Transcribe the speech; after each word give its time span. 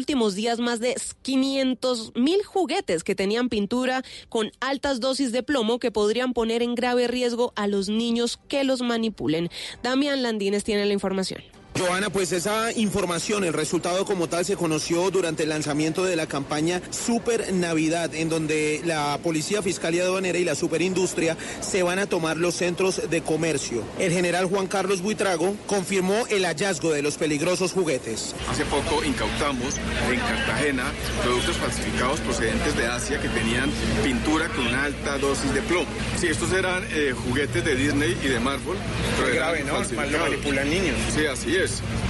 Últimos 0.00 0.36
días 0.36 0.60
más 0.60 0.78
de 0.78 0.94
500 1.22 2.12
mil 2.14 2.44
juguetes 2.44 3.02
que 3.02 3.16
tenían 3.16 3.48
pintura 3.48 4.04
con 4.28 4.52
altas 4.60 5.00
dosis 5.00 5.32
de 5.32 5.42
plomo 5.42 5.80
que 5.80 5.90
podrían 5.90 6.34
poner 6.34 6.62
en 6.62 6.76
grave 6.76 7.08
riesgo 7.08 7.52
a 7.56 7.66
los 7.66 7.88
niños 7.88 8.38
que 8.46 8.62
los 8.62 8.80
manipulen. 8.80 9.50
Damián 9.82 10.22
Landines 10.22 10.62
tiene 10.62 10.86
la 10.86 10.92
información. 10.92 11.42
Joana, 11.78 12.10
pues 12.10 12.32
esa 12.32 12.72
información, 12.72 13.44
el 13.44 13.52
resultado 13.52 14.04
como 14.04 14.28
tal 14.28 14.44
se 14.44 14.56
conoció 14.56 15.12
durante 15.12 15.44
el 15.44 15.50
lanzamiento 15.50 16.04
de 16.04 16.16
la 16.16 16.26
campaña 16.26 16.82
Super 16.90 17.52
Navidad, 17.52 18.12
en 18.16 18.28
donde 18.28 18.80
la 18.84 19.18
Policía 19.22 19.62
Fiscal 19.62 19.94
y 19.94 20.00
Aduanera 20.00 20.38
y 20.38 20.44
la 20.44 20.56
Superindustria 20.56 21.36
se 21.60 21.84
van 21.84 22.00
a 22.00 22.06
tomar 22.06 22.36
los 22.36 22.56
centros 22.56 23.08
de 23.08 23.22
comercio. 23.22 23.84
El 23.98 24.12
general 24.12 24.46
Juan 24.46 24.66
Carlos 24.66 25.02
Buitrago 25.02 25.54
confirmó 25.66 26.26
el 26.30 26.46
hallazgo 26.46 26.90
de 26.90 27.02
los 27.02 27.16
peligrosos 27.16 27.72
juguetes. 27.72 28.34
Hace 28.50 28.64
poco 28.64 29.04
incautamos 29.04 29.76
en 30.10 30.18
Cartagena 30.18 30.84
productos 31.22 31.58
falsificados 31.58 32.18
procedentes 32.20 32.76
de 32.76 32.86
Asia 32.86 33.20
que 33.20 33.28
tenían 33.28 33.70
pintura 34.02 34.48
con 34.48 34.66
una 34.66 34.84
alta 34.84 35.18
dosis 35.18 35.54
de 35.54 35.62
plomo. 35.62 35.86
Sí, 36.18 36.26
estos 36.26 36.52
eran 36.52 36.84
eh, 36.90 37.14
juguetes 37.24 37.64
de 37.64 37.76
Disney 37.76 38.18
y 38.20 38.26
de 38.26 38.40
Marvel. 38.40 38.76
Pero 39.16 39.34
grave, 39.34 39.62
¿no? 39.64 39.78
Lo 39.78 40.18
manipulan 40.18 40.68
niños. 40.68 40.96
Sí, 41.14 41.26
así 41.26 41.54
es. 41.56 41.67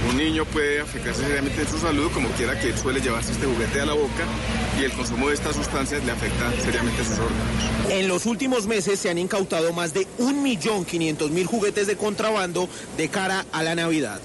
Un 0.09 0.17
niño 0.17 0.45
puede 0.45 0.81
afectarse 0.81 1.23
seriamente 1.23 1.61
en 1.61 1.67
su 1.67 1.77
salud, 1.77 2.09
como 2.11 2.29
quiera 2.29 2.59
que 2.59 2.75
suele 2.77 3.01
llevarse 3.01 3.31
este 3.31 3.45
juguete 3.45 3.81
a 3.81 3.85
la 3.85 3.93
boca, 3.93 4.25
y 4.79 4.83
el 4.83 4.91
consumo 4.91 5.27
de 5.29 5.35
estas 5.35 5.55
sustancias 5.55 6.03
le 6.05 6.11
afecta 6.11 6.51
seriamente 6.61 7.03
sus 7.03 7.19
órganos. 7.19 7.89
En 7.89 8.07
los 8.07 8.25
últimos 8.25 8.65
meses 8.67 8.99
se 8.99 9.09
han 9.09 9.17
incautado 9.17 9.73
más 9.73 9.93
de 9.93 10.07
1.500.000 10.19 11.45
juguetes 11.45 11.87
de 11.87 11.97
contrabando 11.97 12.69
de 12.97 13.09
cara 13.09 13.45
a 13.51 13.63
la 13.63 13.75
Navidad. 13.75 14.21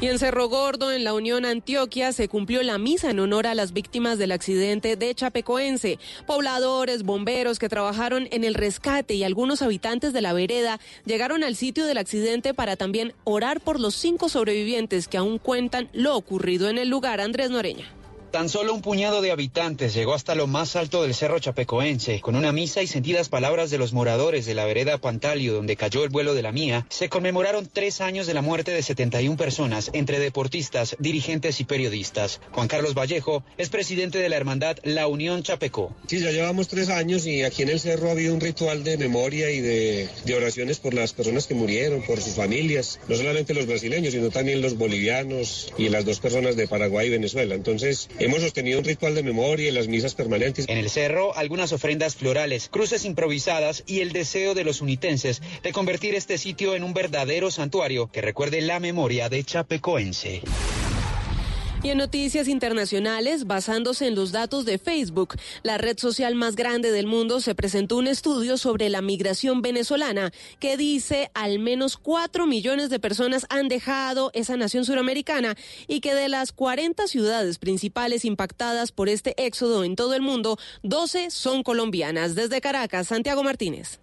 Y 0.00 0.06
en 0.06 0.20
Cerro 0.20 0.48
Gordo, 0.48 0.92
en 0.92 1.02
la 1.02 1.12
Unión 1.12 1.44
Antioquia, 1.44 2.12
se 2.12 2.28
cumplió 2.28 2.62
la 2.62 2.78
misa 2.78 3.10
en 3.10 3.18
honor 3.18 3.48
a 3.48 3.56
las 3.56 3.72
víctimas 3.72 4.16
del 4.16 4.30
accidente 4.30 4.94
de 4.94 5.12
Chapecoense. 5.12 5.98
Pobladores, 6.24 7.02
bomberos 7.02 7.58
que 7.58 7.68
trabajaron 7.68 8.28
en 8.30 8.44
el 8.44 8.54
rescate 8.54 9.14
y 9.14 9.24
algunos 9.24 9.60
habitantes 9.60 10.12
de 10.12 10.20
la 10.20 10.32
vereda 10.32 10.78
llegaron 11.04 11.42
al 11.42 11.56
sitio 11.56 11.84
del 11.84 11.98
accidente 11.98 12.54
para 12.54 12.76
también 12.76 13.12
orar 13.24 13.60
por 13.60 13.80
los 13.80 13.96
cinco 13.96 14.28
sobrevivientes 14.28 15.08
que 15.08 15.16
aún 15.16 15.38
cuentan 15.38 15.88
lo 15.92 16.16
ocurrido 16.16 16.68
en 16.68 16.78
el 16.78 16.88
lugar. 16.88 17.20
Andrés 17.20 17.50
Noreña. 17.50 17.92
Tan 18.30 18.50
solo 18.50 18.74
un 18.74 18.82
puñado 18.82 19.22
de 19.22 19.30
habitantes 19.30 19.94
llegó 19.94 20.12
hasta 20.12 20.34
lo 20.34 20.46
más 20.46 20.76
alto 20.76 21.02
del 21.02 21.14
cerro 21.14 21.38
chapecoense. 21.38 22.20
Con 22.20 22.36
una 22.36 22.52
misa 22.52 22.82
y 22.82 22.86
sentidas 22.86 23.30
palabras 23.30 23.70
de 23.70 23.78
los 23.78 23.94
moradores 23.94 24.44
de 24.44 24.54
la 24.54 24.66
vereda 24.66 24.98
Pantalio, 24.98 25.54
donde 25.54 25.76
cayó 25.76 26.04
el 26.04 26.10
vuelo 26.10 26.34
de 26.34 26.42
la 26.42 26.52
mía, 26.52 26.86
se 26.90 27.08
conmemoraron 27.08 27.70
tres 27.72 28.02
años 28.02 28.26
de 28.26 28.34
la 28.34 28.42
muerte 28.42 28.70
de 28.70 28.82
71 28.82 29.38
personas, 29.38 29.88
entre 29.94 30.18
deportistas, 30.18 30.94
dirigentes 30.98 31.58
y 31.60 31.64
periodistas. 31.64 32.42
Juan 32.52 32.68
Carlos 32.68 32.92
Vallejo 32.92 33.44
es 33.56 33.70
presidente 33.70 34.18
de 34.18 34.28
la 34.28 34.36
hermandad 34.36 34.76
La 34.82 35.06
Unión 35.06 35.42
Chapeco. 35.42 35.96
Sí, 36.06 36.20
ya 36.20 36.30
llevamos 36.30 36.68
tres 36.68 36.90
años 36.90 37.26
y 37.26 37.44
aquí 37.44 37.62
en 37.62 37.70
el 37.70 37.80
cerro 37.80 38.08
ha 38.08 38.12
habido 38.12 38.34
un 38.34 38.40
ritual 38.40 38.84
de 38.84 38.98
memoria 38.98 39.50
y 39.50 39.62
de, 39.62 40.06
de 40.26 40.34
oraciones 40.34 40.80
por 40.80 40.92
las 40.92 41.14
personas 41.14 41.46
que 41.46 41.54
murieron, 41.54 42.02
por 42.02 42.20
sus 42.20 42.34
familias, 42.34 43.00
no 43.08 43.16
solamente 43.16 43.54
los 43.54 43.66
brasileños, 43.66 44.12
sino 44.12 44.28
también 44.28 44.60
los 44.60 44.76
bolivianos 44.76 45.72
y 45.78 45.88
las 45.88 46.04
dos 46.04 46.20
personas 46.20 46.56
de 46.56 46.68
Paraguay 46.68 47.06
y 47.06 47.10
Venezuela. 47.10 47.54
Entonces, 47.54 48.10
Hemos 48.20 48.42
sostenido 48.42 48.80
un 48.80 48.84
ritual 48.84 49.14
de 49.14 49.22
memoria 49.22 49.68
en 49.68 49.74
las 49.74 49.86
misas 49.86 50.14
permanentes. 50.14 50.66
En 50.68 50.78
el 50.78 50.90
cerro, 50.90 51.36
algunas 51.36 51.72
ofrendas 51.72 52.16
florales, 52.16 52.68
cruces 52.68 53.04
improvisadas 53.04 53.84
y 53.86 54.00
el 54.00 54.12
deseo 54.12 54.54
de 54.54 54.64
los 54.64 54.80
unitenses 54.80 55.40
de 55.62 55.72
convertir 55.72 56.16
este 56.16 56.36
sitio 56.36 56.74
en 56.74 56.82
un 56.82 56.94
verdadero 56.94 57.50
santuario 57.50 58.10
que 58.10 58.20
recuerde 58.20 58.60
la 58.60 58.80
memoria 58.80 59.28
de 59.28 59.44
Chapecoense. 59.44 60.42
Y 61.80 61.90
en 61.90 61.98
noticias 61.98 62.48
internacionales, 62.48 63.46
basándose 63.46 64.08
en 64.08 64.16
los 64.16 64.32
datos 64.32 64.64
de 64.64 64.78
Facebook, 64.78 65.36
la 65.62 65.78
red 65.78 65.96
social 65.96 66.34
más 66.34 66.56
grande 66.56 66.90
del 66.90 67.06
mundo, 67.06 67.40
se 67.40 67.54
presentó 67.54 67.96
un 67.96 68.08
estudio 68.08 68.58
sobre 68.58 68.88
la 68.88 69.00
migración 69.00 69.62
venezolana 69.62 70.32
que 70.58 70.76
dice 70.76 71.30
al 71.34 71.60
menos 71.60 71.96
4 71.96 72.48
millones 72.48 72.90
de 72.90 72.98
personas 72.98 73.46
han 73.48 73.68
dejado 73.68 74.32
esa 74.34 74.56
nación 74.56 74.84
suramericana 74.84 75.56
y 75.86 76.00
que 76.00 76.14
de 76.14 76.28
las 76.28 76.50
40 76.50 77.06
ciudades 77.06 77.58
principales 77.58 78.24
impactadas 78.24 78.90
por 78.90 79.08
este 79.08 79.34
éxodo 79.46 79.84
en 79.84 79.94
todo 79.94 80.14
el 80.14 80.22
mundo, 80.22 80.58
12 80.82 81.30
son 81.30 81.62
colombianas. 81.62 82.34
Desde 82.34 82.60
Caracas, 82.60 83.06
Santiago 83.06 83.44
Martínez. 83.44 84.00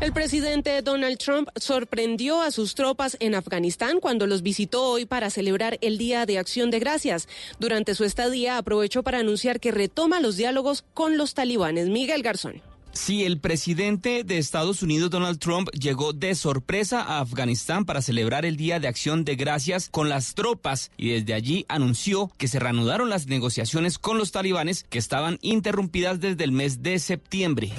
El 0.00 0.12
presidente 0.12 0.80
Donald 0.80 1.18
Trump 1.18 1.48
sorprendió 1.56 2.40
a 2.40 2.52
sus 2.52 2.76
tropas 2.76 3.16
en 3.18 3.34
Afganistán 3.34 3.98
cuando 3.98 4.28
los 4.28 4.42
visitó 4.42 4.84
hoy 4.84 5.06
para 5.06 5.28
celebrar 5.28 5.76
el 5.80 5.98
Día 5.98 6.24
de 6.24 6.38
Acción 6.38 6.70
de 6.70 6.78
Gracias. 6.78 7.28
Durante 7.58 7.96
su 7.96 8.04
estadía 8.04 8.58
aprovechó 8.58 9.02
para 9.02 9.18
anunciar 9.18 9.58
que 9.58 9.72
retoma 9.72 10.20
los 10.20 10.36
diálogos 10.36 10.84
con 10.94 11.18
los 11.18 11.34
talibanes. 11.34 11.88
Miguel 11.88 12.22
Garzón. 12.22 12.62
Sí, 12.92 13.24
el 13.24 13.38
presidente 13.38 14.22
de 14.24 14.38
Estados 14.38 14.82
Unidos, 14.82 15.10
Donald 15.10 15.38
Trump, 15.38 15.68
llegó 15.70 16.12
de 16.12 16.34
sorpresa 16.36 17.02
a 17.02 17.20
Afganistán 17.20 17.84
para 17.84 18.00
celebrar 18.00 18.46
el 18.46 18.56
Día 18.56 18.78
de 18.80 18.88
Acción 18.88 19.24
de 19.24 19.34
Gracias 19.34 19.88
con 19.90 20.08
las 20.08 20.34
tropas 20.34 20.90
y 20.96 21.10
desde 21.10 21.34
allí 21.34 21.66
anunció 21.68 22.30
que 22.38 22.48
se 22.48 22.60
reanudaron 22.60 23.10
las 23.10 23.26
negociaciones 23.26 23.98
con 23.98 24.16
los 24.16 24.30
talibanes 24.30 24.84
que 24.88 24.98
estaban 24.98 25.38
interrumpidas 25.42 26.20
desde 26.20 26.44
el 26.44 26.52
mes 26.52 26.82
de 26.82 26.98
septiembre. 27.00 27.72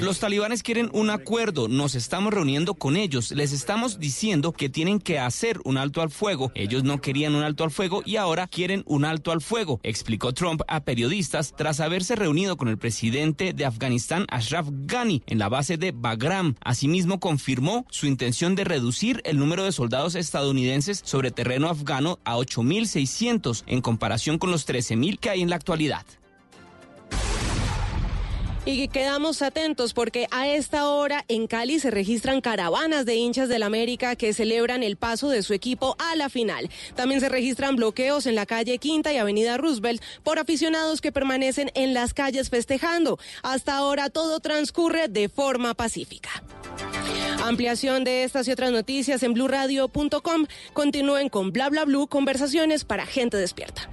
Los 0.00 0.20
talibanes 0.20 0.62
quieren 0.62 0.90
un 0.92 1.10
acuerdo, 1.10 1.66
nos 1.66 1.94
estamos 1.94 2.32
reuniendo 2.32 2.74
con 2.74 2.96
ellos, 2.96 3.32
les 3.32 3.52
estamos 3.52 3.98
diciendo 3.98 4.52
que 4.52 4.68
tienen 4.68 5.00
que 5.00 5.18
hacer 5.18 5.60
un 5.64 5.76
alto 5.76 6.02
al 6.02 6.10
fuego. 6.10 6.52
Ellos 6.54 6.84
no 6.84 7.00
querían 7.00 7.34
un 7.34 7.42
alto 7.42 7.64
al 7.64 7.72
fuego 7.72 8.02
y 8.06 8.16
ahora 8.16 8.46
quieren 8.46 8.84
un 8.86 9.04
alto 9.04 9.32
al 9.32 9.40
fuego, 9.40 9.80
explicó 9.82 10.32
Trump 10.32 10.62
a 10.68 10.84
periodistas 10.84 11.54
tras 11.56 11.80
haberse 11.80 12.14
reunido 12.14 12.56
con 12.56 12.68
el 12.68 12.78
presidente 12.78 13.52
de 13.52 13.64
Afganistán, 13.64 14.26
Ashraf 14.28 14.68
Ghani, 14.70 15.22
en 15.26 15.38
la 15.38 15.48
base 15.48 15.76
de 15.76 15.92
Bagram. 15.92 16.54
Asimismo, 16.60 17.18
confirmó 17.18 17.86
su 17.90 18.06
intención 18.06 18.54
de 18.54 18.64
reducir 18.64 19.20
el 19.24 19.38
número 19.38 19.64
de 19.64 19.72
soldados 19.72 20.14
estadounidenses 20.14 21.00
sobre 21.04 21.30
terreno 21.30 21.68
afgano 21.68 22.20
a 22.24 22.36
8.600 22.36 23.64
en 23.66 23.80
comparación 23.80 24.38
con 24.38 24.50
los 24.50 24.68
13.000 24.68 25.18
que 25.18 25.30
hay 25.30 25.42
en 25.42 25.50
la 25.50 25.56
actualidad. 25.56 26.06
Y 28.66 28.88
quedamos 28.88 29.40
atentos 29.40 29.94
porque 29.94 30.26
a 30.30 30.46
esta 30.46 30.90
hora 30.90 31.24
en 31.28 31.46
Cali 31.46 31.80
se 31.80 31.90
registran 31.90 32.42
caravanas 32.42 33.06
de 33.06 33.14
hinchas 33.14 33.48
del 33.48 33.62
América 33.62 34.16
que 34.16 34.34
celebran 34.34 34.82
el 34.82 34.96
paso 34.96 35.30
de 35.30 35.42
su 35.42 35.54
equipo 35.54 35.96
a 35.98 36.14
la 36.14 36.28
final. 36.28 36.68
También 36.94 37.20
se 37.20 37.30
registran 37.30 37.76
bloqueos 37.76 38.26
en 38.26 38.34
la 38.34 38.44
calle 38.44 38.76
Quinta 38.76 39.14
y 39.14 39.16
Avenida 39.16 39.56
Roosevelt 39.56 40.02
por 40.22 40.38
aficionados 40.38 41.00
que 41.00 41.10
permanecen 41.10 41.70
en 41.74 41.94
las 41.94 42.12
calles 42.12 42.50
festejando. 42.50 43.18
Hasta 43.42 43.76
ahora 43.76 44.10
todo 44.10 44.40
transcurre 44.40 45.08
de 45.08 45.30
forma 45.30 45.72
pacífica. 45.72 46.30
Ampliación 47.42 48.04
de 48.04 48.24
estas 48.24 48.46
y 48.46 48.52
otras 48.52 48.72
noticias 48.72 49.22
en 49.22 49.32
blurradio.com. 49.32 50.46
Continúen 50.74 51.30
con 51.30 51.52
bla 51.52 51.70
bla 51.70 51.86
blue 51.86 52.08
conversaciones 52.08 52.84
para 52.84 53.06
gente 53.06 53.38
despierta. 53.38 53.88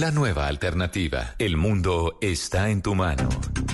La 0.00 0.10
nueva 0.10 0.46
alternativa. 0.46 1.34
El 1.38 1.58
mundo 1.58 2.16
está 2.22 2.70
en 2.70 2.80
tu 2.80 2.94
mano. 2.94 3.28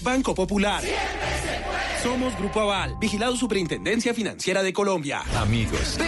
Banco 0.00 0.34
Popular. 0.34 0.82
Somos 2.02 2.36
Grupo 2.38 2.60
Aval, 2.60 2.96
vigilado 2.98 3.36
Superintendencia 3.36 4.14
Financiera 4.14 4.62
de 4.62 4.72
Colombia. 4.72 5.22
Amigos, 5.36 5.98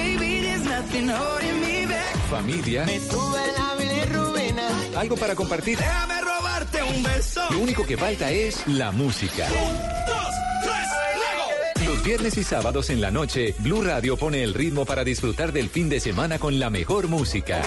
familia, 2.30 2.86
algo 4.96 5.16
para 5.16 5.34
compartir. 5.34 5.78
Déjame 5.78 6.20
robarte 6.20 6.82
un 6.82 7.02
beso. 7.02 7.42
Lo 7.50 7.58
único 7.58 7.84
que 7.84 7.96
falta 7.96 8.30
es 8.30 8.66
la 8.66 8.90
música. 8.90 9.46
Los 11.84 12.02
viernes 12.04 12.36
y 12.36 12.44
sábados 12.44 12.90
en 12.90 13.00
la 13.00 13.10
noche, 13.10 13.54
Blue 13.58 13.82
Radio 13.82 14.16
pone 14.16 14.42
el 14.42 14.54
ritmo 14.54 14.84
para 14.84 15.04
disfrutar 15.04 15.52
del 15.52 15.68
fin 15.68 15.88
de 15.88 16.00
semana 16.00 16.38
con 16.38 16.58
la 16.58 16.70
mejor 16.70 17.08
música. 17.08 17.62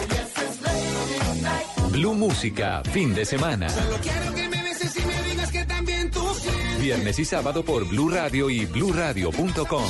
Blue 1.92 2.14
Música, 2.14 2.82
fin 2.92 3.14
de 3.14 3.24
semana. 3.24 3.68
Quiero 4.02 4.34
que 4.34 4.42
me 4.42 4.50
me 4.50 4.55
Viernes 6.86 7.18
y 7.18 7.26
sábado 7.26 7.66
por 7.66 7.84
Blue 7.88 8.10
Radio 8.10 8.48
y 8.48 8.68
bluradio.com. 8.68 9.86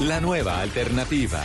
La 0.00 0.22
nueva 0.22 0.62
alternativa. 0.62 1.44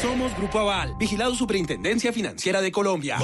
Somos 0.00 0.36
Grupo 0.36 0.60
Aval, 0.60 0.94
vigilado 0.96 1.34
Superintendencia 1.34 2.12
Financiera 2.12 2.60
de 2.60 2.70
Colombia. 2.70 3.18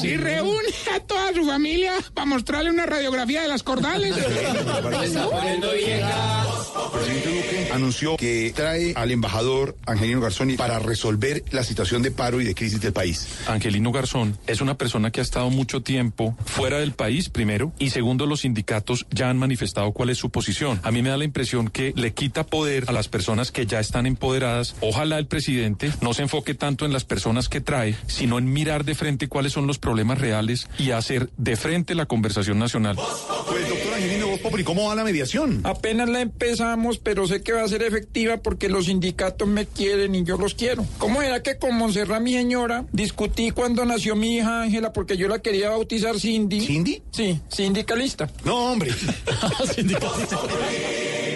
Si 0.00 0.16
reúne 0.16 0.68
a 0.92 1.00
toda 1.00 1.32
su 1.32 1.46
familia 1.46 1.92
para 2.12 2.26
mostrarle 2.26 2.70
una 2.70 2.84
radiografía 2.84 3.42
de 3.42 3.48
las 3.48 3.62
cordales. 3.62 4.16
Presidente 6.92 7.28
Duque 7.28 7.68
anunció 7.72 8.16
que 8.16 8.52
trae 8.54 8.92
al 8.96 9.10
embajador 9.10 9.76
Angelino 9.86 10.20
Garzón 10.20 10.56
para 10.56 10.78
resolver 10.78 11.44
la 11.50 11.64
situación 11.64 12.02
de 12.02 12.10
paro 12.10 12.40
y 12.40 12.44
de 12.44 12.54
crisis 12.54 12.80
del 12.80 12.92
país. 12.92 13.28
Angelino 13.46 13.92
Garzón 13.92 14.38
es 14.46 14.60
una 14.60 14.76
persona 14.76 15.10
que 15.10 15.20
ha 15.20 15.22
estado 15.22 15.50
mucho 15.50 15.82
tiempo 15.82 16.36
fuera 16.44 16.78
del 16.78 16.92
país, 16.92 17.28
primero, 17.28 17.72
y 17.78 17.90
segundo, 17.90 18.26
los 18.26 18.40
sindicatos 18.40 19.06
ya 19.10 19.30
han 19.30 19.38
manifestado 19.38 19.92
cuál 19.92 20.10
es 20.10 20.18
su 20.18 20.30
posición. 20.30 20.80
A 20.82 20.90
mí 20.90 21.02
me 21.02 21.10
da 21.10 21.16
la 21.16 21.24
impresión 21.24 21.68
que 21.68 21.92
le 21.96 22.12
quita 22.12 22.44
poder 22.44 22.84
a 22.88 22.92
las 22.92 23.08
personas 23.08 23.50
que 23.50 23.66
ya 23.66 23.80
están 23.80 24.06
empoderadas. 24.06 24.74
Ojalá 24.80 25.18
el 25.18 25.26
presidente 25.26 25.92
no 26.00 26.14
se 26.14 26.22
enfoque 26.22 26.54
tanto 26.54 26.84
en 26.84 26.92
las 26.92 27.04
personas 27.04 27.48
que 27.48 27.60
trae, 27.60 27.96
sino 28.06 28.38
en 28.38 28.52
mirar 28.52 28.84
de 28.84 28.94
frente 28.94 29.28
cuáles 29.28 29.52
son 29.52 29.66
los 29.66 29.78
problemas 29.78 30.18
reales 30.18 30.68
y 30.78 30.90
hacer 30.90 31.30
de 31.36 31.56
frente 31.56 31.94
la 31.94 32.06
conversación 32.06 32.58
nacional. 32.58 32.96
Pues, 32.96 33.68
doctor 33.68 33.94
Angelino 33.94 34.26
¿cómo 34.64 34.88
va 34.88 34.94
la 34.94 35.04
mediación? 35.04 35.60
Apenas 35.64 36.08
la 36.08 36.20
empezamos, 36.20 36.65
pero 37.02 37.26
sé 37.26 37.42
que 37.42 37.52
va 37.52 37.62
a 37.62 37.68
ser 37.68 37.82
efectiva 37.82 38.38
porque 38.38 38.68
los 38.68 38.86
sindicatos 38.86 39.48
me 39.48 39.66
quieren 39.66 40.14
y 40.14 40.24
yo 40.24 40.36
los 40.36 40.54
quiero. 40.54 40.84
¿Cómo 40.98 41.22
era 41.22 41.42
que 41.42 41.58
con 41.58 41.76
Monserrat, 41.76 42.20
mi 42.20 42.32
señora, 42.32 42.84
discutí 42.92 43.50
cuando 43.50 43.84
nació 43.84 44.16
mi 44.16 44.36
hija 44.36 44.62
Ángela 44.62 44.92
porque 44.92 45.16
yo 45.16 45.28
la 45.28 45.40
quería 45.40 45.70
bautizar 45.70 46.18
Cindy? 46.18 46.60
¿Cindy? 46.60 47.02
Sí, 47.10 47.40
sindicalista. 47.48 48.30
No, 48.44 48.72
hombre. 48.72 48.90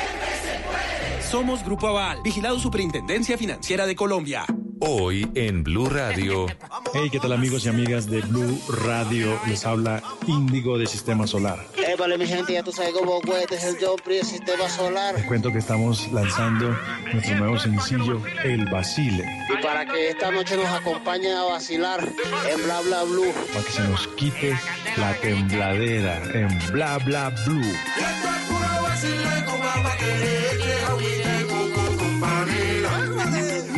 siempre 0.01 0.29
se 0.41 0.59
puede. 0.65 1.20
Somos 1.31 1.63
Grupo 1.63 1.87
Aval, 1.87 2.21
vigilado 2.21 2.59
Superintendencia 2.59 3.37
Financiera 3.37 3.85
de 3.85 3.95
Colombia. 3.95 4.45
Hoy 4.81 5.31
en 5.33 5.63
Blue 5.63 5.87
Radio. 5.89 6.47
Hey, 6.93 7.07
¿qué 7.09 7.21
tal 7.21 7.31
amigos 7.31 7.65
y 7.65 7.69
amigas 7.69 8.07
de 8.07 8.19
Blue 8.19 8.59
Radio? 8.83 9.39
Les 9.47 9.65
habla 9.65 10.03
Índigo 10.27 10.77
de 10.77 10.85
Sistema 10.85 11.25
Solar. 11.25 11.65
Épale, 11.77 12.17
mi 12.17 12.27
gente, 12.27 12.51
ya 12.51 12.63
tú 12.63 12.73
sabes 12.73 12.91
cómo 12.91 13.21
es 13.49 13.63
el 13.63 13.77
Joffrey, 13.79 14.17
el 14.17 14.25
sistema 14.25 14.67
solar. 14.67 15.15
Les 15.15 15.23
cuento 15.23 15.53
que 15.53 15.59
estamos 15.59 16.11
lanzando 16.11 16.77
nuestro 17.13 17.35
nuevo 17.37 17.57
sencillo, 17.57 18.21
El 18.43 18.65
Basile, 18.65 19.25
Y 19.57 19.63
para 19.63 19.85
que 19.85 20.09
esta 20.09 20.31
noche 20.31 20.57
nos 20.57 20.65
acompañen 20.65 21.37
a 21.37 21.43
vacilar 21.43 22.01
en 22.49 22.63
Bla 22.65 22.81
Bla 22.81 23.03
Blue. 23.03 23.31
para 23.53 23.63
que 23.63 23.71
se 23.71 23.87
nos 23.87 24.05
quite 24.09 24.57
la 24.97 25.13
tembladera 25.21 26.23
en 26.33 26.71
Bla 26.73 26.97
Bla 26.97 27.29
Blue. 27.45 27.73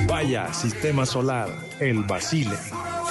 Vaya, 0.07 0.53
sistema 0.53 1.05
solar, 1.05 1.49
El 1.79 2.03
Basile. 2.03 2.57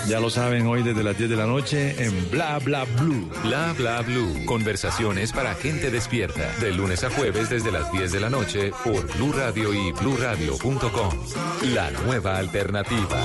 Ya 0.09 0.19
lo 0.19 0.31
saben 0.31 0.67
hoy 0.67 0.83
desde 0.83 1.05
las 1.05 1.17
10 1.17 1.31
de 1.31 1.37
la 1.37 1.47
noche 1.47 1.95
en 2.05 2.31
Bla 2.31 2.59
Bla 2.59 2.85
Blue. 2.99 3.31
Bla 3.45 3.73
bla 3.77 4.03
blue. 4.03 4.45
Conversaciones 4.47 5.33
para 5.33 5.55
gente 5.55 5.91
despierta. 5.91 6.53
De 6.61 6.73
lunes 6.73 7.05
a 7.05 7.11
jueves 7.11 7.51
desde 7.51 7.71
las 7.71 7.91
10 7.93 8.13
de 8.13 8.21
la 8.21 8.29
noche 8.29 8.73
por 8.85 9.07
Blue 9.17 9.33
Radio 9.33 9.73
y 9.73 9.93
bluradio.com. 9.93 11.11
La 11.73 11.91
nueva 11.91 12.37
alternativa. 12.37 13.25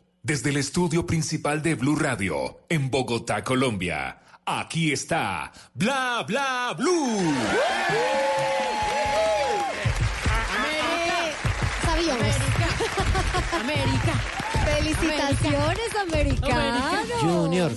desde 0.23 0.49
el 0.51 0.57
estudio 0.57 1.05
principal 1.05 1.61
de 1.61 1.75
Blue 1.75 1.95
Radio, 1.95 2.59
en 2.69 2.89
Bogotá, 2.91 3.43
Colombia. 3.43 4.17
Aquí 4.45 4.91
está 4.91 5.51
Bla 5.73 6.23
Bla 6.27 6.75
Blue. 6.77 7.33
Sabíamos. 11.85 12.35
América. 13.59 14.13
Felicitaciones, 14.65 15.95
americanos. 16.07 16.81
Junior. 17.21 17.71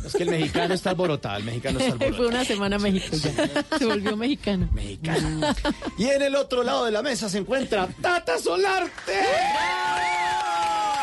Es 0.04 0.12
que 0.14 0.23
el 0.25 0.31
mexicano 0.31 0.75
está 0.75 0.90
alborotado, 0.90 1.38
el 1.38 1.45
mexicano 1.45 1.78
está 1.81 2.04
Fue 2.16 2.26
una 2.26 2.44
semana 2.44 2.78
México 2.78 3.16
ya. 3.16 3.78
Se 3.78 3.85
volvió 3.85 4.16
mexicano. 4.16 4.68
Mexicano. 4.73 5.54
Y 5.99 6.06
en 6.06 6.23
el 6.23 6.37
otro 6.37 6.62
lado 6.62 6.85
de 6.85 6.92
la 6.92 7.02
mesa 7.02 7.28
se 7.28 7.38
encuentra 7.38 7.88
Tata 8.00 8.38
Solarte. 8.38 9.21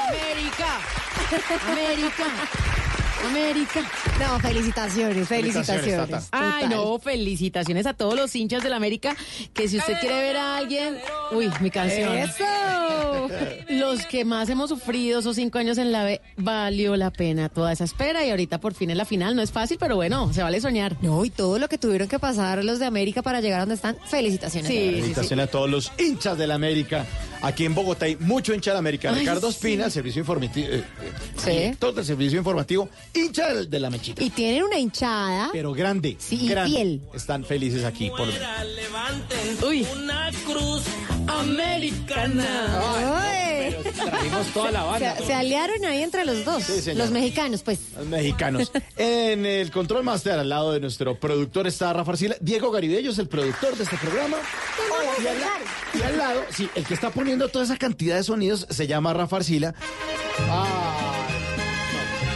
América. 0.08 0.80
América. 1.72 2.71
América. 3.28 3.82
No, 4.20 4.40
felicitaciones, 4.40 5.28
Felicitaciones. 5.28 6.28
Ay, 6.32 6.68
no, 6.70 7.00
felicitaciones 7.00 7.86
a 7.86 7.94
todos 7.94 8.16
los 8.16 8.36
hinchas 8.36 8.64
del 8.64 8.74
América. 8.74 9.16
Que 9.54 9.68
si 9.68 9.78
usted 9.78 10.00
quiere 10.00 10.16
ver 10.22 10.38
a 10.38 10.58
alguien. 10.58 10.98
Uy, 11.32 11.50
mi 11.62 11.70
canción. 11.72 12.18
¡Eso! 12.18 12.46
Los 13.70 14.06
que 14.06 14.26
más 14.26 14.50
hemos 14.50 14.70
sufrido 14.70 15.20
esos 15.20 15.36
cinco 15.36 15.58
años 15.60 15.78
en 15.78 15.92
la 15.92 16.04
B, 16.04 16.22
valió 16.38 16.96
la 16.96 17.12
pena 17.12 17.50
toda 17.50 17.72
esa 17.72 17.84
espera 17.84 18.26
y 18.26 18.30
ahorita 18.30 18.60
por 18.60 18.74
fin 18.74 18.90
en 18.90 18.98
la 18.98 19.06
final. 19.06 19.36
No 19.36 19.42
es 19.42 19.52
fácil, 19.52 19.78
pero 19.80 19.96
bueno, 19.96 20.34
se 20.34 20.44
vale 20.44 20.60
soñar. 20.62 20.98
No, 21.02 21.24
y 21.26 21.30
todo 21.30 21.60
lo 21.60 21.68
que 21.70 21.78
tuvieron 21.78 22.08
que 22.08 22.20
pasar 22.20 22.64
los 22.64 22.80
de 22.80 22.86
América 22.86 23.22
para 23.22 23.42
llegar 23.42 23.60
a 23.60 23.62
donde 23.64 23.76
están, 23.76 23.98
felicitaciones. 24.08 24.68
Sí. 24.70 24.78
Felicitaciones 24.92 25.48
a 25.48 25.52
todos 25.52 25.70
los 25.70 25.92
hinchas 25.98 26.38
del 26.38 26.52
América. 26.52 27.06
Aquí 27.42 27.66
en 27.66 27.74
Bogotá 27.74 28.06
hay 28.06 28.16
mucho 28.18 28.54
hincha 28.54 28.72
del 28.72 28.78
América. 28.80 29.10
Ay, 29.12 29.20
Ricardo. 29.20 29.50
Espina, 29.50 29.86
el 29.86 29.92
servicio 29.92 30.20
informativo. 30.20 30.68
eh, 30.70 30.84
eh, 31.02 31.12
Sí. 31.72 31.76
Todo 31.80 32.00
el 32.00 32.06
servicio 32.06 32.38
informativo, 32.38 32.90
hincha 33.14 33.54
del- 33.54 33.70
de 33.70 33.80
la 33.80 33.90
mechita. 33.90 34.24
Y 34.24 34.30
tienen 34.30 34.64
una 34.64 34.78
hinchada. 34.80 35.50
Pero 35.52 35.74
grande. 35.74 36.16
Sí, 36.20 36.46
y 36.46 36.48
grande. 36.50 36.76
fiel. 36.78 37.02
Están 37.14 37.44
felices 37.46 37.84
aquí 37.86 38.10
por. 38.10 38.28
Uy. 39.68 39.86
Una 39.96 40.30
cruz 40.46 40.84
americana. 41.28 43.24
¡Ay! 43.24 43.76
Trajimos 43.96 44.48
toda 44.54 44.72
la 44.72 44.84
banda. 44.84 45.16
Se, 45.18 45.26
se 45.28 45.34
aliaron 45.34 45.86
ahí 45.86 46.02
entre 46.02 46.26
los 46.26 46.44
dos. 46.46 46.64
Sí, 46.64 46.94
los 46.94 47.12
mexicanos, 47.12 47.62
pues. 47.64 47.80
Los 47.98 48.08
mexicanos. 48.08 48.72
En 48.98 49.46
el 49.46 49.72
control 49.72 50.04
master, 50.04 50.40
al 50.40 50.50
lado 50.50 50.72
de 50.74 50.80
nuestro 50.80 51.20
productor, 51.20 51.68
está 51.68 51.92
Rafa 51.94 52.12
Arcila. 52.12 52.36
Diego 52.42 52.72
Garibello 52.72 53.12
es 53.12 53.20
el 53.20 53.28
productor 53.28 53.76
de 53.78 53.84
este 53.84 53.98
programa. 53.98 54.38
Y 55.24 55.28
al, 55.28 55.38
y 56.00 56.04
al 56.04 56.18
lado, 56.18 56.42
sí, 56.56 56.70
el 56.76 56.86
que 56.86 56.94
está 56.94 57.10
poniendo 57.12 57.48
toda 57.50 57.66
esa 57.66 57.78
cantidad 57.78 58.16
de 58.16 58.24
sonidos 58.24 58.66
se 58.70 58.88
llama 58.88 59.14
Rafa 59.14 59.38
Arcila. 59.38 59.76
Ah, 60.50 61.21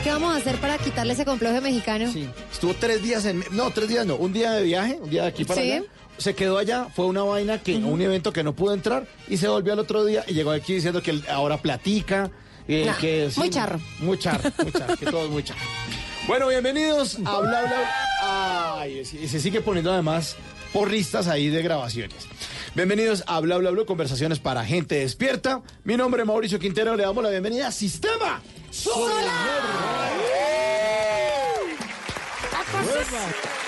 ¿Qué 0.05 0.11
vamos 0.11 0.35
a 0.35 0.37
hacer 0.37 0.57
para 0.57 0.77
quitarle 0.77 1.13
ese 1.13 1.25
complejo 1.25 1.55
de 1.55 1.61
mexicano? 1.61 2.11
sí. 2.13 2.29
Estuvo 2.53 2.75
tres 2.75 3.01
días 3.01 3.25
en. 3.25 3.43
No, 3.49 3.71
tres 3.71 3.89
días 3.89 4.05
no. 4.05 4.17
Un 4.17 4.33
día 4.33 4.51
de 4.51 4.61
viaje, 4.61 4.99
un 5.01 5.09
día 5.09 5.23
de 5.23 5.29
aquí 5.29 5.45
para 5.45 5.59
Sí. 5.59 5.71
allá. 5.71 5.83
Se 6.19 6.35
quedó 6.35 6.59
allá, 6.59 6.89
fue 6.95 7.07
una 7.07 7.23
vaina 7.23 7.57
que, 7.63 7.75
un 7.75 7.99
evento 7.99 8.31
que 8.31 8.43
no 8.43 8.53
pudo 8.53 8.75
entrar 8.75 9.07
y 9.27 9.37
se 9.37 9.47
volvió 9.47 9.73
al 9.73 9.79
otro 9.79 10.05
día 10.05 10.23
y 10.27 10.35
llegó 10.35 10.51
aquí 10.51 10.75
diciendo 10.75 11.01
que 11.01 11.19
ahora 11.27 11.57
platica. 11.59 12.29
eh, 12.67 12.85
No, 12.85 12.95
que, 12.99 13.31
sí, 13.31 13.39
muy 13.39 13.49
charro. 13.49 13.79
Muy 13.99 14.19
charro, 14.19 14.51
muy 14.61 14.71
charro, 14.71 14.95
que 14.95 15.05
todo 15.07 15.25
es 15.25 15.31
muy 15.31 15.43
charro. 15.43 15.59
Bueno, 16.27 16.47
bienvenidos 16.49 17.17
a 17.25 17.39
Bla 17.39 17.61
Bla. 17.63 18.75
Ay, 18.79 18.99
y 18.99 19.27
se 19.27 19.39
sigue 19.39 19.61
poniendo 19.61 19.91
además 19.91 20.35
porristas 20.71 21.27
ahí 21.27 21.49
de 21.49 21.63
grabaciones. 21.63 22.27
Bienvenidos 22.75 23.23
a 23.25 23.39
Bla 23.39 23.57
Bla 23.57 23.71
Bla, 23.71 23.85
conversaciones 23.85 24.37
para 24.37 24.63
gente 24.65 24.95
despierta. 24.99 25.61
Mi 25.83 25.97
nombre 25.97 26.21
es 26.21 26.27
Mauricio 26.27 26.59
Quintero, 26.59 26.95
le 26.95 27.03
damos 27.03 27.23
la 27.23 27.31
bienvenida 27.31 27.69
a 27.69 27.71
Sistema 27.71 28.41
Solar. 28.75 29.55
Claro 32.71 33.64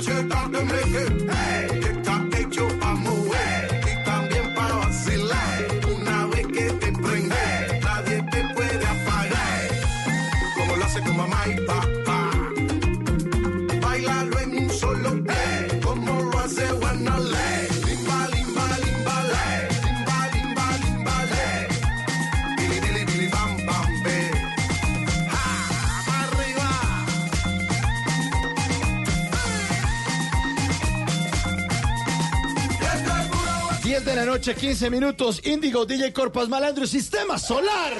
te 0.00 0.10
para 0.10 0.16
sentar 0.16 0.50
de 0.50 0.64
meque. 0.64 1.02
Está 1.02 1.29
la 34.20 34.26
noche, 34.26 34.54
15 34.54 34.90
minutos. 34.90 35.40
Índigo, 35.46 35.86
DJ 35.86 36.12
Corpas 36.12 36.48
Malandro, 36.48 36.86
Sistema 36.86 37.38
Solar. 37.38 37.92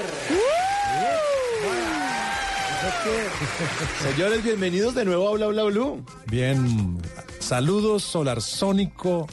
Señores, 4.15 4.43
bienvenidos 4.45 4.95
de 4.95 5.05
nuevo 5.07 5.29
a 5.29 5.33
Bla 5.33 5.47
Bla 5.47 5.65
Blue. 5.65 6.05
Bien, 6.27 6.99
saludos 7.39 8.03
solarsónico 8.03 9.27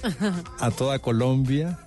a 0.60 0.72
toda 0.72 1.00
Colombia 1.00 1.77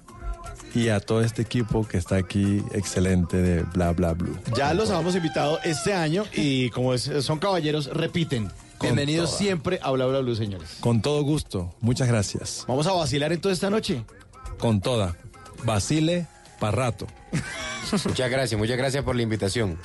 y 0.75 0.89
a 0.89 1.01
todo 1.01 1.23
este 1.23 1.43
equipo 1.43 1.87
que 1.89 1.97
está 1.99 2.17
aquí 2.17 2.63
excelente 2.73 3.39
de 3.39 3.63
Bla 3.63 3.93
Bla 3.93 4.13
Blue. 4.13 4.37
Ya 4.55 4.75
los 4.75 4.91
habíamos 4.91 5.15
invitado 5.17 5.59
este 5.65 5.95
año 5.95 6.25
y 6.35 6.69
como 6.71 6.93
es- 6.95 7.11
son 7.23 7.39
caballeros, 7.39 7.87
repiten. 7.87 8.51
Bienvenidos 8.81 9.29
toda. 9.31 9.39
siempre 9.39 9.79
a 9.83 9.91
Bla 9.93 10.07
Bla 10.07 10.21
Blue, 10.21 10.35
señores. 10.35 10.77
Con 10.81 11.01
todo 11.03 11.23
gusto, 11.23 11.75
muchas 11.81 12.09
gracias. 12.09 12.65
Vamos 12.69 12.87
a 12.87 12.93
vacilar 12.93 13.33
entonces 13.33 13.57
esta 13.59 13.71
noche. 13.71 14.05
Con 14.61 14.81
toda. 14.81 15.17
Basile 15.65 16.27
Parrato. 16.59 17.07
Muchas 18.05 18.31
gracias, 18.31 18.59
muchas 18.59 18.77
gracias 18.77 19.03
por 19.03 19.17
la 19.17 19.23
invitación. 19.23 19.79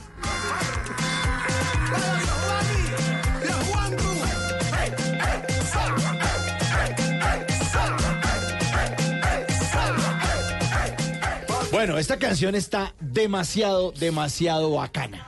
Bueno, 11.71 11.97
esta 11.97 12.17
canción 12.17 12.55
está 12.55 12.95
demasiado, 12.99 13.91
demasiado 13.91 14.71
bacana. 14.71 15.27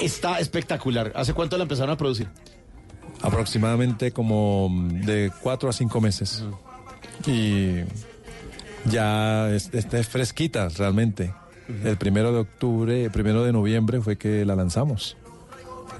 Está 0.00 0.38
espectacular. 0.38 1.12
¿Hace 1.14 1.34
cuánto 1.34 1.56
la 1.56 1.64
empezaron 1.64 1.90
a 1.90 1.96
producir? 1.96 2.28
Aproximadamente 3.20 4.12
como 4.12 4.68
de 4.90 5.30
cuatro 5.42 5.68
a 5.68 5.72
cinco 5.72 6.00
meses. 6.00 6.44
Y 7.26 7.82
ya 8.86 9.50
es, 9.54 9.70
está 9.72 10.02
fresquita 10.02 10.68
realmente. 10.68 11.32
El 11.84 11.98
primero 11.98 12.32
de 12.32 12.38
octubre, 12.40 13.04
el 13.04 13.10
primero 13.10 13.44
de 13.44 13.52
noviembre 13.52 14.00
fue 14.00 14.16
que 14.16 14.44
la 14.46 14.56
lanzamos. 14.56 15.16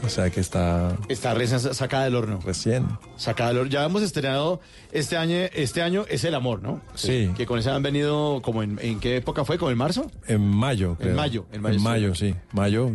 O 0.02 0.08
sea 0.08 0.30
que 0.30 0.38
está 0.40 0.96
Está 1.08 1.34
recién 1.34 1.58
sa- 1.60 1.74
sacada 1.74 2.04
del 2.04 2.14
horno. 2.14 2.38
recién. 2.44 2.86
Sacada 3.16 3.50
del 3.50 3.58
horno. 3.58 3.70
Ya 3.72 3.84
hemos 3.84 4.02
estrenado 4.02 4.60
este 4.92 5.16
año, 5.16 5.34
este 5.54 5.82
año 5.82 6.04
es 6.08 6.22
el 6.24 6.34
amor, 6.36 6.62
¿no? 6.62 6.80
Sí. 6.94 7.30
Que 7.36 7.46
con 7.46 7.58
ese 7.58 7.70
han 7.70 7.82
venido 7.82 8.40
como 8.42 8.62
en, 8.62 8.78
¿en 8.80 9.00
qué 9.00 9.16
época 9.16 9.44
fue? 9.44 9.58
¿Como 9.58 9.70
en 9.72 9.76
marzo? 9.78 10.10
En 10.28 10.40
mayo, 10.46 10.96
creo. 10.98 11.16
mayo, 11.16 11.46
en 11.52 11.60
mayo, 11.62 11.76
En 11.76 11.82
mayo, 11.82 12.14
sí. 12.14 12.34
Mayo. 12.52 12.92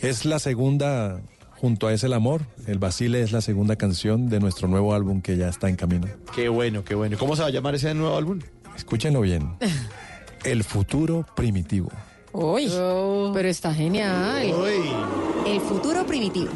Es 0.00 0.24
la 0.24 0.38
segunda, 0.38 1.20
junto 1.56 1.88
a 1.88 1.92
Es 1.92 2.04
el 2.04 2.12
Amor, 2.12 2.42
El 2.68 2.78
Basile 2.78 3.20
es 3.20 3.32
la 3.32 3.40
segunda 3.40 3.74
canción 3.74 4.28
de 4.30 4.38
nuestro 4.38 4.68
nuevo 4.68 4.94
álbum 4.94 5.20
que 5.22 5.36
ya 5.36 5.48
está 5.48 5.68
en 5.68 5.74
camino. 5.74 6.06
Qué 6.36 6.48
bueno, 6.48 6.84
qué 6.84 6.94
bueno. 6.94 7.18
¿Cómo 7.18 7.34
se 7.34 7.42
va 7.42 7.48
a 7.48 7.50
llamar 7.50 7.74
ese 7.74 7.92
nuevo 7.94 8.16
álbum? 8.16 8.38
Escúchenlo 8.78 9.20
bien. 9.20 9.56
El 10.44 10.64
futuro 10.64 11.26
primitivo. 11.34 11.90
Uy, 12.32 12.70
pero 13.34 13.48
está 13.48 13.74
genial. 13.74 14.50
El 15.46 15.60
futuro 15.60 16.06
primitivo. 16.06 16.50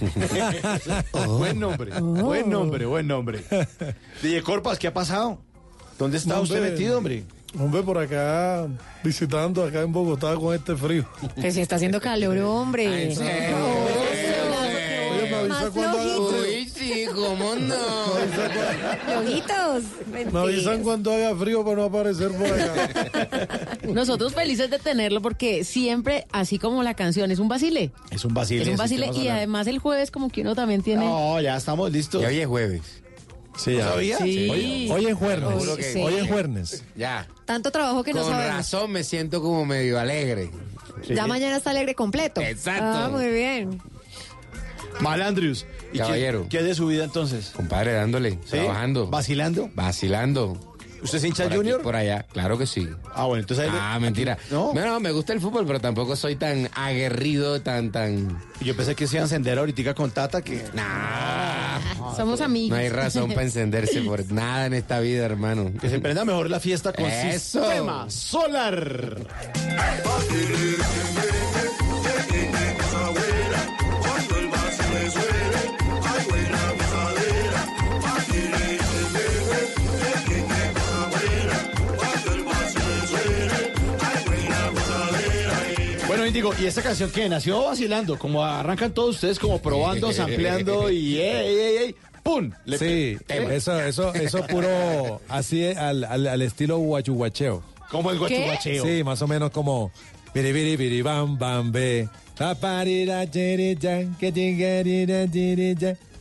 Buen 1.26 1.58
nombre, 1.60 1.98
buen 2.00 2.50
nombre, 2.50 2.84
buen 2.86 3.06
nombre. 3.06 3.42
DJ 4.22 4.42
Corpas, 4.42 4.78
¿qué 4.78 4.88
ha 4.88 4.92
pasado? 4.92 5.38
¿Dónde 5.98 6.18
está 6.18 6.40
usted 6.40 6.56
Hombre. 6.56 6.70
metido, 6.72 6.98
hombre? 6.98 7.24
Hombre, 7.58 7.82
por 7.82 7.98
acá, 7.98 8.66
visitando 9.02 9.64
acá 9.64 9.80
en 9.80 9.92
Bogotá 9.92 10.34
con 10.36 10.54
este 10.54 10.76
frío. 10.76 11.06
Que 11.40 11.50
si 11.52 11.60
está 11.60 11.76
haciendo 11.76 12.00
calor, 12.00 12.36
hombre. 12.38 12.86
Oye, 12.88 13.16
me 15.30 15.34
avisa 15.36 15.48
Más 15.48 15.70
cuando 15.70 15.98
haga 17.08 17.14
flojitos. 17.14 17.14
frío. 17.14 17.24
Uy, 17.24 17.28
sí, 17.28 17.28
cómo 17.28 17.54
no. 17.54 17.74
Flojitos. 19.04 19.84
Me 20.32 20.38
avisan 20.38 20.82
cuando 20.82 21.12
haga 21.12 21.36
frío 21.36 21.64
para 21.64 21.76
no 21.76 21.84
aparecer 21.84 22.30
por 22.32 22.46
acá. 22.46 23.78
Nosotros 23.88 24.34
felices 24.34 24.70
de 24.70 24.78
tenerlo 24.78 25.20
porque 25.22 25.64
siempre, 25.64 26.26
así 26.32 26.58
como 26.58 26.82
la 26.82 26.94
canción, 26.94 27.30
es 27.30 27.38
un 27.38 27.48
basile. 27.48 27.92
Es 28.10 28.24
un 28.24 28.34
basile. 28.34 28.62
Es 28.62 28.68
un 28.68 28.76
basile 28.76 29.10
y 29.14 29.28
además 29.28 29.66
el 29.66 29.78
jueves 29.78 30.10
como 30.10 30.28
que 30.30 30.42
uno 30.42 30.54
también 30.54 30.82
tiene... 30.82 31.04
No, 31.04 31.40
ya 31.40 31.56
estamos 31.56 31.90
listos. 31.92 32.22
Y 32.22 32.26
hoy 32.26 32.38
es 32.40 32.46
jueves. 32.46 32.82
Sí, 33.56 33.76
ya. 33.76 33.88
¿Sabía? 33.88 34.18
Sí. 34.18 34.48
Hoy, 34.48 34.90
hoy 34.90 35.06
es 35.06 35.14
jueves. 35.14 35.48
Sí. 35.92 36.00
Hoy 36.00 36.14
es 36.14 36.28
jueves. 36.28 36.84
Ya. 36.96 37.26
Tanto 37.44 37.72
trabajo 37.72 38.04
que 38.04 38.12
no 38.12 38.22
Con 38.22 38.30
sabemos. 38.30 38.56
razón 38.56 38.92
me 38.92 39.02
siento 39.02 39.42
como 39.42 39.64
medio 39.66 39.98
alegre. 39.98 40.50
Ya 41.08 41.26
mañana 41.26 41.56
está 41.56 41.70
alegre 41.70 41.94
completo. 41.94 42.40
Exacto. 42.40 42.84
Ah, 42.84 43.08
muy 43.10 43.28
bien. 43.28 43.80
Malandrius. 45.00 45.66
¿Y 45.92 45.98
Caballero. 45.98 46.46
¿Qué, 46.50 46.58
es 46.58 46.64
de 46.64 46.74
su 46.74 46.86
vida 46.86 47.04
entonces? 47.04 47.52
Compadre, 47.54 47.92
dándole, 47.92 48.32
¿Sí? 48.44 48.50
trabajando. 48.58 49.06
¿Vacilando? 49.08 49.70
Vacilando. 49.74 50.58
¿Usted 51.00 51.18
es 51.18 51.24
hincha 51.24 51.44
Por 51.44 51.52
aquí, 51.52 51.56
junior? 51.58 51.80
por 51.82 51.94
allá, 51.94 52.26
claro 52.32 52.58
que 52.58 52.66
sí. 52.66 52.88
Ah, 53.14 53.24
bueno, 53.26 53.42
entonces 53.42 53.66
ahí 53.66 53.70
le- 53.72 53.78
Ah, 53.80 53.96
mentira. 54.00 54.36
No. 54.50 54.74
No, 54.74 54.98
me 54.98 55.12
gusta 55.12 55.32
el 55.32 55.40
fútbol, 55.40 55.64
pero 55.64 55.80
tampoco 55.80 56.16
soy 56.16 56.34
tan 56.34 56.68
aguerrido, 56.74 57.62
tan, 57.62 57.92
tan. 57.92 58.36
Yo 58.60 58.74
pensé 58.74 58.96
que 58.96 59.06
se 59.06 59.14
iba 59.14 59.22
a 59.22 59.26
encender 59.26 59.60
ahorita 59.60 59.94
con 59.94 60.10
Tata 60.10 60.42
que... 60.42 60.64
Nah. 60.74 62.14
Somos 62.16 62.40
amigos. 62.40 62.70
No 62.70 62.76
hay 62.82 62.88
razón 62.88 63.28
para 63.28 63.42
encenderse 63.42 64.00
por 64.02 64.30
nada 64.32 64.66
en 64.66 64.74
esta 64.74 64.98
vida, 64.98 65.24
hermano. 65.24 65.70
Que 65.80 65.88
se 65.88 66.00
prenda 66.00 66.24
mejor 66.24 66.50
la 66.50 66.58
fiesta 66.58 66.92
con 66.92 67.04
Eso. 67.06 67.60
Sistema 67.64 68.10
Solar. 68.10 69.18
¿Y 86.60 86.66
esta 86.66 86.82
canción 86.82 87.10
qué? 87.10 87.28
Nació 87.28 87.64
vacilando, 87.64 88.18
como 88.18 88.42
arrancan 88.44 88.92
todos 88.92 89.16
ustedes 89.16 89.38
como 89.38 89.60
probando, 89.60 90.12
sampleando 90.12 90.90
y 90.90 91.18
ey, 91.18 91.46
ey, 91.46 91.76
ey, 91.78 91.94
¡pum! 92.22 92.50
Le- 92.64 92.78
Sí, 92.78 93.18
eso, 93.28 93.78
eso, 93.80 94.14
eso 94.14 94.46
puro 94.46 95.20
así 95.28 95.64
al, 95.66 96.04
al, 96.04 96.26
al 96.26 96.42
estilo 96.42 96.78
guachuguacheo. 96.78 97.62
Como 97.90 98.10
el 98.10 98.18
guachuguacheo. 98.18 98.84
Sí, 98.84 99.04
más 99.04 99.20
o 99.22 99.28
menos 99.28 99.50
como 99.50 99.92
biri 100.34 100.52
biri 100.52 100.76
biri 100.76 101.02
bam 101.02 101.38
bam 101.38 101.70
be. 101.72 102.08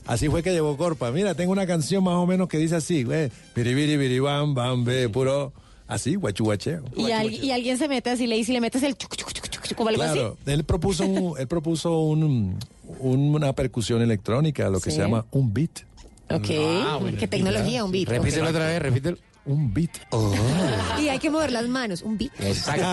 Así 0.06 0.30
fue 0.30 0.41
que 0.41 0.51
llegó 0.51 0.77
Corpa. 0.77 1.12
Mira, 1.12 1.36
tengo 1.36 1.51
una 1.51 1.67
canción 1.67 2.03
más 2.03 2.15
o 2.15 2.25
menos 2.25 2.47
que 2.47 2.58
dice 2.58 2.75
así, 2.77 3.03
güey. 3.03 3.30
Biri 3.56 3.73
biri 3.73 3.97
biri 3.97 4.19
bam 4.19 4.53
bam 4.53 4.84
be, 4.86 5.10
puro 5.10 5.51
así 5.88 6.15
guachuguacheo. 6.15 6.84
Y, 6.95 7.12
al- 7.12 7.32
y 7.34 7.51
alguien 7.51 7.77
se 7.77 7.88
mete 7.88 8.10
así, 8.12 8.25
le 8.25 8.36
dice, 8.38 8.53
le 8.53 8.62
metes 8.62 8.84
el 8.84 8.95
chuc, 8.97 9.15
chuc, 9.15 9.32
chuc, 9.34 9.49
chuc, 9.49 9.63
chuc, 9.67 9.80
o 9.80 9.88
algo 9.88 10.01
Claro, 10.01 10.38
él 10.45 10.63
propuso, 10.63 11.06
un- 11.06 11.34
él 11.39 11.47
propuso 11.47 11.99
un- 11.99 12.58
un- 12.99 13.36
una 13.36 13.51
percusión 13.53 14.01
electrónica, 14.01 14.69
lo 14.69 14.80
que 14.80 14.91
Sí. 14.91 14.95
se 14.95 15.01
llama 15.03 15.25
un 15.32 15.53
beat. 15.53 15.80
así. 16.30 16.58
Ok. 16.58 17.17
¿Qué 17.19 17.27
tecnología? 17.27 17.84
Un 17.84 17.91
beat. 17.91 18.08
Repítelo 18.10 18.49
otra 18.49 18.67
vez, 18.67 18.82
repítelo. 18.82 19.17
Un 19.47 19.73
beat. 19.73 19.89
Y 20.99 21.10
hay 21.10 21.19
que 21.19 21.29
mover 21.29 21.51
las 21.51 21.67
manos. 21.67 22.01
Un 22.01 22.17
beat. 22.17 22.31
Exacto. 22.39 22.86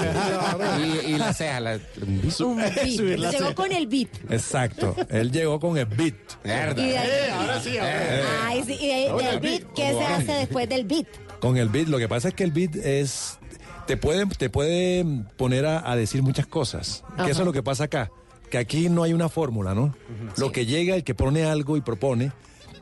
y, 0.80 1.12
y 1.12 1.18
la 1.18 1.32
ceja, 1.34 1.60
la. 1.60 1.78
Un 2.00 2.20
beat. 2.22 2.32
Subir 2.96 3.18
la 3.18 3.30
Llegó 3.30 3.42
ceja. 3.44 3.54
con 3.54 3.72
el 3.72 3.86
beat. 3.86 4.08
Exacto. 4.30 4.94
Él 5.10 5.30
llegó 5.32 5.58
con 5.60 5.76
el 5.76 5.86
beat. 5.86 6.14
Y 6.44 6.48
de 6.48 6.54
ahí- 6.54 7.08
Eh, 7.10 7.30
ahora 7.32 7.60
sí, 7.60 7.76
ahora. 7.78 8.46
Ay, 8.46 8.62
sí, 8.64 8.72
y 8.80 8.86
de- 8.88 8.94
del 9.12 9.40
beat, 9.40 9.40
beat. 9.40 9.72
¿qué 9.74 9.92
se 9.92 10.04
hace 10.04 10.32
después 10.32 10.68
del 10.68 10.84
beat? 10.84 11.06
Con 11.40 11.56
el 11.56 11.68
beat, 11.68 11.88
lo 11.88 11.98
que 11.98 12.08
pasa 12.08 12.28
es 12.28 12.34
que 12.34 12.44
el 12.44 12.52
beat 12.52 12.76
es. 12.76 13.38
Te 13.86 13.96
puede, 13.98 14.24
te 14.26 14.48
puede 14.48 15.04
poner 15.36 15.66
a, 15.66 15.90
a 15.90 15.94
decir 15.96 16.22
muchas 16.22 16.46
cosas. 16.46 17.04
Que 17.24 17.30
eso 17.32 17.40
es 17.42 17.46
lo 17.46 17.52
que 17.52 17.62
pasa 17.62 17.84
acá. 17.84 18.10
Que 18.50 18.58
aquí 18.58 18.88
no 18.88 19.02
hay 19.02 19.12
una 19.12 19.28
fórmula, 19.28 19.74
¿no? 19.74 19.94
Lo 20.36 20.52
que 20.52 20.64
llega, 20.64 20.94
el 20.94 21.04
que 21.04 21.14
pone 21.14 21.44
algo 21.44 21.76
y 21.76 21.80
propone, 21.82 22.32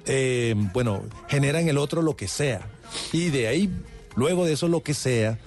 eh, 0.06 0.54
bueno, 0.74 1.02
genera 1.28 1.60
en 1.60 1.68
el 1.68 1.78
otro 1.78 2.02
lo 2.02 2.14
que 2.16 2.28
sea. 2.28 2.60
Y 3.12 3.30
de 3.30 3.48
ahí, 3.48 3.70
luego 4.16 4.44
de 4.44 4.52
eso, 4.52 4.68
lo 4.68 4.82
que 4.82 4.94
sea, 4.94 5.38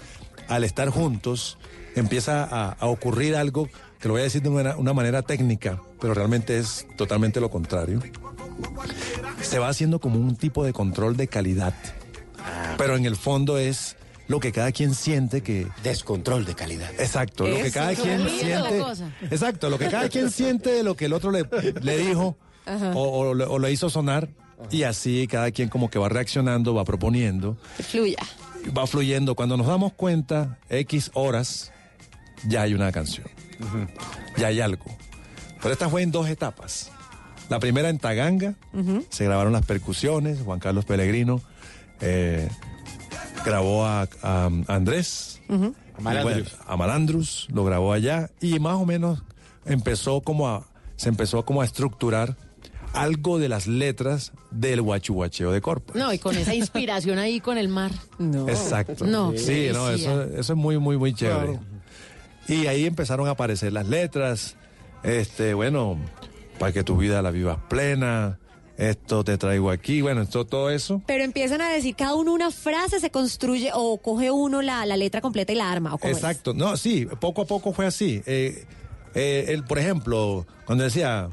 al 0.47 0.63
estar 0.63 0.89
juntos, 0.89 1.57
empieza 1.95 2.43
a, 2.43 2.71
a 2.71 2.85
ocurrir 2.87 3.35
algo 3.35 3.69
que 3.99 4.07
lo 4.07 4.13
voy 4.13 4.21
a 4.21 4.25
decir 4.25 4.41
de 4.41 4.49
una, 4.49 4.75
una 4.75 4.93
manera 4.93 5.21
técnica, 5.21 5.81
pero 5.99 6.13
realmente 6.13 6.57
es 6.57 6.85
totalmente 6.97 7.39
lo 7.39 7.49
contrario. 7.49 8.01
se 9.41 9.59
va 9.59 9.69
haciendo 9.69 9.99
como 9.99 10.19
un 10.19 10.35
tipo 10.35 10.63
de 10.63 10.73
control 10.73 11.17
de 11.17 11.27
calidad. 11.27 11.73
Pero 12.77 12.95
en 12.95 13.05
el 13.05 13.15
fondo 13.15 13.57
es 13.57 13.95
lo 14.27 14.39
que 14.39 14.51
cada 14.51 14.71
quien 14.71 14.93
siente 14.93 15.41
que... 15.41 15.67
Descontrol 15.83 16.45
de 16.45 16.55
calidad. 16.55 16.91
Exacto, 16.99 17.47
lo 17.47 17.57
que 17.57 17.71
cada 17.71 17.95
quien 17.95 18.27
siente... 18.29 18.79
Cosa. 18.79 19.11
Exacto, 19.31 19.69
lo 19.69 19.77
que 19.79 19.89
cada 19.89 20.09
quien 20.09 20.29
siente 20.29 20.71
de 20.71 20.83
lo 20.83 20.95
que 20.95 21.05
el 21.05 21.13
otro 21.13 21.31
le, 21.31 21.45
le 21.81 21.97
dijo 21.97 22.37
o, 22.93 23.01
o 23.01 23.29
o 23.29 23.59
le 23.59 23.71
hizo 23.71 23.89
sonar. 23.89 24.29
Y 24.71 24.83
así 24.83 25.27
cada 25.27 25.51
quien 25.51 25.69
como 25.69 25.89
que 25.89 25.99
va 25.99 26.09
reaccionando, 26.09 26.73
va 26.73 26.83
proponiendo, 26.85 27.57
Que 27.77 27.83
fluya. 27.83 28.17
va 28.77 28.87
fluyendo. 28.87 29.35
Cuando 29.35 29.57
nos 29.57 29.67
damos 29.67 29.93
cuenta, 29.93 30.57
X 30.69 31.11
horas, 31.13 31.71
ya 32.47 32.63
hay 32.63 32.73
una 32.73 32.91
canción. 32.91 33.27
Ya 34.37 34.47
hay 34.47 34.61
algo. 34.61 34.85
Pero 35.61 35.73
esta 35.73 35.89
fue 35.89 36.01
en 36.03 36.11
dos 36.11 36.27
etapas. 36.29 36.91
La 37.49 37.59
primera 37.59 37.89
en 37.89 37.99
Taganga, 37.99 38.55
se 39.09 39.23
grabaron 39.25 39.53
las 39.53 39.65
percusiones, 39.65 40.39
Juan 40.43 40.59
Carlos 40.59 40.83
Pellegrino 40.85 41.41
eh, 42.01 42.49
grabó 43.45 43.85
a, 43.85 44.07
a 44.23 44.49
Andrés, 44.67 45.41
A 45.47 46.01
Malandrus. 46.01 46.31
y 46.37 46.41
bueno, 46.41 46.45
a 46.67 46.75
Malandrus, 46.77 47.47
lo 47.53 47.63
grabó 47.63 47.93
allá 47.93 48.31
y 48.41 48.59
más 48.59 48.75
o 48.77 48.85
menos 48.85 49.21
empezó 49.65 50.21
como 50.21 50.47
a, 50.49 50.65
se 50.95 51.09
empezó 51.09 51.45
como 51.45 51.61
a 51.61 51.65
estructurar 51.65 52.35
algo 52.95 53.39
de 53.39 53.49
las 53.49 53.67
letras 53.67 54.31
del 54.51 54.81
guachuguacheo 54.81 55.51
de 55.51 55.61
Corpa. 55.61 55.93
No, 55.95 56.13
y 56.13 56.19
con 56.19 56.35
esa 56.37 56.55
inspiración 56.55 57.19
ahí 57.19 57.39
con 57.39 57.57
el 57.57 57.67
mar. 57.67 57.91
No. 58.17 58.47
Exacto. 58.49 59.05
No. 59.05 59.33
Sí, 59.35 59.69
no, 59.73 59.87
delicia. 59.87 60.11
eso, 60.11 60.23
eso 60.23 60.53
es 60.53 60.57
muy, 60.57 60.77
muy, 60.77 60.97
muy 60.97 61.13
chévere. 61.13 61.53
Claro. 61.53 61.59
Y 62.47 62.67
ahí 62.67 62.85
empezaron 62.85 63.27
a 63.27 63.31
aparecer 63.31 63.73
las 63.73 63.87
letras. 63.87 64.55
Este, 65.03 65.53
bueno, 65.53 65.97
para 66.57 66.71
que 66.71 66.83
tu 66.83 66.97
vida 66.97 67.21
la 67.21 67.31
vivas 67.31 67.57
plena. 67.69 68.39
Esto 68.77 69.23
te 69.23 69.37
traigo 69.37 69.71
aquí. 69.71 70.01
Bueno, 70.01 70.21
esto, 70.21 70.45
todo 70.45 70.69
eso. 70.69 71.01
Pero 71.07 71.23
empiezan 71.23 71.61
a 71.61 71.69
decir 71.69 71.95
cada 71.95 72.15
uno 72.15 72.33
una 72.33 72.51
frase, 72.51 72.99
se 72.99 73.09
construye 73.09 73.71
o 73.73 73.97
coge 73.97 74.31
uno 74.31 74.61
la, 74.61 74.85
la 74.85 74.97
letra 74.97 75.21
completa 75.21 75.53
y 75.53 75.55
la 75.55 75.71
arma. 75.71 75.93
¿o 75.93 75.97
cómo 75.97 76.11
es? 76.11 76.17
Exacto. 76.17 76.53
No, 76.53 76.75
sí, 76.75 77.07
poco 77.19 77.43
a 77.43 77.45
poco 77.45 77.71
fue 77.71 77.85
así. 77.85 78.21
Eh, 78.25 78.65
eh, 79.13 79.45
él, 79.49 79.63
por 79.63 79.79
ejemplo, 79.79 80.45
cuando 80.65 80.83
decía. 80.83 81.29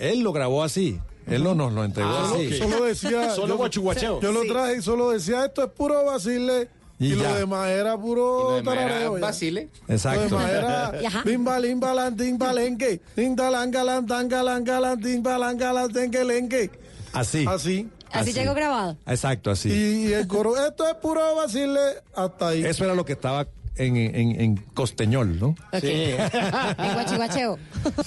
Él 0.00 0.20
lo 0.22 0.32
grabó 0.32 0.62
así. 0.62 1.00
Él 1.26 1.42
no 1.42 1.54
nos 1.56 1.72
lo 1.72 1.84
entregó 1.84 2.08
Ah, 2.10 2.30
así. 2.34 2.46
ok. 2.46 2.52
Solo 2.70 2.84
decía. 2.84 3.30
Solo 3.34 3.48
yo- 3.48 3.56
guachuguacheo. 3.56 4.20
Yo 4.20 4.30
lo 4.32 4.42
Sí. 4.42 4.48
traje 4.48 4.76
y 4.78 4.82
solo 4.82 5.10
decía 5.10 5.44
esto 5.46 5.64
es 5.64 5.70
puro 5.70 6.04
vacile. 6.04 6.68
Y 6.98 7.08
Y, 7.08 7.14
lo 7.14 7.34
demás 7.34 7.68
era 7.68 7.98
puro 7.98 8.52
Lo 8.58 8.62
tarareo. 8.62 9.18
Basile. 9.20 9.68
Lo 9.86 9.94
Exacto. 9.94 10.22
demás 10.38 10.50
era 10.50 10.92
bimba, 11.24 11.58
limba, 11.60 11.92
lan, 11.92 12.16
ting, 12.16 12.38
balenque. 12.38 13.00
Ting, 13.14 13.36
talan, 13.36 13.70
galan, 13.70 14.06
tan, 14.06 14.28
galan, 14.28 14.64
galan, 14.64 14.98
ting, 15.00 15.22
balan, 15.22 15.58
galan, 15.58 15.92
tenque, 15.92 16.24
lenque. 16.24 16.70
Así. 17.12 17.44
Así. 17.46 17.88
Así 18.12 18.32
llegó 18.32 18.54
grabado. 18.54 18.96
Exacto, 19.04 19.50
así. 19.50 19.68
Y, 19.68 20.08
y 20.08 20.12
el 20.14 20.26
coro, 20.26 20.56
esto 20.64 20.88
es 20.88 20.94
puro 20.94 21.34
vacile 21.34 21.80
hasta 22.14 22.48
ahí. 22.48 22.64
Eso 22.64 22.84
era 22.84 22.94
lo 22.94 23.04
que 23.04 23.12
estaba 23.12 23.46
en, 23.76 23.96
en, 23.96 24.40
en 24.40 24.56
Costeñol, 24.56 25.38
¿no? 25.38 25.48
Ok. 25.72 25.84
En 26.78 26.94
guachihuacheo. 26.94 27.58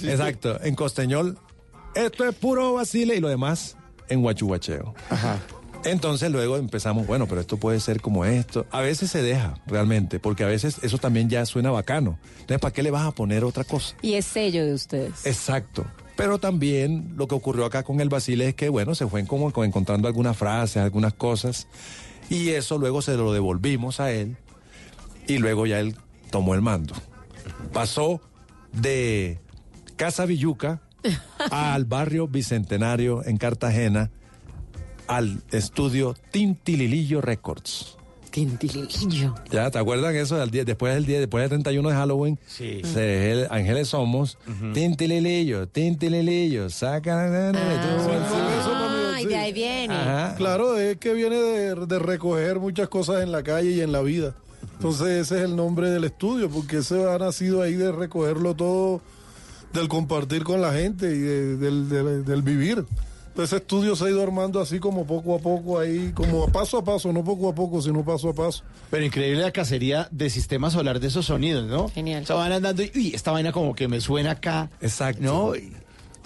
Exacto, 0.02 0.62
en 0.62 0.74
Costeñol. 0.74 1.38
Esto 1.94 2.28
es 2.28 2.34
puro 2.34 2.74
vacile 2.74 3.16
y 3.16 3.20
lo 3.20 3.28
demás 3.28 3.76
en 4.10 4.22
Guachuguacheo. 4.22 4.94
Entonces 5.84 6.30
luego 6.30 6.58
empezamos, 6.58 7.06
bueno, 7.06 7.26
pero 7.26 7.40
esto 7.40 7.56
puede 7.56 7.80
ser 7.80 8.02
como 8.02 8.26
esto. 8.26 8.66
A 8.70 8.80
veces 8.80 9.10
se 9.10 9.22
deja, 9.22 9.54
realmente, 9.66 10.18
porque 10.18 10.44
a 10.44 10.46
veces 10.46 10.76
eso 10.82 10.98
también 10.98 11.30
ya 11.30 11.46
suena 11.46 11.70
bacano. 11.70 12.18
Entonces, 12.32 12.58
¿para 12.58 12.72
qué 12.72 12.82
le 12.82 12.90
vas 12.90 13.06
a 13.06 13.12
poner 13.12 13.44
otra 13.44 13.64
cosa? 13.64 13.96
Y 14.02 14.14
es 14.14 14.26
sello 14.26 14.66
de 14.66 14.74
ustedes. 14.74 15.24
Exacto. 15.24 15.86
Pero 16.16 16.38
también 16.38 17.14
lo 17.16 17.26
que 17.26 17.34
ocurrió 17.34 17.64
acá 17.64 17.82
con 17.82 18.00
el 18.00 18.10
Basile 18.10 18.48
es 18.48 18.54
que, 18.54 18.68
bueno, 18.68 18.94
se 18.94 19.06
fue 19.06 19.24
como 19.24 19.50
encontrando 19.64 20.06
algunas 20.06 20.36
frases, 20.36 20.76
algunas 20.82 21.14
cosas, 21.14 21.66
y 22.28 22.50
eso 22.50 22.76
luego 22.76 23.00
se 23.00 23.16
lo 23.16 23.32
devolvimos 23.32 24.00
a 24.00 24.12
él, 24.12 24.36
y 25.26 25.38
luego 25.38 25.66
ya 25.66 25.80
él 25.80 25.96
tomó 26.30 26.54
el 26.54 26.62
mando. 26.62 26.94
Pasó 27.72 28.20
de 28.72 29.38
Casa 29.96 30.26
Villuca 30.26 30.80
al 31.50 31.84
barrio 31.84 32.28
Bicentenario 32.28 33.24
en 33.24 33.36
Cartagena, 33.36 34.10
al 35.06 35.42
estudio 35.50 36.14
Tintililillo 36.30 37.20
Records. 37.20 37.96
Tintililillo. 38.30 39.34
¿Ya 39.50 39.70
te 39.72 39.78
acuerdan 39.80 40.14
eso 40.14 40.36
del 40.36 40.52
día, 40.52 40.64
después 40.64 40.94
del 40.94 41.04
día, 41.04 41.18
después 41.18 41.42
del 41.42 41.48
31 41.50 41.88
de 41.88 41.94
Halloween? 41.96 42.38
Sí. 42.46 42.80
Se- 42.84 43.32
el- 43.32 43.48
Ángeles 43.50 43.88
somos, 43.88 44.38
tintililillo, 44.72 45.66
tintililillo, 45.66 46.70
saca 46.70 47.50
bolsillo. 48.06 49.12
Ah, 49.14 49.20
y 49.20 49.26
de 49.26 49.36
ahí 49.36 49.52
viene. 49.52 49.94
Ajá. 49.94 50.34
Claro, 50.36 50.78
es 50.78 50.96
que 50.98 51.12
viene 51.12 51.36
de, 51.36 51.74
de 51.86 51.98
recoger 51.98 52.60
muchas 52.60 52.88
cosas 52.88 53.22
en 53.22 53.32
la 53.32 53.42
calle 53.42 53.70
y 53.72 53.80
en 53.80 53.90
la 53.90 54.00
vida. 54.02 54.36
Entonces 54.80 55.08
ese 55.08 55.36
es 55.38 55.42
el 55.44 55.56
nombre 55.56 55.90
del 55.90 56.04
estudio, 56.04 56.48
porque 56.48 56.78
ese 56.78 57.04
ha 57.06 57.18
nacido 57.18 57.60
ahí 57.60 57.74
de 57.74 57.92
recogerlo 57.92 58.54
todo, 58.56 59.02
del 59.74 59.88
compartir 59.88 60.42
con 60.42 60.62
la 60.62 60.72
gente 60.72 61.04
y 61.14 61.18
de- 61.18 61.56
del, 61.58 61.88
del- 61.90 62.24
del 62.24 62.42
vivir. 62.42 62.86
Entonces 63.28 63.52
ese 63.52 63.56
estudio 63.58 63.94
se 63.94 64.06
ha 64.06 64.10
ido 64.10 64.22
armando 64.22 64.58
así 64.58 64.80
como 64.80 65.06
poco 65.06 65.36
a 65.36 65.38
poco, 65.38 65.78
ahí 65.78 66.12
como 66.14 66.48
paso 66.48 66.78
a 66.78 66.84
paso, 66.84 67.12
no 67.12 67.22
poco 67.22 67.50
a 67.50 67.54
poco, 67.54 67.80
sino 67.82 68.02
paso 68.04 68.30
a 68.30 68.34
paso. 68.34 68.64
Pero 68.90 69.04
increíble 69.04 69.42
la 69.42 69.52
cacería 69.52 70.08
de 70.10 70.30
sistema 70.30 70.70
solar 70.70 70.98
de 70.98 71.08
esos 71.08 71.26
sonidos, 71.26 71.68
¿no? 71.68 71.88
Genial. 71.90 72.22
O 72.24 72.26
sea, 72.26 72.36
van 72.36 72.50
andando 72.52 72.82
y 72.82 72.90
uy, 72.94 73.12
esta 73.14 73.30
vaina 73.32 73.52
como 73.52 73.74
que 73.74 73.86
me 73.86 74.00
suena 74.00 74.30
acá. 74.32 74.70
Exacto. 74.80 75.22
¿No? 75.22 75.52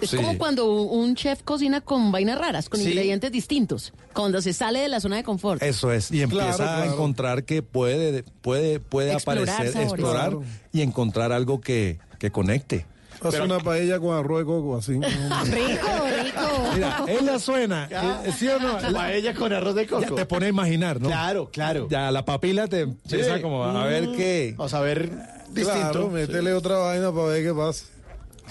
Es 0.01 0.09
Sí. 0.09 0.17
como 0.17 0.37
cuando 0.37 0.65
un 0.73 1.15
chef 1.15 1.41
cocina 1.43 1.79
con 1.81 2.11
vainas 2.11 2.37
raras, 2.37 2.67
con 2.69 2.79
Sí. 2.81 2.87
ingredientes 2.89 3.31
distintos, 3.31 3.93
cuando 4.13 4.41
se 4.41 4.51
sale 4.53 4.79
de 4.79 4.89
la 4.89 4.99
zona 4.99 5.15
de 5.15 5.23
confort. 5.23 5.63
Eso 5.63 5.91
es, 5.91 6.11
y 6.11 6.21
empieza 6.21 6.55
Claro, 6.55 6.63
a 6.71 6.75
claro. 6.77 6.91
encontrar 6.93 7.43
que 7.45 7.61
puede, 7.63 8.23
puede, 8.41 8.79
puede 8.79 9.13
Explorar 9.13 9.43
aparecer, 9.43 9.71
sabores. 9.73 9.91
explorar 9.93 10.29
Claro. 10.31 10.43
y 10.73 10.81
encontrar 10.81 11.31
algo 11.31 11.61
que, 11.61 11.99
que 12.19 12.29
conecte. 12.31 12.85
Hace 13.23 13.41
una 13.41 13.59
paella 13.59 13.97
con 13.99 14.13
arroz 14.15 14.39
de 14.39 14.45
coco, 14.45 14.75
así. 14.77 14.91
Rico, 15.45 15.87
rico. 16.23 16.71
Mira, 16.73 17.05
ella 17.07 17.39
suena, 17.39 17.87
eh, 18.25 18.31
¿sí 18.37 18.47
o 18.49 18.59
no? 18.59 18.79
La- 18.79 18.91
Paella 18.91 19.33
con 19.33 19.53
arroz 19.53 19.73
de 19.75 19.85
ya 19.85 19.89
coco. 19.89 20.15
te 20.15 20.25
pone 20.25 20.47
a 20.47 20.49
imaginar, 20.49 20.99
¿no? 20.99 21.07
Claro, 21.07 21.49
claro. 21.51 21.87
Ya 21.89 22.11
la 22.11 22.25
papila 22.25 22.67
te 22.67 22.81
empieza 22.81 23.41
como 23.41 23.63
a 23.63 23.85
ver 23.85 24.11
qué. 24.11 24.53
Vamos 24.57 24.73
a 24.73 24.81
ver 24.81 25.09
distinto. 25.49 25.71
Claro, 25.91 26.09
métele 26.09 26.51
otra 26.53 26.77
vaina 26.77 27.11
para 27.13 27.27
ver 27.27 27.43
qué 27.45 27.53
pasa. 27.53 27.85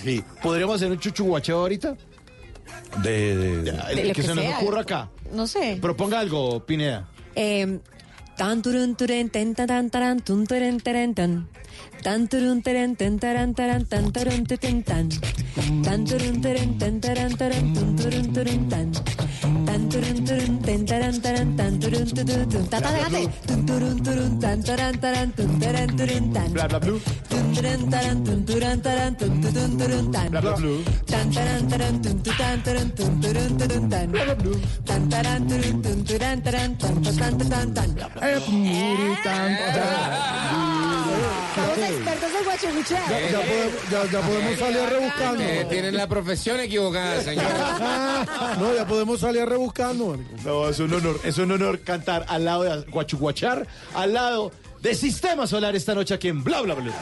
Sí. 0.02 0.22
¿Podríamos 0.42 0.76
hacer 0.76 0.90
un 0.90 0.98
chuchuguacheo 0.98 1.58
ahorita? 1.60 1.96
De, 3.02 3.36
de- 3.36 3.62
De 3.62 3.72
lo 3.72 4.02
que 4.02 4.12
que 4.12 4.22
se 4.22 4.34
nos 4.34 4.44
sea. 4.44 4.58
ocurra 4.58 4.80
acá. 4.82 5.10
No 5.32 5.46
sé. 5.46 5.78
Proponga 5.80 6.20
algo, 6.20 6.64
Pineda. 6.64 7.08
Eh, 7.34 7.78
tan 8.36 8.62
turun 8.62 8.94
turen 8.96 9.30
ten 9.30 9.54
tan 9.54 9.66
tan 9.66 9.90
taran 9.90 10.20
tun 10.20 10.46
turen 10.46 10.80
teren 10.80 11.14
tan. 11.14 11.48
Tan 12.02 12.28
turun 12.28 12.62
teren 12.62 12.96
ten 12.96 13.18
taran 13.18 13.54
taran 13.54 13.84
tan 13.86 14.12
turun 14.12 14.46
tu 14.46 14.56
ten 14.56 14.82
tan. 14.82 15.08
Tan 15.82 16.04
turun 16.04 16.40
teren 16.40 16.78
ten 16.78 17.00
taran 17.00 17.36
taran 17.36 17.74
tun 17.74 17.96
turun 17.96 18.32
turun 18.34 18.68
tan. 18.68 18.92
Bla. 26.54 26.68
Bla, 39.72 40.73
Somos 41.54 41.78
expertos 41.78 42.30
en 42.38 42.44
guachibucheo. 42.44 42.98
Ya, 43.08 43.30
ya 43.30 43.40
podemos, 43.40 43.90
ya, 43.90 44.10
ya 44.10 44.20
podemos 44.20 44.58
salir 44.58 44.88
rebuscando. 44.88 45.42
Eh, 45.42 45.66
tienen 45.70 45.96
la 45.96 46.08
profesión 46.08 46.60
equivocada, 46.60 47.20
señor. 47.22 47.44
No, 48.58 48.74
ya 48.74 48.86
podemos 48.86 49.20
salir 49.20 49.44
rebuscando. 49.46 50.16
No, 50.44 50.68
es 50.68 50.78
un 50.80 50.92
honor, 50.92 51.20
es 51.24 51.38
un 51.38 51.50
honor 51.52 51.80
cantar 51.80 52.24
al 52.28 52.44
lado 52.44 52.62
de 52.62 52.82
Guachuguachar, 52.90 53.66
al 53.94 54.12
lado 54.12 54.52
de 54.80 54.94
Sistema 54.94 55.46
Solar 55.46 55.74
esta 55.76 55.94
noche 55.94 56.14
aquí 56.14 56.28
en 56.28 56.42
Bla 56.44 56.60
Bla 56.62 56.74
Bla. 56.74 56.92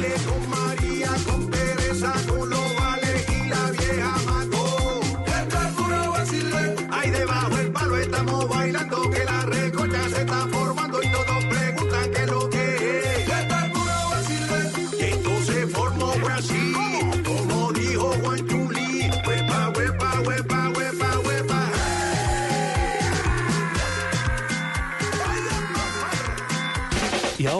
baile 0.00 0.14
con 0.26 0.50
María, 0.50 1.08
con 1.26 1.50
Teresa, 1.50 2.12
con 2.28 2.52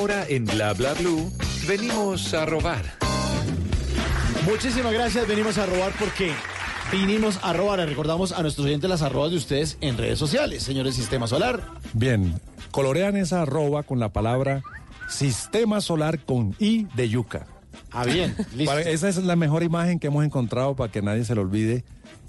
ahora 0.01 0.25
en 0.29 0.47
Bla 0.47 0.73
Bla 0.73 0.95
Blue, 0.95 1.31
venimos 1.69 2.33
a 2.33 2.47
robar. 2.47 2.83
Muchísimas 4.47 4.95
gracias, 4.95 5.29
venimos 5.29 5.59
a 5.59 5.67
robar 5.67 5.93
porque 5.99 6.33
vinimos 6.91 7.39
a 7.43 7.53
robar. 7.53 7.81
Recordamos 7.87 8.33
a 8.33 8.41
nuestros 8.41 8.67
oyentes 8.67 8.89
las 8.89 9.03
arrobas 9.03 9.31
de 9.31 9.37
ustedes 9.37 9.77
en 9.83 9.99
redes 9.99 10.19
sociales, 10.19 10.63
señores 10.63 10.95
Sistema 10.95 11.27
Solar. 11.27 11.63
Bien, 11.93 12.41
colorean 12.71 13.15
esa 13.17 13.43
arroba 13.43 13.83
con 13.83 13.99
la 14.01 14.11
palabra 14.11 14.63
Sistema 15.11 15.83
Solar 15.83 16.19
con 16.25 16.57
I 16.59 16.87
de 16.95 17.09
yuca. 17.11 17.47
Ah, 17.91 18.07
bien, 18.07 18.35
listo. 18.57 18.73
Para- 18.73 18.89
esa 18.89 19.07
es 19.11 19.19
la 19.19 19.37
mejor 19.37 19.63
imagen 19.63 19.99
que 19.99 20.07
hemos 20.07 20.25
encontrado 20.25 20.75
para 20.77 20.91
que 20.91 21.03
nadie 21.03 21.27
se 21.27 21.35
le 21.35 21.43
olvide 21.43 21.85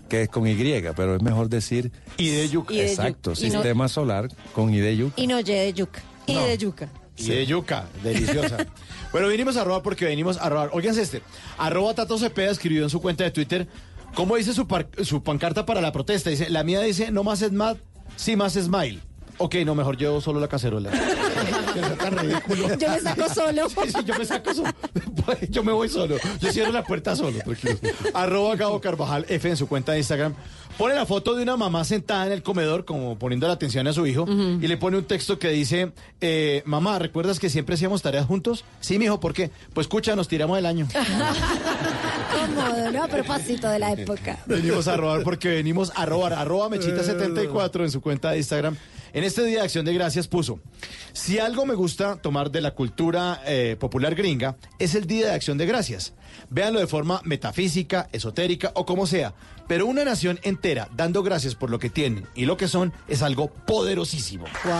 que 0.10 0.24
es 0.24 0.28
con 0.30 0.46
Y, 0.46 0.56
pero 0.94 1.16
es 1.16 1.22
mejor 1.22 1.48
decir 1.48 1.90
I 2.18 2.32
de 2.32 2.50
yuca. 2.50 2.74
Y 2.74 2.80
de 2.80 2.90
Exacto. 2.90 3.30
Y 3.32 3.34
no- 3.34 3.36
Sistema 3.54 3.88
Solar 3.88 4.28
con 4.54 4.74
I 4.74 4.80
de 4.82 4.98
yuca. 4.98 5.14
Y 5.16 5.28
no 5.28 5.40
ye 5.40 5.54
de 5.54 5.72
yuca. 5.74 6.02
Y 6.28 6.34
No. 6.34 6.44
de 6.46 6.58
yuca. 6.58 6.90
Y 7.22 7.30
de 7.30 7.46
yuca, 7.46 7.88
deliciosa. 8.04 8.58
bueno, 9.12 9.28
vinimos 9.28 9.58
a 9.58 9.64
robar 9.64 9.82
porque 9.82 10.06
venimos 10.06 10.38
a 10.38 10.50
robar. 10.50 10.70
Óiganse 10.74 11.02
este. 11.02 11.22
Arroba 11.58 11.94
Tato 11.94 12.18
Cepeda 12.18 12.52
escribió 12.52 12.84
en 12.84 12.90
su 12.90 13.02
cuenta 13.02 13.24
de 13.24 13.32
Twitter. 13.32 13.68
¿Cómo 14.16 14.36
dice 14.36 14.54
su, 14.54 14.68
par- 14.68 14.90
su 15.04 15.24
pancarta 15.24 15.66
para 15.66 15.80
la 15.82 15.92
protesta? 15.92 16.30
Dice, 16.30 16.50
la 16.50 16.64
mía 16.64 16.82
dice, 16.82 17.12
no 17.12 17.24
más 17.24 17.40
Smile, 17.40 17.78
sí 18.18 18.36
más 18.36 18.54
Smile. 18.54 19.00
Ok, 19.38 19.56
no, 19.66 19.74
mejor 19.74 19.98
llevo 19.98 20.22
solo 20.22 20.40
la 20.40 20.48
cacerola. 20.48 20.92
Es 21.72 21.98
tan 21.98 22.18
ridículo. 22.18 22.76
Yo 22.78 22.90
me 22.90 23.00
saco 23.00 23.30
solo. 23.34 23.70
Sí, 23.70 23.76
sí, 23.88 24.04
yo 24.06 24.14
me 24.18 24.26
saco 24.26 24.54
solo. 24.54 24.70
Yo 25.50 25.64
me 25.64 25.72
voy 25.72 25.88
solo. 25.88 26.18
Yo 26.42 26.52
cierro 26.52 26.72
la 26.74 26.84
puerta 26.84 27.16
solo, 27.16 27.40
tranquilo. 27.40 27.80
Arroba 28.14 28.56
Gabo 28.58 28.82
Carvajal 28.82 29.26
F 29.30 29.50
en 29.50 29.56
su 29.56 29.68
cuenta 29.68 29.94
de 29.94 30.00
Instagram. 30.00 30.36
Pone 30.78 30.96
la 30.96 31.06
foto 31.06 31.36
de 31.36 31.44
una 31.44 31.58
mamá 31.58 31.84
sentada 31.84 32.26
en 32.26 32.32
el 32.32 32.44
comedor, 32.44 32.86
como 32.86 33.18
poniendo 33.18 33.48
la 33.48 33.54
atención 33.54 33.88
a 33.88 33.94
su 33.94 34.06
hijo, 34.08 34.26
y 34.28 34.68
le 34.68 34.78
pone 34.78 34.98
un 34.98 35.04
texto 35.04 35.38
que 35.38 35.50
dice, 35.50 35.92
eh, 36.22 36.64
mamá, 36.66 36.98
¿recuerdas 37.00 37.40
que 37.40 37.50
siempre 37.50 37.76
hacíamos 37.76 38.02
tareas 38.02 38.26
juntos? 38.26 38.66
Sí, 38.80 38.98
mijo, 38.98 39.20
¿por 39.20 39.34
qué? 39.34 39.52
Pues 39.74 39.86
escucha, 39.86 40.16
nos 40.16 40.28
tiramos 40.28 40.58
el 40.58 40.66
año. 40.66 40.88
Cómodo, 42.32 42.92
¿no? 42.92 43.04
A 43.04 43.08
propósito 43.08 43.70
de 43.70 43.80
la 43.80 43.92
época. 43.92 44.40
Venimos 44.46 44.88
a 44.88 44.98
robar 44.98 45.24
porque 45.24 45.50
venimos 45.50 45.92
a 45.96 46.06
robar. 46.06 46.34
Arroba 46.34 46.70
Mechita74 46.70 47.82
en 47.84 47.92
su 47.92 48.02
cuenta 48.02 48.32
de 48.32 48.38
Instagram. 48.38 48.78
En 49.14 49.26
este 49.26 49.44
Día 49.44 49.60
de 49.60 49.66
Acción 49.66 49.84
de 49.84 49.94
Gracias 49.94 50.28
puso, 50.28 50.62
si 51.12 51.38
algo 51.38 51.66
me 51.66 51.74
gusta 51.74 52.16
tomar 52.16 52.50
de 52.50 52.62
la 52.62 52.72
cultura 52.72 53.42
eh, 53.46 53.76
popular 53.78 54.16
gringa, 54.16 54.56
es 54.80 54.96
el 54.96 55.06
Día 55.06 55.28
de 55.28 55.34
Acción 55.34 55.58
de 55.58 55.66
Gracias. 55.66 56.14
Véanlo 56.50 56.80
de 56.80 56.88
forma 56.88 57.22
metafísica, 57.26 58.08
esotérica 58.14 58.72
o 58.76 58.86
como 58.86 59.06
sea. 59.06 59.34
Pero 59.68 59.86
una 59.86 60.06
nación 60.06 60.40
entera 60.44 60.90
dando 60.96 61.24
gracias 61.24 61.56
por 61.56 61.70
lo 61.70 61.80
que 61.80 61.90
tienen 61.90 62.26
y 62.36 62.46
lo 62.46 62.58
que 62.58 62.68
son 62.68 62.94
es 63.08 63.22
algo 63.22 63.50
poderosísimo. 63.50 64.46
¡Wow! 64.64 64.74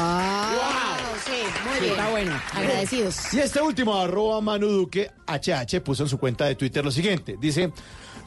Sí, 1.26 1.32
muy 1.66 1.80
bien. 1.80 1.92
Está 1.92 2.10
bueno. 2.10 2.42
Agradecidos. 2.54 3.34
Y 3.34 3.40
este 3.40 3.62
último, 3.62 3.96
arroba 3.96 4.42
Manu 4.42 4.68
Duque, 4.68 5.12
HH, 5.28 5.82
puso 5.82 6.04
en 6.04 6.10
su 6.10 6.18
cuenta 6.18 6.46
de 6.46 6.56
Twitter 6.56 6.84
lo 6.84 6.92
siguiente. 6.92 7.38
Dice, 7.40 7.72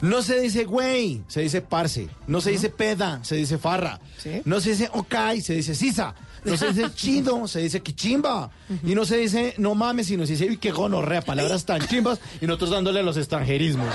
no 0.05 0.21
se 0.21 0.39
dice 0.39 0.65
güey, 0.65 1.21
se 1.27 1.41
dice 1.41 1.61
parce. 1.61 2.07
No 2.27 2.39
se 2.41 2.51
dice 2.51 2.69
peda, 2.69 3.19
se 3.23 3.35
dice 3.35 3.57
farra. 3.57 3.99
No 4.45 4.59
se 4.61 4.71
dice 4.71 4.89
ok, 4.93 5.15
se 5.41 5.53
dice 5.55 5.73
sisa. 5.75 6.13
No 6.43 6.55
se 6.57 6.71
dice 6.71 6.91
chido, 6.95 7.47
se 7.47 7.59
dice 7.61 7.81
quichimba. 7.81 8.51
Y 8.83 8.93
no 8.93 9.05
se 9.05 9.17
dice 9.17 9.55
no 9.57 9.73
mames, 9.73 10.07
sino 10.07 10.25
se 10.25 10.33
dice 10.33 10.45
"Uy, 10.47 10.57
qué 10.57 10.71
gonorrea, 10.71 11.21
palabras 11.21 11.65
tan 11.65 11.81
chimbas. 11.87 12.19
Y 12.39 12.45
nosotros 12.45 12.69
dándole 12.69 12.99
a 12.99 13.03
los 13.03 13.17
extranjerismos. 13.17 13.87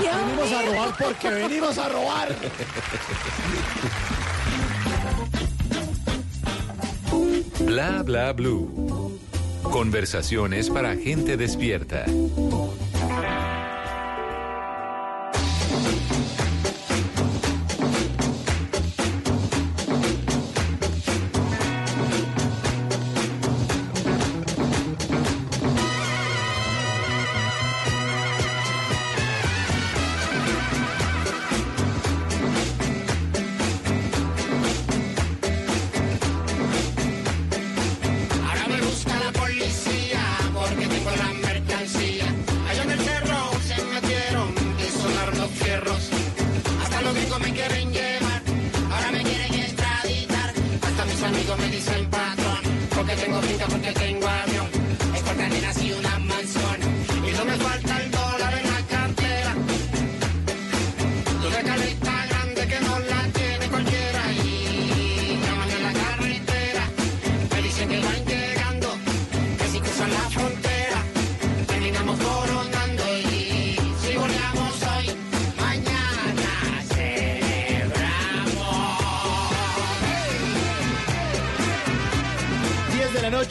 venimos 0.00 0.52
a 0.52 0.62
robar 0.62 0.96
porque 0.98 1.28
venimos 1.30 1.78
a 1.78 1.88
robar. 1.88 2.36
Bla 7.60 8.02
bla 8.02 8.32
blue. 8.32 9.18
Conversaciones 9.62 10.70
para 10.70 10.96
gente 10.96 11.36
despierta. 11.36 12.04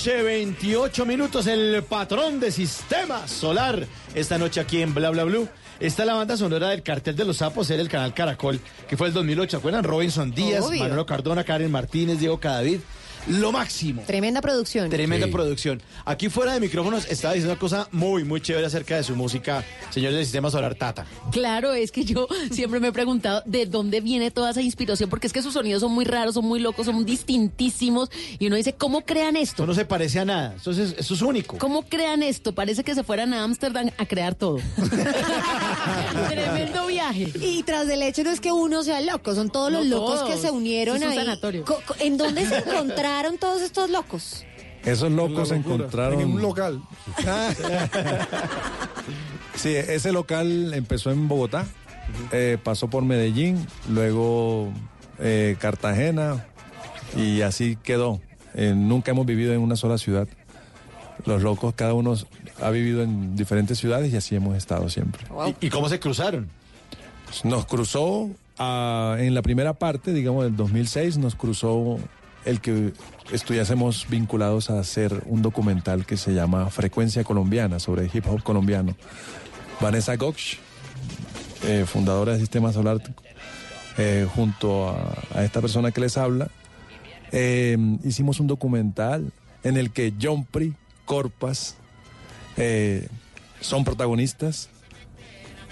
Noche, 0.02 0.24
28 0.24 1.06
minutos, 1.06 1.46
el 1.46 1.84
patrón 1.84 2.40
de 2.40 2.52
Sistema 2.52 3.28
Solar. 3.28 3.86
Esta 4.16 4.40
noche 4.40 4.60
aquí 4.60 4.82
en 4.82 4.96
Bla 4.96 5.12
Bla 5.12 5.26
Blue 5.26 5.48
está 5.80 6.06
la 6.06 6.16
banda 6.16 6.36
sonora 6.36 6.70
del 6.70 6.82
Cartel 6.82 7.16
de 7.16 7.24
los 7.24 7.38
Sapos, 7.38 7.70
era 7.70 7.84
el 7.84 7.88
canal 7.88 8.12
Caracol, 8.12 8.60
que 8.90 8.98
fue 8.98 9.10
el 9.10 9.14
2008. 9.14 9.52
¿Se 9.52 9.58
acuerdan? 9.58 9.84
Robinson 9.84 10.32
Díaz, 10.32 10.66
Obvio. 10.66 10.82
Manolo 10.82 11.06
Cardona, 11.06 11.44
Karen 11.44 11.70
Martínez, 11.70 12.18
Diego 12.18 12.40
Cadavid. 12.40 12.80
Lo 13.28 13.52
máximo. 13.52 14.02
Tremenda 14.08 14.42
producción. 14.42 14.90
Tremenda 14.90 15.28
Sí. 15.28 15.32
producción. 15.32 15.82
Aquí 16.06 16.30
fuera 16.30 16.54
de 16.54 16.60
micrófonos 16.60 17.06
estaba 17.10 17.34
diciendo 17.36 17.54
una 17.54 17.60
cosa 17.60 17.88
muy, 17.92 18.24
muy 18.24 18.42
chévere 18.42 18.66
acerca 18.66 18.96
de 18.96 19.04
su 19.04 19.16
música, 19.16 19.64
señores 19.92 20.16
del 20.16 20.26
Sistema 20.26 20.50
Solar 20.50 20.76
Tata. 20.76 21.06
Claro, 21.32 21.74
es 21.74 21.92
que 21.92 22.04
yo 22.04 22.28
siempre 22.52 22.80
me 22.80 22.88
he 22.88 22.92
preguntado 22.92 23.44
de 23.46 23.66
dónde 23.68 24.02
viene 24.02 24.32
toda 24.32 24.52
esa 24.52 24.62
inspiración, 24.62 25.10
porque 25.10 25.28
es 25.28 25.34
que 25.34 25.42
sus 25.44 25.54
sonidos 25.54 25.82
son 25.82 25.92
muy 25.92 26.04
raros, 26.06 26.34
son 26.34 26.46
muy 26.46 26.60
locos, 26.60 26.86
son 26.88 27.06
distintísimos. 27.06 28.10
Y 28.40 28.48
uno 28.48 28.56
dice, 28.56 28.74
¿cómo 28.74 29.02
crean 29.06 29.36
esto? 29.36 29.52
Esto 29.52 29.68
no 29.68 29.74
se 29.76 29.86
parece 29.86 30.20
a 30.20 30.26
nada. 30.26 30.56
Esto 30.56 30.72
es, 30.72 30.80
esto 30.98 31.14
es 31.14 31.22
único. 31.22 31.58
¿Cómo 31.60 31.84
crean 31.84 32.24
esto? 32.24 32.54
Parece 32.56 32.84
que 32.84 32.96
se 32.96 33.04
fueran 33.04 33.34
a 33.34 33.44
Ámsterdam 33.44 33.92
a 33.98 34.06
crear 34.06 34.34
todo. 34.36 34.58
Tremendo 36.30 36.88
viaje. 36.88 37.32
Y 37.40 37.64
tras 37.64 37.88
del 37.88 38.02
hecho 38.04 38.24
no 38.24 38.32
es 38.32 38.40
que 38.40 38.52
uno 38.52 38.84
sea 38.84 39.02
loco, 39.02 39.36
son 39.36 39.50
todos 39.52 39.72
los 39.72 39.86
locos 39.86 40.22
que 40.24 40.38
se 40.38 40.50
unieron 40.52 40.98
Es 40.98 41.04
un 41.04 41.10
ahí. 41.10 41.16
sanatorio. 41.18 41.66
¿En 42.00 42.18
dónde 42.18 42.46
se 42.48 42.58
encontraron 42.58 43.11
todos 43.40 43.62
estos 43.62 43.90
locos? 43.90 44.46
Esos 44.84 45.12
locos 45.12 45.50
se 45.50 45.56
encontraron. 45.56 46.20
En 46.20 46.32
un 46.32 46.42
local. 46.42 46.82
Sí, 49.54 49.76
ese 49.76 50.12
local 50.12 50.74
empezó 50.74 51.12
en 51.12 51.28
Bogotá, 51.28 51.68
eh, 52.32 52.58
pasó 52.64 52.90
por 52.90 53.04
Medellín, 53.04 53.68
luego 53.90 54.72
eh, 55.20 55.56
Cartagena 55.60 56.48
y 57.16 57.42
así 57.42 57.78
quedó. 57.84 58.22
Eh, 58.56 58.74
nunca 58.76 59.12
hemos 59.12 59.26
vivido 59.26 59.54
en 59.54 59.60
una 59.60 59.76
sola 59.76 60.00
ciudad. 60.00 60.28
Los 61.26 61.44
locos, 61.44 61.76
cada 61.76 61.94
uno 61.94 62.16
ha 62.60 62.70
vivido 62.72 63.04
en 63.04 63.36
diferentes 63.36 63.78
ciudades 63.78 64.12
y 64.14 64.18
así 64.18 64.36
hemos 64.36 64.58
estado 64.58 64.90
siempre. 64.90 65.28
¿Y, 65.60 65.68
y 65.68 65.70
cómo 65.70 65.90
se 65.90 66.00
cruzaron? 66.00 66.50
Nos 67.44 67.66
cruzó 67.66 68.32
ah, 68.58 69.18
en 69.20 69.36
la 69.36 69.42
primera 69.44 69.74
parte, 69.74 70.14
digamos, 70.14 70.46
del 70.46 70.56
2006, 70.56 71.18
nos 71.18 71.36
cruzó 71.36 72.00
el 72.46 72.62
que 72.62 72.94
estuviésemos 73.32 74.08
vinculados 74.10 74.70
a 74.70 74.80
hacer 74.80 75.24
un 75.26 75.42
documental 75.42 76.06
que 76.06 76.18
se 76.18 76.34
llama 76.34 76.70
Frecuencia 76.70 77.24
Colombiana, 77.24 77.80
sobre 77.80 78.10
hip 78.12 78.26
hop 78.28 78.44
colombiano. 78.44 78.96
Vanessa 79.80 80.16
Gox, 80.16 80.58
eh, 81.66 81.86
fundadora 81.88 82.34
del 82.34 82.42
Sistema 82.42 82.72
Solar, 82.72 82.98
eh, 83.98 84.28
junto 84.34 84.90
a, 84.90 85.18
a 85.34 85.44
esta 85.44 85.62
persona 85.62 85.92
que 85.92 86.02
les 86.02 86.18
habla, 86.18 86.50
eh, 87.32 87.78
hicimos 88.04 88.40
un 88.40 88.48
documental 88.48 89.32
en 89.64 89.78
el 89.78 89.92
que 89.92 90.14
John 90.22 90.46
Pri, 90.46 90.74
Corpas, 91.06 91.78
eh, 92.58 93.08
son 93.60 93.84
protagonistas. 93.84 94.70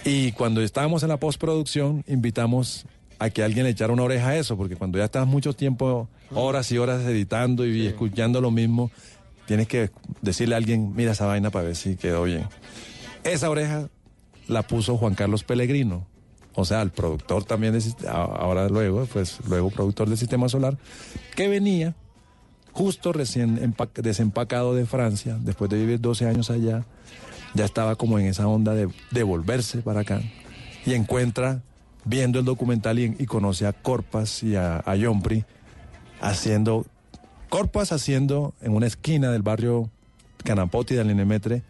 Y 0.05 0.31
cuando 0.33 0.61
estábamos 0.61 1.03
en 1.03 1.09
la 1.09 1.17
postproducción, 1.17 2.05
invitamos 2.07 2.85
a 3.19 3.29
que 3.29 3.43
alguien 3.43 3.65
le 3.65 3.71
echara 3.71 3.91
una 3.93 4.03
oreja 4.03 4.29
a 4.29 4.37
eso, 4.37 4.55
porque 4.57 4.75
cuando 4.75 4.97
ya 4.97 5.05
estás 5.05 5.27
mucho 5.27 5.53
tiempo, 5.53 6.07
horas 6.33 6.71
y 6.71 6.77
horas 6.77 7.01
editando 7.05 7.65
y 7.65 7.85
escuchando 7.87 8.39
lo 8.41 8.49
mismo, 8.51 8.91
tienes 9.45 9.67
que 9.67 9.91
decirle 10.21 10.55
a 10.55 10.57
alguien, 10.57 10.93
mira 10.95 11.11
esa 11.11 11.25
vaina 11.25 11.49
para 11.49 11.65
ver 11.65 11.75
si 11.75 11.95
quedó 11.95 12.23
bien. 12.23 12.45
Esa 13.23 13.49
oreja 13.49 13.89
la 14.47 14.63
puso 14.63 14.97
Juan 14.97 15.15
Carlos 15.15 15.43
Pellegrino, 15.43 16.07
o 16.55 16.65
sea, 16.65 16.81
el 16.81 16.91
productor 16.91 17.43
también, 17.43 17.73
de, 17.73 17.81
ahora 18.09 18.69
luego, 18.69 19.05
pues 19.11 19.39
luego 19.47 19.69
productor 19.69 20.07
del 20.09 20.17
Sistema 20.17 20.47
Solar, 20.49 20.77
que 21.35 21.47
venía 21.47 21.95
justo 22.71 23.11
recién 23.11 23.57
empa- 23.59 23.89
desempacado 23.93 24.75
de 24.75 24.85
Francia, 24.85 25.37
después 25.41 25.69
de 25.69 25.77
vivir 25.77 25.99
12 25.99 26.25
años 26.27 26.49
allá, 26.49 26.85
ya 27.53 27.65
estaba 27.65 27.95
como 27.95 28.17
en 28.19 28.27
esa 28.27 28.47
onda 28.47 28.73
de, 28.73 28.87
de 29.11 29.23
volverse 29.23 29.79
para 29.79 30.01
acá 30.01 30.21
y 30.85 30.93
encuentra, 30.93 31.61
viendo 32.05 32.39
el 32.39 32.45
documental 32.45 32.99
y, 32.99 33.15
y 33.19 33.25
conoce 33.25 33.65
a 33.67 33.73
Corpas 33.73 34.43
y 34.43 34.55
a, 34.55 34.77
a 34.77 34.95
Jompri 34.99 35.45
haciendo, 36.21 36.85
Corpas 37.49 37.91
haciendo 37.91 38.53
en 38.61 38.73
una 38.73 38.87
esquina 38.87 39.31
del 39.31 39.41
barrio 39.41 39.89
Canapoti 40.43 40.95
del 40.95 41.15
Nemetre, 41.15 41.63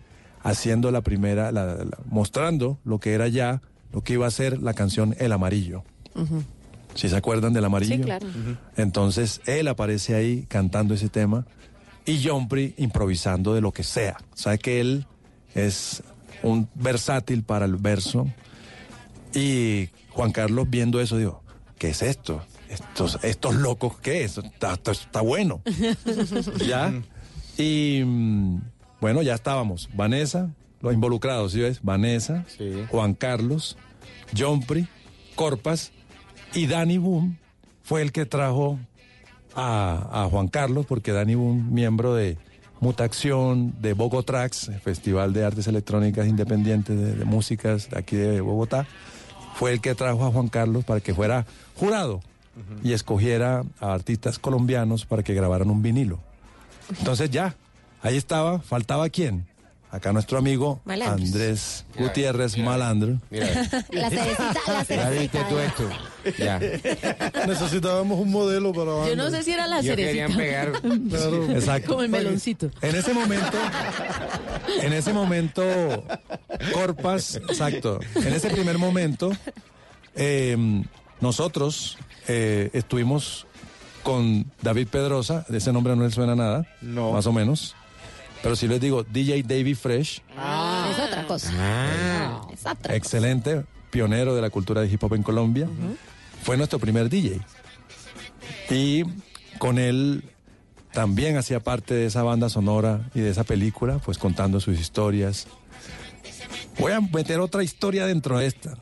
haciendo 0.43 0.91
la 0.91 1.01
primera, 1.01 1.51
la- 1.51 1.65
la- 1.65 1.97
mostrando 2.05 2.77
lo 2.85 2.99
que 2.99 3.13
era 3.13 3.27
ya, 3.27 3.61
lo 3.91 4.01
que 4.03 4.13
iba 4.13 4.27
a 4.27 4.31
ser 4.31 4.61
la 4.61 4.73
canción 4.73 5.15
El 5.19 5.31
Amarillo. 5.31 5.83
Si 6.95 7.07
se 7.07 7.15
acuerdan 7.15 7.53
del 7.53 7.63
amarillo. 7.65 7.95
Sí, 7.95 8.01
claro. 8.01 8.27
Entonces 8.75 9.41
él 9.45 9.67
aparece 9.67 10.15
ahí 10.15 10.45
cantando 10.49 10.93
ese 10.95 11.07
tema 11.07 11.45
y 12.05 12.21
Jompri 12.27 12.73
improvisando 12.77 13.53
de 13.53 13.61
lo 13.61 13.71
que 13.71 13.83
sea. 13.83 14.17
Sabe 14.33 14.57
que 14.57 14.81
él 14.81 15.05
es 15.55 16.03
un 16.43 16.67
versátil 16.75 17.43
para 17.43 17.65
el 17.65 17.75
verso 17.75 18.27
y 19.33 19.89
Juan 20.19 20.31
Carlos 20.33 20.67
viendo 20.69 20.99
eso 20.99 21.17
dijo, 21.17 21.41
¿qué 21.77 21.89
es 21.91 22.01
esto? 22.01 22.43
Estos, 22.69 23.19
estos 23.23 23.55
locos, 23.55 23.97
¿qué 23.99 24.23
es? 24.25 24.37
Está, 24.37 24.73
está- 24.73 24.91
está 24.91 25.21
bueno. 25.21 25.61
¿Ya? 26.67 26.93
Y 27.57 28.03
mm, 28.05 28.59
bueno, 28.99 29.21
ya 29.21 29.33
estábamos. 29.35 29.89
Vanessa, 29.95 30.49
los 30.81 30.93
involucrados, 30.93 31.53
¿sí 31.53 31.61
ves? 31.61 31.79
Vanessa, 31.83 32.45
Juan 32.89 33.13
Carlos, 33.13 33.77
Jompri, 34.37 34.87
Corpas 35.35 35.91
y 36.53 36.67
Danny 36.67 36.97
Boom 36.97 37.37
fue 37.81 38.01
el 38.01 38.11
que 38.11 38.25
trajo 38.25 38.77
a, 39.55 40.23
a 40.25 40.29
Juan 40.29 40.49
Carlos, 40.49 40.85
porque 40.85 41.11
Danny 41.13 41.35
Boom, 41.35 41.73
miembro 41.73 42.13
de 42.13 42.37
Mutación, 42.81 43.73
de 43.81 43.93
Bogotrax, 43.93 44.69
Festival 44.83 45.31
de 45.33 45.43
Artes 45.45 45.67
Electrónicas 45.67 46.27
Independientes 46.27 46.97
de, 46.97 47.15
de 47.15 47.25
Músicas 47.25 47.89
de 47.89 47.97
aquí 47.99 48.15
de 48.15 48.41
Bogotá, 48.41 48.85
fue 49.55 49.73
el 49.73 49.81
que 49.81 49.95
trajo 49.95 50.25
a 50.25 50.31
Juan 50.31 50.47
Carlos 50.47 50.85
para 50.85 50.99
que 50.99 51.13
fuera 51.13 51.45
jurado 51.75 52.21
y 52.83 52.93
escogiera 52.93 53.63
a 53.79 53.93
artistas 53.93 54.37
colombianos 54.37 55.05
para 55.05 55.23
que 55.23 55.33
grabaran 55.33 55.69
un 55.69 55.81
vinilo. 55.81 56.19
Entonces 56.97 57.29
ya, 57.29 57.55
ahí 58.01 58.17
estaba, 58.17 58.59
faltaba 58.59 59.09
quién. 59.09 59.45
Acá 59.91 60.13
nuestro 60.13 60.37
amigo 60.37 60.79
Malandros. 60.85 61.29
Andrés 61.33 61.85
Mira, 61.95 62.07
Gutiérrez 62.07 62.55
mira, 62.55 62.69
Malandro. 62.69 63.19
mira. 63.31 63.47
La 63.91 64.09
cerecita, 64.11 64.53
la 64.67 64.85
cerecita. 64.85 65.47
tú 65.49 65.57
esto. 65.57 65.89
Ya. 66.37 66.59
Necesitábamos 67.47 68.19
un 68.19 68.29
modelo 68.31 68.71
para 68.71 69.07
Yo 69.07 69.15
no 69.15 69.31
sé 69.31 69.41
si 69.41 69.51
era 69.51 69.65
la 69.65 69.81
Yo 69.81 69.95
cerecita. 69.95 70.27
querían 70.27 70.37
pegar. 70.37 70.71
Claro. 71.09 71.49
Exacto. 71.51 71.89
Como 71.89 72.03
el 72.03 72.09
meloncito. 72.09 72.69
En 72.81 72.95
ese 72.95 73.13
momento, 73.15 73.57
en 74.83 74.93
ese 74.93 75.11
momento, 75.11 75.63
Corpas, 76.73 77.35
exacto, 77.37 77.99
en 78.15 78.33
ese 78.33 78.49
primer 78.51 78.77
momento, 78.77 79.31
eh, 80.15 80.55
nosotros 81.19 81.97
eh, 82.27 82.69
estuvimos 82.73 83.47
con 84.03 84.45
David 84.61 84.87
Pedrosa, 84.89 85.45
de 85.49 85.57
ese 85.57 85.73
nombre 85.73 85.95
no 85.95 86.03
le 86.03 86.11
suena 86.11 86.35
nada, 86.35 86.65
No. 86.81 87.11
más 87.11 87.25
o 87.25 87.33
menos, 87.33 87.75
pero 88.41 88.55
si 88.55 88.67
les 88.67 88.79
digo 88.79 89.03
DJ 89.03 89.43
David 89.43 89.75
Fresh, 89.75 90.21
Es 90.91 90.99
otra 90.99 91.25
cosa. 91.27 91.51
Ah. 91.55 92.41
Es 92.51 92.65
otra 92.65 92.95
excelente, 92.95 93.63
pionero 93.89 94.35
de 94.35 94.41
la 94.41 94.49
cultura 94.49 94.81
de 94.81 94.87
hip 94.87 95.03
hop 95.03 95.15
en 95.15 95.23
Colombia, 95.23 95.67
fue 96.43 96.57
nuestro 96.57 96.79
primer 96.79 97.09
DJ. 97.09 97.39
Y 98.69 99.03
con 99.57 99.77
él 99.77 100.23
también 100.91 101.37
hacía 101.37 101.59
parte 101.59 101.93
de 101.93 102.05
esa 102.05 102.23
banda 102.23 102.49
sonora 102.49 103.09
y 103.13 103.19
de 103.19 103.29
esa 103.29 103.43
película, 103.43 103.99
pues 103.99 104.17
contando 104.17 104.59
sus 104.59 104.79
historias. 104.79 105.47
Voy 106.79 106.93
a 106.93 107.01
meter 107.01 107.39
otra 107.39 107.63
historia 107.63 108.05
dentro 108.05 108.39
de 108.39 108.47
esta. 108.47 108.77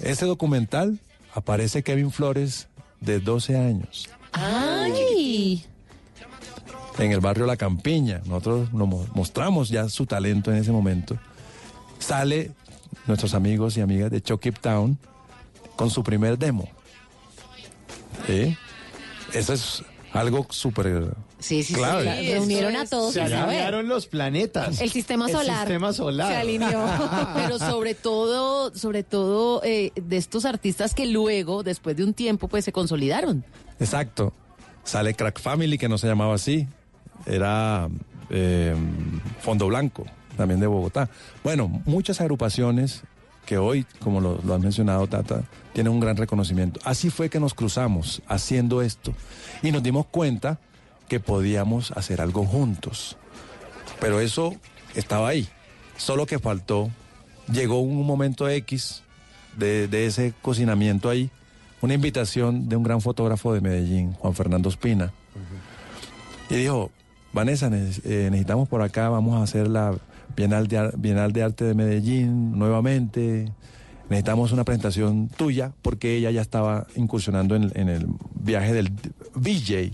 Ese 0.00 0.24
documental 0.26 1.00
aparece 1.34 1.82
Kevin 1.82 2.10
Flores 2.10 2.68
de 3.00 3.20
12 3.20 3.56
años 3.56 4.08
Ay. 4.32 5.64
En 6.98 7.12
el 7.12 7.20
barrio 7.20 7.46
La 7.46 7.56
Campiña. 7.56 8.20
Nosotros 8.26 8.72
nos 8.72 8.88
mo- 8.88 9.06
mostramos 9.14 9.68
ya 9.68 9.88
su 9.88 10.06
talento 10.06 10.50
en 10.52 10.58
ese 10.58 10.72
momento. 10.72 11.16
Sale 11.98 12.52
nuestros 13.06 13.34
amigos 13.34 13.76
y 13.76 13.80
amigas 13.80 14.10
de 14.10 14.20
Chucky 14.22 14.50
Town 14.52 14.98
con 15.76 15.90
su 15.90 16.02
primer 16.04 16.38
demo. 16.38 16.68
¿Sí? 18.26 18.56
Eso 19.32 19.52
es 19.52 19.82
algo 20.12 20.46
súper 20.50 21.14
Sí, 21.40 21.62
sí, 21.62 21.74
clave. 21.74 22.20
sí. 22.20 22.32
Reunieron 22.32 22.76
a 22.76 22.86
todos 22.86 23.12
Se 23.12 23.20
alinearon 23.20 23.88
los 23.88 24.06
planetas. 24.06 24.80
El 24.80 24.90
sistema 24.90 25.28
solar. 25.28 25.44
El 25.48 25.56
sistema 25.66 25.92
solar. 25.92 26.30
Se 26.32 26.36
alineó. 26.38 26.86
Pero 27.34 27.58
sobre 27.58 27.94
todo, 27.94 28.74
sobre 28.74 29.02
todo 29.02 29.60
eh, 29.64 29.92
de 29.96 30.16
estos 30.16 30.44
artistas 30.44 30.94
que 30.94 31.06
luego, 31.06 31.62
después 31.62 31.96
de 31.96 32.04
un 32.04 32.14
tiempo, 32.14 32.48
pues 32.48 32.64
se 32.64 32.72
consolidaron. 32.72 33.44
Exacto. 33.80 34.32
Sale 34.84 35.14
Crack 35.14 35.40
Family, 35.40 35.76
que 35.78 35.88
no 35.88 35.98
se 35.98 36.06
llamaba 36.06 36.34
así. 36.34 36.66
Era 37.26 37.88
eh, 38.30 38.74
Fondo 39.40 39.66
Blanco, 39.66 40.04
también 40.36 40.60
de 40.60 40.66
Bogotá. 40.66 41.08
Bueno, 41.42 41.68
muchas 41.84 42.20
agrupaciones 42.20 43.02
que 43.46 43.58
hoy, 43.58 43.86
como 44.00 44.20
lo, 44.20 44.40
lo 44.42 44.54
has 44.54 44.60
mencionado, 44.60 45.06
Tata, 45.06 45.42
tienen 45.72 45.92
un 45.92 46.00
gran 46.00 46.16
reconocimiento. 46.16 46.80
Así 46.84 47.10
fue 47.10 47.28
que 47.28 47.40
nos 47.40 47.54
cruzamos 47.54 48.22
haciendo 48.26 48.82
esto 48.82 49.12
y 49.62 49.70
nos 49.70 49.82
dimos 49.82 50.06
cuenta 50.06 50.58
que 51.08 51.20
podíamos 51.20 51.90
hacer 51.92 52.20
algo 52.20 52.46
juntos. 52.46 53.16
Pero 54.00 54.20
eso 54.20 54.54
estaba 54.94 55.28
ahí. 55.28 55.48
Solo 55.96 56.26
que 56.26 56.38
faltó, 56.38 56.90
llegó 57.52 57.80
un 57.80 58.06
momento 58.06 58.48
X 58.48 59.02
de, 59.56 59.88
de 59.88 60.06
ese 60.06 60.32
cocinamiento 60.42 61.08
ahí, 61.08 61.30
una 61.80 61.94
invitación 61.94 62.68
de 62.68 62.76
un 62.76 62.82
gran 62.82 63.00
fotógrafo 63.00 63.52
de 63.52 63.60
Medellín, 63.60 64.12
Juan 64.14 64.34
Fernando 64.34 64.68
Espina. 64.68 65.12
Y 66.48 66.56
dijo, 66.56 66.90
Vanessa, 67.34 67.68
eh, 67.72 68.28
necesitamos 68.30 68.68
por 68.68 68.80
acá, 68.80 69.08
vamos 69.08 69.34
a 69.34 69.42
hacer 69.42 69.66
la 69.66 69.92
Bienal 70.36 70.68
de, 70.68 70.92
Bienal 70.96 71.32
de 71.32 71.42
Arte 71.42 71.64
de 71.64 71.74
Medellín 71.74 72.56
nuevamente. 72.56 73.50
Necesitamos 74.08 74.52
una 74.52 74.62
presentación 74.62 75.28
tuya 75.36 75.72
porque 75.82 76.16
ella 76.16 76.30
ya 76.30 76.40
estaba 76.40 76.86
incursionando 76.94 77.56
en, 77.56 77.88
el 77.88 78.06
viaje 78.36 78.72
del 78.72 78.92
VJ. 79.34 79.90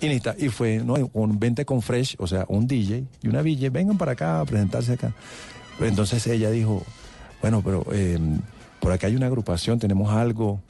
Y, 0.00 0.48
fue, 0.50 0.78
¿no? 0.84 0.94
Un 1.12 1.40
vente 1.40 1.64
con 1.64 1.82
Fresh, 1.82 2.16
o 2.18 2.26
sea, 2.28 2.44
un 2.48 2.68
DJ 2.68 3.04
y 3.22 3.28
una 3.28 3.42
VJ, 3.42 3.70
vengan 3.70 3.98
para 3.98 4.12
acá 4.12 4.40
a 4.40 4.44
presentarse 4.44 4.92
acá. 4.92 5.12
Entonces 5.80 6.24
ella 6.28 6.50
dijo, 6.50 6.84
bueno, 7.40 7.62
pero 7.64 7.84
eh, 7.92 8.18
por 8.78 8.92
acá 8.92 9.08
hay 9.08 9.16
una 9.16 9.26
agrupación, 9.26 9.80
tenemos 9.80 10.12
algo. 10.12 10.60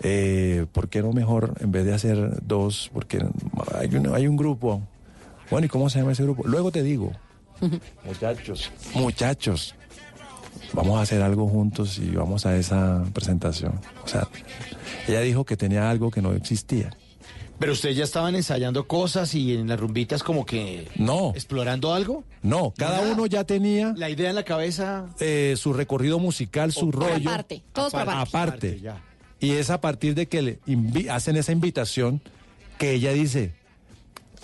eh, 0.00 0.66
¿Por 0.72 0.90
qué 0.90 1.00
no 1.00 1.12
mejor, 1.12 1.54
en 1.60 1.72
vez 1.72 1.86
de 1.86 1.94
hacer 1.94 2.42
dos, 2.42 2.90
porque 2.92 3.24
hay 3.78 3.94
un, 3.94 4.14
hay 4.14 4.26
un 4.26 4.36
grupo? 4.36 4.82
Bueno, 5.52 5.66
¿y 5.66 5.68
cómo 5.68 5.90
se 5.90 5.98
llama 5.98 6.12
ese 6.12 6.22
grupo? 6.22 6.44
Luego 6.46 6.72
te 6.72 6.82
digo. 6.82 7.12
Muchachos. 8.06 8.70
Muchachos. 8.94 9.74
Vamos 10.72 10.98
a 10.98 11.02
hacer 11.02 11.20
algo 11.20 11.46
juntos 11.46 11.98
y 11.98 12.08
vamos 12.12 12.46
a 12.46 12.56
esa 12.56 13.04
presentación. 13.12 13.78
O 14.02 14.08
sea, 14.08 14.26
ella 15.06 15.20
dijo 15.20 15.44
que 15.44 15.58
tenía 15.58 15.90
algo 15.90 16.10
que 16.10 16.22
no 16.22 16.32
existía. 16.32 16.96
Pero 17.58 17.74
ustedes 17.74 17.98
ya 17.98 18.04
estaban 18.04 18.34
ensayando 18.34 18.88
cosas 18.88 19.34
y 19.34 19.52
en 19.52 19.68
las 19.68 19.78
rumbitas 19.78 20.22
como 20.22 20.46
que... 20.46 20.88
No. 20.96 21.32
¿Explorando 21.34 21.92
algo? 21.92 22.24
No, 22.40 22.72
cada 22.74 23.02
uno 23.02 23.26
ya 23.26 23.44
tenía 23.44 23.92
La 23.94 24.08
idea 24.08 24.30
en 24.30 24.36
la 24.36 24.44
cabeza... 24.44 25.04
eh, 25.20 25.54
su 25.58 25.74
recorrido 25.74 26.18
musical, 26.18 26.72
su 26.72 26.90
rollo. 26.90 27.28
Aparte, 27.28 27.62
todos 27.74 27.92
aparte. 27.92 28.20
Aparte. 28.22 28.80
ya. 28.80 29.02
Y 29.38 29.50
es 29.50 29.68
a 29.68 29.82
partir 29.82 30.14
de 30.14 30.28
que 30.28 30.40
le 30.40 30.60
hacen 31.10 31.36
esa 31.36 31.52
invitación 31.52 32.22
que 32.78 32.94
ella 32.94 33.12
dice, 33.12 33.52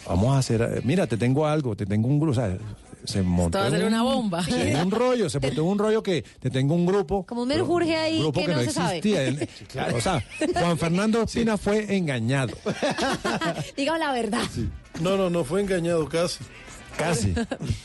vamos 0.07 0.35
a 0.35 0.39
hacer, 0.39 0.61
eh, 0.63 0.81
mira, 0.85 1.07
te 1.07 1.17
tengo 1.17 1.47
algo, 1.47 1.75
te 1.77 1.87
tengo 1.87 2.09
un 2.09 2.19
grupo, 2.19 2.33
o 2.33 2.35
sea, 2.35 2.57
se 3.05 3.23
montó 3.23 3.59
va 3.59 3.67
a 3.67 3.71
ser 3.71 3.81
un- 3.83 3.87
una 3.89 4.03
bomba. 4.03 4.45
en 4.49 4.77
un 4.77 4.91
rollo, 4.91 5.31
se 5.31 5.39
montó 5.41 5.63
en 5.63 5.67
un 5.69 5.79
rollo 5.79 6.03
que 6.03 6.23
te 6.41 6.51
tengo 6.51 6.75
un 6.75 6.85
grupo. 6.87 7.25
Como 7.27 7.43
un 7.43 7.49
menjurje 7.49 7.97
ahí 7.97 8.19
grupo 8.19 8.41
que 8.41 8.49
no 8.49 8.61
se 8.61 8.71
sabe. 8.71 8.99
existía. 8.99 9.23
El- 9.29 9.49
O 9.95 10.01
sea, 10.01 10.23
Juan 10.55 10.77
Fernando 10.79 11.23
Espina 11.23 11.57
fue 11.57 11.97
engañado, 11.97 12.57
Digan 13.77 14.01
la 14.01 14.13
verdad. 14.13 14.43
No, 15.01 15.17
no, 15.17 15.31
no 15.31 15.45
fue 15.45 15.61
engañado 15.63 16.09
casi. 16.09 16.39
casi. 16.97 17.35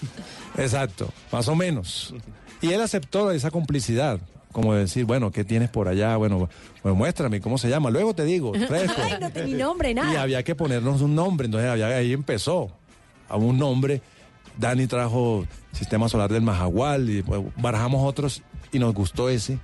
Exacto, 0.57 1.11
más 1.31 1.47
o 1.47 1.55
menos. 1.55 2.13
Y 2.61 2.71
él 2.71 2.81
aceptó 2.81 3.31
esa 3.31 3.51
complicidad, 3.51 4.19
como 4.53 4.73
decir, 4.73 5.03
bueno, 5.03 5.31
¿qué 5.31 5.43
tienes 5.43 5.69
por 5.69 5.89
allá? 5.89 6.15
Bueno, 6.15 6.47
pues 6.81 6.95
muéstrame, 6.95 7.41
¿cómo 7.41 7.57
se 7.57 7.67
llama? 7.69 7.89
Luego 7.89 8.13
te 8.15 8.23
digo, 8.23 8.53
fresco. 8.53 9.01
Ay, 9.03 9.17
no 9.19 9.29
tenía 9.31 9.57
nombre, 9.65 9.91
Y 9.91 9.93
nada. 9.95 10.21
había 10.21 10.41
que 10.43 10.55
ponernos 10.55 11.01
un 11.01 11.13
nombre, 11.15 11.45
entonces 11.47 11.69
había- 11.69 11.87
ahí 11.87 12.13
empezó. 12.13 12.71
a 13.29 13.35
un 13.35 13.57
nombre. 13.57 14.01
Dani 14.59 14.85
trajo 14.85 15.45
Sistema 15.71 16.07
Solar 16.07 16.31
del 16.31 16.43
Majagual 16.43 17.09
y 17.09 17.23
pues, 17.23 17.41
barajamos 17.57 18.07
otros 18.07 18.43
y 18.71 18.77
nos 18.79 18.93
gustó 18.93 19.27
ese. 19.29 19.57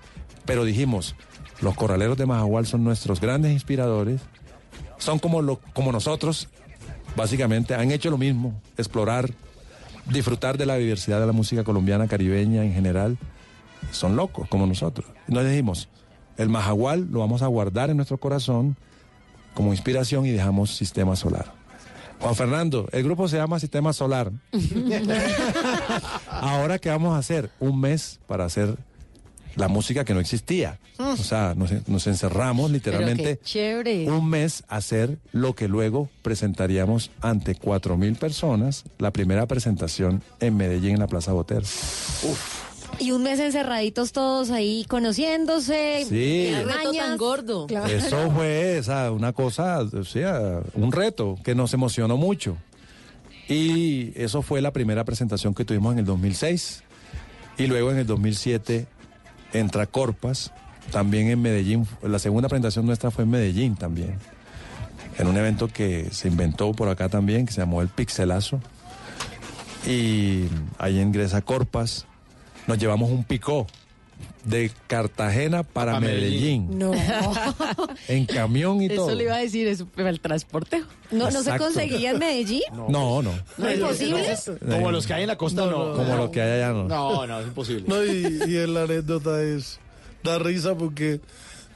Pero 0.45 0.65
dijimos, 0.65 1.15
los 1.61 1.75
corraleros 1.75 2.17
de 2.17 2.25
Majagual 2.25 2.65
son 2.65 2.83
nuestros 2.83 3.21
grandes 3.21 3.51
inspiradores. 3.53 4.21
Son 4.97 5.19
como, 5.19 5.41
lo, 5.43 5.59
como 5.73 5.91
nosotros, 5.91 6.49
básicamente, 7.15 7.75
han 7.75 7.91
hecho 7.91 8.09
lo 8.09 8.17
mismo, 8.17 8.59
explorar, 8.77 9.29
disfrutar 10.09 10.57
de 10.57 10.65
la 10.65 10.75
diversidad 10.77 11.19
de 11.19 11.27
la 11.27 11.33
música 11.33 11.63
colombiana, 11.63 12.07
caribeña 12.07 12.63
en 12.63 12.73
general. 12.73 13.17
Son 13.91 14.15
locos 14.15 14.47
como 14.49 14.65
nosotros. 14.65 15.07
Y 15.27 15.33
nos 15.33 15.45
dijimos, 15.45 15.89
el 16.37 16.49
Majagual 16.49 17.07
lo 17.11 17.19
vamos 17.19 17.41
a 17.41 17.47
guardar 17.47 17.89
en 17.89 17.97
nuestro 17.97 18.17
corazón 18.17 18.77
como 19.53 19.73
inspiración 19.73 20.25
y 20.25 20.29
dejamos 20.29 20.75
Sistema 20.75 21.15
Solar. 21.15 21.53
Juan 22.19 22.35
Fernando, 22.35 22.87
el 22.91 23.03
grupo 23.03 23.27
se 23.27 23.37
llama 23.37 23.59
Sistema 23.59 23.93
Solar. 23.93 24.31
Ahora, 26.29 26.77
¿qué 26.77 26.89
vamos 26.89 27.15
a 27.15 27.17
hacer? 27.17 27.49
Un 27.59 27.79
mes 27.79 28.19
para 28.27 28.45
hacer 28.45 28.77
la 29.55 29.67
música 29.67 30.03
que 30.05 30.13
no 30.13 30.19
existía. 30.19 30.79
O 30.97 31.17
sea, 31.17 31.53
nos, 31.55 31.71
nos 31.87 32.07
encerramos 32.07 32.71
literalmente 32.71 33.39
un 34.07 34.29
mes 34.29 34.63
a 34.67 34.77
hacer 34.77 35.17
lo 35.31 35.55
que 35.55 35.67
luego 35.67 36.09
presentaríamos 36.21 37.11
ante 37.21 37.55
cuatro 37.55 37.97
mil 37.97 38.15
personas, 38.15 38.83
la 38.97 39.11
primera 39.11 39.45
presentación 39.45 40.21
en 40.39 40.57
Medellín 40.57 40.95
en 40.95 40.99
la 40.99 41.07
Plaza 41.07 41.31
Botero. 41.31 41.65
Y 42.97 43.11
un 43.11 43.23
mes 43.23 43.39
encerraditos 43.39 44.11
todos 44.11 44.49
ahí 44.51 44.85
conociéndose. 44.87 46.05
Sí. 46.09 46.47
en 46.47 46.55
Qué 46.55 46.65
reto 46.65 46.91
tan 46.93 47.17
gordo. 47.17 47.67
Claro. 47.67 47.87
Eso 47.87 48.31
fue 48.31 48.79
o 48.79 48.83
sea, 48.83 49.11
una 49.11 49.31
cosa, 49.33 49.81
o 49.81 50.03
sea, 50.03 50.61
un 50.73 50.91
reto 50.91 51.37
que 51.43 51.55
nos 51.55 51.73
emocionó 51.73 52.17
mucho. 52.17 52.57
Y 53.47 54.11
eso 54.15 54.41
fue 54.41 54.61
la 54.61 54.71
primera 54.71 55.03
presentación 55.03 55.53
que 55.53 55.65
tuvimos 55.65 55.93
en 55.93 55.99
el 55.99 56.05
2006. 56.05 56.83
Y 57.57 57.67
luego 57.67 57.91
en 57.91 57.97
el 57.97 58.07
2007 58.07 58.85
entra 59.53 59.85
Corpas, 59.87 60.51
también 60.91 61.27
en 61.27 61.41
Medellín. 61.41 61.87
La 62.01 62.19
segunda 62.19 62.47
presentación 62.47 62.85
nuestra 62.85 63.11
fue 63.11 63.23
en 63.23 63.31
Medellín 63.31 63.75
también. 63.75 64.17
En 65.17 65.27
un 65.27 65.35
evento 65.35 65.67
que 65.67 66.09
se 66.11 66.27
inventó 66.27 66.71
por 66.73 66.89
acá 66.89 67.09
también, 67.09 67.45
que 67.45 67.51
se 67.51 67.61
llamó 67.61 67.81
el 67.81 67.89
Pixelazo. 67.89 68.59
Y 69.87 70.45
ahí 70.77 70.99
ingresa 70.99 71.41
Corpas. 71.41 72.05
Nos 72.69 72.77
llevamos 72.77 73.09
un 73.09 73.23
picó 73.23 73.65
de 74.43 74.69
Cartagena 74.85 75.63
para 75.63 75.93
Pa' 75.93 76.01
Medellín. 76.01 76.69
Medellín. 76.69 76.79
No. 76.79 76.91
En 78.07 78.27
camión 78.27 78.79
y 78.83 78.89
todo. 78.89 79.07
Eso 79.07 79.17
le 79.17 79.23
iba 79.23 79.33
a 79.33 79.39
decir, 79.39 79.67
es 79.67 79.83
el 79.97 80.19
transporte. 80.19 80.83
No, 81.09 81.31
no 81.31 81.41
se 81.41 81.57
conseguía 81.57 82.11
en 82.11 82.19
Medellín. 82.19 82.61
No, 82.71 83.23
no. 83.23 83.33
¿No 83.57 83.67
es 83.67 83.79
posible? 83.79 84.37
Como 84.69 84.91
los 84.91 85.07
que 85.07 85.15
hay 85.15 85.23
en 85.23 85.29
la 85.29 85.37
costa, 85.37 85.65
no. 85.65 85.93
Como 85.93 86.15
lo 86.15 86.29
que 86.29 86.43
hay 86.43 86.61
allá, 86.61 86.73
no. 86.73 86.87
No, 86.87 87.25
no, 87.25 87.39
es 87.39 87.47
imposible. 87.47 87.85
No, 87.87 88.05
y, 88.05 88.53
y 88.53 88.67
la 88.67 88.83
anécdota 88.83 89.41
es, 89.41 89.79
da 90.23 90.37
risa 90.37 90.75
porque 90.75 91.21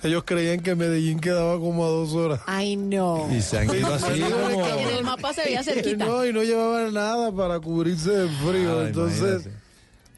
ellos 0.04 0.24
creían 0.26 0.60
que 0.60 0.76
Medellín 0.76 1.20
quedaba 1.20 1.58
como 1.58 1.86
a 1.86 1.90
dos 1.90 2.14
horas. 2.14 2.42
Ay, 2.46 2.76
no. 2.76 3.28
Y 3.36 3.42
se 3.42 3.58
han 3.58 3.76
ido 3.76 3.92
así 3.92 4.20
como... 4.22 4.68
En 4.68 4.90
el 4.90 5.04
mapa 5.04 5.34
se 5.34 5.44
veía 5.44 5.64
cerquita. 5.64 6.06
No, 6.06 6.24
y 6.24 6.32
no 6.32 6.44
llevaban 6.44 6.94
nada 6.94 7.32
para 7.32 7.60
cubrirse 7.60 8.12
del 8.12 8.30
frío. 8.30 8.80
Ah, 8.80 8.88
Entonces, 8.88 9.46
imagínate. 9.46 9.63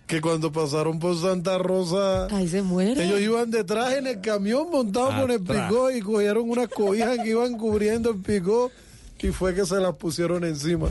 Que 0.07 0.21
cuando 0.21 0.51
pasaron 0.51 0.99
por 0.99 1.19
Santa 1.19 1.57
Rosa, 1.57 2.27
Ay, 2.31 2.47
se 2.47 2.61
muere. 2.61 3.03
ellos 3.05 3.19
iban 3.21 3.49
detrás 3.49 3.93
en 3.93 4.07
el 4.07 4.21
camión 4.21 4.69
montados 4.71 5.15
con 5.21 5.31
el 5.31 5.41
Atrás. 5.41 5.69
picó 5.71 5.91
y 5.91 5.99
cogieron 6.01 6.49
unas 6.49 6.67
cobijas 6.67 7.17
que 7.19 7.29
iban 7.29 7.57
cubriendo 7.57 8.11
el 8.11 8.17
picó 8.17 8.71
y 9.19 9.27
fue 9.29 9.55
que 9.55 9.65
se 9.65 9.77
las 9.79 9.95
pusieron 9.95 10.43
encima. 10.43 10.89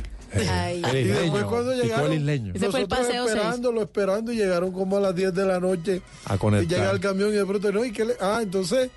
Ay. 0.51 0.83
El 0.85 0.97
Y 0.99 1.05
después 1.05 1.45
cuando 1.45 1.73
llegaron. 1.75 2.13
Ese 2.13 2.19
fue 2.19 2.41
el 2.51 2.61
nosotros 2.61 2.89
paseo 2.89 3.27
esperándolo, 3.29 3.83
esperando 3.83 4.33
y 4.33 4.37
llegaron 4.37 4.73
como 4.73 4.97
a 4.97 5.01
las 5.01 5.15
10 5.15 5.33
de 5.33 5.47
la 5.47 5.61
noche. 5.61 6.03
A 6.25 6.35
Y 6.35 6.39
conectar. 6.39 6.79
llega 6.79 6.91
el 6.91 6.99
camión 6.99 7.29
y 7.29 7.35
de 7.37 7.47
pronto, 7.47 7.71
no, 7.71 7.85
¿y 7.85 7.93
qué 7.93 8.05
le? 8.05 8.15
Ah, 8.21 8.41
entonces 8.43 8.91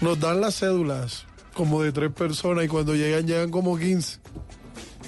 nos 0.00 0.18
dan 0.18 0.40
las 0.40 0.58
cédulas 0.58 1.24
como 1.52 1.82
de 1.82 1.92
tres 1.92 2.10
personas 2.12 2.64
y 2.64 2.68
cuando 2.68 2.94
llegan, 2.94 3.26
llegan 3.26 3.50
como 3.50 3.76
15. 3.78 4.18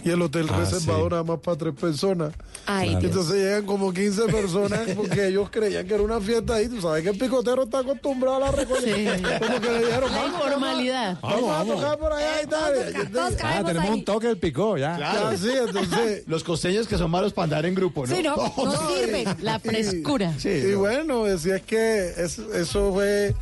Y 0.04 0.10
el 0.10 0.22
hotel 0.22 0.46
Ah, 0.50 0.58
reservado 0.58 1.04
sí. 1.04 1.10
nada 1.10 1.24
más 1.24 1.38
para 1.40 1.56
tres 1.58 1.74
personas. 1.74 2.32
Ay, 2.66 2.88
Claro. 2.90 3.00
Dios. 3.00 3.10
Entonces 3.12 3.34
llegan 3.42 3.66
como 3.66 3.92
15 3.92 4.22
personas 4.26 4.80
porque 4.96 5.26
ellos 5.28 5.48
creían 5.50 5.86
que 5.86 5.94
era 5.94 6.02
una 6.02 6.20
fiesta 6.20 6.54
ahí. 6.54 6.68
Tú 6.68 6.80
sabes 6.80 7.02
que 7.02 7.10
el 7.10 7.18
picotero 7.18 7.64
está 7.64 7.80
acostumbrado 7.80 8.36
a 8.36 8.40
la 8.40 8.50
recolección. 8.52 9.22
Como 9.22 9.60
que 9.60 9.70
le 9.70 9.78
dijeron, 9.86 10.10
La 10.12 10.18
vamos, 10.22 10.40
informalidad. 10.44 11.18
Vamos, 11.20 11.42
vamos 11.48 11.70
a 11.70 11.80
tocar 11.80 11.98
por 11.98 12.12
allá 12.12 12.42
y 12.42 12.46
tal. 12.46 12.74
Y 12.76 13.18
Ah, 13.42 13.62
tenemos 13.64 13.88
ahí. 13.90 13.98
un 13.98 14.04
toque 14.04 14.26
del 14.28 14.38
picó, 14.38 14.76
ya. 14.76 14.98
Ya, 14.98 15.36
sí, 15.36 15.50
entonces... 15.66 16.22
Los 16.26 16.44
costeños 16.44 16.86
que 16.86 16.96
son 16.98 17.10
malos 17.10 17.32
para 17.32 17.44
andar 17.44 17.66
en 17.66 17.74
grupo, 17.74 18.06
¿no? 18.06 18.14
Sí, 18.14 18.22
no, 18.22 18.36
no 18.56 18.88
sirven. 18.94 19.26
La 19.42 19.58
frescura. 19.58 20.32
Sí, 20.38 20.48
y 20.50 20.72
no. 20.72 20.78
bueno, 20.80 21.24
decía 21.24 21.56
es 21.56 21.62
que 21.62 22.08
es- 22.16 22.38
eso 22.38 22.92
fue. 22.92 23.34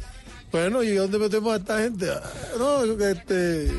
Bueno, 0.53 0.83
¿y 0.83 0.95
dónde 0.95 1.19
metemos 1.19 1.53
a 1.53 1.57
esta 1.57 1.79
gente? 1.81 2.07
No, 2.59 2.85
este, 2.85 3.71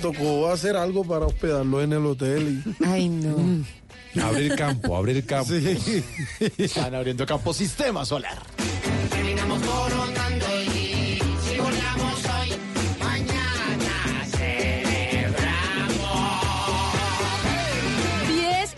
tocó 0.00 0.48
hacer 0.50 0.76
algo 0.76 1.04
para 1.04 1.26
hospedarlo 1.26 1.82
en 1.82 1.92
el 1.92 2.04
hotel. 2.04 2.62
Ay, 2.84 3.08
no. 3.08 3.64
Abrir 4.22 4.56
campo, 4.56 4.96
abrir 4.96 5.24
campo. 5.26 5.54
Y, 5.54 5.76
sí. 5.76 6.04
Están 6.58 6.94
abriendo 6.94 7.26
campo 7.26 7.52
sistema 7.52 8.04
solar. 8.04 8.38
Terminamos 9.10 9.60
coronando 9.62 10.20
y 10.20 10.25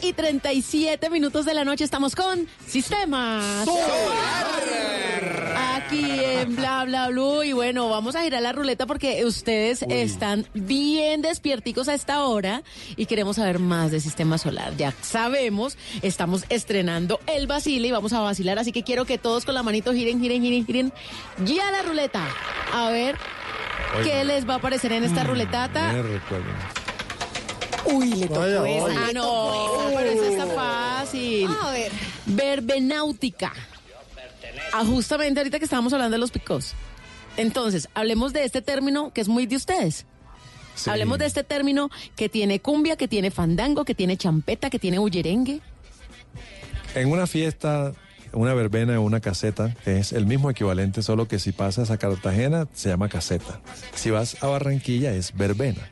y 0.08 0.12
37 0.12 1.10
minutos 1.10 1.44
de 1.44 1.52
la 1.52 1.64
noche 1.64 1.84
estamos 1.84 2.14
con 2.14 2.46
Sistema 2.66 3.64
Solar. 3.64 4.54
Aquí 5.76 6.04
en 6.24 6.56
Bla 6.56 6.84
Bla 6.84 7.08
Blue. 7.08 7.42
Y 7.42 7.52
bueno, 7.52 7.90
vamos 7.90 8.16
a 8.16 8.22
girar 8.22 8.40
la 8.40 8.52
ruleta 8.52 8.86
porque 8.86 9.24
ustedes 9.26 9.82
están 9.82 10.46
bien 10.54 11.20
despierticos 11.20 11.88
a 11.88 11.94
esta 11.94 12.24
hora 12.24 12.62
y 12.96 13.06
queremos 13.06 13.36
saber 13.36 13.58
más 13.58 13.90
de 13.90 14.00
Sistema 14.00 14.38
Solar. 14.38 14.74
Ya 14.76 14.94
sabemos, 15.02 15.76
estamos 16.00 16.44
estrenando 16.48 17.20
el 17.26 17.46
Basile 17.46 17.88
y 17.88 17.90
vamos 17.90 18.12
a 18.14 18.20
vacilar. 18.20 18.58
Así 18.58 18.72
que 18.72 18.84
quiero 18.84 19.04
que 19.04 19.18
todos 19.18 19.44
con 19.44 19.54
la 19.54 19.62
manito 19.62 19.92
giren, 19.92 20.20
giren, 20.20 20.42
giren, 20.42 20.64
giren. 20.64 20.92
Ya 21.44 21.70
la 21.70 21.82
ruleta. 21.82 22.26
A 22.72 22.90
ver. 22.90 23.16
¿Qué 24.04 24.24
les 24.24 24.48
va 24.48 24.54
a 24.54 24.56
aparecer 24.58 24.92
en 24.92 25.04
esta 25.04 25.24
ruletata? 25.24 25.92
Uy, 27.86 28.10
le 28.14 28.28
tocó 28.28 28.40
Vaya, 28.40 28.68
esa. 28.68 29.06
Ah, 29.08 29.10
no, 29.14 29.90
pero 29.94 30.10
esa. 30.10 30.26
esa 30.26 30.44
está 30.44 30.46
fácil. 30.54 31.48
A 31.62 31.70
ver. 31.72 31.92
Verbenáutica. 32.26 33.52
Ah, 34.72 34.84
justamente 34.84 35.40
ahorita 35.40 35.58
que 35.58 35.64
estábamos 35.64 35.92
hablando 35.92 36.14
de 36.14 36.18
los 36.18 36.30
picos. 36.30 36.74
Entonces, 37.36 37.88
hablemos 37.94 38.32
de 38.32 38.44
este 38.44 38.62
término 38.62 39.12
que 39.12 39.20
es 39.20 39.28
muy 39.28 39.46
de 39.46 39.56
ustedes. 39.56 40.06
Sí. 40.74 40.90
Hablemos 40.90 41.18
de 41.18 41.26
este 41.26 41.44
término 41.44 41.90
que 42.14 42.28
tiene 42.28 42.60
cumbia, 42.60 42.96
que 42.96 43.08
tiene 43.08 43.30
fandango, 43.30 43.84
que 43.84 43.94
tiene 43.94 44.16
champeta, 44.16 44.70
que 44.70 44.78
tiene 44.78 44.98
bullerengue. 44.98 45.60
En 46.94 47.10
una 47.10 47.26
fiesta, 47.26 47.92
una 48.38 48.54
verbena 48.54 49.00
o 49.00 49.02
una 49.02 49.18
caseta, 49.20 49.74
es 49.84 50.12
el 50.12 50.24
mismo 50.24 50.48
equivalente, 50.48 51.02
solo 51.02 51.26
que 51.26 51.40
si 51.40 51.50
pasas 51.50 51.90
a 51.90 51.98
Cartagena 51.98 52.68
se 52.72 52.88
llama 52.88 53.08
caseta. 53.08 53.60
Si 53.96 54.10
vas 54.10 54.42
a 54.42 54.46
Barranquilla 54.46 55.12
es 55.12 55.36
verbena. 55.36 55.90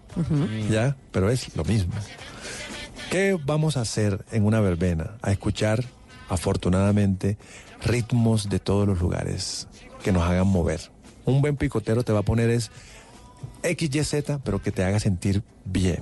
¿Ya? 0.70 0.97
Pero 1.11 1.28
es 1.28 1.57
lo 1.57 1.64
mismo. 1.64 1.92
¿Qué 3.11 3.36
vamos 3.44 3.76
a 3.76 3.80
hacer 3.80 4.24
en 4.30 4.44
una 4.44 4.61
verbena? 4.61 5.16
A 5.22 5.32
escuchar, 5.32 5.84
afortunadamente, 6.28 7.36
ritmos 7.82 8.49
de 8.49 8.61
todos 8.61 8.86
los 8.86 9.01
lugares 9.01 9.66
que 10.05 10.12
nos 10.12 10.22
hagan 10.22 10.47
mover. 10.47 10.80
Un 11.24 11.42
buen 11.42 11.57
picotero 11.57 12.05
te 12.05 12.12
va 12.12 12.20
a 12.20 12.24
poner 12.24 12.51
es 12.51 12.70
XYZ, 13.64 14.38
pero 14.44 14.62
que 14.62 14.70
te 14.70 14.84
haga 14.84 15.01
sentir 15.01 15.42
bien. 15.64 15.99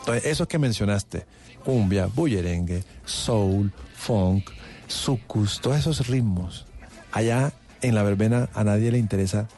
Entonces, 0.00 0.26
esos 0.26 0.46
que 0.46 0.58
mencionaste, 0.58 1.24
cumbia, 1.64 2.04
bullerengue, 2.04 2.84
soul, 3.06 3.72
funk, 3.94 4.50
sucus, 4.90 5.60
todos 5.60 5.78
esos 5.78 6.06
ritmos, 6.06 6.66
allá 7.12 7.52
en 7.82 7.94
la 7.94 8.02
verbena 8.02 8.48
a 8.54 8.64
nadie 8.64 8.90
le 8.90 8.98
interesa 8.98 9.48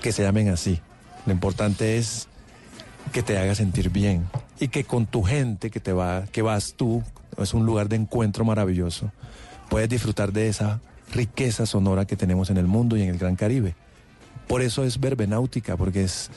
que 0.00 0.12
se 0.12 0.22
llamen 0.22 0.48
así. 0.48 0.80
Lo 1.26 1.32
importante 1.32 1.98
es 1.98 2.28
que 3.12 3.22
te 3.22 3.38
haga 3.38 3.54
sentir 3.54 3.90
bien 3.90 4.28
y 4.58 4.68
que 4.68 4.84
con 4.84 5.06
tu 5.06 5.22
gente 5.22 5.70
que 5.70 5.80
te 5.80 5.92
va, 5.92 6.24
que 6.32 6.42
vas 6.42 6.74
tú, 6.76 7.02
es 7.38 7.54
un 7.54 7.66
lugar 7.66 7.88
de 7.88 7.96
encuentro 7.96 8.44
maravilloso, 8.44 9.12
puedes 9.68 9.88
disfrutar 9.88 10.32
de 10.32 10.48
esa 10.48 10.80
riqueza 11.12 11.66
sonora 11.66 12.06
que 12.06 12.16
tenemos 12.16 12.50
en 12.50 12.56
el 12.56 12.66
mundo 12.66 12.96
y 12.96 13.02
en 13.02 13.10
el 13.10 13.18
Gran 13.18 13.36
Caribe. 13.36 13.74
Por 14.46 14.62
eso 14.62 14.84
es 14.84 15.00
verbenáutica, 15.00 15.76
porque 15.76 16.04
es 16.04 16.30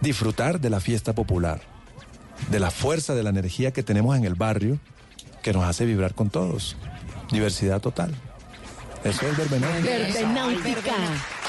disfrutar 0.00 0.60
de 0.60 0.70
la 0.70 0.80
fiesta 0.80 1.12
popular, 1.12 1.60
de 2.50 2.60
la 2.60 2.70
fuerza, 2.70 3.14
de 3.14 3.22
la 3.22 3.30
energía 3.30 3.72
que 3.72 3.82
tenemos 3.82 4.16
en 4.16 4.24
el 4.24 4.34
barrio, 4.34 4.78
que 5.42 5.52
nos 5.52 5.64
hace 5.64 5.84
vibrar 5.84 6.14
con 6.14 6.30
todos. 6.30 6.76
Diversidad 7.32 7.80
total. 7.80 8.14
Eso 9.04 9.26
es 9.26 9.36
verbenáutica. 9.36 9.90
Verbenáutica. 9.90 10.94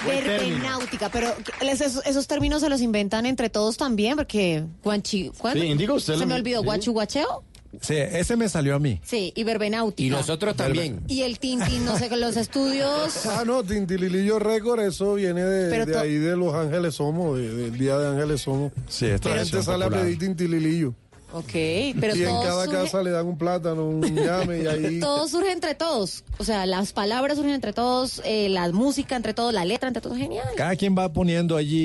Verbenáutica, 0.07 1.09
pero 1.09 1.33
¿les- 1.61 1.81
esos, 1.81 2.03
esos 2.05 2.27
términos 2.27 2.61
se 2.61 2.69
los 2.69 2.81
inventan 2.81 3.25
entre 3.25 3.49
todos 3.49 3.77
también, 3.77 4.15
porque 4.15 4.63
guanchi, 4.83 5.31
¿cuál? 5.37 5.59
Sí, 5.59 5.67
Indigo, 5.67 5.93
usted 5.95 6.15
Se 6.17 6.25
me 6.25 6.33
olvidó, 6.33 6.59
sí. 6.61 6.65
guachu 6.65 6.91
guacheo. 6.93 7.43
Sí, 7.81 7.95
ese 7.95 8.35
me 8.37 8.49
salió 8.49 8.75
a 8.75 8.79
mí. 8.79 8.99
Sí, 9.03 9.33
y 9.35 9.43
verbenáutica. 9.43 10.05
Y 10.05 10.09
nosotros 10.09 10.55
también. 10.55 10.99
Y 11.07 11.21
el 11.23 11.39
Tintín, 11.39 11.85
no 11.85 11.97
sé, 11.97 12.07
con 12.07 12.21
los 12.21 12.37
estudios. 12.37 13.25
Ah, 13.25 13.43
no, 13.45 13.63
Tintililillo 13.63 14.37
Record, 14.37 14.81
eso 14.81 15.15
viene 15.15 15.41
de, 15.43 15.69
Pero 15.71 15.99
ahí 15.99 16.13
de 16.15 16.35
Los 16.35 16.53
Ángeles 16.53 16.93
Somos, 16.95 17.37
de- 17.37 17.51
del 17.55 17.77
Día 17.77 17.97
de 17.97 18.09
Ángeles 18.09 18.41
Somos. 18.41 18.71
Sí, 18.87 19.07
esto 19.07 19.29
La 19.29 19.41
es 19.41 19.49
gente 19.49 19.63
sale 19.65 19.85
a 19.85 19.89
pedir 19.89 20.19
Tintililillo. 20.19 20.93
Ok, 21.33 21.51
pero 21.99 22.15
y 22.15 22.21
en 22.23 22.25
cada 22.41 22.65
surge, 22.65 22.77
casa 22.83 23.03
le 23.03 23.11
dan 23.11 23.25
un 23.27 23.37
plátano, 23.37 23.85
un 23.87 24.01
llame 24.15 24.61
y 24.63 24.67
ahí... 24.67 24.99
todo 24.99 25.27
surge 25.27 25.51
entre 25.51 25.75
todos. 25.75 26.23
O 26.37 26.43
sea, 26.43 26.65
las 26.65 26.93
palabras 26.93 27.37
surgen 27.37 27.53
entre 27.55 27.73
todos, 27.73 28.21
eh, 28.23 28.49
la 28.49 28.69
música 28.71 29.15
entre 29.15 29.33
todos, 29.33 29.53
la 29.53 29.65
letra 29.65 29.87
entre 29.89 30.01
todos. 30.01 30.17
Genial. 30.17 30.47
Cada 30.55 30.75
quien 30.75 30.95
va 30.97 31.11
poniendo 31.11 31.57
allí 31.57 31.75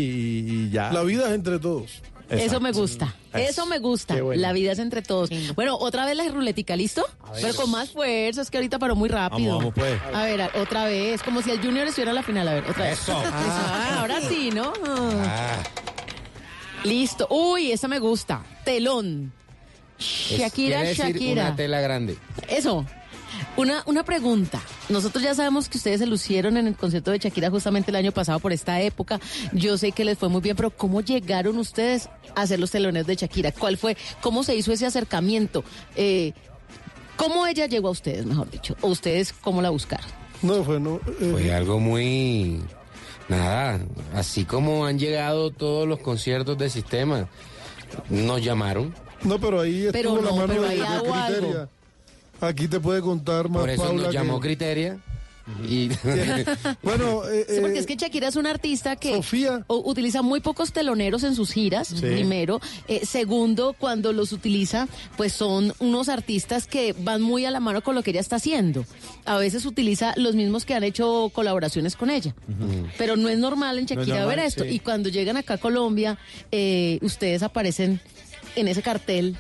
y, 0.47 0.51
y 0.67 0.71
ya. 0.71 0.93
La 0.93 1.03
vida 1.03 1.29
es 1.29 1.35
entre 1.35 1.59
todos. 1.59 2.03
Eso 2.31 2.61
me 2.61 2.73
gusta. 2.73 3.15
Eso 3.33 3.65
me 3.65 3.79
gusta. 3.79 4.21
Bueno. 4.21 4.39
La 4.43 4.53
vida 4.53 4.73
es 4.73 4.79
entre 4.79 5.01
todos. 5.01 5.31
Bueno, 5.55 5.77
otra 5.79 6.05
vez 6.05 6.15
la 6.15 6.29
ruletica, 6.29 6.77
¿listo? 6.77 7.07
Pero 7.41 7.55
con 7.55 7.71
más 7.71 7.89
fuerza, 7.91 8.43
es 8.43 8.51
que 8.51 8.59
ahorita 8.59 8.79
paró 8.79 8.95
muy 8.97 9.09
rápido. 9.09 9.57
Vamos, 9.57 9.75
vamos, 9.75 9.75
pues. 9.75 10.15
A 10.15 10.25
ver, 10.25 10.43
a- 10.43 10.51
otra 10.61 10.85
vez, 10.85 11.23
como 11.23 11.41
si 11.41 11.51
el 11.51 11.59
Junior 11.63 11.87
estuviera 11.87 12.11
en 12.11 12.17
la 12.17 12.23
final. 12.23 12.47
A 12.49 12.53
ver, 12.55 12.65
otra 12.69 12.85
vez. 12.85 12.99
Eso. 13.01 13.19
Ah, 13.33 14.01
ahora 14.01 14.21
sí, 14.21 14.51
¿no? 14.53 14.75
Ah, 14.85 15.57
Listo. 16.85 17.27
Uy, 17.31 17.73
esa 17.73 17.89
me 17.89 17.99
gusta. 17.99 18.43
Telón. 18.65 19.33
Shakira, 19.99 20.83
decir 20.83 21.07
Shakira. 21.07 21.43
Una 21.47 21.57
tela 21.57 21.81
grande. 21.81 22.17
Eso. 22.49 22.85
Una, 23.57 23.83
una 23.87 24.05
pregunta. 24.05 24.61
Nosotros 24.89 25.23
ya 25.23 25.35
sabemos 25.35 25.69
que 25.69 25.79
ustedes 25.79 26.01
se 26.01 26.07
lucieron 26.07 26.57
en 26.57 26.67
el 26.69 26.77
concierto 26.77 27.11
de 27.11 27.19
Shakira 27.19 27.51
justamente 27.51 27.91
el 27.91 27.97
año 27.97 28.13
pasado 28.13 28.39
por 28.41 28.53
esta 28.53 28.81
época. 28.81 29.21
Yo 29.53 29.77
sé 29.79 29.93
que 29.93 30.05
les 30.05 30.19
fue 30.19 30.29
muy 30.29 30.41
bien, 30.41 30.57
pero 30.57 30.71
¿cómo 30.71 31.01
llegaron 31.01 31.59
ustedes 31.59 32.09
a 32.35 32.47
ser 32.47 32.59
los 32.61 32.71
teloneros 32.71 33.07
de 33.07 33.17
Shakira? 33.17 33.53
¿Cuál 33.53 33.77
fue? 33.77 33.97
¿Cómo 34.21 34.45
se 34.45 34.55
hizo 34.57 34.73
ese 34.73 34.87
acercamiento? 34.87 35.65
Eh, 35.97 36.33
¿Cómo 37.17 37.47
ella 37.47 37.67
llegó 37.67 37.89
a 37.89 37.93
ustedes, 37.93 38.25
mejor 38.27 38.49
dicho? 38.51 38.77
¿O 38.81 38.89
ustedes 38.89 39.33
cómo 39.33 39.61
la 39.61 39.71
buscaron? 39.71 40.07
No, 40.43 40.63
fue 40.63 40.79
no. 40.79 41.01
eh, 41.21 41.29
Fue 41.33 41.53
algo 41.53 41.81
muy... 41.81 42.61
Nada, 43.29 43.79
así 44.15 44.45
como 44.47 44.87
han 44.87 44.99
llegado 44.99 45.51
todos 45.51 45.87
los 45.87 45.99
conciertos 45.99 46.57
de 46.57 46.71
sistema, 46.71 47.29
nos 48.09 48.43
llamaron. 48.43 48.95
No, 49.25 49.39
pero 49.39 49.61
ahí 49.61 49.87
estuvo 49.87 49.93
Pero 49.93 50.17
la 50.17 50.31
no, 50.31 50.37
mano 50.37 50.47
pero 50.49 50.63
de, 50.63 50.69
ahí 50.69 50.79
de 50.79 50.87
hago 50.87 51.15
algo. 51.15 51.37
Criteria. 51.39 51.69
Aquí 52.41 52.69
te 52.69 52.79
puede 52.81 53.01
contar 53.01 53.49
más 53.49 53.61
Por 53.61 53.71
eso 53.71 53.83
Paula 53.83 54.03
nos 54.05 54.15
llamó 54.15 54.41
que- 54.41 54.49
Criteria. 54.49 54.99
Y 55.67 55.89
Bueno, 56.83 57.23
eh, 57.27 57.47
Sí, 57.49 57.57
porque 57.63 57.79
eh, 57.79 57.81
es 57.81 57.87
que 57.87 57.97
Shakira 57.97 58.29
es 58.29 58.37
una 58.37 58.51
artista 58.51 58.97
que 58.97 59.15
Sofía. 59.15 59.65
utiliza 59.69 60.21
muy 60.21 60.41
pocos 60.41 60.73
teloneros 60.75 61.23
en 61.25 61.35
sus 61.35 61.53
giras, 61.53 61.95
primero. 62.01 62.61
Eh, 62.87 63.07
segundo, 63.07 63.75
cuando 63.79 64.13
los 64.13 64.33
utiliza, 64.33 64.89
pues 65.17 65.33
son 65.33 65.73
unos 65.79 66.11
artistas 66.11 66.67
que 66.67 66.95
van 66.99 67.23
muy 67.23 67.47
a 67.47 67.51
la 67.51 67.61
mano 67.61 67.83
con 67.83 67.95
lo 67.95 68.03
que 68.03 68.11
ella 68.11 68.21
está 68.21 68.37
haciendo. 68.37 68.85
A 69.25 69.39
veces 69.39 69.65
utiliza 69.65 70.13
los 70.17 70.35
mismos 70.35 70.67
que 70.67 70.75
han 70.75 70.85
hecho 70.85 71.31
colaboraciones 71.35 71.97
con 71.97 72.11
ella. 72.11 72.35
Pero 72.99 73.17
no 73.17 73.31
es 73.31 73.39
normal 73.39 73.79
en 73.79 73.85
No 73.87 73.91
es 73.93 73.97
Shakira 74.07 74.19
normal, 74.19 74.37
ver 74.37 74.45
esto. 74.47 74.65
sí. 74.65 74.71
Y 74.71 74.79
cuando 74.81 75.09
llegan 75.09 75.39
acá 75.39 75.55
a 75.55 75.59
Colombia, 75.59 76.19
eh, 76.53 76.99
ustedes 77.01 77.43
aparecen 77.43 78.03
en 78.57 78.69
ese 78.69 78.83
cartel 78.83 79.37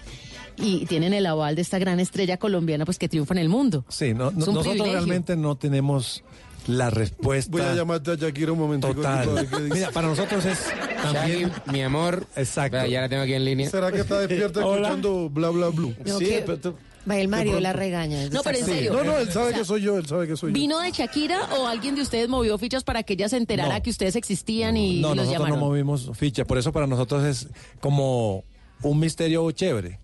y 0.56 0.86
tienen 0.86 1.12
el 1.12 1.26
aval 1.26 1.54
de 1.54 1.62
esta 1.62 1.78
gran 1.78 2.00
estrella 2.00 2.36
colombiana 2.36 2.84
pues 2.84 2.98
que 2.98 3.08
triunfa 3.08 3.34
en 3.34 3.38
el 3.38 3.48
mundo. 3.48 3.84
sí, 3.88 4.12
no, 4.14 4.30
no- 4.30 4.38
nosotros 4.38 4.64
privilegio. 4.64 4.92
realmente 4.92 5.36
no 5.36 5.56
tenemos 5.56 6.24
la 6.66 6.90
respuesta 6.90 7.50
voy 7.50 7.62
a 7.62 7.74
llamarte 7.74 8.10
a 8.10 8.14
Shakira 8.16 8.52
un 8.52 8.58
momento. 8.58 8.92
total. 8.94 9.48
Mira, 9.72 9.90
para 9.90 10.08
nosotros 10.08 10.44
es 10.44 10.66
también... 11.02 11.48
Shaggy, 11.48 11.70
mi 11.72 11.80
amor, 11.82 12.26
Exacto. 12.36 12.84
ya 12.86 13.00
la 13.00 13.08
tengo 13.08 13.22
aquí 13.22 13.32
en 13.32 13.44
línea. 13.46 13.70
¿Será 13.70 13.90
que 13.90 14.00
está 14.00 14.18
despierta 14.20 14.60
escuchando 14.68 15.30
bla 15.30 15.48
bla 15.48 15.68
blue? 15.68 15.94
No, 16.04 16.18
Sí, 16.18 16.26
que- 16.26 16.42
pero 16.46 16.76
Va, 17.08 17.16
el 17.16 17.28
Mario 17.28 17.58
la 17.60 17.72
regaña. 17.72 18.28
No, 18.28 18.42
pero 18.42 18.58
en 18.58 18.66
serio. 18.66 18.92
No, 18.92 19.02
no, 19.02 19.16
él 19.16 19.32
sabe 19.32 19.46
O 19.46 19.48
sea, 19.50 19.58
que 19.60 19.64
soy 19.64 19.80
yo, 19.80 19.96
él 19.96 20.04
sabe 20.06 20.26
que 20.26 20.36
soy 20.36 20.50
yo. 20.50 20.54
¿Vino 20.54 20.78
de 20.80 20.90
Shakira 20.90 21.40
o 21.58 21.66
alguien 21.66 21.94
de 21.94 22.02
ustedes 22.02 22.28
movió 22.28 22.58
fichas 22.58 22.84
para 22.84 23.02
que 23.02 23.14
ella 23.14 23.30
se 23.30 23.38
enterara 23.38 23.76
No. 23.76 23.82
que 23.82 23.88
ustedes 23.88 24.14
existían 24.16 24.76
y 24.76 25.00
No, 25.00 25.08
los 25.14 25.16
nosotros 25.18 25.32
llamaron? 25.38 25.60
no 25.60 25.66
movimos 25.66 26.10
ficha, 26.18 26.44
por 26.44 26.58
eso 26.58 26.70
para 26.70 26.86
nosotros 26.86 27.24
es 27.24 27.48
como 27.80 28.44
un 28.82 28.98
misterio 29.00 29.50
chévere, 29.50 29.98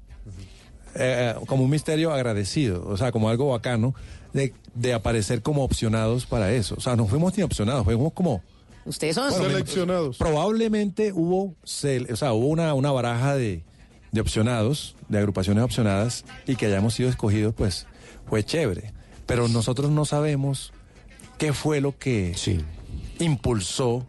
eh, 0.95 1.35
como 1.47 1.65
un 1.65 1.71
misterio 1.71 2.13
agradecido, 2.13 2.85
o 2.87 2.97
sea, 2.97 3.13
como 3.13 3.29
algo 3.29 3.49
bacano 3.51 3.95
de, 4.33 4.53
de 4.75 4.95
aparecer 4.95 5.43
como 5.43 5.65
opcionados 5.65 6.27
para 6.27 6.53
eso. 6.53 6.75
O 6.77 6.81
sea, 6.81 6.97
no 6.97 7.07
fuimos 7.07 7.37
ni 7.37 7.43
opcionados, 7.43 7.85
fuimos 7.85 8.13
como... 8.13 8.43
Ustedes 8.85 9.15
son... 9.15 9.31
Bueno, 9.31 9.47
Seleccionados. 9.49 10.19
Probablemente 10.19 11.13
hubo, 11.13 11.45
o 11.63 12.17
sea, 12.17 12.33
hubo 12.33 12.47
una, 12.49 12.75
una 12.75 12.91
baraja 12.93 13.35
de, 13.35 13.63
de 14.13 14.21
opcionados, 14.21 14.95
de 15.09 15.19
agrupaciones 15.19 15.65
opcionadas, 15.65 16.25
y 16.47 16.57
que 16.57 16.67
hayamos 16.67 16.95
sido 16.95 17.09
escogidos, 17.09 17.55
pues 17.55 17.87
fue 18.27 18.45
chévere. 18.45 18.93
Pero 19.27 19.49
nosotros 19.49 19.91
no 19.91 20.05
sabemos 20.05 20.73
qué 21.39 21.53
fue 21.55 21.81
lo 21.81 21.97
que 21.99 22.35
Sí. 22.37 22.61
impulsó 23.21 24.07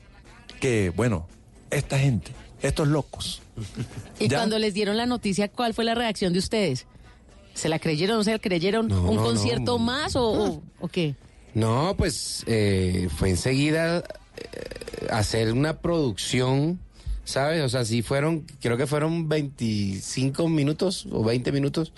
que, 0.59 0.91
bueno, 0.95 1.27
esta 1.71 1.97
gente, 1.97 2.31
estos 2.61 2.87
locos. 2.89 3.41
y 4.19 4.27
¿Ya? 4.27 4.37
cuando 4.37 4.59
les 4.59 4.73
dieron 4.73 4.97
la 4.97 5.05
noticia, 5.05 5.47
¿cuál 5.49 5.73
fue 5.73 5.83
la 5.85 5.95
reacción 5.95 6.33
de 6.33 6.39
ustedes? 6.39 6.85
¿Se 7.53 7.69
la 7.69 7.79
creyeron 7.79 8.23
se 8.25 8.33
la 8.33 8.39
creyeron? 8.39 8.87
No, 8.89 9.03
¿Un 9.03 9.15
no, 9.15 9.23
concierto 9.23 9.77
no. 9.77 9.79
más 9.79 10.15
o, 10.15 10.29
o, 10.29 10.63
o 10.79 10.87
qué? 10.87 11.15
No, 11.53 11.95
pues 11.97 12.43
eh, 12.47 13.07
fue 13.15 13.29
enseguida 13.29 13.99
eh, 13.99 15.07
hacer 15.09 15.53
una 15.53 15.79
producción, 15.79 16.79
¿sabes? 17.23 17.63
O 17.63 17.69
sea, 17.69 17.85
sí 17.85 18.01
fueron, 18.01 18.45
creo 18.59 18.75
que 18.75 18.87
fueron 18.87 19.29
25 19.29 20.49
minutos 20.49 21.07
o 21.11 21.23
20 21.23 21.53
minutos, 21.53 21.93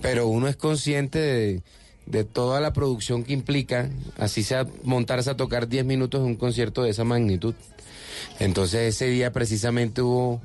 pero 0.00 0.28
uno 0.28 0.46
es 0.46 0.54
consciente 0.54 1.18
de, 1.18 1.62
de 2.06 2.22
toda 2.22 2.60
la 2.60 2.72
producción 2.72 3.24
que 3.24 3.32
implica, 3.32 3.90
así 4.16 4.44
sea 4.44 4.64
montarse 4.84 5.30
a 5.30 5.36
tocar 5.36 5.68
10 5.68 5.84
minutos 5.84 6.20
en 6.20 6.26
un 6.26 6.36
concierto 6.36 6.84
de 6.84 6.90
esa 6.90 7.02
magnitud. 7.02 7.54
Entonces 8.38 8.94
ese 8.94 9.06
día 9.06 9.32
precisamente 9.32 10.02
hubo 10.02 10.40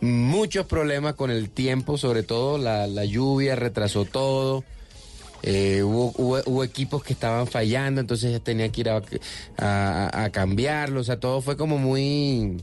muchos 0.00 0.66
problemas 0.66 1.14
con 1.14 1.30
el 1.30 1.50
tiempo, 1.50 1.98
sobre 1.98 2.22
todo 2.22 2.58
la, 2.58 2.86
la 2.86 3.04
lluvia 3.04 3.56
retrasó 3.56 4.04
todo. 4.04 4.64
Eh, 5.42 5.82
hubo, 5.82 6.12
hubo, 6.18 6.38
hubo 6.44 6.64
equipos 6.64 7.02
que 7.02 7.12
estaban 7.14 7.46
fallando, 7.46 8.00
entonces 8.00 8.30
ya 8.32 8.40
tenía 8.40 8.68
que 8.70 8.82
ir 8.82 8.90
a, 8.90 9.00
a, 9.56 10.24
a 10.24 10.30
cambiarlo. 10.30 11.00
O 11.00 11.04
sea, 11.04 11.18
todo 11.18 11.40
fue 11.40 11.56
como 11.56 11.78
muy. 11.78 12.58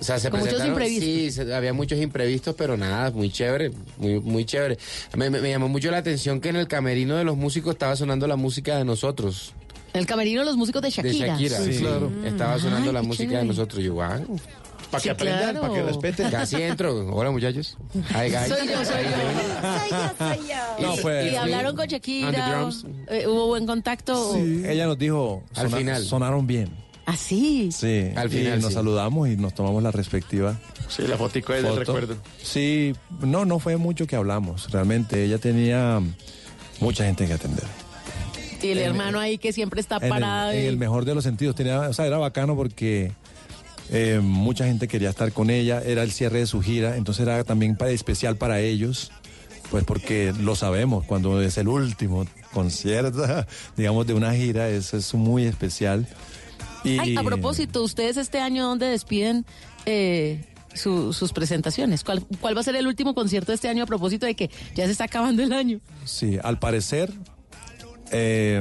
O 0.00 0.04
sea, 0.04 0.18
se 0.18 0.30
Con 0.30 0.40
muchos 0.40 0.54
presentaron. 0.54 0.82
imprevistos. 0.82 1.04
Sí, 1.06 1.30
se- 1.46 1.54
había 1.54 1.74
muchos 1.74 1.98
imprevistos, 2.00 2.54
pero 2.56 2.78
nada, 2.78 3.10
muy 3.10 3.30
chévere, 3.30 3.72
muy, 3.98 4.20
muy 4.20 4.44
chévere. 4.46 4.78
Me, 5.16 5.28
me- 5.28 5.40
me 5.42 5.50
llamó 5.50 5.68
mucho 5.68 5.90
la 5.90 5.98
atención 5.98 6.40
que 6.40 6.48
en 6.48 6.56
el 6.56 6.66
camerino 6.66 7.14
de 7.16 7.24
los 7.24 7.36
músicos 7.36 7.74
estaba 7.74 7.94
sonando 7.94 8.26
la 8.26 8.36
música 8.36 8.78
de 8.78 8.86
nosotros, 8.86 9.52
En 9.92 10.00
el 10.00 10.06
camerino 10.06 10.40
de 10.40 10.46
los 10.46 10.56
músicos 10.56 10.80
de 10.80 10.88
de 10.88 10.92
Shakira. 10.92 11.26
Shakira. 11.38 11.58
Sí, 11.60 11.78
claro. 11.78 12.10
Estaba 12.24 12.58
sonando 12.58 12.88
Ay, 12.88 12.94
la 12.94 13.02
música 13.02 13.24
chévere. 13.24 13.40
de 13.42 13.48
nosotros. 13.48 13.84
Yo, 13.84 13.92
wow. 13.94 14.40
Para 14.92 15.00
Sí, 15.02 15.08
que 15.08 15.10
aprendan, 15.10 15.40
claro. 15.56 15.60
para 15.62 15.74
que 15.74 15.82
respeten. 15.82 16.30
Casi 16.30 16.62
entro. 16.62 17.08
Hola, 17.12 17.30
muchachos. 17.32 17.76
Hi, 17.94 18.30
guys. 18.30 18.46
Soy 18.48 18.68
yo, 18.68 18.84
soy 18.84 19.04
yo. 19.04 19.10
Soy 19.64 19.90
yo, 19.90 19.98
soy 20.18 20.48
yo. 20.48 20.82
No, 20.86 20.94
Y- 20.94 20.98
fue- 20.98 21.30
y, 21.32 21.34
hablaron 21.36 21.74
con 21.74 21.86
Shakira. 21.88 22.68
eh, 23.08 23.26
¿Hubo 23.26 23.48
buen 23.48 23.66
contacto? 23.66 24.34
Sí. 24.34 24.62
Ella 24.64 24.86
nos 24.86 24.98
dijo, 24.98 25.42
Al 25.56 25.64
sona- 25.68 25.76
final. 25.78 26.04
sonaron 26.04 26.46
bien. 26.46 26.70
Así. 27.06 27.72
Sí, 27.72 28.10
Al 28.14 28.28
y 28.32 28.36
final, 28.38 28.60
nos 28.60 28.68
sí. 28.68 28.74
saludamos 28.74 29.28
y 29.28 29.36
nos 29.36 29.54
tomamos 29.54 29.82
la 29.82 29.90
respectiva 29.90 30.56
Sí, 30.88 31.02
la 31.08 31.16
fotico 31.16 31.52
es 31.52 31.62
del 31.64 31.74
recuerdo. 31.76 32.16
Sí, 32.40 32.94
no, 33.20 33.44
no 33.44 33.58
fue 33.58 33.76
mucho 33.76 34.06
que 34.06 34.14
hablamos. 34.14 34.70
Realmente 34.70 35.24
ella 35.24 35.38
tenía 35.38 36.00
mucha 36.80 37.04
gente 37.04 37.26
que 37.26 37.32
atender. 37.32 37.64
Y 38.62 38.68
el 38.68 38.78
En- 38.78 38.84
hermano 38.90 39.18
ahí 39.18 39.38
que 39.38 39.52
siempre 39.52 39.80
está 39.80 39.96
En 39.96 40.04
el, 40.04 40.08
parado. 40.10 40.52
en 40.52 40.62
y- 40.62 40.66
el 40.66 40.76
mejor 40.76 41.04
de 41.04 41.14
los 41.16 41.24
sentidos. 41.24 41.56
Tenía, 41.56 41.80
o 41.80 41.92
sea, 41.92 42.06
era 42.06 42.18
bacano 42.18 42.54
porque 42.54 43.10
eh, 43.92 44.18
mucha 44.20 44.64
gente 44.64 44.88
quería 44.88 45.10
estar 45.10 45.30
con 45.32 45.50
ella. 45.50 45.80
Era 45.84 46.02
el 46.02 46.10
cierre 46.10 46.40
de 46.40 46.46
su 46.46 46.60
gira, 46.62 46.96
entonces 46.96 47.22
era 47.22 47.44
también 47.44 47.76
especial 47.88 48.36
para 48.36 48.58
ellos. 48.60 49.12
Pues 49.70 49.84
porque 49.84 50.34
lo 50.38 50.54
sabemos, 50.56 51.04
cuando 51.06 51.40
es 51.40 51.56
el 51.56 51.68
último 51.68 52.26
concierto, 52.52 53.24
digamos, 53.76 54.06
de 54.06 54.14
una 54.14 54.34
gira, 54.34 54.68
eso 54.68 54.96
es 54.96 55.14
muy 55.14 55.44
especial. 55.44 56.06
Y, 56.84 56.98
Ay, 56.98 57.16
a 57.16 57.22
propósito, 57.22 57.82
ustedes 57.82 58.16
este 58.16 58.40
año, 58.40 58.66
¿dónde 58.66 58.86
despiden 58.86 59.46
eh, 59.86 60.44
su- 60.74 61.12
sus 61.14 61.32
presentaciones? 61.32 62.02
¿Cuál, 62.04 62.22
¿Cuál 62.40 62.56
va 62.56 62.60
a 62.60 62.64
ser 62.64 62.76
el 62.76 62.86
último 62.86 63.14
concierto 63.14 63.52
de 63.52 63.56
este 63.56 63.68
año 63.68 63.84
a 63.84 63.86
propósito 63.86 64.26
de 64.26 64.34
que 64.34 64.50
ya 64.74 64.84
se 64.86 64.92
está 64.92 65.04
acabando 65.04 65.42
el 65.42 65.52
año? 65.52 65.80
Sí, 66.04 66.38
al 66.42 66.58
parecer, 66.58 67.10
eh, 68.10 68.60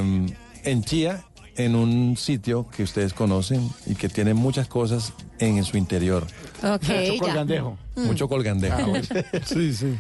en 0.64 0.84
Chía, 0.84 1.26
en 1.66 1.76
un 1.76 2.18
sitio 2.18 2.68
que 2.76 2.84
ustedes 2.84 3.14
conocen 3.14 3.70
y 3.86 3.96
que 3.96 4.10
tiene 4.10 4.34
muchas 4.34 4.68
cosas 4.68 5.14
en 5.40 5.64
su 5.64 5.78
interior. 5.78 6.26
Ok, 6.64 6.84
Mucho 6.84 7.14
ya. 7.14 7.20
colgandejo. 7.20 7.78
Mucho 7.96 8.28
colgandejo. 8.28 8.94
Sí, 9.46 9.74
sí. 9.74 9.96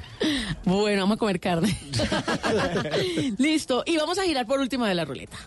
Bueno, 0.65 1.01
vamos 1.01 1.15
a 1.15 1.19
comer 1.19 1.39
carne. 1.39 1.77
Listo, 3.37 3.83
y 3.85 3.97
vamos 3.97 4.17
a 4.19 4.23
girar 4.23 4.45
por 4.45 4.59
última 4.59 4.87
de 4.87 4.95
la 4.95 5.05
ruleta. 5.05 5.37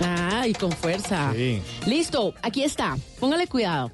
Ay, 0.00 0.52
con 0.54 0.72
fuerza. 0.72 1.32
Sí. 1.34 1.60
Listo, 1.86 2.34
aquí 2.42 2.62
está. 2.64 2.96
Póngale 3.20 3.46
cuidado. 3.46 3.90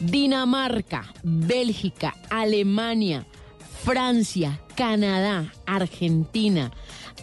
Dinamarca, 0.00 1.12
Bélgica, 1.22 2.14
Alemania, 2.30 3.26
Francia, 3.84 4.60
Canadá, 4.76 5.52
Argentina. 5.66 6.72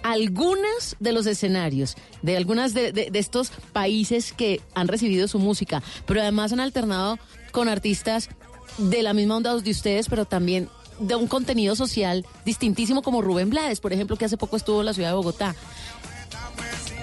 Algunos 0.04 0.96
de 1.00 1.12
los 1.14 1.26
escenarios 1.26 1.96
de 2.22 2.38
algunos 2.38 2.74
de, 2.74 2.92
de- 2.92 3.10
de 3.12 3.20
estos 3.20 3.52
países 3.74 4.34
que 4.34 4.62
han 4.76 4.88
recibido 4.88 5.28
su 5.28 5.40
música, 5.40 5.82
pero 6.06 6.22
además 6.22 6.52
han 6.54 6.60
alternado 6.60 7.18
con 7.52 7.70
artistas 7.70 8.30
de 8.78 9.02
la 9.04 9.14
misma 9.14 9.38
onda 9.38 9.56
de 9.56 9.72
ustedes, 9.72 10.08
pero 10.10 10.26
también 10.26 10.70
de 11.00 11.16
un 11.16 11.28
contenido 11.28 11.76
social 11.76 12.26
distintísimo 12.46 13.02
como 13.02 13.22
Rubén 13.22 13.50
Blades, 13.50 13.80
por 13.80 13.94
ejemplo, 13.94 14.16
que 14.18 14.26
hace 14.26 14.38
poco 14.38 14.58
estuvo 14.58 14.80
en 14.82 14.86
la 14.86 14.94
ciudad 14.94 15.10
de 15.10 15.16
Bogotá. 15.16 15.56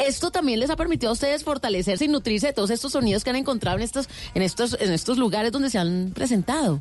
Esto 0.07 0.31
también 0.31 0.59
les 0.61 0.71
ha 0.71 0.77
permitido 0.77 1.11
a 1.11 1.13
ustedes 1.13 1.45
fortalecerse 1.45 2.05
y 2.05 2.09
nutrirse 2.09 2.49
de 2.49 2.53
todos 2.53 2.71
estos 2.71 2.93
sonidos 2.93 3.23
que 3.25 3.31
han 3.31 3.37
encontrado 3.37 3.77
en 3.77 3.83
estos, 3.85 4.09
en 4.35 4.43
estos, 4.43 4.77
en 4.81 4.93
estos 4.93 5.19
lugares 5.19 5.53
donde 5.53 5.71
se 5.71 5.79
han 5.79 6.13
presentado. 6.15 6.81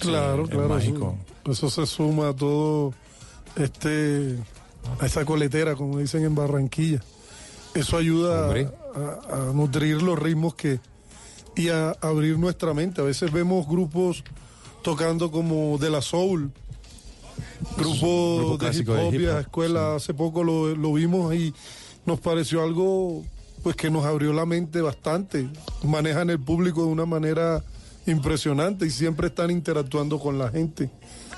Claro, 0.00 0.44
es 0.44 0.50
claro. 0.50 0.68
mágico. 0.68 1.16
Eso, 1.44 1.52
eso 1.52 1.70
se 1.70 1.86
suma 1.86 2.28
a 2.28 2.34
todo 2.34 2.92
este 3.56 4.36
a 4.98 5.06
esa 5.06 5.24
coletera, 5.24 5.74
como 5.74 5.98
dicen 5.98 6.24
en 6.24 6.34
Barranquilla. 6.34 7.02
Eso 7.74 7.96
ayuda 7.96 8.52
a, 8.52 9.48
a 9.48 9.52
nutrir 9.52 10.02
los 10.02 10.18
ritmos 10.18 10.54
que 10.54 10.80
y 11.56 11.68
a 11.68 11.90
abrir 12.00 12.38
nuestra 12.38 12.74
mente. 12.74 13.00
A 13.00 13.04
veces 13.04 13.30
vemos 13.32 13.66
grupos 13.68 14.24
tocando 14.82 15.30
como 15.30 15.78
de 15.78 15.90
la 15.90 16.02
soul, 16.02 16.52
Grupo 17.76 18.56
de 18.58 18.76
hip 18.76 18.86
de 18.86 18.92
hop, 18.92 19.14
hip 19.14 19.28
hop, 19.28 19.40
escuela. 19.40 19.94
Hace 19.96 20.14
poco 20.14 20.42
lo, 20.42 20.74
lo 20.74 20.92
vimos 20.94 21.34
y 21.34 21.54
nos 22.06 22.20
pareció 22.20 22.62
algo 22.62 23.22
pues 23.62 23.76
que 23.76 23.90
nos 23.90 24.04
abrió 24.04 24.32
la 24.32 24.46
mente 24.46 24.80
bastante. 24.80 25.48
Manejan 25.82 26.30
el 26.30 26.40
público 26.40 26.82
de 26.82 26.88
una 26.88 27.06
manera 27.06 27.62
impresionante 28.06 28.86
y 28.86 28.90
siempre 28.90 29.28
están 29.28 29.50
interactuando 29.50 30.18
con 30.18 30.38
la 30.38 30.48
gente. 30.48 30.90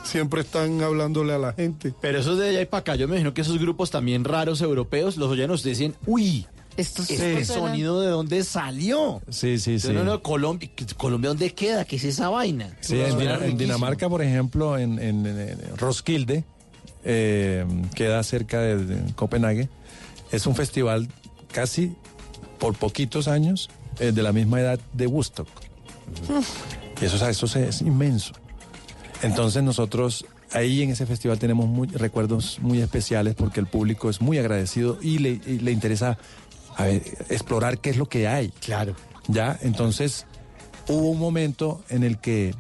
Siempre 0.04 0.40
están 0.42 0.82
hablándole 0.82 1.32
a 1.32 1.38
la 1.38 1.52
gente. 1.52 1.94
Pero 2.00 2.18
eso 2.18 2.32
es 2.32 2.38
de 2.38 2.48
allá 2.50 2.60
y 2.62 2.66
para 2.66 2.80
acá. 2.80 2.96
Yo 2.96 3.06
me 3.06 3.14
imagino 3.14 3.32
que 3.34 3.40
esos 3.42 3.58
grupos 3.58 3.90
también 3.90 4.24
raros 4.24 4.60
europeos 4.60 5.16
los 5.16 5.30
oyen 5.30 5.50
ustedes 5.50 5.78
dicen, 5.78 5.94
uy, 6.06 6.46
Estos 6.76 7.08
este 7.10 7.44
sonido 7.44 8.00
de 8.00 8.08
dónde 8.08 8.42
salió. 8.44 9.22
Sí, 9.28 9.58
sí, 9.58 9.78
sí. 9.78 9.92
No, 9.92 10.04
no, 10.04 10.22
Colombia, 10.22 10.70
¿Colombia 10.96 11.28
dónde 11.28 11.52
queda? 11.54 11.84
¿Qué 11.84 11.96
es 11.96 12.04
esa 12.04 12.28
vaina? 12.30 12.76
Sí, 12.80 12.98
en, 13.00 13.20
en. 13.20 13.56
Dinamarca, 13.58 14.08
por 14.08 14.22
ejemplo, 14.22 14.76
en, 14.78 14.98
en- 14.98 15.24
en- 15.26 15.38
en 15.38 15.76
Roskilde, 15.76 16.44
eh, 17.04 17.64
queda 17.94 18.22
cerca 18.22 18.60
de, 18.60 18.84
de 18.84 19.12
Copenhague, 19.14 19.68
es 20.30 20.46
un 20.46 20.54
festival 20.56 21.08
casi 21.52 21.94
por 22.58 22.74
poquitos 22.74 23.28
años 23.28 23.68
eh, 23.98 24.12
de 24.12 24.22
la 24.22 24.32
misma 24.32 24.60
edad 24.60 24.80
de 24.94 25.06
Woodstock. 25.06 25.48
Y 27.00 27.04
eso, 27.04 27.16
o 27.16 27.18
sea, 27.18 27.30
eso 27.30 27.46
se- 27.46 27.68
es 27.68 27.82
inmenso. 27.82 28.32
Entonces 29.22 29.62
nosotros 29.62 30.26
ahí 30.52 30.82
en 30.82 30.90
ese 30.90 31.06
festival 31.06 31.38
tenemos 31.38 31.66
muy- 31.66 31.88
recuerdos 31.88 32.58
muy 32.60 32.80
especiales 32.82 33.34
porque 33.34 33.60
el 33.60 33.66
público 33.66 34.10
es 34.10 34.20
muy 34.20 34.36
agradecido 34.38 34.98
y 35.00 35.18
le, 35.18 35.40
y 35.46 35.58
le 35.60 35.72
interesa 35.72 36.18
a 36.76 36.84
ver, 36.84 37.02
explorar 37.30 37.78
qué 37.78 37.90
es 37.90 37.96
lo 37.96 38.06
que 38.08 38.28
hay. 38.28 38.50
Claro. 38.60 38.94
Ya, 39.28 39.58
entonces 39.62 40.26
hubo 40.88 41.10
un 41.10 41.18
momento 41.18 41.82
en 41.88 42.02
el 42.02 42.18
que 42.18 42.54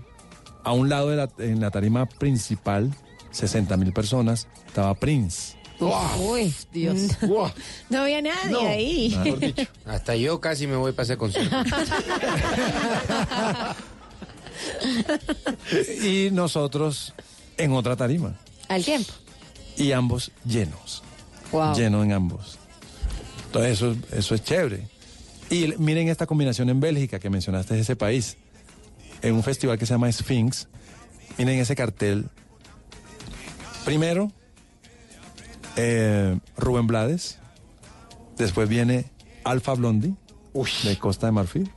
a 0.64 0.72
un 0.72 0.88
lado 0.88 1.10
de 1.10 1.16
la, 1.16 1.28
en 1.38 1.60
la 1.60 1.70
tarima 1.72 2.06
principal, 2.06 2.94
60 3.32 3.76
mil 3.76 3.92
personas, 3.92 4.46
estaba 4.66 4.94
Prince. 4.94 5.56
Uy, 5.80 6.54
Dios. 6.72 6.96
No 7.90 8.02
había 8.02 8.22
nadie 8.22 8.52
No. 8.52 8.60
ahí. 8.60 9.16
Mejor 9.24 9.40
dicho, 9.40 9.62
Hasta 9.84 10.14
yo 10.14 10.40
casi 10.40 10.68
me 10.68 10.76
voy 10.76 10.92
para 10.92 11.02
ese 11.04 11.16
concierto. 11.16 11.56
y 16.02 16.30
nosotros 16.30 17.14
en 17.56 17.72
otra 17.72 17.96
tarima. 17.96 18.38
Al 18.68 18.84
tiempo. 18.84 19.12
Y 19.76 19.92
ambos 19.92 20.32
llenos. 20.44 21.02
Wow. 21.50 21.74
Llenos 21.74 22.04
en 22.04 22.12
ambos. 22.12 22.58
Entonces 23.46 23.72
eso, 23.72 23.96
eso 24.12 24.34
es 24.34 24.42
chévere. 24.42 24.88
Y 25.50 25.74
miren 25.78 26.08
esta 26.08 26.26
combinación 26.26 26.70
en 26.70 26.80
Bélgica 26.80 27.18
que 27.18 27.28
mencionaste 27.28 27.78
ese 27.78 27.96
país. 27.96 28.36
En 29.20 29.34
un 29.34 29.42
festival 29.42 29.78
que 29.78 29.86
se 29.86 29.94
llama 29.94 30.10
Sphinx. 30.10 30.68
Miren 31.38 31.60
ese 31.60 31.76
cartel. 31.76 32.28
Primero, 33.84 34.32
eh, 35.76 36.38
Rubén 36.56 36.86
Blades. 36.86 37.38
Después 38.36 38.68
viene 38.68 39.10
Alfa 39.44 39.74
Blondie 39.74 40.14
de 40.84 40.98
Costa 40.98 41.26
de 41.26 41.32
Marfil. 41.32 41.70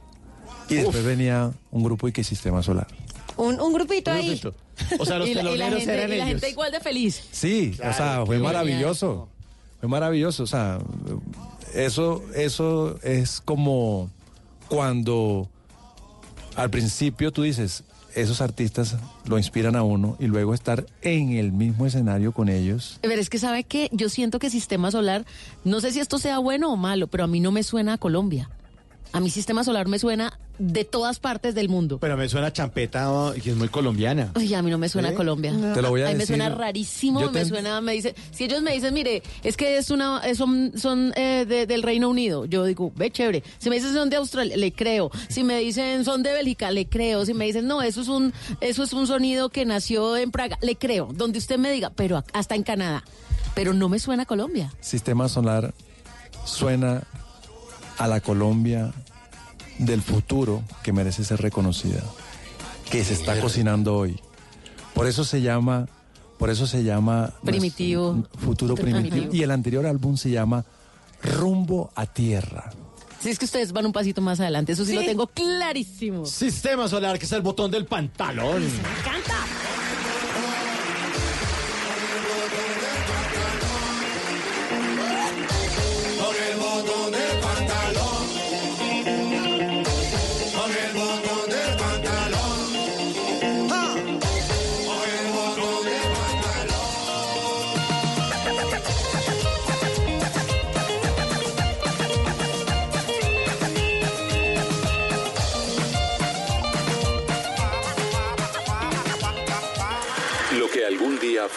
Y 0.70 0.76
después 0.76 1.04
venía 1.04 1.52
un 1.72 1.84
grupo 1.84 2.08
y 2.08 2.12
que 2.12 2.24
Sistema 2.24 2.62
Solar. 2.64 2.88
Un, 3.38 3.60
un 3.60 3.74
grupito 3.74 4.12
Un 4.12 4.18
ahí. 4.18 4.28
grupito. 4.40 4.54
O 5.00 5.06
sea, 5.06 5.20
los 5.20 5.28
y, 5.28 5.34
la, 5.34 5.42
y 5.42 5.44
la 5.46 5.52
teloneros 5.52 5.80
gente, 5.80 5.94
eran 5.94 6.06
y 6.06 6.10
la 6.10 6.16
ellos. 6.16 6.28
gente 6.42 6.50
igual 6.50 6.72
de 6.72 6.80
feliz. 6.80 7.24
Sí, 7.32 7.74
Claro, 7.76 7.92
o 7.92 7.94
sea, 7.96 8.26
fue 8.26 8.40
maravilloso. 8.40 9.30
Fue 9.80 9.90
maravilloso. 9.90 10.44
O 10.44 10.48
sea, 10.48 10.80
eso, 11.74 12.24
eso 12.34 12.98
es 13.04 13.42
como 13.42 14.10
cuando 14.68 15.50
al 16.56 16.70
principio 16.70 17.32
tú 17.32 17.44
dices, 17.44 17.84
esos 18.16 18.40
artistas 18.42 18.96
lo 19.26 19.38
inspiran 19.38 19.76
a 19.76 19.84
uno 19.84 20.16
y 20.20 20.28
luego 20.28 20.54
estar 20.54 20.86
en 21.02 21.34
el 21.34 21.52
mismo 21.52 21.86
escenario 21.86 22.32
con 22.32 22.48
ellos. 22.48 22.98
Pero 23.02 23.20
es 23.22 23.30
que 23.30 23.38
sabe 23.38 23.66
que 23.66 23.90
yo 23.92 24.08
siento 24.10 24.40
que 24.40 24.50
Sistema 24.50 24.90
Solar, 24.90 25.26
no 25.66 25.82
sé 25.82 25.92
si 25.92 26.00
esto 26.00 26.18
sea 26.18 26.40
bueno 26.40 26.72
o 26.72 26.78
malo, 26.78 27.08
pero 27.08 27.26
a 27.26 27.28
mí 27.28 27.42
no 27.42 27.52
me 27.52 27.62
suena 27.64 27.94
a 27.94 27.98
Colombia. 27.98 28.50
A 29.16 29.22
mí 29.22 29.30
Sistema 29.30 29.64
Solar 29.64 29.88
me 29.88 29.98
suena 29.98 30.38
de 30.60 30.84
todas 30.84 31.20
partes 31.20 31.56
del 31.56 31.70
mundo. 31.70 32.00
Pero 32.00 32.18
me 32.18 32.28
suena 32.28 32.52
champeta, 32.52 33.10
oh, 33.14 33.32
que 33.34 33.52
es 33.52 33.56
muy 33.56 33.70
colombiana. 33.70 34.32
Ay, 34.36 34.54
a 34.54 34.62
mí 34.62 34.70
no 34.70 34.78
me 34.78 34.90
suena 34.90 35.10
¿Eh? 35.10 35.14
a 35.14 35.16
Colombia. 35.16 35.54
Te 35.74 35.82
lo 35.82 35.90
voy 35.90 36.02
a 36.02 36.10
mí 36.10 36.16
me 36.16 36.26
suena 36.26 36.50
rarísimo, 36.50 37.22
Yo 37.22 37.32
me 37.32 37.40
te- 37.40 37.46
suena, 37.46 37.80
me 37.80 37.94
dice, 37.94 38.14
si 38.32 38.44
ellos 38.44 38.62
me 38.62 38.74
dicen, 38.74 38.94
mire, 38.94 39.24
es 39.44 39.56
que 39.56 39.78
es 39.78 39.90
una, 39.90 40.20
eh, 40.26 40.36
son, 40.36 40.74
son 40.76 41.14
eh, 41.16 41.46
de- 41.48 41.66
del 41.66 41.82
Reino 41.82 42.10
Unido, 42.10 42.44
yo 42.44 42.66
digo, 42.66 42.92
ve 42.96 43.10
chévere. 43.10 43.42
Si 43.58 43.70
me 43.70 43.78
dicen 43.78 43.94
son 43.94 44.10
de 44.10 44.18
Australia, 44.18 44.58
le 44.58 44.74
creo. 44.74 45.10
Si 45.30 45.46
me 45.46 45.60
dicen 45.60 46.04
son 46.04 46.22
de 46.22 46.34
Bélgica, 46.34 46.70
le 46.72 46.86
creo. 46.88 47.26
Si 47.26 47.34
me 47.34 47.46
dicen, 47.46 47.68
no, 47.68 47.82
eso 47.82 48.02
es 48.02 48.10
un, 48.10 48.34
eso 48.60 48.84
es 48.84 48.92
un 48.92 49.08
sonido 49.08 49.48
que 49.48 49.64
nació 49.66 50.18
en 50.18 50.30
Praga, 50.32 50.58
le 50.62 50.76
creo. 50.76 51.08
Donde 51.14 51.40
usted 51.40 51.58
me 51.58 51.72
diga, 51.72 51.90
pero 51.90 52.22
hasta 52.34 52.56
en 52.56 52.64
Canadá. 52.64 53.04
Pero 53.56 53.74
no 53.74 53.88
me 53.88 53.98
suena 54.00 54.24
a 54.24 54.26
Colombia. 54.26 54.74
Sistema 54.82 55.30
Solar 55.30 55.74
suena 56.44 57.04
a 57.98 58.08
la 58.08 58.20
Colombia 58.20 58.92
del 59.80 60.02
futuro 60.02 60.64
que 60.84 60.94
merece 60.94 61.24
ser 61.24 61.42
reconocida, 61.42 62.02
que 62.90 63.04
se 63.04 63.14
está 63.14 63.40
cocinando 63.40 63.96
hoy. 63.98 64.20
Por 64.94 65.08
eso 65.08 65.24
se 65.26 65.42
llama, 65.42 65.88
por 66.38 66.50
eso 66.50 66.68
se 66.68 66.84
llama 66.84 67.34
Primitivo. 67.44 68.14
nuestro 68.14 68.40
Futuro 68.40 68.76
primitivo. 68.76 69.10
Primitivo. 69.10 69.36
Y 69.36 69.44
el 69.44 69.52
anterior 69.52 69.86
álbum 69.86 70.16
se 70.18 70.30
llama 70.32 70.64
Rumbo 71.22 71.92
a 71.96 72.06
Tierra. 72.06 72.72
Si 73.20 73.30
es 73.30 73.40
que 73.40 73.46
ustedes 73.46 73.72
van 73.72 73.88
un 73.88 73.92
pasito 73.92 74.22
más 74.22 74.40
adelante, 74.40 74.74
eso 74.74 74.86
sí, 74.86 74.92
Sí. 74.92 74.96
lo 74.98 75.02
tengo 75.04 75.28
clarísimo. 75.28 76.26
Sistema 76.26 76.88
solar, 76.88 77.18
que 77.18 77.26
es 77.26 77.32
el 77.32 77.42
botón 77.42 77.72
del 77.72 77.86
pantalón. 77.86 78.64
¡Canta! 79.04 79.34
Con 79.34 79.65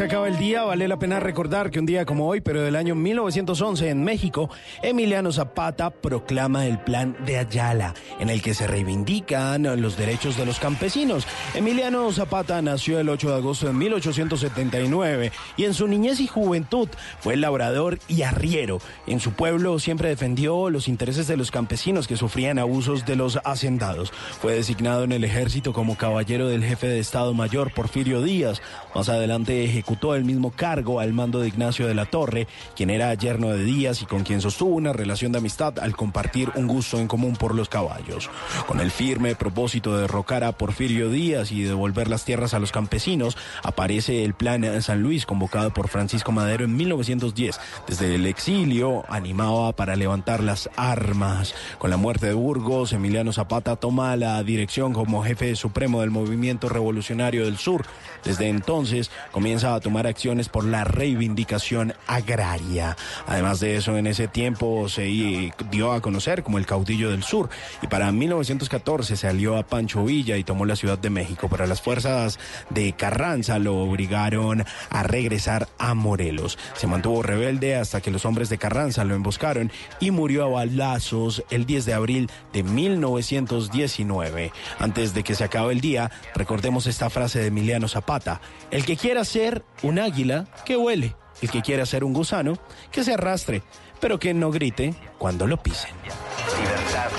Se 0.00 0.06
acabe 0.06 0.30
el 0.30 0.38
día, 0.38 0.62
vale 0.62 0.88
la 0.88 0.98
pena 0.98 1.20
recordar 1.20 1.70
que 1.70 1.78
un 1.78 1.84
día 1.84 2.06
como 2.06 2.26
hoy, 2.26 2.40
pero 2.40 2.62
del 2.62 2.74
año 2.74 2.94
1911 2.94 3.90
en 3.90 4.02
México, 4.02 4.48
Emiliano 4.82 5.30
Zapata 5.30 5.90
proclama 5.90 6.64
el 6.64 6.78
Plan 6.78 7.18
de 7.26 7.36
Ayala, 7.36 7.92
en 8.18 8.30
el 8.30 8.40
que 8.40 8.54
se 8.54 8.66
reivindican 8.66 9.64
los 9.82 9.98
derechos 9.98 10.38
de 10.38 10.46
los 10.46 10.58
campesinos. 10.58 11.26
Emiliano 11.52 12.10
Zapata 12.12 12.62
nació 12.62 12.98
el 12.98 13.10
8 13.10 13.28
de 13.28 13.34
agosto 13.34 13.66
de 13.66 13.74
1879 13.74 15.32
y 15.58 15.64
en 15.66 15.74
su 15.74 15.86
niñez 15.86 16.18
y 16.20 16.26
juventud 16.26 16.88
fue 17.18 17.36
labrador 17.36 17.98
y 18.08 18.22
arriero. 18.22 18.78
En 19.06 19.20
su 19.20 19.32
pueblo 19.32 19.78
siempre 19.78 20.08
defendió 20.08 20.70
los 20.70 20.88
intereses 20.88 21.26
de 21.26 21.36
los 21.36 21.50
campesinos 21.50 22.08
que 22.08 22.16
sufrían 22.16 22.58
abusos 22.58 23.04
de 23.04 23.16
los 23.16 23.38
hacendados. 23.44 24.14
Fue 24.40 24.54
designado 24.54 25.04
en 25.04 25.12
el 25.12 25.24
ejército 25.24 25.74
como 25.74 25.98
caballero 25.98 26.48
del 26.48 26.64
jefe 26.64 26.86
de 26.86 27.00
Estado 27.00 27.34
Mayor 27.34 27.74
Porfirio 27.74 28.22
Díaz. 28.22 28.62
Más 28.94 29.10
adelante 29.10 29.62
ejecutó 29.62 29.89
el 30.14 30.24
mismo 30.24 30.50
cargo 30.50 31.00
al 31.00 31.12
mando 31.12 31.40
de 31.40 31.48
Ignacio 31.48 31.86
de 31.86 31.94
la 31.94 32.06
Torre, 32.06 32.46
quien 32.74 32.90
era 32.90 33.12
yerno 33.14 33.50
de 33.50 33.64
Díaz 33.64 34.02
y 34.02 34.06
con 34.06 34.22
quien 34.24 34.40
sostuvo 34.40 34.74
una 34.74 34.92
relación 34.92 35.32
de 35.32 35.38
amistad 35.38 35.78
al 35.78 35.96
compartir 35.96 36.50
un 36.54 36.66
gusto 36.66 36.98
en 36.98 37.08
común 37.08 37.36
por 37.36 37.54
los 37.54 37.68
caballos. 37.68 38.30
Con 38.66 38.80
el 38.80 38.90
firme 38.90 39.34
propósito 39.34 39.94
de 39.94 40.02
derrocar 40.02 40.44
a 40.44 40.52
Porfirio 40.52 41.10
Díaz 41.10 41.52
y 41.52 41.62
devolver 41.62 42.08
las 42.08 42.24
tierras 42.24 42.54
a 42.54 42.58
los 42.58 42.72
campesinos, 42.72 43.36
aparece 43.62 44.24
el 44.24 44.34
Plan 44.34 44.82
San 44.82 45.02
Luis 45.02 45.26
convocado 45.26 45.72
por 45.72 45.88
Francisco 45.88 46.32
Madero 46.32 46.64
en 46.64 46.76
1910. 46.76 47.60
Desde 47.86 48.14
el 48.14 48.26
exilio 48.26 49.04
animaba 49.08 49.72
para 49.72 49.96
levantar 49.96 50.42
las 50.42 50.70
armas. 50.76 51.54
Con 51.78 51.90
la 51.90 51.96
muerte 51.96 52.26
de 52.26 52.34
Burgos, 52.34 52.92
Emiliano 52.92 53.32
Zapata 53.32 53.76
toma 53.76 54.16
la 54.16 54.42
dirección 54.42 54.92
como 54.92 55.22
jefe 55.22 55.56
supremo 55.56 56.00
del 56.00 56.10
movimiento 56.10 56.68
revolucionario 56.68 57.44
del 57.44 57.58
sur. 57.58 57.84
Desde 58.24 58.48
entonces 58.48 59.10
comienza 59.30 59.74
a 59.74 59.79
tomar 59.80 60.06
acciones 60.06 60.48
por 60.48 60.64
la 60.64 60.84
reivindicación 60.84 61.94
agraria. 62.06 62.96
Además 63.26 63.60
de 63.60 63.76
eso, 63.76 63.96
en 63.96 64.06
ese 64.06 64.28
tiempo 64.28 64.88
se 64.88 65.52
dio 65.70 65.92
a 65.92 66.00
conocer 66.00 66.42
como 66.42 66.58
el 66.58 66.66
caudillo 66.66 67.10
del 67.10 67.22
sur 67.22 67.48
y 67.82 67.86
para 67.86 68.12
1914 68.12 69.16
se 69.16 69.26
alió 69.26 69.56
a 69.56 69.64
Pancho 69.64 70.04
Villa 70.04 70.36
y 70.36 70.44
tomó 70.44 70.64
la 70.64 70.76
Ciudad 70.76 70.98
de 70.98 71.10
México. 71.10 71.48
Pero 71.50 71.66
las 71.66 71.80
fuerzas 71.80 72.38
de 72.70 72.92
Carranza 72.92 73.58
lo 73.58 73.78
obligaron 73.78 74.64
a 74.90 75.02
regresar 75.02 75.68
a 75.78 75.94
Morelos. 75.94 76.58
Se 76.74 76.86
mantuvo 76.86 77.22
rebelde 77.22 77.76
hasta 77.76 78.00
que 78.00 78.10
los 78.10 78.24
hombres 78.24 78.48
de 78.48 78.58
Carranza 78.58 79.04
lo 79.04 79.14
emboscaron 79.14 79.72
y 80.00 80.10
murió 80.10 80.44
a 80.44 80.48
balazos 80.48 81.42
el 81.50 81.66
10 81.66 81.84
de 81.86 81.94
abril 81.94 82.30
de 82.52 82.62
1919. 82.62 84.52
Antes 84.78 85.14
de 85.14 85.22
que 85.22 85.34
se 85.34 85.44
acabe 85.44 85.72
el 85.72 85.80
día, 85.80 86.10
recordemos 86.34 86.86
esta 86.86 87.10
frase 87.10 87.40
de 87.40 87.46
Emiliano 87.46 87.88
Zapata. 87.88 88.40
El 88.70 88.84
que 88.84 88.96
quiera 88.96 89.24
ser 89.24 89.59
un 89.82 89.98
águila, 89.98 90.46
que 90.64 90.76
huele. 90.76 91.14
El 91.42 91.50
que 91.50 91.62
quiera 91.62 91.86
ser 91.86 92.04
un 92.04 92.12
gusano, 92.12 92.58
que 92.92 93.02
se 93.02 93.14
arrastre, 93.14 93.62
pero 94.00 94.18
que 94.18 94.34
no 94.34 94.50
grite 94.50 94.94
cuando 95.18 95.46
lo 95.46 95.62
pisen. 95.62 95.90
Libertad. 96.04 97.10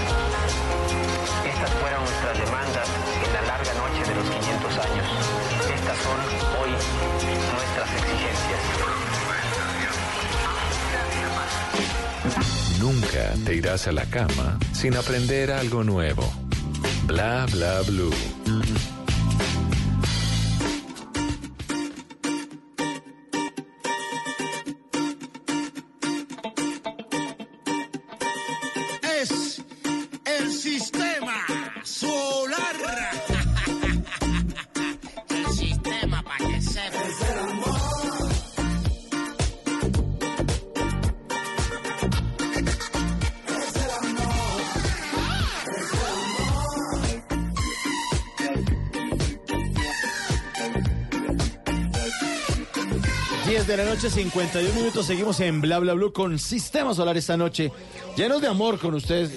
Estas 1.46 1.70
fueron 1.72 2.04
nuestras 2.04 2.38
demandas 2.38 2.88
en 3.26 3.34
la 3.34 3.42
larga 3.42 3.74
noche 3.74 4.10
de 4.10 4.16
los 4.16 4.26
500 4.30 4.78
años. 4.78 5.08
Estas 5.76 5.98
son 5.98 6.20
hoy 6.62 6.72
nuestras 7.54 7.90
exigencias. 7.96 8.62
Nunca 12.80 13.34
te 13.46 13.56
irás 13.56 13.88
a 13.88 13.92
la 13.92 14.06
cama 14.06 14.60
sin 14.72 14.96
aprender 14.96 15.52
algo 15.52 15.84
nuevo. 15.84 16.24
Bla 17.06 17.46
bla 17.52 17.82
blue. 17.82 18.14
De 53.72 53.78
la 53.78 53.86
noche, 53.86 54.10
51 54.10 54.74
minutos. 54.76 55.06
Seguimos 55.06 55.40
en 55.40 55.62
Bla 55.62 55.80
Bla 55.80 55.94
Blue 55.94 56.12
con 56.12 56.38
Sistema 56.40 56.94
Solar 56.94 57.16
esta 57.16 57.38
noche. 57.38 57.72
Llenos 58.18 58.42
de 58.42 58.48
amor 58.48 58.80
con 58.80 58.94
ustedes. 58.96 59.32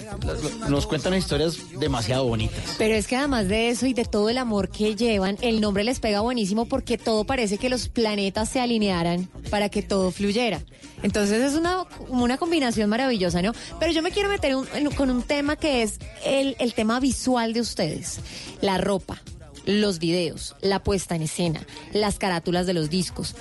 Nos 0.67 0.85
cuentan 0.87 1.13
historias 1.13 1.57
demasiado 1.79 2.25
bonitas. 2.25 2.75
Pero 2.77 2.95
es 2.95 3.07
que 3.07 3.15
además 3.15 3.47
de 3.47 3.69
eso 3.69 3.85
y 3.85 3.93
de 3.93 4.03
todo 4.03 4.29
el 4.29 4.37
amor 4.37 4.69
que 4.69 4.95
llevan, 4.95 5.37
el 5.41 5.61
nombre 5.61 5.83
les 5.85 5.99
pega 5.99 6.19
buenísimo 6.19 6.65
porque 6.65 6.97
todo 6.97 7.23
parece 7.23 7.57
que 7.57 7.69
los 7.69 7.87
planetas 7.87 8.49
se 8.49 8.59
alinearan 8.59 9.29
para 9.49 9.69
que 9.69 9.81
todo 9.81 10.11
fluyera. 10.11 10.61
Entonces 11.01 11.41
es 11.41 11.53
una, 11.57 11.85
una 12.09 12.37
combinación 12.37 12.89
maravillosa, 12.89 13.41
¿no? 13.41 13.53
Pero 13.79 13.91
yo 13.93 14.01
me 14.01 14.11
quiero 14.11 14.27
meter 14.27 14.55
un- 14.55 14.67
en- 14.73 14.91
con 14.91 15.09
un 15.11 15.21
tema 15.23 15.55
que 15.55 15.81
es 15.83 15.99
el, 16.25 16.55
el 16.59 16.73
tema 16.73 16.99
visual 16.99 17.53
de 17.53 17.61
ustedes. 17.61 18.19
La 18.61 18.77
ropa, 18.77 19.21
los 19.65 19.99
videos, 19.99 20.55
la 20.61 20.83
puesta 20.83 21.15
en 21.15 21.23
escena, 21.23 21.65
las 21.93 22.17
carátulas 22.19 22.65
de 22.65 22.73
los 22.73 22.89
discos. 22.89 23.35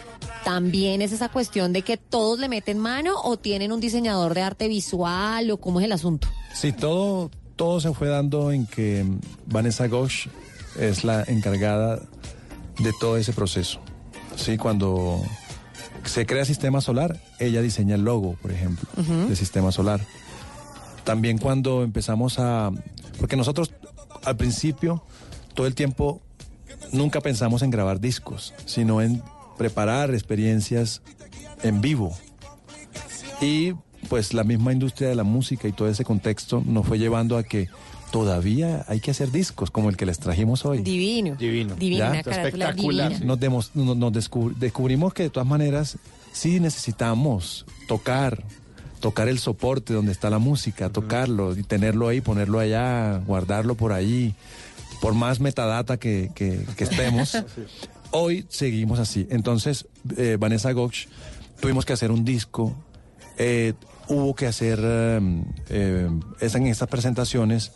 También 0.44 1.02
es 1.02 1.12
esa 1.12 1.28
cuestión 1.28 1.72
de 1.72 1.82
que 1.82 1.96
todos 1.96 2.38
le 2.38 2.48
meten 2.48 2.78
mano 2.78 3.14
o 3.22 3.36
tienen 3.38 3.72
un 3.72 3.80
diseñador 3.80 4.34
de 4.34 4.42
arte 4.42 4.68
visual 4.68 5.50
o 5.50 5.56
cómo 5.58 5.80
es 5.80 5.86
el 5.86 5.92
asunto. 5.92 6.28
Sí, 6.54 6.72
todo, 6.72 7.30
todo 7.56 7.80
se 7.80 7.92
fue 7.92 8.08
dando 8.08 8.52
en 8.52 8.66
que 8.66 9.04
Vanessa 9.46 9.86
Gosch 9.88 10.28
es 10.78 11.04
la 11.04 11.22
encargada 11.26 12.00
de 12.78 12.92
todo 13.00 13.16
ese 13.16 13.32
proceso. 13.32 13.80
Sí, 14.36 14.56
cuando 14.58 15.22
se 16.04 16.26
crea 16.26 16.44
Sistema 16.44 16.80
Solar, 16.80 17.20
ella 17.38 17.62
diseña 17.62 17.94
el 17.94 18.02
logo, 18.02 18.34
por 18.42 18.50
ejemplo, 18.52 18.88
Ujú. 18.96 19.28
de 19.28 19.36
Sistema 19.36 19.72
Solar. 19.72 20.00
También 21.04 21.38
cuando 21.38 21.82
empezamos 21.82 22.38
a... 22.38 22.70
Porque 23.18 23.36
nosotros 23.36 23.70
al 24.24 24.36
principio, 24.36 25.04
todo 25.54 25.66
el 25.66 25.74
tiempo, 25.74 26.20
nunca 26.92 27.20
pensamos 27.20 27.62
en 27.62 27.70
grabar 27.70 28.00
discos, 28.00 28.54
sino 28.66 29.00
en 29.00 29.22
preparar 29.58 30.12
experiencias 30.12 31.00
en 31.62 31.80
vivo. 31.80 32.16
Y 33.40 33.72
pues 34.08 34.34
la 34.34 34.44
misma 34.44 34.72
industria 34.72 35.08
de 35.08 35.14
la 35.14 35.24
música 35.24 35.66
y 35.68 35.72
todo 35.72 35.88
ese 35.88 36.04
contexto 36.04 36.62
nos 36.66 36.86
fue 36.86 36.98
llevando 36.98 37.36
a 37.38 37.42
que 37.42 37.68
todavía 38.12 38.84
hay 38.86 39.00
que 39.00 39.10
hacer 39.10 39.30
discos 39.32 39.70
como 39.70 39.88
el 39.88 39.96
que 39.96 40.06
les 40.06 40.18
trajimos 40.18 40.64
hoy. 40.64 40.78
Divino. 40.82 41.34
Divino. 41.36 41.74
Divino, 41.74 42.10
una 42.10 42.22
carátula 42.22 42.72
divina. 42.72 43.08
Nos, 43.24 43.40
demos- 43.40 43.70
nos- 43.74 43.96
nos 43.96 44.12
descub- 44.12 44.54
descubrimos 44.56 45.12
que 45.14 45.24
de 45.24 45.30
todas 45.30 45.48
maneras 45.48 45.96
sí 46.32 46.60
necesitamos 46.60 47.64
tocar, 47.88 48.44
tocar 49.00 49.28
el 49.28 49.38
soporte 49.38 49.94
donde 49.94 50.12
está 50.12 50.30
la 50.30 50.38
música, 50.38 50.90
tocarlo 50.90 51.56
y 51.56 51.62
tenerlo 51.64 52.06
ahí, 52.08 52.20
ponerlo 52.20 52.60
allá, 52.60 53.18
guardarlo 53.26 53.74
por 53.74 53.92
ahí, 53.92 54.34
por 55.04 55.12
más 55.12 55.38
metadata 55.38 55.98
que, 55.98 56.30
que- 56.34 56.64
que 56.78 56.84
estemos. 56.84 57.36
Hoy 58.10 58.46
seguimos 58.48 58.98
así. 58.98 59.26
Entonces, 59.28 59.86
eh, 60.16 60.38
Vanessa 60.40 60.72
Goch, 60.72 60.94
tuvimos 61.60 61.84
que 61.84 61.92
hacer 61.92 62.10
un 62.10 62.24
disco, 62.24 62.74
eh, 63.36 63.74
hubo 64.08 64.34
que 64.34 64.46
hacer 64.46 64.78
eh, 64.82 65.20
eh, 65.68 66.08
en 66.40 66.66
estas 66.68 66.88
presentaciones 66.88 67.72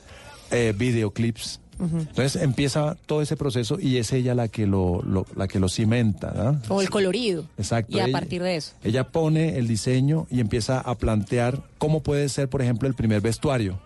eh, 0.51 0.73
videoclips. 0.75 1.61
Entonces 1.81 2.43
empieza 2.43 2.97
todo 3.07 3.21
ese 3.23 3.37
proceso 3.37 3.79
y 3.79 3.99
es 3.99 4.11
ella 4.13 4.35
la 4.35 4.49
que 4.49 4.67
lo, 4.67 5.03
lo- 5.03 5.27
la 5.37 5.47
que 5.49 5.61
lo 5.61 5.69
cimenta, 5.69 6.33
¿no? 6.35 6.61
Como 6.67 6.81
el 6.81 6.89
colorido. 6.89 7.45
Exacto. 7.59 7.95
Y 7.97 8.01
a 8.01 8.05
ella- 8.05 8.13
partir 8.19 8.43
de 8.43 8.57
eso. 8.57 8.73
Ella 8.83 9.05
pone 9.09 9.59
el 9.59 9.69
diseño 9.69 10.27
y 10.31 10.41
empieza 10.41 10.81
a 10.81 10.95
plantear 10.97 11.63
cómo 11.77 12.03
puede 12.03 12.31
ser, 12.31 12.49
por 12.49 12.63
ejemplo, 12.63 12.89
el 12.89 12.95
primer 12.95 13.21
vestuario. 13.21 13.79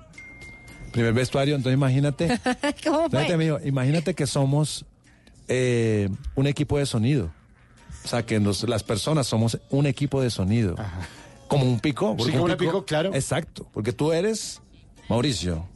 Primer 0.92 1.12
vestuario, 1.14 1.56
entonces 1.56 1.76
imagínate, 1.76 2.38
¿Cómo 2.84 3.08
fue? 3.10 3.32
Amigo, 3.32 3.58
imagínate 3.64 4.14
que 4.14 4.26
somos 4.26 4.84
eh, 5.48 6.08
un 6.34 6.46
equipo 6.46 6.78
de 6.78 6.86
sonido. 6.86 7.32
O 8.04 8.08
sea, 8.08 8.24
que 8.26 8.38
nos- 8.40 8.68
las 8.68 8.82
personas 8.82 9.26
somos 9.26 9.58
un 9.70 9.86
equipo 9.86 10.20
de 10.20 10.30
sonido. 10.30 10.76
Como 11.48 11.64
un 11.64 11.80
pico. 11.80 12.16
Sí, 12.20 12.30
como 12.32 12.44
un 12.44 12.56
pico, 12.56 12.84
claro. 12.84 13.14
Exacto, 13.14 13.66
porque 13.72 13.92
tú 13.92 14.12
eres 14.12 14.60
Mauricio. 15.08 15.66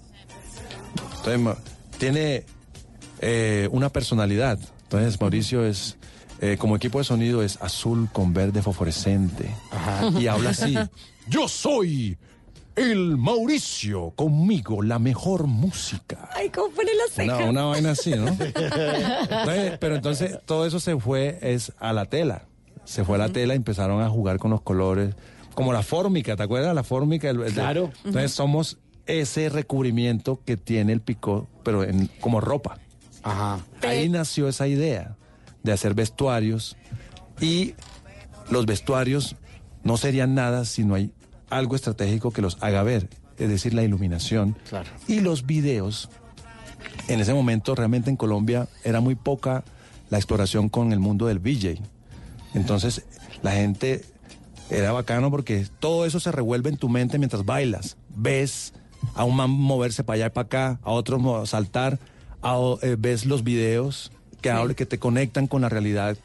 Entonces, 1.18 1.38
ma- 1.40 1.56
tiene 1.98 2.44
eh, 3.20 3.68
una 3.72 3.88
personalidad. 3.90 4.58
Entonces, 4.84 5.20
Mauricio 5.20 5.64
es, 5.66 5.96
eh, 6.40 6.56
como 6.58 6.76
equipo 6.76 6.98
de 6.98 7.04
sonido, 7.04 7.42
es 7.42 7.60
azul 7.62 8.08
con 8.12 8.32
verde 8.34 8.62
fosforescente. 8.62 9.50
Y 10.18 10.26
habla 10.26 10.50
así. 10.50 10.76
Yo 11.28 11.48
soy 11.48 12.16
el 12.76 13.16
Mauricio, 13.16 14.10
conmigo 14.10 14.82
la 14.82 14.98
mejor 14.98 15.46
música. 15.46 16.28
Ay, 16.34 16.50
¿cómo 16.50 16.72
pone 16.74 16.90
la 16.94 17.12
ceja? 17.12 17.36
Una, 17.38 17.46
una 17.50 17.64
vaina 17.64 17.90
así, 17.92 18.10
¿no? 18.10 18.28
Entonces, 18.38 19.78
pero 19.80 19.96
entonces 19.96 20.38
todo 20.44 20.66
eso 20.66 20.78
se 20.80 20.98
fue 20.98 21.38
es 21.42 21.72
a 21.78 21.92
la 21.92 22.04
tela. 22.06 22.46
Se 22.84 23.04
fue 23.04 23.16
a 23.16 23.18
la 23.18 23.28
tela 23.30 23.54
y 23.54 23.56
empezaron 23.56 24.02
a 24.02 24.08
jugar 24.08 24.38
con 24.38 24.50
los 24.50 24.60
colores, 24.62 25.14
como 25.54 25.72
la 25.72 25.82
fórmica, 25.82 26.36
¿te 26.36 26.42
acuerdas? 26.42 26.74
La 26.74 26.84
fórmica. 26.84 27.28
el- 27.30 27.42
el- 27.42 27.52
Claro. 27.52 27.90
Entonces 28.04 28.32
somos 28.32 28.78
ese 29.06 29.48
recubrimiento 29.48 30.40
que 30.44 30.56
tiene 30.56 30.92
el 30.92 31.00
picó, 31.00 31.48
pero 31.64 31.82
en, 31.82 32.08
como 32.20 32.40
ropa. 32.40 32.78
Ajá. 33.22 33.58
Ahí 33.82 34.08
nació 34.08 34.48
esa 34.48 34.68
idea 34.68 35.16
de 35.62 35.72
hacer 35.72 35.94
vestuarios 35.94 36.76
y 37.40 37.74
los 38.50 38.66
vestuarios 38.66 39.34
no 39.82 39.96
serían 39.96 40.34
nada 40.34 40.64
si 40.64 40.84
no 40.84 40.94
hay 40.94 41.12
algo 41.50 41.76
estratégico 41.76 42.30
que 42.30 42.42
los 42.42 42.58
haga 42.60 42.82
ver, 42.82 43.08
es 43.38 43.48
decir, 43.48 43.74
la 43.74 43.82
iluminación 43.82 44.56
Claro. 44.68 44.88
y 45.08 45.20
los 45.20 45.46
videos. 45.46 46.08
En 47.08 47.20
ese 47.20 47.34
momento 47.34 47.74
realmente 47.74 48.10
en 48.10 48.16
Colombia 48.16 48.68
era 48.84 49.00
muy 49.00 49.14
poca 49.14 49.64
la 50.10 50.18
exploración 50.18 50.68
con 50.68 50.92
el 50.92 50.98
mundo 50.98 51.26
del 51.26 51.38
VJ. 51.38 51.80
Entonces 52.54 53.04
la 53.42 53.52
gente 53.52 54.04
era 54.70 54.92
bacano 54.92 55.30
porque 55.30 55.66
todo 55.80 56.06
eso 56.06 56.20
se 56.20 56.32
revuelve 56.32 56.70
en 56.70 56.76
tu 56.76 56.88
mente 56.88 57.18
mientras 57.18 57.44
bailas. 57.44 57.96
Ves 58.14 58.72
a 59.14 59.24
un 59.24 59.36
man 59.36 59.50
moverse 59.50 60.02
para 60.04 60.16
allá 60.16 60.26
y 60.26 60.30
para 60.30 60.46
acá, 60.46 60.80
a 60.82 60.90
otro 60.90 61.18
mo- 61.18 61.46
saltar, 61.46 61.98
a 62.42 62.56
eh, 62.82 62.96
ves 62.98 63.26
los 63.26 63.44
videos 63.44 64.10
que, 64.40 64.50
hablan- 64.50 64.74
que 64.74 64.86
te 64.86 64.98
conectan 64.98 65.46
con 65.46 65.62
la 65.62 65.68
realidad 65.68 66.16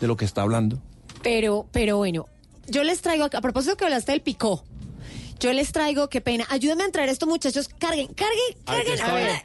de 0.00 0.06
lo 0.06 0.16
que 0.16 0.24
está 0.24 0.42
hablando. 0.42 0.78
Pero, 1.22 1.66
pero 1.72 1.98
bueno, 1.98 2.26
yo 2.68 2.82
les 2.84 3.02
traigo, 3.02 3.24
a 3.24 3.40
propósito 3.40 3.76
que 3.76 3.84
hablaste 3.84 4.12
del 4.12 4.22
picó, 4.22 4.64
yo 5.40 5.52
les 5.52 5.72
traigo, 5.72 6.08
qué 6.08 6.20
pena, 6.20 6.46
ayúdenme 6.50 6.84
a 6.84 6.90
traer 6.92 7.08
esto, 7.08 7.26
muchachos, 7.26 7.68
carguen, 7.78 8.08
carguen, 8.08 8.64
carguen. 8.64 9.00
A 9.00 9.14
ver, 9.14 9.42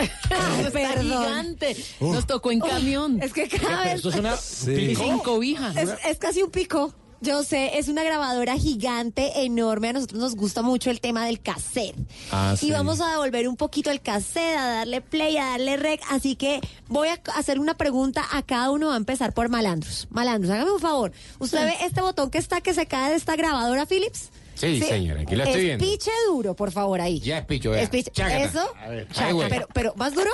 Perdón. 0.72 1.04
gigante. 1.04 1.76
Nos 2.00 2.26
tocó 2.26 2.50
en 2.52 2.60
camión. 2.60 3.22
Es 3.22 3.32
que 3.32 3.48
cada 3.48 3.84
vez... 3.84 3.96
esto 3.96 4.08
es 4.10 4.16
una 4.16 4.34
Y 4.72 4.94
sin 4.96 5.18
cobija. 5.18 5.72
Es, 5.80 5.90
es 6.06 6.18
casi 6.18 6.42
un 6.42 6.50
pico. 6.50 6.94
Yo 7.22 7.44
sé, 7.44 7.78
es 7.78 7.88
una 7.88 8.02
grabadora 8.02 8.56
gigante, 8.56 9.42
enorme. 9.44 9.90
A 9.90 9.92
nosotros 9.92 10.18
nos 10.18 10.36
gusta 10.36 10.62
mucho 10.62 10.90
el 10.90 11.02
tema 11.02 11.26
del 11.26 11.40
cassette. 11.42 11.94
Ah, 12.32 12.54
y 12.54 12.56
sí. 12.56 12.70
vamos 12.70 13.02
a 13.02 13.10
devolver 13.10 13.46
un 13.46 13.56
poquito 13.56 13.90
el 13.90 14.00
cassette, 14.00 14.56
a 14.56 14.66
darle 14.70 15.02
play, 15.02 15.36
a 15.36 15.50
darle 15.50 15.76
rec. 15.76 16.00
Así 16.08 16.34
que 16.34 16.60
voy 16.88 17.08
a 17.08 17.20
hacer 17.34 17.60
una 17.60 17.76
pregunta 17.76 18.24
a 18.32 18.42
cada 18.42 18.70
uno. 18.70 18.88
Va 18.88 18.94
a 18.94 18.96
empezar 18.96 19.34
por 19.34 19.50
Malandros. 19.50 20.08
Malandros, 20.10 20.50
hágame 20.50 20.70
un 20.70 20.80
favor. 20.80 21.12
¿Usted 21.38 21.62
ve 21.66 21.74
este 21.82 22.00
botón 22.00 22.30
que 22.30 22.38
está 22.38 22.62
que 22.62 22.72
se 22.72 22.86
cae 22.86 23.10
de 23.10 23.16
esta 23.16 23.36
grabadora, 23.36 23.84
Philips? 23.84 24.30
Sí, 24.60 24.80
señora, 24.80 25.22
aquí 25.22 25.34
lo 25.36 25.44
estoy 25.44 25.62
viendo. 25.64 25.84
Espiche 25.84 26.10
duro, 26.28 26.54
por 26.54 26.70
favor, 26.70 27.00
ahí. 27.00 27.18
Ya 27.20 27.38
es 27.38 27.46
picho, 27.46 27.70
vea. 27.70 27.82
Espiche- 27.82 28.12
Chácata. 28.12 28.44
Eso. 28.44 28.74
A 28.78 28.88
ver. 28.88 29.06
Chácata. 29.08 29.26
Ay, 29.26 29.32
güey. 29.32 29.48
pero, 29.48 29.66
pero, 29.72 29.94
¿más 29.96 30.14
duro? 30.14 30.30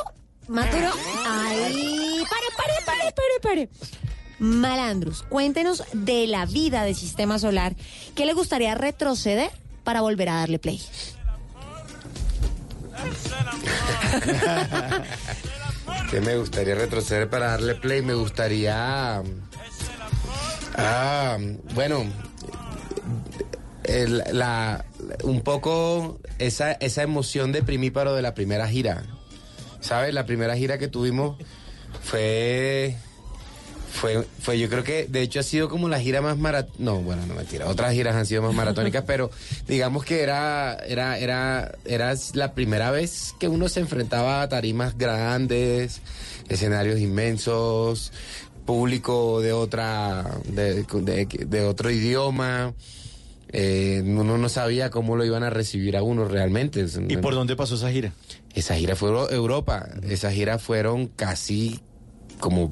¿Más 0.49 0.71
duro? 0.73 0.91
Ahí. 1.27 2.23
Pare, 2.29 2.47
pare, 2.57 2.73
pare, 2.85 3.13
pare, 3.13 3.41
pare. 3.43 3.69
Malandros, 4.39 5.23
cuéntenos 5.23 5.83
de 5.93 6.27
la 6.27 6.45
vida 6.47 6.85
del 6.85 6.95
sistema 6.95 7.39
solar. 7.39 7.75
¿Qué 8.15 8.27
le 8.27 8.35
gustaría 8.35 8.75
retroceder 8.75 9.51
para 9.85 10.01
volver 10.03 10.29
a 10.29 10.35
darle 10.37 10.59
play? 10.59 10.81
¿Qué 16.11 16.21
me 16.21 16.37
gustaría 16.37 16.75
retroceder 16.75 17.29
para 17.29 17.49
darle 17.49 17.75
play? 17.77 18.03
Me 18.03 18.15
gustaría. 18.15 19.23
Ah, 20.77 21.39
bueno. 21.75 22.05
La, 23.87 24.85
un 25.23 25.41
poco 25.43 26.19
esa, 26.39 26.73
esa 26.73 27.03
emoción 27.03 27.53
de 27.53 27.63
primíparo 27.63 28.15
de 28.15 28.23
la 28.23 28.35
primera 28.35 28.69
gira. 28.69 29.05
¿Sabes? 29.81 30.13
La 30.15 30.27
primera 30.27 30.57
gira 30.57 30.79
que 30.79 30.89
tuvimos 30.89 31.37
fue. 32.03 32.97
Fue, 33.93 34.27
fue, 34.41 34.59
yo 34.59 34.69
creo 34.69 34.85
que 34.85 35.07
de 35.07 35.23
hecho 35.23 35.41
ha 35.41 35.43
sido 35.43 35.71
como 35.71 35.89
la 35.89 35.99
gira 35.99 36.21
más 36.21 36.37
marat 36.37 36.69
no, 36.77 37.01
bueno, 37.01 37.25
no 37.25 37.35
mentira, 37.35 37.67
otras 37.67 37.95
giras 37.95 38.15
han 38.15 38.27
sido 38.27 38.43
más 38.43 38.53
maratónicas, 38.53 39.05
pero 39.07 39.31
digamos 39.67 40.05
que 40.05 40.23
era, 40.23 40.75
era, 40.87 41.19
era, 41.19 41.73
era 41.87 42.15
la 42.35 42.53
primera 42.53 42.91
vez 42.91 43.35
que 43.41 43.49
uno 43.49 43.71
se 43.71 43.81
enfrentaba 43.81 44.43
a 44.43 44.51
tarimas 44.51 44.99
grandes, 44.99 46.03
escenarios 46.51 47.01
inmensos, 47.01 48.13
público 48.67 49.41
de 49.41 49.55
otra, 49.55 50.41
de 50.45 51.65
otro 51.67 51.91
idioma. 51.91 52.75
Eh, 53.53 54.03
uno 54.05 54.39
no 54.39 54.49
sabía 54.49 54.91
cómo 54.91 55.17
lo 55.17 55.25
iban 55.25 55.43
a 55.43 55.51
recibir 55.51 55.97
a 55.97 56.03
uno 56.03 56.25
realmente. 56.27 56.85
¿Y 57.09 57.17
por 57.19 57.35
dónde 57.35 57.57
pasó 57.57 57.75
esa 57.77 57.91
gira? 57.91 58.13
Esa 58.55 58.75
gira 58.77 58.97
fue 58.97 59.09
Euro- 59.11 59.31
Europa. 59.31 59.89
Esa 60.03 60.31
gira 60.33 60.59
fueron 60.59 61.07
casi 61.09 61.81
como 62.41 62.71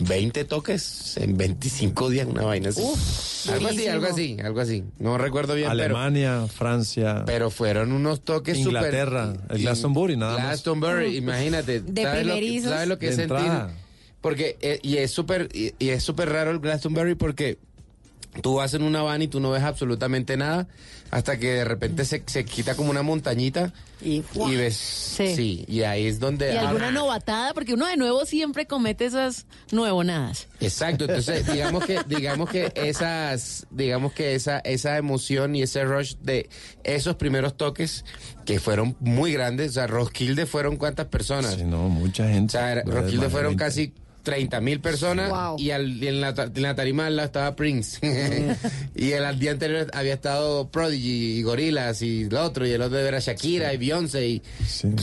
20 0.00 0.44
toques 0.44 1.16
en 1.16 1.36
25 1.36 2.08
días, 2.10 2.26
una 2.28 2.42
vaina 2.42 2.68
así. 2.68 2.82
algo 3.50 3.68
así, 3.68 3.88
algo 3.88 4.06
así, 4.06 4.36
algo 4.44 4.60
así. 4.60 4.84
No 5.00 5.18
recuerdo 5.18 5.54
bien, 5.54 5.68
pero, 5.70 5.96
Alemania, 5.96 6.46
Francia, 6.46 7.24
pero 7.26 7.50
fueron 7.50 7.90
unos 7.90 8.20
toques 8.22 8.58
súper... 8.58 8.74
Inglaterra, 8.76 9.32
el 9.50 9.58
Glastonbury, 9.58 10.16
nada 10.16 10.34
más. 10.38 10.42
Glastonbury, 10.44 11.16
imagínate. 11.16 11.80
De 11.80 12.02
¿sabes 12.02 12.26
lo, 12.26 12.34
que-. 12.34 12.60
¿Sabes 12.62 12.88
lo 12.88 12.98
que 12.98 13.06
De 13.06 13.10
es 13.12 13.16
sentir? 13.16 13.36
entrada. 13.38 13.74
Porque, 14.20 14.56
eh, 14.60 14.78
y 14.82 14.98
es 14.98 15.10
súper, 15.10 15.48
y, 15.52 15.72
y 15.80 15.88
es 15.88 16.04
súper 16.04 16.28
raro 16.28 16.52
el 16.52 16.60
Glastonbury 16.60 17.16
porque 17.16 17.58
tú 18.40 18.54
vas 18.54 18.72
en 18.74 18.82
una 18.82 19.02
van 19.02 19.20
y 19.22 19.28
tú 19.28 19.40
no 19.40 19.50
ves 19.50 19.62
absolutamente 19.62 20.36
nada 20.36 20.66
hasta 21.10 21.38
que 21.38 21.52
de 21.52 21.64
repente 21.66 22.06
se, 22.06 22.22
se 22.26 22.46
quita 22.46 22.74
como 22.74 22.90
una 22.90 23.02
montañita 23.02 23.74
Y, 24.00 24.22
y 24.34 24.56
ves, 24.56 24.74
sí. 24.74 25.66
y 25.68 25.82
ahí 25.82 26.06
es 26.06 26.18
donde... 26.18 26.54
Y 26.54 26.56
ah, 26.56 26.68
alguna 26.70 26.90
novatada, 26.90 27.52
porque 27.52 27.74
uno 27.74 27.86
de 27.86 27.98
nuevo 27.98 28.24
siempre 28.24 28.66
comete 28.66 29.04
esas 29.04 29.44
nuevonadas. 29.72 30.48
Exacto, 30.60 31.04
entonces 31.04 31.46
digamos 31.52 31.84
que 31.84 32.00
digamos 32.06 32.48
que 32.48 32.72
esas 32.74 33.66
digamos 33.70 34.14
que 34.14 34.34
esa 34.34 34.60
esa 34.60 34.96
emoción 34.96 35.54
y 35.54 35.60
ese 35.62 35.84
rush 35.84 36.14
de 36.22 36.48
esos 36.84 37.16
primeros 37.16 37.58
toques 37.58 38.06
que 38.46 38.58
fueron 38.58 38.96
muy 39.00 39.32
grandes, 39.34 39.72
o 39.72 39.74
sea, 39.74 39.86
Roskilde 39.86 40.46
fueron 40.46 40.76
cuántas 40.78 41.06
personas? 41.08 41.54
Sí, 41.56 41.64
no, 41.64 41.90
mucha 41.90 42.26
gente. 42.28 42.56
O 42.56 42.60
sea, 42.60 42.72
era- 42.72 42.84
Más 42.84 42.94
de 42.94 43.00
Roskilde 43.00 43.20
20. 43.26 43.32
fueron 43.32 43.56
casi 43.56 43.92
30 44.22 44.60
mil 44.60 44.80
personas 44.80 45.30
Wow. 45.30 45.58
y, 45.58 45.70
al- 45.70 46.02
y 46.02 46.08
en, 46.08 46.20
la, 46.20 46.34
ta- 46.34 46.50
en 46.54 46.62
la 46.62 46.74
tarima 46.74 47.06
al 47.06 47.16
lado 47.16 47.26
estaba 47.26 47.54
Prince. 47.56 47.98
y 48.94 49.10
el, 49.12 49.24
al 49.24 49.38
día 49.38 49.52
anterior 49.52 49.88
había 49.92 50.14
estado 50.14 50.68
Prodigy 50.68 51.38
y 51.38 51.42
Gorillaz 51.42 52.02
y 52.02 52.22
el 52.24 52.34
otro, 52.36 52.66
y 52.66 52.70
el 52.72 52.82
otro 52.82 52.98
era 52.98 53.18
Shakira 53.18 53.72
y 53.74 53.76
Beyoncé. 53.78 54.26
Y, 54.28 54.42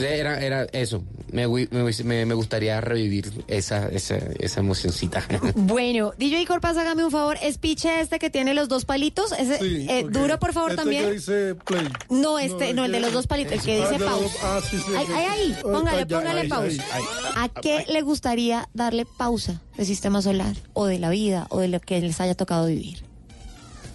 era, 0.02 0.40
era 0.40 0.64
eso. 0.72 1.04
Me, 1.32 1.48
me, 1.48 2.34
gustaría 2.34 2.82
revivir 2.82 3.32
esa, 3.48 3.88
esa, 3.90 4.18
esa 4.40 4.60
emocioncita. 4.60 5.24
Bueno, 5.56 6.14
DJ 6.18 6.46
Corpaz, 6.46 6.78
hágame 6.78 7.04
un 7.06 7.12
favor. 7.12 7.38
Espiche 7.42 8.00
este 8.02 8.20
que 8.20 8.30
tiene 8.30 8.54
los 8.54 8.70
dos 8.70 8.86
palitos. 8.86 9.32
Ese, 9.34 9.58
Sí, 9.60 9.88
eh, 9.90 10.06
duro, 10.10 10.40
por 10.40 10.54
favor, 10.54 10.72
Este 10.72 10.82
también. 10.82 11.06
que 11.06 11.12
dice 11.14 11.56
play. 11.56 11.88
No, 12.10 12.40
este, 12.40 12.74
no, 12.74 12.86
el 12.86 12.92
de 12.92 13.00
los 13.00 13.12
dos 13.14 13.28
palitos, 13.28 13.54
el 13.54 13.62
que 13.62 13.82
Ah, 13.84 13.90
dice 13.90 14.04
pausa. 14.04 14.24
dos- 14.24 14.32
ah, 14.44 14.60
sí, 14.70 14.78
sí, 14.78 14.92
Ay, 14.98 15.04
ok. 15.06 15.12
ay, 15.16 15.26
ay, 15.30 15.56
Ah, 15.58 15.62
póngale, 15.64 16.06
póngale 16.06 16.42
ahí, 16.42 16.48
pausa. 16.48 16.84
ahí, 16.94 17.04
¿A 17.36 17.50
qué 17.62 17.86
le 17.90 18.02
gustaría 18.02 18.68
darle 18.74 19.06
pausa 19.18 19.62
del 19.78 19.86
sistema 19.86 20.22
solar 20.22 20.56
o 20.74 20.86
de 20.86 21.00
la 21.00 21.10
vida 21.10 21.48
o 21.50 21.60
de 21.60 21.68
lo 21.68 21.80
que 21.80 22.00
les 22.02 22.20
haya 22.22 22.36
tocado 22.36 22.68
vivir? 22.68 23.00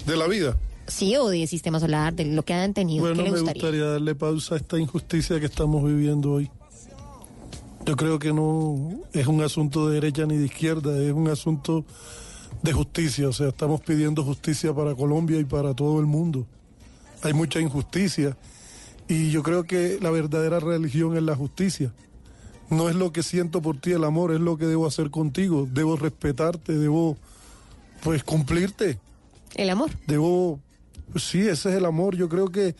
De 0.06 0.16
la 0.16 0.26
vida. 0.26 0.56
Sí, 0.86 1.16
o 1.16 1.28
del 1.28 1.48
sistema 1.48 1.80
solar, 1.80 2.12
de 2.14 2.26
lo 2.26 2.44
que 2.44 2.52
hayan 2.52 2.74
tenido. 2.74 3.00
Bueno, 3.02 3.16
¿Qué 3.16 3.22
le 3.22 3.30
me 3.30 3.38
gustaría? 3.38 3.62
gustaría 3.62 3.84
darle 3.86 4.14
pausa 4.14 4.54
a 4.54 4.58
esta 4.58 4.78
injusticia 4.78 5.40
que 5.40 5.46
estamos 5.46 5.82
viviendo 5.84 6.32
hoy. 6.32 6.50
Yo 7.86 7.96
creo 7.96 8.18
que 8.18 8.32
no 8.32 9.00
es 9.12 9.26
un 9.26 9.42
asunto 9.42 9.88
de 9.88 9.94
derecha 9.94 10.24
ni 10.26 10.36
de 10.36 10.46
izquierda, 10.46 10.98
es 11.02 11.12
un 11.12 11.28
asunto 11.28 11.84
de 12.62 12.72
justicia. 12.72 13.28
O 13.28 13.32
sea, 13.32 13.48
estamos 13.48 13.80
pidiendo 13.82 14.24
justicia 14.24 14.74
para 14.74 14.94
Colombia 14.94 15.38
y 15.38 15.44
para 15.44 15.74
todo 15.74 16.00
el 16.00 16.06
mundo. 16.06 16.46
Hay 17.22 17.32
mucha 17.32 17.60
injusticia 17.60 18.36
y 19.08 19.30
yo 19.30 19.42
creo 19.42 19.64
que 19.64 19.98
la 20.00 20.10
verdadera 20.10 20.60
religión 20.60 21.16
es 21.16 21.22
la 21.22 21.34
justicia. 21.36 21.92
No 22.74 22.88
es 22.88 22.96
lo 22.96 23.12
que 23.12 23.22
siento 23.22 23.62
por 23.62 23.78
ti 23.78 23.92
el 23.92 24.04
amor, 24.04 24.32
es 24.32 24.40
lo 24.40 24.56
que 24.56 24.66
debo 24.66 24.86
hacer 24.86 25.10
contigo. 25.10 25.68
Debo 25.70 25.96
respetarte, 25.96 26.76
debo 26.76 27.16
pues 28.02 28.24
cumplirte. 28.24 28.98
El 29.54 29.70
amor. 29.70 29.90
Debo, 30.06 30.60
sí, 31.16 31.40
ese 31.40 31.70
es 31.70 31.76
el 31.76 31.84
amor. 31.84 32.16
Yo 32.16 32.28
creo 32.28 32.50
que, 32.50 32.74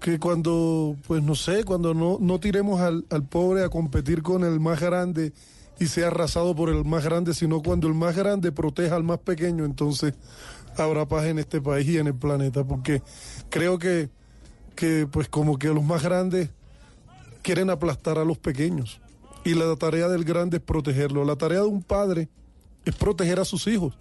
que 0.00 0.18
cuando, 0.18 0.96
pues 1.06 1.22
no 1.22 1.34
sé, 1.34 1.64
cuando 1.64 1.94
no, 1.94 2.18
no 2.20 2.38
tiremos 2.38 2.80
al, 2.80 3.04
al 3.10 3.24
pobre 3.24 3.64
a 3.64 3.68
competir 3.68 4.22
con 4.22 4.44
el 4.44 4.60
más 4.60 4.80
grande 4.80 5.32
y 5.78 5.86
sea 5.86 6.06
arrasado 6.08 6.54
por 6.54 6.68
el 6.68 6.84
más 6.84 7.04
grande, 7.04 7.34
sino 7.34 7.62
cuando 7.62 7.88
el 7.88 7.94
más 7.94 8.14
grande 8.14 8.52
proteja 8.52 8.94
al 8.94 9.02
más 9.02 9.18
pequeño, 9.18 9.64
entonces 9.64 10.14
habrá 10.76 11.06
paz 11.06 11.24
en 11.26 11.38
este 11.38 11.60
país 11.60 11.88
y 11.88 11.98
en 11.98 12.06
el 12.06 12.14
planeta. 12.14 12.64
Porque 12.64 13.02
creo 13.50 13.78
que, 13.78 14.08
que 14.76 15.08
pues 15.10 15.28
como 15.28 15.58
que 15.58 15.68
los 15.68 15.82
más 15.82 16.02
grandes 16.02 16.50
quieren 17.42 17.70
aplastar 17.70 18.18
a 18.18 18.24
los 18.24 18.38
pequeños. 18.38 19.00
Y 19.44 19.54
la 19.54 19.76
tarea 19.76 20.08
del 20.08 20.24
grande 20.24 20.56
es 20.56 20.62
protegerlo. 20.62 21.24
La 21.24 21.36
tarea 21.36 21.60
de 21.60 21.66
un 21.66 21.82
padre 21.82 22.28
es 22.84 22.94
proteger 22.94 23.40
a 23.40 23.44
sus 23.44 23.66
hijos 23.66 23.94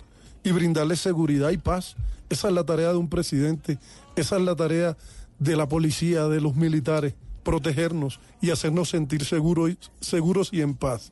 y 0.44 0.52
brindarles 0.52 1.00
seguridad 1.02 1.52
y 1.52 1.58
paz. 1.58 1.96
Esa 2.30 2.48
es 2.48 2.54
la 2.54 2.64
tarea 2.66 2.90
de 2.90 2.98
un 2.98 3.10
presidente, 3.10 3.78
esa 4.16 4.38
es 4.38 4.42
la 4.44 4.56
tarea 4.56 4.98
de 5.40 5.56
la 5.56 5.68
policía, 5.68 6.28
de 6.28 6.40
los 6.42 6.56
militares, 6.56 7.14
protegernos 7.44 8.20
y 8.42 8.52
hacernos 8.52 8.90
sentir 8.90 9.26
seguros, 9.26 9.72
y- 9.72 9.78
seguros 10.00 10.50
y 10.54 10.62
en 10.62 10.74
paz. 10.76 11.12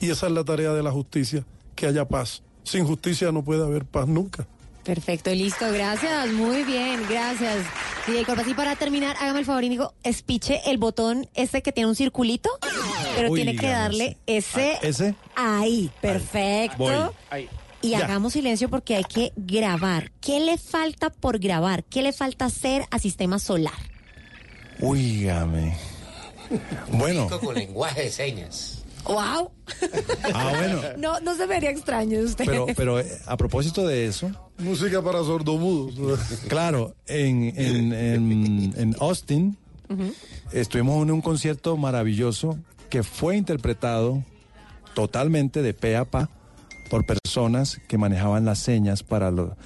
Y 0.00 0.10
esa 0.10 0.26
es 0.26 0.32
la 0.32 0.42
tarea 0.44 0.72
de 0.72 0.82
la 0.82 0.90
justicia, 0.90 1.44
que 1.76 1.86
haya 1.86 2.06
paz. 2.06 2.42
Sin 2.64 2.84
justicia 2.84 3.30
no 3.32 3.44
puede 3.44 3.62
haber 3.64 3.84
paz 3.84 4.08
nunca. 4.08 4.46
Perfecto, 4.84 5.30
listo, 5.32 5.70
gracias, 5.72 6.28
muy 6.32 6.64
bien, 6.64 7.00
gracias. 7.08 7.58
DJ 8.06 8.24
Corpas, 8.24 8.48
y 8.48 8.54
para 8.54 8.74
terminar, 8.74 9.16
hágame 9.20 9.38
el 9.40 9.44
favor 9.44 9.62
y 9.62 9.68
digo, 9.68 9.94
espiche 10.02 10.60
el 10.66 10.78
botón 10.78 11.28
este 11.34 11.62
que 11.62 11.70
tiene 11.70 11.88
un 11.88 11.94
circulito, 11.94 12.50
pero 13.14 13.30
Uy, 13.30 13.42
tiene 13.44 13.56
que 13.56 13.68
darle 13.68 14.16
ese 14.26 14.78
¿Ese? 14.82 15.14
ahí, 15.36 15.88
perfecto. 16.00 16.76
Voy. 17.30 17.48
Y 17.80 17.90
Ya. 17.90 17.98
hagamos 18.04 18.32
silencio 18.32 18.68
porque 18.68 18.96
hay 18.96 19.04
que 19.04 19.32
grabar. 19.36 20.10
¿Qué 20.20 20.40
le 20.40 20.58
falta 20.58 21.10
por 21.10 21.38
grabar? 21.38 21.84
¿Qué 21.84 22.02
le 22.02 22.12
falta 22.12 22.44
hacer 22.46 22.84
a 22.90 22.98
Sistema 22.98 23.38
Solar? 23.38 23.72
Uígame. 24.80 25.76
Bueno, 26.92 27.28
Con 27.40 27.54
lenguaje 27.54 28.02
de 28.02 28.10
señas. 28.10 28.81
¡Wow! 29.04 29.50
ah, 30.34 30.52
bueno. 30.56 30.80
No, 30.98 31.20
no 31.20 31.34
se 31.36 31.46
vería 31.46 31.70
extraño 31.70 32.18
de 32.18 32.24
usted. 32.24 32.44
Pero, 32.44 32.66
pero 32.76 33.00
eh, 33.00 33.06
a 33.26 33.36
propósito 33.36 33.86
de 33.86 34.06
eso, 34.06 34.30
Música 34.58 35.02
para 35.02 35.18
sordomudos. 35.24 36.20
claro, 36.48 36.94
en, 37.06 37.52
en, 37.56 37.92
en, 37.92 38.74
en 38.76 38.96
Austin 39.00 39.56
estuvimos 40.52 41.02
en 41.02 41.10
un 41.10 41.20
concierto 41.20 41.76
maravilloso 41.76 42.58
que 42.88 43.02
fue 43.02 43.36
interpretado 43.36 44.22
totalmente 44.94 45.62
de 45.62 45.74
pe 45.74 45.96
a 45.96 46.04
pa 46.04 46.30
por 46.90 47.04
personas 47.06 47.80
que 47.88 47.98
manejaban 47.98 48.44
las 48.44 48.58
señas 48.58 49.02
para 49.02 49.30
lo 49.30 49.56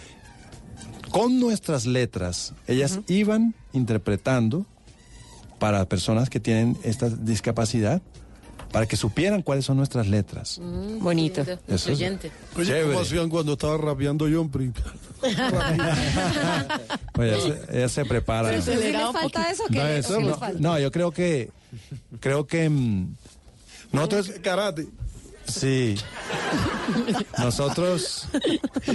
con 1.11 1.41
nuestras 1.41 1.87
letras. 1.87 2.55
Ellas 2.66 3.01
iban 3.09 3.55
interpretando 3.72 4.66
para 5.59 5.84
personas 5.89 6.28
que 6.28 6.41
tienen 6.41 6.76
esta 6.82 7.09
discapacidad 7.09 8.03
para 8.76 8.84
que 8.86 8.94
supieran 8.98 9.40
cuáles 9.40 9.64
son 9.64 9.78
nuestras 9.78 10.06
letras. 10.06 10.60
Bonito. 11.00 11.40
Eso 11.66 11.92
es 11.92 11.98
Oye, 11.98 12.18
chévere. 12.66 12.84
¿cómo 12.88 13.00
hacían 13.00 13.30
cuando 13.30 13.54
estaba 13.54 13.78
rapeando 13.78 14.26
John? 14.30 14.50
Pues 17.14 17.32
ella, 17.32 17.40
se, 17.40 17.78
ella 17.78 17.88
se 17.88 18.04
prepara. 18.04 18.50
Pero 18.50 18.78
le 18.78 18.92
falta 19.14 19.50
eso, 19.50 19.62
¿qué 19.72 19.78
No, 19.78 19.82
qué 19.82 19.94
le 20.20 20.28
no. 20.28 20.34
falta? 20.36 20.60
No, 20.60 20.78
yo 20.78 20.92
creo 20.92 21.10
que 21.10 21.48
creo 22.20 22.46
que 22.46 22.68
mm, 22.68 23.14
nosotros 23.92 24.30
karate. 24.42 24.86
Sí. 25.46 25.94
Nosotros 27.38 28.28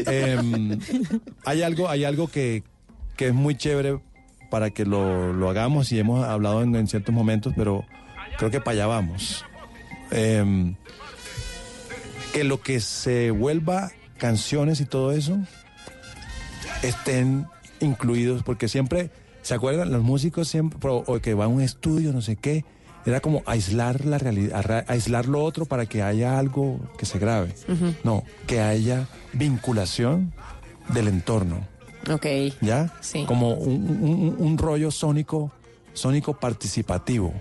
em, 0.06 0.80
hay 1.44 1.64
algo 1.64 1.90
hay 1.90 2.04
algo 2.04 2.28
que, 2.28 2.62
que 3.18 3.30
es 3.30 3.34
muy 3.34 3.58
chévere 3.58 4.00
para 4.52 4.70
que 4.70 4.86
lo, 4.86 5.34
lo 5.34 5.50
hagamos 5.50 5.92
y 5.92 5.98
hemos 5.98 6.24
hablado 6.24 6.62
en, 6.62 6.76
en 6.76 6.88
ciertos 6.88 7.16
momentos, 7.16 7.52
pero 7.58 7.84
creo 8.38 8.52
que 8.52 8.62
para 8.62 8.74
allá 8.74 8.86
vamos. 8.86 9.44
Em, 10.12 10.76
que 12.34 12.44
lo 12.44 12.62
que 12.62 12.80
se 12.80 13.32
vuelva 13.32 13.92
canciones 14.18 14.80
y 14.82 14.86
todo 14.86 15.12
eso 15.12 15.38
estén 16.84 17.48
incluidos, 17.80 18.44
porque 18.44 18.68
siempre, 18.68 19.10
¿se 19.42 19.54
acuerdan? 19.54 19.92
Los 19.92 20.04
músicos 20.04 20.48
siempre, 20.48 20.80
o, 20.90 21.20
que 21.20 21.34
va 21.34 21.46
a 21.46 21.48
un 21.48 21.62
estudio, 21.62 22.14
no 22.14 22.22
sé 22.22 22.36
qué, 22.36 22.64
era 23.06 23.20
como 23.20 23.42
aislar 23.46 24.06
la 24.06 24.18
realidad, 24.20 24.86
aislar 24.88 25.28
lo 25.28 25.44
otro 25.44 25.66
para 25.66 25.86
que 25.88 26.04
haya 26.04 26.38
algo 26.38 26.80
que 26.98 27.06
se 27.06 27.18
grabe. 27.20 27.54
Ujú. 27.68 27.96
No, 28.04 28.24
que 28.48 28.62
haya 28.62 29.08
vinculación 29.34 30.34
del 30.90 31.08
entorno, 31.08 31.66
Ok. 32.12 32.26
¿ya? 32.62 32.94
Sí. 33.02 33.26
Como 33.26 33.54
un, 33.56 34.00
un- 34.04 34.36
un 34.38 34.58
rollo 34.58 34.92
sónico, 34.92 35.52
sónico 35.94 36.40
participativo. 36.40 37.34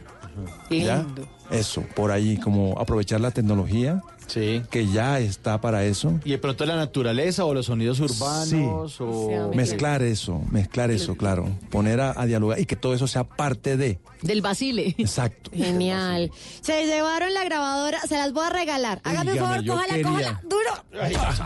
¿ya? 0.70 0.98
Lindo. 1.02 1.28
Eso, 1.50 1.82
por 1.94 2.12
ahí, 2.12 2.36
como 2.36 2.78
aprovechar 2.78 3.20
la 3.20 3.30
tecnología 3.30 4.02
que 4.34 4.86
ya 4.92 5.18
está 5.20 5.60
para 5.60 5.84
eso. 5.84 6.18
Y 6.24 6.30
de 6.30 6.38
pronto 6.38 6.64
la 6.66 6.76
naturaleza 6.76 7.44
o 7.44 7.54
los 7.54 7.66
sonidos 7.66 8.00
urbanos 8.00 9.00
o... 9.00 9.50
Mezclar 9.54 10.02
eso, 10.02 10.40
mezclar 10.50 10.90
eso, 10.90 11.16
claro. 11.16 11.48
Poner 11.70 12.00
a, 12.00 12.18
a 12.20 12.26
dialogar 12.26 12.58
y 12.60 12.66
que 12.66 12.76
todo 12.76 12.94
eso 12.94 13.06
sea 13.06 13.24
parte 13.24 13.76
de. 13.76 13.98
Del 14.22 14.42
Basile. 14.42 14.94
Exacto. 14.98 15.50
Genial. 15.54 16.30
Se 16.60 16.86
llevaron 16.86 17.32
la 17.32 17.44
grabadora, 17.44 18.00
se 18.02 18.16
las 18.16 18.32
voy 18.32 18.44
a 18.46 18.50
regalar. 18.50 19.00
Hágame 19.04 19.32
un 19.32 19.38
favor, 19.38 19.66
cójala, 19.66 19.94
quería. 19.94 20.08
cójala, 20.08 20.42
duro. 20.42 20.70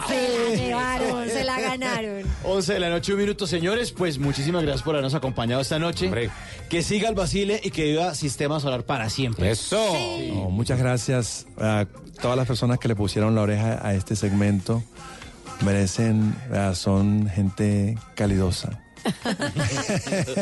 Se 0.08 0.50
la 0.50 0.56
llevaron, 0.56 1.28
se 1.28 1.44
la 1.44 1.60
ganaron. 1.60 2.22
11 2.44 2.72
de 2.74 2.80
la 2.80 2.90
noche, 2.90 3.12
un 3.12 3.18
minuto, 3.20 3.46
señores. 3.46 3.92
Pues 3.92 4.18
muchísimas 4.18 4.62
gracias 4.62 4.82
por 4.82 4.94
habernos 4.94 5.14
acompañado 5.14 5.60
esta 5.60 5.78
noche. 5.78 6.10
Que 6.68 6.82
siga 6.82 7.08
el 7.08 7.14
Basile 7.14 7.60
y 7.62 7.70
que 7.70 7.84
viva 7.84 8.14
Sistema 8.14 8.58
Solar 8.60 8.84
para 8.84 9.08
siempre. 9.10 9.50
Eso. 9.50 9.76
No, 10.34 10.50
muchas 10.50 10.78
gracias 10.78 11.46
a 11.58 11.86
todas 12.20 12.36
las 12.36 12.46
personas 12.46 12.73
que 12.78 12.88
le 12.88 12.96
pusieron 12.96 13.34
la 13.34 13.42
oreja 13.42 13.86
a 13.86 13.94
este 13.94 14.16
segmento. 14.16 14.82
Merecen, 15.64 16.34
son 16.74 17.28
gente 17.28 17.96
calidosa. 18.14 18.80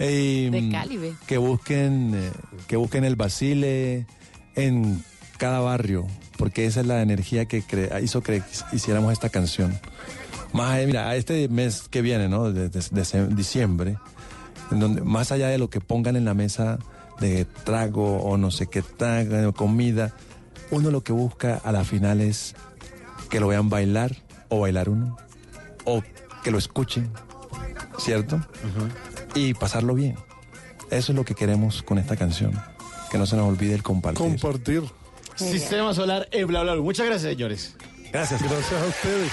Y, 0.00 0.50
De 0.50 0.62
mm, 0.62 0.72
Calibe. 0.72 1.14
que 1.26 1.38
busquen 1.38 2.12
eh, 2.14 2.30
que 2.66 2.76
busquen 2.76 3.04
el 3.04 3.16
Basile 3.16 4.06
en 4.54 5.02
cada 5.38 5.60
barrio 5.60 6.06
porque 6.38 6.66
esa 6.66 6.80
es 6.80 6.86
la 6.86 7.02
energía 7.02 7.46
que 7.46 7.62
cre- 7.62 8.02
hizo 8.02 8.22
que 8.22 8.42
hiciéramos 8.72 9.12
esta 9.12 9.28
canción 9.30 9.78
más 10.52 10.72
allá- 10.74 10.86
mira 10.86 11.08
a 11.08 11.16
este 11.16 11.48
mes 11.48 11.82
que 11.90 12.02
viene 12.02 12.28
no 12.28 12.52
de, 12.52 12.68
de- 12.68 12.82
de 12.90 13.26
diciembre 13.34 13.96
en 14.70 14.80
donde 14.80 15.02
más 15.02 15.32
allá 15.32 15.48
de 15.48 15.58
lo 15.58 15.70
que 15.70 15.80
pongan 15.80 16.16
en 16.16 16.24
la 16.24 16.34
mesa 16.34 16.78
de 17.20 17.46
trago 17.64 18.18
o 18.18 18.36
no 18.36 18.50
sé 18.50 18.66
qué 18.66 18.82
trago 18.82 19.52
comida 19.54 20.14
uno 20.70 20.90
lo 20.90 21.02
que 21.02 21.12
busca 21.12 21.60
a 21.62 21.72
la 21.72 21.84
final 21.84 22.20
es 22.20 22.54
que 23.30 23.40
lo 23.40 23.48
vean 23.48 23.68
bailar 23.68 24.16
o 24.48 24.60
bailar 24.60 24.88
uno 24.88 25.16
o 25.84 26.02
que 26.42 26.50
lo 26.50 26.58
escuchen 26.58 27.10
cierto 27.98 28.40
y 29.34 29.54
pasarlo 29.54 29.94
bien. 29.94 30.16
Eso 30.90 31.12
es 31.12 31.16
lo 31.16 31.24
que 31.24 31.34
queremos 31.34 31.82
con 31.82 31.98
esta 31.98 32.16
canción. 32.16 32.52
Que 33.10 33.18
no 33.18 33.26
se 33.26 33.36
nos 33.36 33.48
olvide 33.48 33.74
el 33.74 33.82
compartir. 33.82 34.18
Compartir. 34.18 34.82
Sistema 35.36 35.92
Solar 35.94 36.28
en 36.30 36.46
bla 36.46 36.62
bla 36.62 36.74
bla. 36.74 36.82
Muchas 36.82 37.06
gracias, 37.06 37.32
señores. 37.32 37.76
Gracias. 38.12 38.42
Gracias 38.42 38.82
a 38.82 38.86
ustedes. 38.86 39.32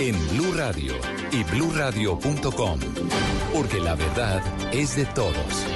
en 0.00 0.16
Blue 0.30 0.52
Radio 0.56 0.94
y 1.30 1.44
bluradio.com, 1.44 2.80
porque 3.52 3.80
la 3.80 3.94
verdad 3.94 4.42
es 4.72 4.96
de 4.96 5.04
todos. 5.04 5.66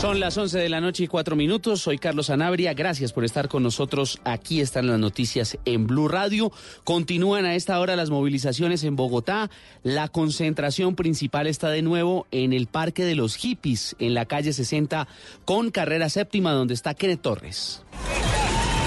Son 0.00 0.20
las 0.20 0.36
11 0.36 0.58
de 0.58 0.68
la 0.68 0.80
noche 0.80 1.04
y 1.04 1.06
cuatro 1.08 1.34
minutos. 1.34 1.80
Soy 1.80 1.98
Carlos 1.98 2.30
Anabria. 2.30 2.74
Gracias 2.74 3.12
por 3.12 3.24
estar 3.24 3.48
con 3.48 3.64
nosotros. 3.64 4.20
Aquí 4.24 4.60
están 4.60 4.86
las 4.86 5.00
noticias 5.00 5.58
en 5.64 5.86
Blue 5.86 6.08
Radio. 6.08 6.52
Continúan 6.84 7.44
a 7.44 7.56
esta 7.56 7.78
hora 7.80 7.96
las 7.96 8.10
movilizaciones 8.10 8.84
en 8.84 8.94
Bogotá. 8.94 9.50
La 9.82 10.08
concentración 10.08 10.94
principal 10.94 11.46
está 11.48 11.70
de 11.70 11.82
nuevo 11.82 12.26
en 12.30 12.52
el 12.52 12.66
Parque 12.66 13.04
de 13.04 13.16
los 13.16 13.36
Hippies, 13.36 13.96
en 13.98 14.14
la 14.14 14.26
calle 14.26 14.52
60, 14.52 15.08
con 15.44 15.70
carrera 15.70 16.08
séptima, 16.08 16.52
donde 16.52 16.74
está 16.74 16.94
Kenneth 16.94 17.22
Torres. 17.22 17.82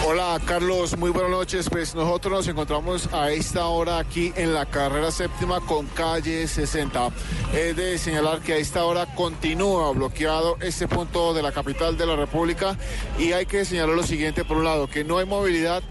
Hola 0.07 0.39
Carlos, 0.45 0.95
muy 0.97 1.09
buenas 1.09 1.31
noches. 1.31 1.67
Pues 1.67 1.95
nosotros 1.95 2.31
nos 2.31 2.47
encontramos 2.47 3.11
a 3.11 3.31
esta 3.31 3.65
hora 3.65 3.97
aquí 3.97 4.31
en 4.35 4.53
la 4.53 4.67
carrera 4.67 5.09
séptima 5.09 5.61
con 5.61 5.87
calle 5.87 6.47
60. 6.47 7.09
Es 7.55 7.75
de 7.75 7.97
señalar 7.97 8.41
que 8.41 8.53
a 8.53 8.57
esta 8.57 8.85
hora 8.85 9.07
continúa 9.15 9.91
bloqueado 9.93 10.57
este 10.61 10.87
punto 10.87 11.33
de 11.33 11.41
la 11.41 11.51
capital 11.51 11.97
de 11.97 12.05
la 12.05 12.15
República 12.15 12.77
y 13.17 13.31
hay 13.31 13.47
que 13.47 13.65
señalar 13.65 13.95
lo 13.95 14.03
siguiente 14.03 14.45
por 14.45 14.57
un 14.57 14.65
lado, 14.65 14.85
que 14.87 15.03
no 15.03 15.17
hay 15.17 15.25
movilidad 15.25 15.81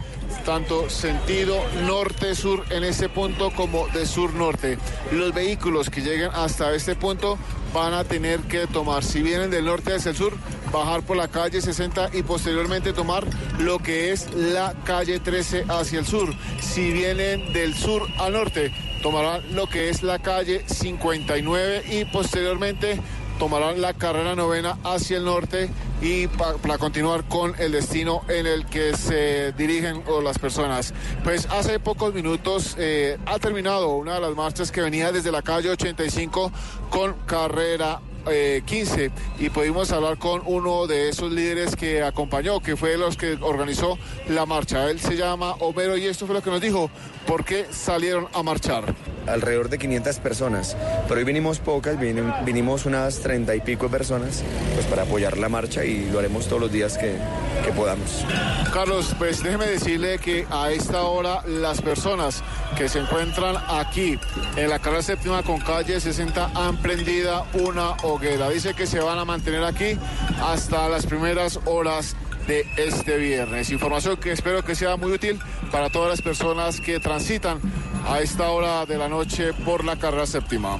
tanto 0.45 0.89
sentido 0.91 1.57
norte-sur 1.83 2.65
en 2.71 2.85
este 2.85 3.09
punto 3.09 3.51
como 3.51 3.89
de 3.89 4.07
sur-norte. 4.07 4.79
Los 5.11 5.35
vehículos 5.35 5.91
que 5.91 6.03
lleguen 6.03 6.31
hasta 6.33 6.73
este 6.73 6.95
punto 6.95 7.37
van 7.75 7.93
a 7.93 8.05
tener 8.05 8.41
que 8.43 8.69
tomar, 8.69 9.03
si 9.03 9.21
vienen 9.21 9.51
del 9.51 9.65
norte 9.65 9.95
hacia 9.95 10.13
el 10.13 10.17
sur, 10.17 10.33
bajar 10.73 11.03
por 11.03 11.17
la 11.17 11.29
calle 11.29 11.61
60 11.61 12.11
y 12.13 12.23
posteriormente 12.23 12.93
tomar 12.93 13.25
lo 13.59 13.81
que 13.81 14.13
es 14.13 14.33
la 14.33 14.75
calle 14.85 15.19
13 15.19 15.65
hacia 15.69 15.99
el 15.99 16.07
sur. 16.07 16.33
Si 16.61 16.93
vienen 16.93 17.53
del 17.53 17.75
sur 17.75 18.07
al 18.21 18.33
norte, 18.33 18.73
tomarán 19.03 19.43
lo 19.55 19.67
que 19.67 19.91
es 19.91 20.05
la 20.05 20.21
calle 20.21 20.65
59 20.67 21.83
y 21.91 22.05
posteriormente 22.07 23.01
tomarán 23.39 23.81
la 23.81 23.93
carrera 23.95 24.35
novena 24.35 24.79
hacia 24.85 25.17
el 25.19 25.25
norte 25.25 25.69
y 26.01 26.27
pa- 26.29 26.55
para 26.55 26.79
continuar 26.79 27.25
con 27.25 27.55
el 27.59 27.73
destino 27.73 28.23
en 28.29 28.47
el 28.47 28.67
que 28.67 28.97
se 28.97 29.53
dirigen 29.53 30.03
las 30.23 30.39
personas. 30.39 30.93
Pues 31.23 31.47
hace 31.51 31.79
pocos 31.81 32.13
minutos 32.15 32.77
eh, 32.79 33.19
ha 33.27 33.39
terminado 33.39 33.89
una 33.91 34.15
de 34.15 34.21
las 34.21 34.35
marchas 34.35 34.71
que 34.71 34.81
venía 34.81 35.13
desde 35.13 35.33
la 35.33 35.43
calle 35.43 35.71
85 35.71 36.53
con 36.91 37.15
carrera 37.27 38.01
eh, 38.27 38.63
15 38.65 39.11
y 39.39 39.51
pudimos 39.51 39.93
hablar 39.93 40.17
con 40.19 40.41
uno 40.47 40.87
de 40.87 41.11
esos 41.11 41.31
líderes 41.31 41.77
que 41.77 42.03
acompañó, 42.03 42.61
que 42.61 42.75
fue 42.77 42.97
los 42.97 43.17
que 43.19 43.37
organizó 43.43 43.99
la 44.29 44.47
marcha. 44.47 44.91
Él 44.91 44.99
se 45.01 45.17
llama 45.17 45.53
Homero 45.61 45.97
y 45.99 46.07
esto 46.07 46.25
fue 46.27 46.35
lo 46.35 46.43
que 46.43 46.51
nos 46.51 46.61
dijo, 46.63 46.91
por 47.27 47.45
qué 47.45 47.67
salieron 47.71 48.29
a 48.33 48.43
marchar. 48.43 48.95
Alrededor 49.27 49.69
de 49.69 49.79
500 49.79 50.19
personas, 50.19 50.77
pero 51.09 51.19
hoy 51.19 51.25
vinimos 51.25 51.59
pocas, 51.59 51.97
vinim- 51.99 52.45
vinimos 52.45 52.87
unas 52.87 53.21
30 53.21 53.55
y 53.55 53.61
pico 53.61 53.87
de 53.87 53.91
personas 53.91 54.43
pues 54.75 54.87
para 54.87 55.03
apoyar 55.03 55.39
la 55.39 55.49
marcha 55.49 55.85
y 55.85 56.09
lo 56.11 56.19
haremos 56.19 56.47
todos 56.47 56.61
los 56.63 56.73
días 56.73 56.97
que, 56.99 57.17
que 57.65 57.73
podamos. 57.73 58.25
Carlos, 58.73 59.15
pues 59.19 59.43
déjeme 59.43 59.67
decirle 59.67 60.19
que 60.19 60.47
a 60.51 60.71
esta 60.71 61.03
hora 61.03 61.43
las 61.47 61.81
personas 61.81 62.43
que 62.77 62.89
se 62.89 62.99
encuentran 62.99 63.57
aquí 63.69 64.19
en 64.57 64.69
la 64.71 64.79
carrera 64.79 65.03
séptima 65.03 65.43
con 65.43 65.61
calle 65.61 66.01
60 66.01 66.51
han 66.55 66.77
prendida 66.79 67.45
una 67.55 67.91
hoguera. 68.03 68.51
Dice 68.51 68.75
que 68.75 68.87
se 68.87 68.99
van 69.01 69.19
a 69.19 69.25
mantener 69.25 69.65
aquí 69.65 69.97
hasta 70.43 70.89
las 70.89 71.07
primeras 71.07 71.61
horas 71.67 72.17
de 72.47 72.67
este 72.77 73.17
viernes. 73.17 73.71
Información 73.71 74.17
que 74.17 74.33
espero 74.33 74.65
que 74.65 74.75
sea 74.75 74.97
muy 74.97 75.13
útil 75.13 75.39
para 75.71 75.91
todas 75.91 76.11
las 76.11 76.23
personas 76.23 76.81
que 76.81 77.01
transitan 77.01 77.61
a 78.07 78.21
esta 78.21 78.51
hora 78.51 78.87
de 78.87 78.99
la 78.99 79.09
noche 79.09 79.53
por 79.65 79.85
la 79.85 79.97
carrera 79.97 80.27
séptima. 80.27 80.79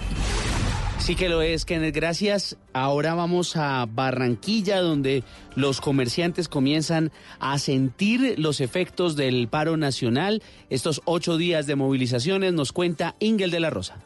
Sí 0.99 1.17
que 1.17 1.29
lo 1.29 1.43
es, 1.43 1.67
Kenneth. 1.67 1.95
Gracias. 1.95 2.57
Ahora 2.73 3.15
vamos 3.15 3.57
a 3.57 3.87
Barranquilla, 3.87 4.81
donde 4.81 5.23
los 5.55 5.83
comerciantes 5.83 6.49
comienzan 6.49 7.13
a 7.41 7.59
sentir 7.59 8.37
los 8.39 8.63
efectos 8.63 9.15
del 9.15 9.49
paro 9.49 9.77
nacional. 9.77 10.43
Estos 10.71 11.03
ocho 11.05 11.37
días 11.37 11.67
de 11.67 11.77
movilizaciones 11.77 12.55
nos 12.55 12.73
cuenta 12.73 13.17
Ingel 13.19 13.51
de 13.51 13.61
la 13.61 13.69
Rosa. 13.69 13.97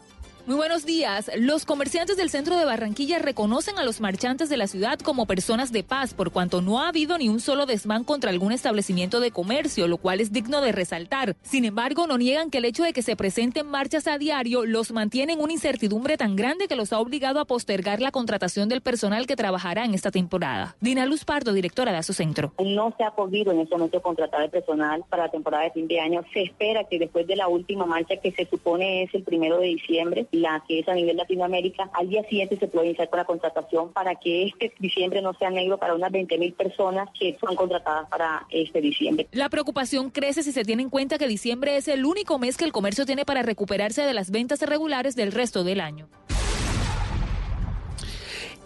Muy 0.48 0.56
buenos 0.56 0.86
días. 0.86 1.30
Los 1.36 1.66
comerciantes 1.66 2.16
del 2.16 2.30
centro 2.30 2.56
de 2.56 2.64
Barranquilla 2.64 3.18
reconocen 3.18 3.78
a 3.78 3.84
los 3.84 4.00
marchantes 4.00 4.48
de 4.48 4.56
la 4.56 4.66
ciudad 4.66 4.98
como 4.98 5.26
personas 5.26 5.72
de 5.72 5.84
paz, 5.84 6.14
por 6.14 6.32
cuanto 6.32 6.62
no 6.62 6.80
ha 6.80 6.88
habido 6.88 7.18
ni 7.18 7.28
un 7.28 7.38
solo 7.38 7.66
desmán 7.66 8.02
contra 8.02 8.30
algún 8.30 8.52
establecimiento 8.52 9.20
de 9.20 9.30
comercio, 9.30 9.86
lo 9.88 9.98
cual 9.98 10.22
es 10.22 10.32
digno 10.32 10.62
de 10.62 10.72
resaltar. 10.72 11.36
Sin 11.42 11.66
embargo, 11.66 12.06
no 12.06 12.16
niegan 12.16 12.48
que 12.48 12.56
el 12.56 12.64
hecho 12.64 12.82
de 12.82 12.94
que 12.94 13.02
se 13.02 13.14
presenten 13.14 13.66
marchas 13.66 14.06
a 14.06 14.16
diario 14.16 14.64
los 14.64 14.90
mantiene 14.90 15.34
en 15.34 15.42
una 15.42 15.52
incertidumbre 15.52 16.16
tan 16.16 16.34
grande 16.34 16.66
que 16.66 16.76
los 16.76 16.94
ha 16.94 16.98
obligado 16.98 17.40
a 17.40 17.44
postergar 17.44 18.00
la 18.00 18.10
contratación 18.10 18.70
del 18.70 18.80
personal 18.80 19.26
que 19.26 19.36
trabajará 19.36 19.84
en 19.84 19.92
esta 19.92 20.10
temporada. 20.10 20.76
Dina 20.80 21.04
Luz 21.04 21.26
Pardo, 21.26 21.52
directora 21.52 21.92
de 21.92 21.98
Asocentro. 21.98 22.54
No 22.58 22.94
se 22.96 23.04
ha 23.04 23.10
podido 23.10 23.52
en 23.52 23.60
este 23.60 23.74
momento 23.76 24.00
contratar 24.00 24.44
el 24.44 24.50
personal 24.50 25.04
para 25.10 25.24
la 25.24 25.30
temporada 25.30 25.64
de 25.64 25.72
fin 25.72 25.88
de 25.88 26.00
año. 26.00 26.24
Se 26.32 26.40
espera 26.40 26.84
que 26.84 26.98
después 26.98 27.26
de 27.26 27.36
la 27.36 27.48
última 27.48 27.84
marcha 27.84 28.16
que 28.16 28.32
se 28.32 28.46
supone 28.46 29.02
es 29.02 29.14
el 29.14 29.24
primero 29.24 29.58
de 29.58 29.66
diciembre, 29.66 30.26
la 30.42 30.62
que 30.66 30.80
es 30.80 30.88
a 30.88 30.94
nivel 30.94 31.16
Latinoamérica, 31.16 31.90
al 31.92 32.08
día 32.08 32.22
siguiente 32.24 32.56
se 32.56 32.68
puede 32.68 32.86
iniciar 32.86 33.10
con 33.10 33.18
la 33.18 33.24
contratación 33.24 33.92
para 33.92 34.14
que 34.14 34.46
este 34.46 34.72
diciembre 34.78 35.22
no 35.22 35.34
sea 35.34 35.50
negro 35.50 35.78
para 35.78 35.94
unas 35.94 36.10
20 36.10 36.38
mil 36.38 36.52
personas 36.52 37.08
que 37.18 37.36
son 37.40 37.56
contratadas 37.56 38.08
para 38.08 38.46
este 38.50 38.80
diciembre. 38.80 39.28
La 39.32 39.48
preocupación 39.48 40.10
crece 40.10 40.42
si 40.42 40.52
se 40.52 40.64
tiene 40.64 40.82
en 40.82 40.90
cuenta 40.90 41.18
que 41.18 41.26
diciembre 41.26 41.76
es 41.76 41.88
el 41.88 42.04
único 42.04 42.38
mes 42.38 42.56
que 42.56 42.64
el 42.64 42.72
comercio 42.72 43.06
tiene 43.06 43.24
para 43.24 43.42
recuperarse 43.42 44.02
de 44.02 44.14
las 44.14 44.30
ventas 44.30 44.62
irregulares 44.62 45.16
del 45.16 45.32
resto 45.32 45.64
del 45.64 45.80
año. 45.80 46.08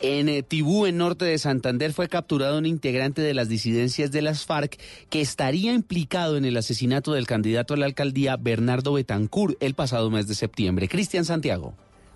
En 0.05 0.29
eh, 0.29 0.43
Tibú, 0.43 0.87
en 0.87 0.97
norte 0.97 1.25
de 1.25 1.39
Santander, 1.39 1.93
fue 1.93 2.09
capturado 2.09 2.59
un 2.59 2.67
integrante 2.67 3.23
de 3.23 3.35
las 3.35 3.49
disidencias 3.49 4.11
de 4.11 4.21
las 4.21 4.45
FARC 4.45 4.77
que 5.11 5.21
estaría 5.21 5.73
implicado 5.73 6.37
en 6.37 6.45
el 6.45 6.57
asesinato 6.57 7.13
del 7.13 7.29
candidato 7.29 7.75
a 7.75 7.77
la 7.77 7.87
alcaldía 7.87 8.37
Bernardo 8.37 8.95
Betancur 8.95 9.57
el 9.61 9.75
pasado 9.75 10.11
mes 10.11 10.27
de 10.27 10.35
septiembre. 10.35 10.89
Cristian 10.89 11.25
Santiago. 11.25 11.75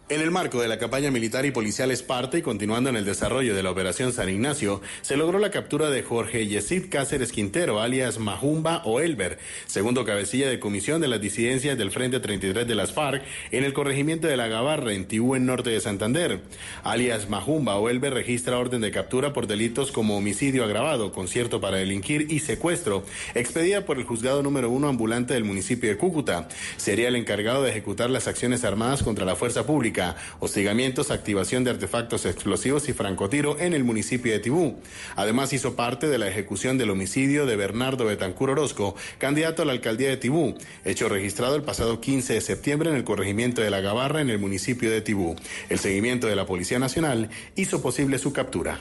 En 0.09 0.21
el 0.21 0.31
marco 0.31 0.61
de 0.61 0.69
la 0.69 0.79
campaña 0.79 1.11
militar 1.11 1.47
y 1.47 1.51
policial 1.51 1.91
Esparta 1.91 2.39
y 2.39 2.43
continuando 2.43 2.89
en 2.91 2.95
el 2.95 3.05
desarrollo 3.05 3.57
de 3.57 3.65
la 3.65 3.73
Operación 3.73 4.13
San 4.13 4.29
Ignacio, 4.29 4.81
se 5.03 5.17
logró 5.17 5.41
la 5.41 5.51
captura 5.51 5.91
de 5.91 6.05
Jorge 6.05 6.47
Yesid 6.47 6.91
Cáceres 6.91 7.33
Quintero, 7.33 7.81
alias 7.81 8.21
Majumba 8.21 8.83
o 8.85 9.01
Elber, 9.01 9.41
segundo 9.67 10.05
cabecilla 10.05 10.49
de 10.49 10.61
comisión 10.61 11.01
de 11.01 11.09
las 11.09 11.21
disidencias 11.21 11.77
del 11.77 11.91
Frente 11.91 12.21
33 12.21 12.69
de 12.69 12.75
las 12.77 12.93
FARC 12.93 13.25
en 13.51 13.65
el 13.65 13.73
corregimiento 13.73 14.29
de 14.29 14.37
la 14.37 14.47
Gavarra, 14.47 14.93
en 14.93 15.09
Tibú, 15.09 15.35
en 15.35 15.45
norte 15.45 15.71
de 15.71 15.81
Santander. 15.81 16.41
Alias 16.85 17.29
Majumba 17.29 17.75
o 17.75 17.89
Elber 17.89 18.15
registra 18.15 18.59
orden 18.59 18.83
de 18.83 18.93
captura 18.93 19.33
por 19.33 19.49
delitos 19.49 19.91
como 19.91 20.17
homicidio 20.17 20.63
agravado, 20.63 21.11
concierto 21.11 21.61
para 21.61 21.79
delinquir 21.79 22.29
y 22.31 22.39
secuestro, 22.39 23.05
expedida 23.35 23.85
por 23.85 23.99
el 23.99 24.05
juzgado 24.05 24.45
número 24.45 24.71
uno 24.71 24.87
ambulante 24.87 25.35
del 25.35 25.43
municipio 25.43 25.91
de 25.91 25.97
Cúcuta. 25.97 26.47
Sería 26.77 27.09
el 27.09 27.17
encargado 27.17 27.65
de 27.65 27.71
ejecutar 27.71 28.09
las 28.09 28.29
acciones 28.29 28.63
armadas 28.63 29.03
contra 29.03 29.25
la 29.25 29.35
fuerza 29.35 29.67
pública 29.67 29.96
hostigamientos, 30.41 31.11
activación 31.11 31.65
de 31.65 31.71
artefactos 31.71 32.27
explosivos 32.27 32.89
y 32.89 32.93
francotiro 32.93 33.59
en 33.59 33.73
el 33.73 33.85
municipio 33.85 34.33
de 34.33 34.39
Tibú. 34.39 34.77
Además 35.17 35.53
hizo 35.53 35.77
parte 35.77 36.09
de 36.09 36.19
la 36.19 36.29
ejecución 36.29 36.79
del 36.79 36.91
homicidio 36.91 37.47
de 37.47 37.57
Bernardo 37.57 38.05
Betancur 38.05 38.51
Orozco, 38.51 38.95
candidato 39.19 39.63
a 39.63 39.65
la 39.65 39.73
alcaldía 39.73 40.09
de 40.09 40.17
Tibú, 40.17 40.57
hecho 40.85 41.09
registrado 41.09 41.57
el 41.57 41.63
pasado 41.63 42.01
15 42.01 42.35
de 42.35 42.41
septiembre 42.41 42.91
en 42.91 42.97
el 42.97 43.05
corregimiento 43.05 43.63
de 43.63 43.71
La 43.71 43.81
Gavarra 43.81 44.21
en 44.21 44.31
el 44.31 44.39
municipio 44.39 44.91
de 44.91 45.01
Tibú. 45.01 45.37
El 45.69 45.79
seguimiento 45.79 46.27
de 46.27 46.37
la 46.37 46.47
Policía 46.47 46.79
Nacional 46.79 47.31
hizo 47.55 47.83
posible 47.83 48.19
su 48.19 48.33
captura. 48.33 48.79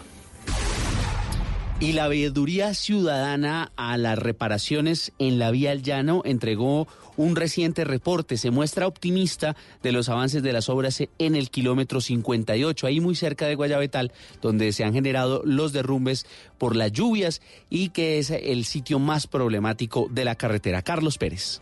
Y 1.79 1.91
la 1.91 2.07
veeduría 2.07 2.73
ciudadana 2.73 3.73
a 3.75 3.97
las 3.97 4.17
reparaciones 4.17 5.11
en 5.19 5.39
la 5.39 5.51
vía 5.51 5.71
al 5.71 5.83
llano 5.83 6.21
entregó 6.23 6.87
un 7.17 7.35
reciente 7.35 7.83
reporte. 7.83 8.37
Se 8.37 8.51
muestra 8.51 8.87
optimista 8.87 9.55
de 9.83 9.91
los 9.91 10.09
avances 10.09 10.43
de 10.43 10.53
las 10.53 10.69
obras 10.69 11.01
en 11.17 11.35
el 11.35 11.49
kilómetro 11.49 12.01
58, 12.01 12.87
ahí 12.87 12.99
muy 12.99 13.15
cerca 13.15 13.47
de 13.47 13.55
Guayabetal, 13.55 14.11
donde 14.41 14.71
se 14.73 14.83
han 14.83 14.93
generado 14.93 15.41
los 15.45 15.73
derrumbes 15.73 16.25
por 16.57 16.75
las 16.75 16.91
lluvias 16.91 17.41
y 17.69 17.89
que 17.89 18.19
es 18.19 18.29
el 18.29 18.65
sitio 18.65 18.99
más 18.99 19.27
problemático 19.27 20.07
de 20.11 20.25
la 20.25 20.35
carretera. 20.35 20.81
Carlos 20.81 21.17
Pérez. 21.17 21.61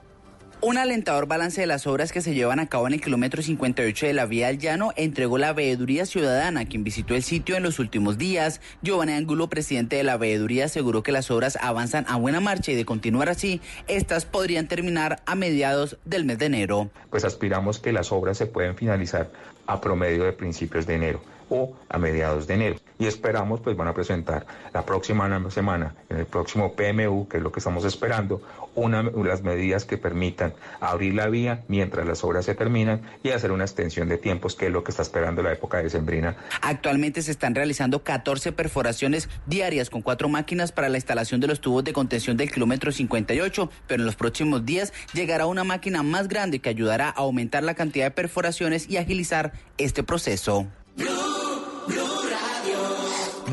Un 0.66 0.78
alentador 0.78 1.28
balance 1.28 1.60
de 1.60 1.68
las 1.68 1.88
obras 1.88 2.14
que 2.14 2.22
se 2.22 2.34
llevan 2.34 2.62
a 2.62 2.68
cabo 2.68 2.88
en 2.88 2.94
el 2.94 3.02
kilómetro 3.02 3.44
58 3.44 4.06
de 4.06 4.14
la 4.14 4.26
vía 4.26 4.48
al 4.48 4.60
llano 4.60 4.94
entregó 4.96 5.38
la 5.38 5.52
Veeduría 5.52 6.06
Ciudadana, 6.06 6.64
quien 6.64 6.86
visitó 6.86 7.16
el 7.16 7.24
sitio 7.24 7.58
en 7.58 7.64
los 7.64 7.80
últimos 7.80 8.18
días. 8.18 8.62
Giovanni 8.82 9.12
Angulo, 9.12 9.50
presidente 9.50 9.98
de 9.98 10.04
la 10.04 10.16
Veeduría, 10.16 10.66
aseguró 10.66 11.04
que 11.04 11.12
las 11.12 11.32
obras 11.32 11.58
avanzan 11.62 12.06
a 12.08 12.16
buena 12.16 12.40
marcha 12.40 12.72
y 12.72 12.76
de 12.76 12.86
continuar 12.86 13.28
así, 13.28 13.60
estas 13.90 14.24
podrían 14.24 14.70
terminar 14.70 15.22
a 15.26 15.36
mediados 15.36 15.98
del 16.06 16.24
mes 16.24 16.40
de 16.40 16.46
enero. 16.46 16.90
Pues 17.10 17.26
aspiramos 17.26 17.80
que 17.80 17.92
las 17.92 18.14
obras 18.14 18.38
se 18.38 18.46
pueden 18.46 18.78
finalizar 18.78 19.30
a 19.68 19.82
promedio 19.82 20.24
de 20.24 20.32
principios 20.32 20.88
de 20.88 20.96
enero 20.96 21.33
o 21.54 21.76
a 21.88 22.00
mediados 22.00 22.48
de 22.48 22.56
enero. 22.56 22.76
Y 22.98 23.06
esperamos, 23.06 23.62
pues 23.62 23.78
van 23.78 23.88
a 23.88 23.94
presentar 23.94 24.46
la 24.74 24.86
próxima 24.86 25.30
semana, 25.52 25.96
en 26.10 26.18
el 26.18 26.26
próximo 26.26 26.74
PMU, 26.74 27.28
que 27.28 27.38
es 27.38 27.44
lo 27.44 27.52
que 27.52 27.60
estamos 27.60 27.86
esperando, 27.86 28.42
una, 28.76 29.04
las 29.04 29.44
medidas 29.44 29.86
que 29.86 29.98
permitan 29.98 30.54
abrir 30.80 31.14
la 31.14 31.28
vía 31.28 31.64
mientras 31.68 32.08
las 32.08 32.24
obras 32.24 32.46
se 32.46 32.56
terminan 32.56 33.02
y 33.22 33.30
hacer 33.30 33.52
una 33.52 33.66
extensión 33.66 34.10
de 34.10 34.18
tiempos, 34.18 34.56
que 34.56 34.68
es 34.68 34.72
lo 34.72 34.84
que 34.84 34.92
está 34.92 35.04
esperando 35.04 35.44
la 35.44 35.54
época 35.54 35.78
de 35.78 35.90
Sembrina. 35.92 36.36
Actualmente 36.62 37.22
se 37.22 37.32
están 37.32 37.54
realizando 37.54 38.04
14 38.04 38.52
perforaciones 38.52 39.30
diarias 39.46 39.92
con 39.92 40.02
cuatro 40.02 40.28
máquinas 40.30 40.72
para 40.72 40.90
la 40.90 40.98
instalación 40.98 41.40
de 41.40 41.48
los 41.48 41.62
tubos 41.62 41.84
de 41.84 41.94
contención 41.94 42.36
del 42.36 42.52
kilómetro 42.52 42.92
58, 42.92 43.70
pero 43.88 44.02
en 44.02 44.06
los 44.08 44.16
próximos 44.16 44.66
días 44.66 44.92
llegará 45.14 45.46
una 45.46 45.64
máquina 45.64 46.02
más 46.02 46.28
grande 46.28 46.60
que 46.60 46.70
ayudará 46.70 47.10
a 47.10 47.22
aumentar 47.22 47.64
la 47.64 47.76
cantidad 47.76 48.06
de 48.06 48.12
perforaciones 48.12 48.90
y 48.90 48.98
agilizar 48.98 49.54
este 49.78 50.04
proceso. 50.04 50.68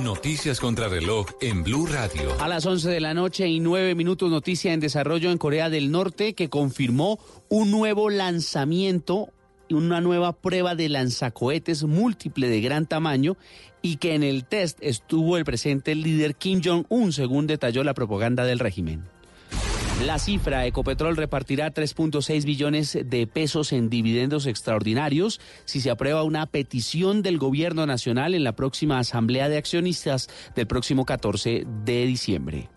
Noticias 0.02 0.60
contra 0.60 0.88
reloj 0.88 1.26
en 1.40 1.62
Blue 1.62 1.86
Radio. 1.86 2.30
A 2.40 2.48
las 2.48 2.64
11 2.64 2.88
de 2.88 3.00
la 3.00 3.14
noche 3.14 3.48
y 3.48 3.60
9 3.60 3.94
minutos, 3.94 4.30
noticia 4.30 4.72
en 4.72 4.80
desarrollo 4.80 5.30
en 5.30 5.38
Corea 5.38 5.68
del 5.68 5.90
Norte 5.90 6.34
que 6.34 6.48
confirmó 6.48 7.18
un 7.48 7.70
nuevo 7.70 8.08
lanzamiento, 8.10 9.30
una 9.70 10.00
nueva 10.00 10.32
prueba 10.32 10.74
de 10.74 10.88
lanzacohetes 10.88 11.84
múltiple 11.84 12.48
de 12.48 12.60
gran 12.60 12.86
tamaño 12.86 13.36
y 13.82 13.96
que 13.96 14.14
en 14.14 14.22
el 14.22 14.44
test 14.44 14.78
estuvo 14.80 15.36
el 15.36 15.44
presente 15.44 15.94
líder 15.94 16.34
Kim 16.34 16.60
Jong-un, 16.64 17.12
según 17.12 17.46
detalló 17.46 17.84
la 17.84 17.94
propaganda 17.94 18.44
del 18.44 18.58
régimen. 18.58 19.04
La 20.06 20.18
cifra, 20.18 20.64
Ecopetrol 20.64 21.14
repartirá 21.14 21.74
3.6 21.74 22.44
billones 22.46 22.98
de 23.04 23.26
pesos 23.26 23.70
en 23.72 23.90
dividendos 23.90 24.46
extraordinarios 24.46 25.42
si 25.66 25.82
se 25.82 25.90
aprueba 25.90 26.22
una 26.22 26.46
petición 26.46 27.20
del 27.20 27.36
gobierno 27.36 27.84
nacional 27.84 28.34
en 28.34 28.42
la 28.42 28.56
próxima 28.56 28.98
asamblea 28.98 29.50
de 29.50 29.58
accionistas 29.58 30.28
del 30.54 30.66
próximo 30.66 31.04
14 31.04 31.66
de 31.84 32.06
diciembre. 32.06 32.70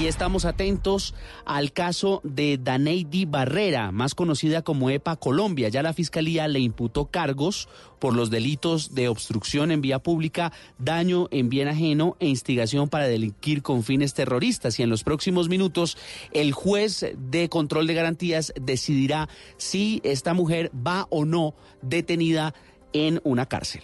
Y 0.00 0.06
estamos 0.06 0.44
atentos 0.44 1.14
al 1.44 1.72
caso 1.72 2.20
de 2.24 2.58
Daneidi 2.58 3.26
Barrera, 3.26 3.92
más 3.92 4.16
conocida 4.16 4.62
como 4.62 4.90
EPA 4.90 5.14
Colombia. 5.14 5.68
Ya 5.68 5.84
la 5.84 5.92
fiscalía 5.92 6.48
le 6.48 6.58
imputó 6.58 7.06
cargos 7.06 7.68
por 8.00 8.16
los 8.16 8.28
delitos 8.28 8.96
de 8.96 9.06
obstrucción 9.06 9.70
en 9.70 9.80
vía 9.80 10.00
pública, 10.00 10.52
daño 10.78 11.28
en 11.30 11.48
bien 11.48 11.68
ajeno 11.68 12.16
e 12.18 12.26
instigación 12.26 12.88
para 12.88 13.06
delinquir 13.06 13.62
con 13.62 13.84
fines 13.84 14.14
terroristas. 14.14 14.80
Y 14.80 14.82
en 14.82 14.90
los 14.90 15.04
próximos 15.04 15.48
minutos, 15.48 15.96
el 16.32 16.50
juez 16.50 17.06
de 17.16 17.48
control 17.48 17.86
de 17.86 17.94
garantías 17.94 18.52
decidirá 18.60 19.28
si 19.58 20.00
esta 20.02 20.34
mujer 20.34 20.72
va 20.74 21.06
o 21.10 21.24
no 21.24 21.54
detenida 21.82 22.52
en 22.92 23.20
una 23.22 23.46
cárcel. 23.46 23.82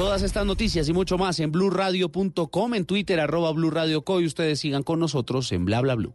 Todas 0.00 0.22
estas 0.22 0.46
noticias 0.46 0.88
y 0.88 0.94
mucho 0.94 1.18
más 1.18 1.38
en 1.40 1.52
blurradio.com, 1.52 2.74
en 2.74 2.86
Twitter, 2.86 3.20
arroba 3.20 3.52
blurradioco 3.52 4.22
y 4.22 4.24
ustedes 4.24 4.58
sigan 4.58 4.82
con 4.82 4.98
nosotros 4.98 5.52
en 5.52 5.66
bla 5.66 5.82
bla 5.82 5.94
blue. 5.94 6.14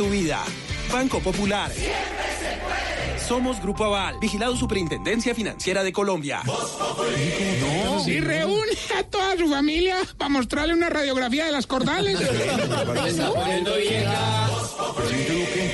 vida. 0.09 0.43
Banco 0.91 1.19
Popular. 1.21 1.71
Somos 3.31 3.61
Grupo 3.61 3.85
Aval, 3.85 4.19
vigilado 4.19 4.57
Superintendencia 4.57 5.33
Financiera 5.33 5.85
de 5.85 5.93
Colombia. 5.93 6.41
No. 6.43 8.03
Si 8.03 8.19
reúne 8.19 8.73
a 8.99 9.03
toda 9.03 9.37
su 9.37 9.47
familia 9.47 9.95
para 10.17 10.27
mostrarle 10.27 10.73
una 10.73 10.89
radiografía 10.89 11.45
de 11.45 11.53
las 11.53 11.65
cordales. 11.65 12.19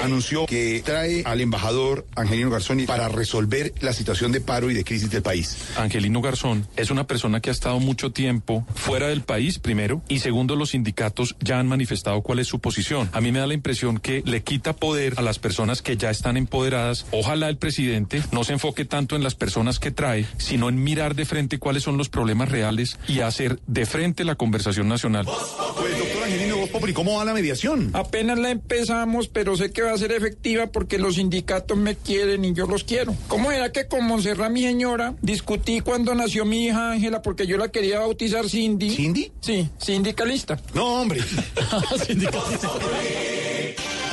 anunció 0.04 0.46
que 0.46 0.82
trae 0.86 1.24
al 1.26 1.42
embajador 1.42 2.06
Angelino 2.16 2.50
Garzón 2.50 2.86
para 2.86 3.10
resolver 3.10 3.74
la 3.82 3.92
situación 3.92 4.32
de 4.32 4.40
paro 4.40 4.70
y 4.70 4.76
de 4.76 4.84
crisis 4.84 5.10
del 5.10 5.24
país. 5.24 5.58
Angelino 5.78 6.22
Garzón 6.22 6.68
es 6.76 6.92
una 6.92 7.08
persona 7.08 7.40
que 7.40 7.50
ha 7.50 7.54
estado 7.54 7.80
mucho 7.80 8.12
tiempo 8.12 8.66
fuera 8.76 9.08
del 9.08 9.22
país, 9.22 9.58
primero, 9.58 10.02
y 10.08 10.20
segundo, 10.20 10.56
los 10.56 10.70
sindicatos 10.70 11.36
ya 11.40 11.60
han 11.60 11.68
manifestado 11.68 12.22
cuál 12.22 12.40
es 12.40 12.48
su 12.48 12.60
posición. 12.60 13.10
A 13.14 13.22
mí 13.22 13.32
me 13.32 13.40
da 13.40 13.48
la 13.48 13.54
impresión 13.54 13.98
que 13.98 14.22
le 14.26 14.44
quita 14.44 14.74
poder 14.74 15.16
a 15.18 15.22
las 15.22 15.40
personas 15.40 15.82
que 15.82 15.98
ya 15.98 16.10
están 16.10 16.38
empoderadas. 16.38 17.06
Ojalá 17.12 17.47
el 17.50 17.58
presidente 17.58 18.22
no 18.32 18.44
se 18.44 18.54
enfoque 18.54 18.86
tanto 18.86 19.16
en 19.16 19.24
las 19.24 19.36
personas 19.36 19.80
que 19.80 19.92
trae, 19.92 20.26
sino 20.38 20.70
en 20.70 20.84
mirar 20.84 21.16
de 21.16 21.26
frente 21.26 21.60
cuáles 21.60 21.84
son 21.84 21.98
los 21.98 22.10
problemas 22.10 22.50
reales 22.50 22.98
y 23.08 23.20
hacer 23.22 23.60
de 23.68 23.86
frente 23.86 24.24
la 24.24 24.36
conversación 24.36 24.88
nacional. 24.88 25.26
Pues, 25.26 25.98
doctor 25.98 26.24
Angelino 26.24 26.58
Voz 26.58 26.70
Populi, 26.70 26.94
¿cómo 26.94 27.18
va 27.18 27.26
la 27.26 27.34
mediación? 27.34 27.92
Apenas 27.94 28.38
la 28.40 28.52
empezamos, 28.52 29.28
pero 29.28 29.56
sé 29.56 29.72
que 29.72 29.82
va 29.82 29.94
a 29.94 29.98
ser 29.98 30.12
efectiva 30.12 30.68
porque 30.68 30.98
los 30.98 31.16
sindicatos 31.16 31.78
me 31.78 31.96
quieren 31.96 32.46
y 32.46 32.54
yo 32.54 32.68
los 32.68 32.84
quiero. 32.84 33.16
¿Cómo 33.28 33.52
era 33.52 33.72
que 33.72 33.88
con 33.88 34.06
Monserrat, 34.06 34.52
mi 34.52 34.62
señora, 34.62 35.16
discutí 35.22 35.82
cuando 35.82 36.14
nació 36.16 36.46
mi 36.46 36.66
hija 36.66 36.92
Ángela 36.92 37.22
porque 37.22 37.48
yo 37.48 37.58
la 37.58 37.70
quería 37.70 38.00
bautizar 38.00 38.50
Cindy? 38.50 38.90
¿Cindy? 38.90 39.32
Sí, 39.42 39.70
sindicalista. 39.78 40.60
No, 40.74 41.02
hombre. 41.02 41.22
sindicalista. 42.06 42.70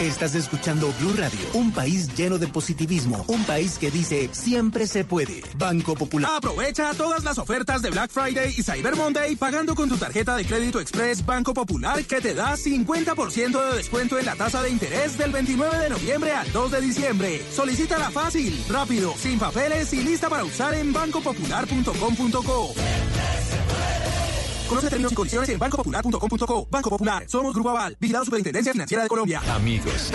Estás 0.01 0.35
escuchando 0.35 0.93
Blue 0.99 1.15
Radio, 1.17 1.39
un 1.53 1.71
país 1.73 2.13
lleno 2.17 2.37
de 2.39 2.49
positivismo, 2.49 3.25
un 3.29 3.45
país 3.45 3.79
que 3.79 3.93
dice 3.93 4.29
siempre 4.33 4.89
se 4.89 5.05
puede. 5.05 5.43
Banco 5.57 5.95
Popular. 5.95 6.33
Aprovecha 6.37 6.93
todas 6.95 7.23
las 7.23 7.39
ofertas 7.39 7.81
de 7.81 7.91
Black 7.91 8.11
Friday 8.11 8.53
y 8.57 8.63
Cyber 8.65 8.97
Monday 8.97 9.37
pagando 9.37 9.77
con 9.77 9.89
tu 9.89 9.97
tarjeta 9.97 10.35
de 10.35 10.45
crédito 10.45 10.81
Express 10.81 11.25
Banco 11.25 11.55
Popular 11.55 12.05
que 12.05 12.21
te 12.21 12.35
da 12.35 12.57
50% 12.57 13.71
de 13.71 13.77
descuento 13.77 14.19
en 14.19 14.27
la 14.27 14.35
tasa 14.35 14.63
de 14.63 14.71
interés 14.71 15.17
del 15.17 15.31
29 15.31 15.79
de 15.79 15.91
noviembre 15.91 16.33
al 16.33 16.51
2 16.53 16.73
de 16.73 16.81
diciembre. 16.81 17.41
Solicítala 17.53 18.11
fácil, 18.11 18.65
rápido, 18.69 19.15
sin 19.17 19.39
papeles 19.39 19.93
y 19.93 20.03
lista 20.03 20.29
para 20.29 20.43
usar 20.43 20.75
en 20.75 20.93
bancopopular.com.co. 20.93 22.75
Conoce 24.69 24.89
términos 24.89 25.13
y 25.13 25.15
condiciones 25.15 25.49
en 25.51 25.59
bancopopular.com.co. 25.59 26.69
Banco 26.71 26.91
Popular. 26.91 27.25
Somos 27.29 27.55
Grupo 27.55 27.71
Aval. 27.71 27.97
Vigilado 28.01 28.25
Superintendencia 28.25 28.73
Financiera 28.73 29.03
de 29.03 29.09
Colombia. 29.09 29.41
Amigos, 29.55 30.13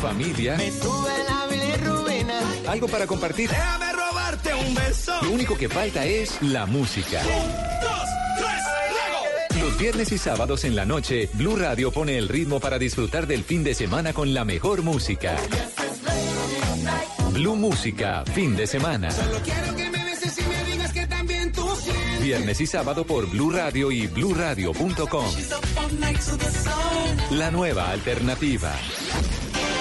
familia, 0.00 0.56
algo 2.68 2.88
para 2.88 3.06
compartir. 3.06 3.50
Déjame 3.50 3.92
robarte 3.92 4.54
un 4.54 4.74
beso. 4.74 5.12
Lo 5.22 5.30
único 5.30 5.56
que 5.56 5.68
falta 5.68 6.04
es 6.04 6.40
la 6.42 6.66
música. 6.66 7.22
Dos, 7.22 8.08
tres, 8.36 8.62
luego. 8.90 9.66
Los 9.66 9.78
viernes 9.78 10.12
y 10.12 10.18
sábados 10.18 10.64
en 10.64 10.76
la 10.76 10.84
noche, 10.84 11.28
Blue 11.34 11.56
Radio 11.56 11.90
pone 11.90 12.18
el 12.18 12.28
ritmo 12.28 12.60
para 12.60 12.78
disfrutar 12.78 13.26
del 13.26 13.44
fin 13.44 13.64
de 13.64 13.74
semana 13.74 14.12
con 14.12 14.34
la 14.34 14.44
mejor 14.44 14.82
música. 14.82 15.36
Blue 17.32 17.56
Música, 17.56 18.24
fin 18.32 18.54
de 18.54 18.66
semana. 18.66 19.10
Solo 19.10 19.40
quiero 19.42 19.74
que 19.74 19.90
me 19.90 20.04
beses 20.04 20.38
y 20.38 20.42
me 20.42 20.63
Viernes 22.24 22.58
y 22.62 22.66
sábado 22.66 23.04
por 23.04 23.28
Blue 23.28 23.50
Radio 23.50 23.90
y 23.92 24.06
bluradio.com. 24.06 25.26
La 27.32 27.50
nueva 27.50 27.90
alternativa. 27.90 28.72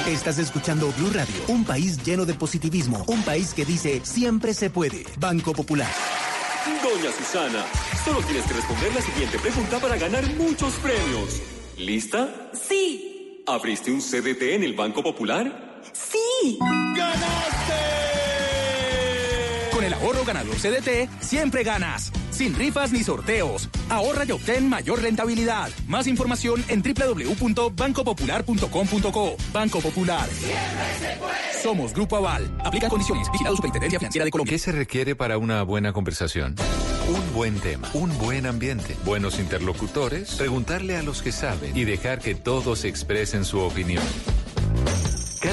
Estás 0.10 0.40
escuchando 0.40 0.92
Blue 0.98 1.12
Radio, 1.14 1.34
un 1.48 1.64
país 1.64 2.04
lleno 2.04 2.26
de 2.26 2.34
positivismo, 2.34 3.06
un 3.08 3.24
país 3.24 3.54
que 3.54 3.64
dice 3.64 4.02
siempre 4.04 4.54
se 4.54 4.70
puede. 4.70 5.06
Banco 5.18 5.54
Popular. 5.54 5.90
Doña 6.84 7.14
Susana, 7.18 7.64
solo 8.04 8.20
tienes 8.24 8.44
que 8.44 8.56
responder 8.56 8.94
la 8.94 9.02
siguiente 9.02 9.40
pregunta 9.40 9.80
para 9.80 9.96
ganar 9.96 10.26
muchos 10.36 10.74
premios. 10.74 11.42
¿Lista? 11.78 12.52
Sí, 12.52 13.42
¿Abriste 13.48 13.90
un 13.90 14.02
CDT 14.02 14.42
en 14.56 14.64
el 14.64 14.74
Banco 14.74 15.02
Popular? 15.02 15.80
sí. 15.94 16.60
Con 19.72 19.84
el 19.86 19.94
ahorro 19.94 20.26
ganador 20.26 20.56
CDT, 20.56 21.10
siempre 21.22 21.64
ganas. 21.64 22.12
Sin 22.34 22.56
rifas 22.56 22.92
ni 22.92 23.04
sorteos. 23.04 23.70
Ahorra 23.90 24.26
y 24.26 24.32
obtén 24.32 24.68
mayor 24.68 25.00
rentabilidad. 25.02 25.70
Más 25.88 26.08
información 26.08 26.64
en 26.68 26.82
www.bancopopular.com.co. 26.82 29.38
Banco 29.54 29.80
Popular. 29.80 30.28
Somos 31.62 31.94
Grupo 31.94 32.18
Aval. 32.18 32.50
Aplica 32.66 32.90
condiciones. 32.90 33.32
Vigilado 33.32 33.56
Superintendencia 33.56 34.00
Financiera 34.00 34.26
de 34.26 34.32
Colombia. 34.32 34.52
¿Qué 34.52 34.60
se 34.60 34.72
requiere 34.72 35.16
para 35.16 35.38
una 35.38 35.62
buena 35.64 35.94
conversación? 35.94 36.56
Un 37.08 37.34
buen 37.34 37.60
tema, 37.60 37.90
un 37.94 38.18
buen 38.18 38.46
ambiente, 38.46 38.96
buenos 39.04 39.38
interlocutores, 39.38 40.36
preguntarle 40.36 40.96
a 40.96 41.04
los 41.04 41.22
que 41.22 41.34
saben 41.34 41.76
y 41.76 41.84
dejar 41.84 42.20
que 42.20 42.34
todos 42.34 42.86
expresen 42.86 43.44
su 43.44 43.60
opinión. 43.60 44.02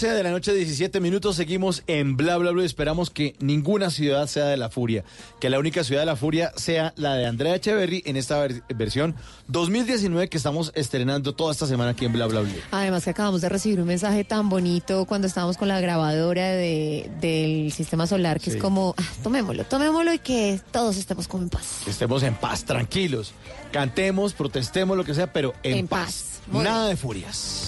11 0.00 0.14
de 0.14 0.22
la 0.22 0.30
noche, 0.30 0.54
17 0.54 1.00
minutos. 1.00 1.34
Seguimos 1.34 1.82
en 1.88 2.16
Bla 2.16 2.36
Bla 2.36 2.52
Bla. 2.52 2.64
Esperamos 2.64 3.10
que 3.10 3.34
ninguna 3.40 3.90
ciudad 3.90 4.28
sea 4.28 4.44
de 4.44 4.56
la 4.56 4.70
furia. 4.70 5.02
Que 5.40 5.50
la 5.50 5.58
única 5.58 5.82
ciudad 5.82 6.02
de 6.02 6.06
la 6.06 6.14
furia 6.14 6.52
sea 6.54 6.92
la 6.94 7.14
de 7.14 7.26
Andrea 7.26 7.56
Echeverry 7.56 8.04
en 8.06 8.16
esta 8.16 8.38
ver- 8.38 8.62
versión 8.76 9.16
2019 9.48 10.28
que 10.28 10.36
estamos 10.36 10.70
estrenando 10.76 11.34
toda 11.34 11.50
esta 11.50 11.66
semana 11.66 11.90
aquí 11.90 12.04
en 12.04 12.12
Bla 12.12 12.26
Bla 12.26 12.42
Bla. 12.42 12.52
Además 12.70 13.02
que 13.02 13.10
acabamos 13.10 13.40
de 13.40 13.48
recibir 13.48 13.80
un 13.80 13.88
mensaje 13.88 14.22
tan 14.22 14.48
bonito 14.48 15.04
cuando 15.04 15.26
estábamos 15.26 15.56
con 15.56 15.66
la 15.66 15.80
grabadora 15.80 16.50
de, 16.50 17.10
del 17.20 17.72
sistema 17.72 18.06
solar, 18.06 18.38
que 18.38 18.52
Sí. 18.52 18.56
es 18.56 18.62
como, 18.62 18.94
ah, 18.96 19.02
tomémoslo, 19.24 19.64
tomémoslo 19.64 20.12
y 20.14 20.20
que 20.20 20.60
todos 20.70 20.96
estemos 20.96 21.26
como 21.26 21.42
en 21.42 21.48
paz. 21.50 21.80
Que 21.84 21.90
estemos 21.90 22.22
en 22.22 22.36
paz, 22.36 22.62
tranquilos. 22.64 23.32
Cantemos, 23.72 24.32
protestemos, 24.32 24.96
lo 24.96 25.02
que 25.04 25.14
sea, 25.14 25.32
pero 25.32 25.54
en, 25.64 25.76
En 25.78 25.88
paz. 25.88 26.38
Nada 26.52 26.86
de 26.88 26.96
furias. 26.96 27.67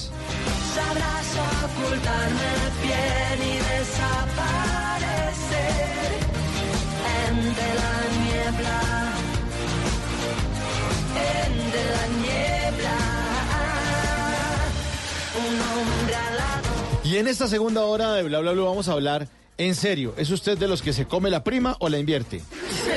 Sabrás 0.80 1.28
ocultarme 1.64 2.52
bien 2.82 3.38
y 3.48 3.54
desaparecer 3.58 4.10
entre 7.28 7.68
la 7.80 7.94
niebla, 8.24 8.78
entre 11.16 11.82
la 11.94 12.04
niebla. 12.22 12.96
Un 15.38 15.54
hombre 15.60 16.14
alado. 16.16 16.72
Y 17.04 17.16
en 17.18 17.26
esta 17.28 17.46
segunda 17.46 17.84
hora 17.84 18.14
de 18.14 18.22
Bla 18.22 18.40
Bla 18.40 18.52
Bla 18.52 18.62
vamos 18.62 18.88
a 18.88 18.92
hablar 18.92 19.28
en 19.58 19.74
serio. 19.74 20.14
¿Es 20.16 20.30
usted 20.30 20.56
de 20.56 20.66
los 20.66 20.80
que 20.80 20.94
se 20.94 21.04
come 21.04 21.28
la 21.30 21.44
prima 21.44 21.76
o 21.80 21.88
la 21.90 21.98
invierte? 21.98 22.40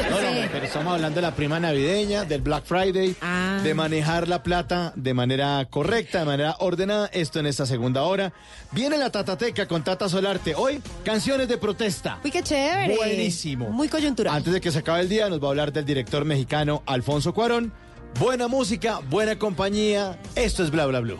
No, 0.10 0.22
Pero 0.54 0.66
estamos 0.68 0.94
hablando 0.94 1.16
de 1.16 1.24
la 1.24 1.34
prima 1.36 1.60
navideña, 1.60 2.26
del 2.26 2.42
Black 2.42 2.66
Friday, 2.66 3.16
Ah. 3.22 3.60
de 3.64 3.74
manejar 3.74 4.28
la 4.28 4.44
plata 4.44 4.94
de 4.96 5.16
manera 5.16 5.66
correcta, 5.68 6.20
de 6.20 6.26
manera 6.26 6.56
ordenada. 6.60 7.08
Esto 7.12 7.40
en 7.40 7.48
esta 7.48 7.66
segunda 7.66 8.04
hora. 8.04 8.32
Viene 8.72 9.00
la 9.00 9.10
Tatateca 9.10 9.68
con 9.68 9.84
Tata 9.84 10.08
Solarte. 10.08 10.54
Hoy, 10.54 10.80
canciones 11.04 11.48
de 11.48 11.58
protesta. 11.58 12.20
Uy, 12.24 12.30
qué 12.30 12.44
chévere. 12.44 12.96
Buenísimo. 12.96 13.70
Muy 13.72 13.88
coyuntural. 13.90 14.36
Antes 14.36 14.54
de 14.54 14.62
que 14.62 14.72
se 14.72 14.80
acabe 14.80 15.02
el 15.02 15.10
día, 15.10 15.28
nos 15.28 15.42
va 15.42 15.48
a 15.48 15.50
hablar 15.50 15.74
del 15.74 15.86
director 15.86 16.24
mexicano 16.24 16.84
Alfonso 16.86 17.34
Cuarón. 17.34 17.74
Buena 18.20 18.48
música, 18.48 19.00
buena 19.10 19.40
compañía. 19.40 20.20
Esto 20.36 20.64
es 20.64 20.70
Bla 20.70 20.86
Bla 20.86 21.00
Blue. 21.00 21.18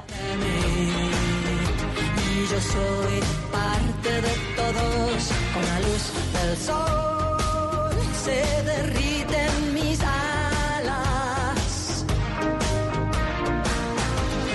Y 2.36 2.42
yo 2.42 2.62
soy 2.62 3.20
parte 3.52 4.10
de 4.10 4.34
todos. 4.56 5.32
Con 5.56 5.66
la 5.66 5.80
luz 5.80 6.12
del 6.34 6.58
sol 6.58 7.23
se 8.24 8.64
derriten 8.64 9.74
mis 9.74 10.00
alas. 10.02 11.56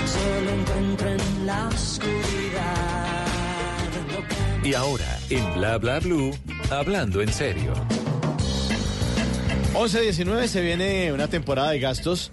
Solo 0.06 0.50
encuentro 0.50 1.08
en 1.10 1.46
la 1.46 1.68
oscuridad. 1.68 3.26
Y 4.64 4.74
ahora, 4.74 5.18
en 5.28 5.54
Bla 5.54 5.76
Bla 5.78 6.00
Blue, 6.00 6.30
hablando 6.70 7.20
en 7.20 7.32
serio. 7.32 7.74
11-19 9.74 10.46
se 10.46 10.62
viene 10.62 11.12
una 11.12 11.28
temporada 11.28 11.70
de 11.70 11.80
gastos 11.80 12.32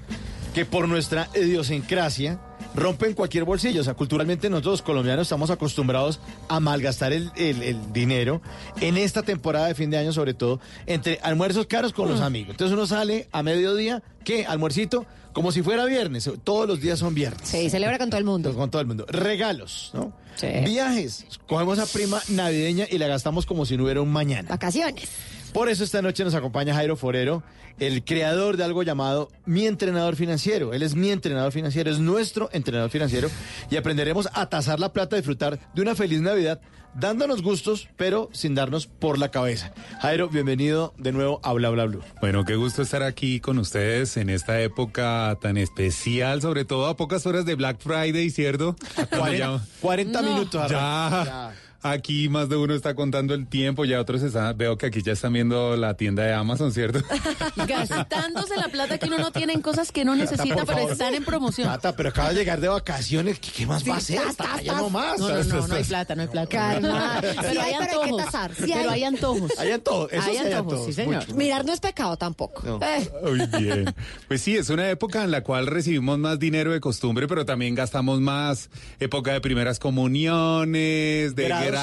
que 0.53 0.65
por 0.65 0.87
nuestra 0.87 1.27
idiosincrasia 1.35 2.39
rompen 2.75 3.13
cualquier 3.13 3.43
bolsillo. 3.45 3.81
O 3.81 3.83
sea, 3.83 3.93
culturalmente 3.93 4.49
nosotros 4.49 4.81
colombianos 4.81 5.23
estamos 5.23 5.49
acostumbrados 5.49 6.19
a 6.49 6.59
malgastar 6.59 7.13
el, 7.13 7.31
el- 7.35 7.63
el 7.63 7.93
dinero 7.93 8.41
en 8.81 8.97
esta 8.97 9.23
temporada 9.23 9.67
de 9.67 9.75
fin 9.75 9.89
de 9.89 9.97
año, 9.97 10.11
sobre 10.13 10.33
todo, 10.33 10.59
entre 10.85 11.19
almuerzos 11.23 11.65
caros 11.67 11.93
con 11.93 12.09
los 12.09 12.21
amigos. 12.21 12.51
Entonces 12.51 12.73
uno 12.75 12.85
sale 12.87 13.27
a 13.31 13.41
mediodía, 13.43 14.03
¿qué? 14.23 14.45
Almuercito, 14.45 15.05
como 15.33 15.51
si 15.51 15.61
fuera 15.61 15.85
viernes. 15.85 16.29
Todos 16.43 16.67
los 16.67 16.79
días 16.81 16.99
son 16.99 17.13
viernes. 17.13 17.47
Sí, 17.47 17.69
celebra 17.69 17.97
con 17.97 18.09
todo 18.09 18.19
el 18.19 18.25
mundo. 18.25 18.53
Con 18.53 18.69
todo 18.71 18.81
el 18.81 18.87
mundo. 18.87 19.05
Regalos, 19.09 19.91
¿no? 19.93 20.13
Sí. 20.35 20.47
Viajes. 20.65 21.25
Cogemos 21.47 21.79
a 21.79 21.85
prima 21.85 22.21
navideña 22.29 22.85
y 22.91 22.97
la 22.97 23.07
gastamos 23.07 23.45
como 23.45 23.65
si 23.65 23.77
no 23.77 23.83
hubiera 23.85 24.01
un 24.01 24.11
mañana. 24.11 24.49
Vacaciones. 24.49 25.09
Por 25.55 25.69
eso 25.69 25.85
esta 25.85 26.01
noche 26.01 26.25
nos 26.25 26.33
acompaña 26.35 26.73
Jairo 26.75 26.97
Forero, 26.97 27.41
el 27.79 28.03
creador 28.03 28.57
de 28.57 28.65
algo 28.65 28.83
llamado 28.83 29.29
Mi 29.45 29.65
Entrenador 29.67 30.17
Financiero. 30.17 30.73
Él 30.73 30.83
es 30.83 30.95
mi 30.95 31.11
entrenador 31.11 31.53
financiero, 31.53 31.89
es 31.89 31.99
nuestro 31.99 32.49
entrenador 32.51 32.89
financiero 32.89 33.29
y 33.71 33.77
aprenderemos 33.77 34.27
a 34.33 34.49
tasar 34.49 34.81
la 34.81 34.91
plata, 34.91 35.15
a 35.15 35.19
disfrutar 35.19 35.57
de 35.73 35.81
una 35.81 35.95
feliz 35.95 36.19
Navidad, 36.19 36.59
dándonos 36.93 37.41
gustos, 37.41 37.87
pero 37.95 38.29
sin 38.33 38.53
darnos 38.53 38.87
por 38.87 39.17
la 39.17 39.31
cabeza. 39.31 39.71
Jairo, 40.01 40.27
bienvenido 40.27 40.93
de 40.97 41.13
nuevo 41.13 41.39
a 41.41 41.53
Bla 41.53 41.69
Bla 41.69 41.85
Blue. 41.85 42.01
Bueno, 42.19 42.43
qué 42.43 42.55
gusto 42.57 42.81
estar 42.81 43.01
aquí 43.01 43.39
con 43.39 43.57
ustedes 43.57 44.17
en 44.17 44.29
esta 44.29 44.59
época 44.61 45.37
tan 45.41 45.55
especial, 45.55 46.41
sobre 46.41 46.65
todo 46.65 46.87
a 46.87 46.97
pocas 46.97 47.25
horas 47.25 47.45
de 47.45 47.55
Black 47.55 47.77
Friday, 47.79 48.29
¿cierto? 48.29 48.75
Cuando 49.09 49.17
40, 49.21 49.37
ya- 49.37 49.61
40 49.79 50.21
No. 50.21 50.29
minutos. 50.33 50.69
Ya. 50.71 51.53
Aquí 51.87 52.29
más 52.29 52.49
de 52.49 52.55
uno 52.55 52.73
está 52.73 52.95
contando 52.95 53.35
el 53.35 53.45
tiempo, 53.45 53.85
ya 53.85 54.01
otros 54.01 54.23
están, 54.23 54.57
veo 54.57 54.75
que 54.75 54.87
aquí 54.87 55.03
ya 55.03 55.11
están 55.11 55.33
viendo 55.33 55.77
la 55.77 55.93
tienda 55.93 56.23
de 56.23 56.33
Amazon, 56.33 56.71
¿cierto? 56.73 56.99
Gastándose 57.67 58.55
la 58.55 58.69
plata 58.69 58.97
que 58.97 59.05
uno 59.05 59.19
no 59.19 59.31
tiene 59.31 59.53
en 59.53 59.61
cosas 59.61 59.91
que 59.91 60.03
no 60.03 60.15
necesita, 60.15 60.65
por 60.65 60.73
pero 60.73 60.89
están 60.91 61.13
en 61.13 61.23
promoción. 61.23 61.67
Tata, 61.67 61.95
pero 61.95 62.09
acaba 62.09 62.29
de 62.29 62.35
llegar 62.35 62.59
de 62.59 62.69
vacaciones, 62.69 63.37
¿qué, 63.39 63.51
qué 63.55 63.65
más 63.67 63.87
va 63.87 63.93
a 63.93 63.97
hacer? 63.97 64.19
Tata, 64.35 64.61
ya 64.63 64.73
no 64.77 64.89
más. 64.89 65.19
No, 65.19 65.29
no, 65.29 65.43
no, 65.43 65.67
no 65.67 65.75
hay 65.75 65.83
plata, 65.83 66.15
no 66.15 66.23
hay 66.23 66.27
plata. 66.27 66.47
Calma. 66.49 67.21
Sí 67.21 67.27
Pero 67.39 67.49
hay, 67.49 67.57
hay 67.57 67.73
pero 67.77 67.81
hay 67.81 67.87
que 67.87 67.93
antojos. 68.09 68.25
tasar. 68.25 68.55
Sí 68.55 68.63
Pero 68.65 68.79
hay. 68.79 68.87
hay 68.89 69.03
antojos. 69.03 69.51
Hay 69.59 69.71
antojos, 69.71 70.11
eso 70.11 70.21
Hay 70.23 70.31
sí 70.31 70.37
antojos, 70.39 70.57
antojos, 70.63 70.85
sí, 70.87 70.93
señor. 70.93 71.15
mucho. 71.27 71.35
Mirar 71.35 71.65
no 71.65 71.73
es 71.73 71.79
pecado 71.79 72.17
tampoco. 72.17 72.63
No. 72.65 72.79
Eh. 72.81 73.11
Muy 73.23 73.61
bien. 73.63 73.93
Pues 74.27 74.41
sí, 74.41 74.57
es 74.57 74.71
una 74.71 74.89
época 74.89 75.23
en 75.23 75.29
la 75.29 75.41
cual 75.43 75.67
recibimos 75.67 76.17
más 76.17 76.39
dinero 76.39 76.71
de 76.71 76.79
costumbre, 76.79 77.27
pero 77.27 77.45
también 77.45 77.75
gastamos 77.75 78.21
más. 78.21 78.71
Época 78.99 79.33
de 79.33 79.41
primeras 79.41 79.77
comuniones, 79.77 81.35
de 81.35 81.43
Grados. 81.45 81.74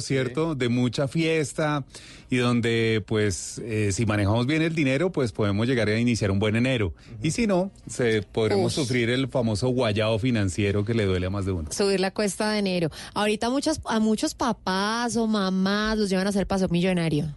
¿Cierto? 0.00 0.54
De 0.54 0.68
mucha 0.68 1.08
fiesta 1.08 1.84
y 2.30 2.36
donde, 2.36 3.02
pues, 3.06 3.60
eh, 3.64 3.90
si 3.92 4.06
manejamos 4.06 4.46
bien 4.46 4.62
el 4.62 4.74
dinero, 4.74 5.10
pues 5.12 5.32
podemos 5.32 5.66
llegar 5.66 5.88
a 5.88 5.98
iniciar 5.98 6.30
un 6.30 6.38
buen 6.38 6.56
enero. 6.56 6.94
Y 7.22 7.32
si 7.32 7.46
no, 7.46 7.70
se 7.88 8.22
podremos 8.22 8.76
Uf. 8.78 8.84
sufrir 8.84 9.10
el 9.10 9.28
famoso 9.28 9.68
guayao 9.68 10.18
financiero 10.18 10.84
que 10.84 10.94
le 10.94 11.04
duele 11.06 11.26
a 11.26 11.30
más 11.30 11.44
de 11.44 11.52
uno. 11.52 11.70
Subir 11.72 12.00
la 12.00 12.12
cuesta 12.12 12.52
de 12.52 12.60
enero. 12.60 12.90
Ahorita 13.14 13.50
muchos, 13.50 13.80
a 13.84 13.98
muchos 14.00 14.34
papás 14.34 15.16
o 15.16 15.26
mamás 15.26 15.98
los 15.98 16.08
llevan 16.08 16.26
a 16.26 16.30
hacer 16.30 16.46
paso 16.46 16.68
millonario. 16.68 17.34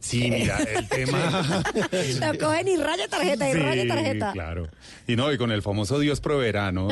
Sí, 0.00 0.30
mira, 0.30 0.58
el 0.58 0.88
tema. 0.88 1.62
Lo 2.32 2.38
cogen 2.38 2.68
y 2.68 2.76
raya 2.76 3.08
tarjeta 3.08 3.48
y 3.50 3.52
Sí, 3.52 3.58
raya 3.58 3.88
tarjeta. 3.88 4.32
Claro. 4.32 4.68
Y 5.08 5.16
no, 5.16 5.32
y 5.32 5.36
con 5.36 5.50
el 5.50 5.60
famoso 5.60 5.98
Dios 5.98 6.20
proveerá, 6.20 6.70
¿no? 6.70 6.88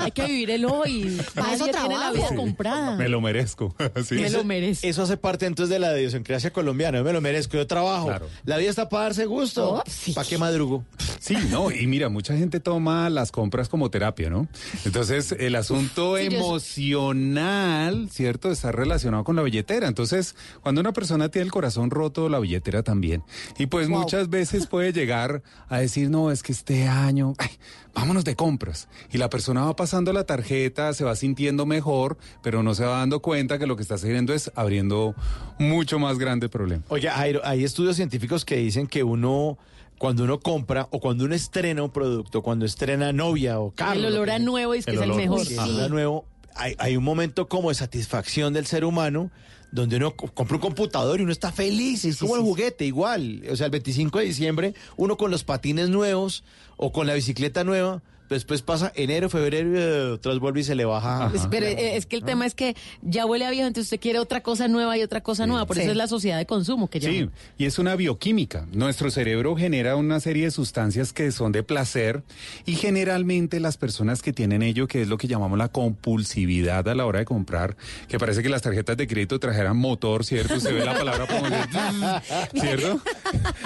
Hay 0.00 0.10
que 0.10 0.26
vivir 0.26 0.50
el 0.50 0.66
hoy. 0.66 1.18
Para 1.34 1.54
eso 1.54 1.66
Nadie 1.66 1.72
tiene 1.78 1.94
la 1.94 2.00
trabajo. 2.00 2.14
vida 2.14 2.28
Sí. 2.28 2.34
comprada. 2.36 2.96
Me 2.96 3.08
lo 3.08 3.20
merezco. 3.22 3.74
Sí. 4.04 4.16
Me 4.16 4.28
lo 4.30 4.44
merezco. 4.44 4.86
Eso 4.86 5.02
hace 5.02 5.16
parte 5.16 5.46
entonces 5.46 5.72
de 5.72 5.78
la 5.78 5.92
idiosincrasia 6.18 6.52
colombiana. 6.52 6.98
Yo 6.98 7.04
me 7.04 7.12
lo 7.12 7.20
merezco, 7.20 7.56
yo 7.56 7.66
trabajo. 7.66 8.06
Claro. 8.06 8.26
La 8.44 8.56
vida 8.56 8.70
está 8.70 8.88
para 8.88 9.04
darse 9.04 9.26
gusto. 9.26 9.82
¿Para 10.14 10.28
qué 10.28 10.38
madrugo? 10.38 10.84
Sí, 11.20 11.36
no, 11.50 11.70
y 11.70 11.86
mira, 11.86 12.08
mucha 12.08 12.36
gente 12.36 12.60
toma 12.60 13.10
las 13.10 13.32
compras 13.32 13.68
como 13.68 13.90
terapia, 13.90 14.30
¿no? 14.30 14.46
Entonces, 14.84 15.32
el 15.38 15.56
asunto 15.56 16.16
Sí, 16.16 16.28
yo- 16.28 16.36
emocional, 16.38 18.08
¿cierto? 18.10 18.50
Está 18.50 18.72
relacionado 18.72 19.24
con 19.24 19.36
la 19.36 19.42
billetera. 19.42 19.88
Entonces, 19.88 20.34
cuando 20.62 20.80
una 20.80 20.92
persona 20.92 21.28
tiene 21.28 21.46
el 21.46 21.52
corazón 21.52 21.90
roto, 21.90 22.28
la 22.28 22.38
billetera 22.38 22.82
también. 22.82 23.22
Y 23.58 23.66
pues 23.66 23.88
muchas 23.88 24.28
veces 24.30 24.66
puede 24.66 24.92
llegar 24.92 25.42
a 25.68 25.78
decir, 25.80 26.10
no, 26.10 26.30
es 26.30 26.42
que 26.42 26.52
este 26.52 26.86
año, 26.86 27.34
ay, 27.38 27.50
vámonos 27.94 28.24
de 28.24 28.36
compras. 28.36 28.88
Y 29.12 29.18
la 29.18 29.28
persona 29.30 29.64
va 29.64 29.76
pasando 29.76 30.12
la 30.12 30.24
tarjeta, 30.24 30.92
se 30.92 31.04
va 31.04 31.16
sintiendo 31.16 31.66
mejor, 31.66 32.16
pero 32.42 32.62
no 32.62 32.74
se 32.74 32.84
va 32.84 32.98
dando 32.98 33.20
cuenta 33.20 33.58
que 33.58 33.66
lo 33.66 33.76
que 33.76 33.82
está 33.82 33.94
haciendo 33.96 34.34
es 34.34 34.50
abriendo 34.54 35.14
mucho 35.58 35.98
más 35.98 36.18
grande 36.18 36.46
el 36.46 36.50
problema. 36.50 36.84
Oye, 36.88 37.08
hay 37.10 37.64
estudios 37.64 37.96
científicos 37.96 38.44
que 38.44 38.56
dicen 38.56 38.86
que 38.86 39.02
uno, 39.02 39.58
cuando 39.98 40.24
uno 40.24 40.40
compra 40.40 40.88
o 40.90 41.00
cuando 41.00 41.24
uno 41.24 41.34
estrena 41.34 41.82
un 41.82 41.90
producto, 41.90 42.42
cuando 42.42 42.64
estrena 42.66 43.12
novia 43.12 43.58
o 43.58 43.72
carro. 43.72 43.94
El 43.94 44.02
lo 44.02 44.08
olor 44.08 44.30
a 44.30 44.38
nuevo 44.38 44.74
es 44.74 44.84
que 44.84 44.92
El 44.92 44.98
es 44.98 45.02
el 45.02 45.10
olor. 45.10 45.20
mejor. 45.22 45.46
Sí, 45.46 45.54
el 45.54 45.60
olor 45.60 45.82
a 45.82 45.88
nuevo, 45.88 46.24
hay, 46.54 46.74
hay 46.78 46.96
un 46.96 47.04
momento 47.04 47.48
como 47.48 47.68
de 47.70 47.74
satisfacción 47.74 48.52
del 48.52 48.66
ser 48.66 48.84
humano 48.84 49.30
donde 49.70 49.96
uno 49.96 50.16
co- 50.16 50.28
compra 50.28 50.56
un 50.56 50.62
computador 50.62 51.20
y 51.20 51.22
uno 51.24 51.32
está 51.32 51.52
feliz, 51.52 52.04
es 52.04 52.18
como 52.18 52.36
el 52.36 52.42
juguete, 52.42 52.84
igual. 52.86 53.42
O 53.50 53.56
sea, 53.56 53.66
el 53.66 53.72
25 53.72 54.18
de 54.18 54.24
diciembre, 54.24 54.74
uno 54.96 55.16
con 55.16 55.30
los 55.30 55.44
patines 55.44 55.88
nuevos 55.88 56.44
o 56.76 56.92
con 56.92 57.06
la 57.06 57.14
bicicleta 57.14 57.64
nueva, 57.64 58.02
después 58.28 58.62
pasa 58.62 58.92
enero, 58.94 59.28
febrero, 59.28 59.70
y 60.10 60.12
otra 60.12 60.32
vez 60.32 60.40
vuelve 60.40 60.60
y 60.60 60.64
se 60.64 60.74
le 60.74 60.84
baja. 60.84 61.30
Es- 61.34 61.46
pero 61.50 61.66
eh, 61.66 61.96
es 61.96 62.06
que 62.06 62.16
el 62.16 62.24
tema 62.24 62.46
es 62.46 62.54
que 62.54 62.76
ya 63.02 63.26
huele 63.26 63.44
a 63.46 63.50
viejo, 63.50 63.66
entonces 63.66 63.86
usted 63.92 64.00
quiere 64.00 64.18
otra 64.18 64.42
cosa 64.42 64.68
nueva 64.68 64.96
y 64.98 65.02
otra 65.02 65.20
cosa 65.22 65.46
nueva. 65.46 65.66
Por 65.66 65.76
Sí. 65.76 65.82
eso 65.82 65.90
es 65.92 65.96
la 65.96 66.06
sociedad 66.08 66.38
de 66.38 66.46
consumo 66.46 66.88
que 66.88 67.00
Sí, 67.00 67.20
llama. 67.20 67.32
y 67.56 67.64
es 67.64 67.78
una 67.78 67.96
bioquímica. 67.96 68.66
Nuestro 68.72 69.10
cerebro 69.10 69.56
genera 69.56 69.96
una 69.96 70.20
serie 70.20 70.44
de 70.44 70.50
sustancias 70.50 71.12
que 71.12 71.30
son 71.32 71.52
de 71.52 71.62
placer 71.62 72.22
y 72.66 72.74
generalmente 72.74 73.60
las 73.60 73.76
personas 73.76 74.22
que 74.22 74.32
tienen 74.32 74.62
ello, 74.62 74.86
que 74.88 75.02
es 75.02 75.08
lo 75.08 75.18
que 75.18 75.28
llamamos 75.28 75.58
la 75.58 75.68
compulsividad 75.68 76.88
a 76.88 76.94
la 76.94 77.06
hora 77.06 77.20
de 77.20 77.24
comprar, 77.24 77.76
que 78.08 78.18
parece 78.18 78.42
que 78.42 78.48
las 78.48 78.62
tarjetas 78.62 78.96
de 78.96 79.06
crédito 79.06 79.38
trajeran 79.38 79.76
motor, 79.76 80.24
¿cierto? 80.24 80.58
Se 80.60 80.72
ve 80.72 80.84
la 80.84 80.94
palabra 80.96 81.26
como 81.26 81.48
de- 81.48 81.58
¿cierto? 82.60 83.00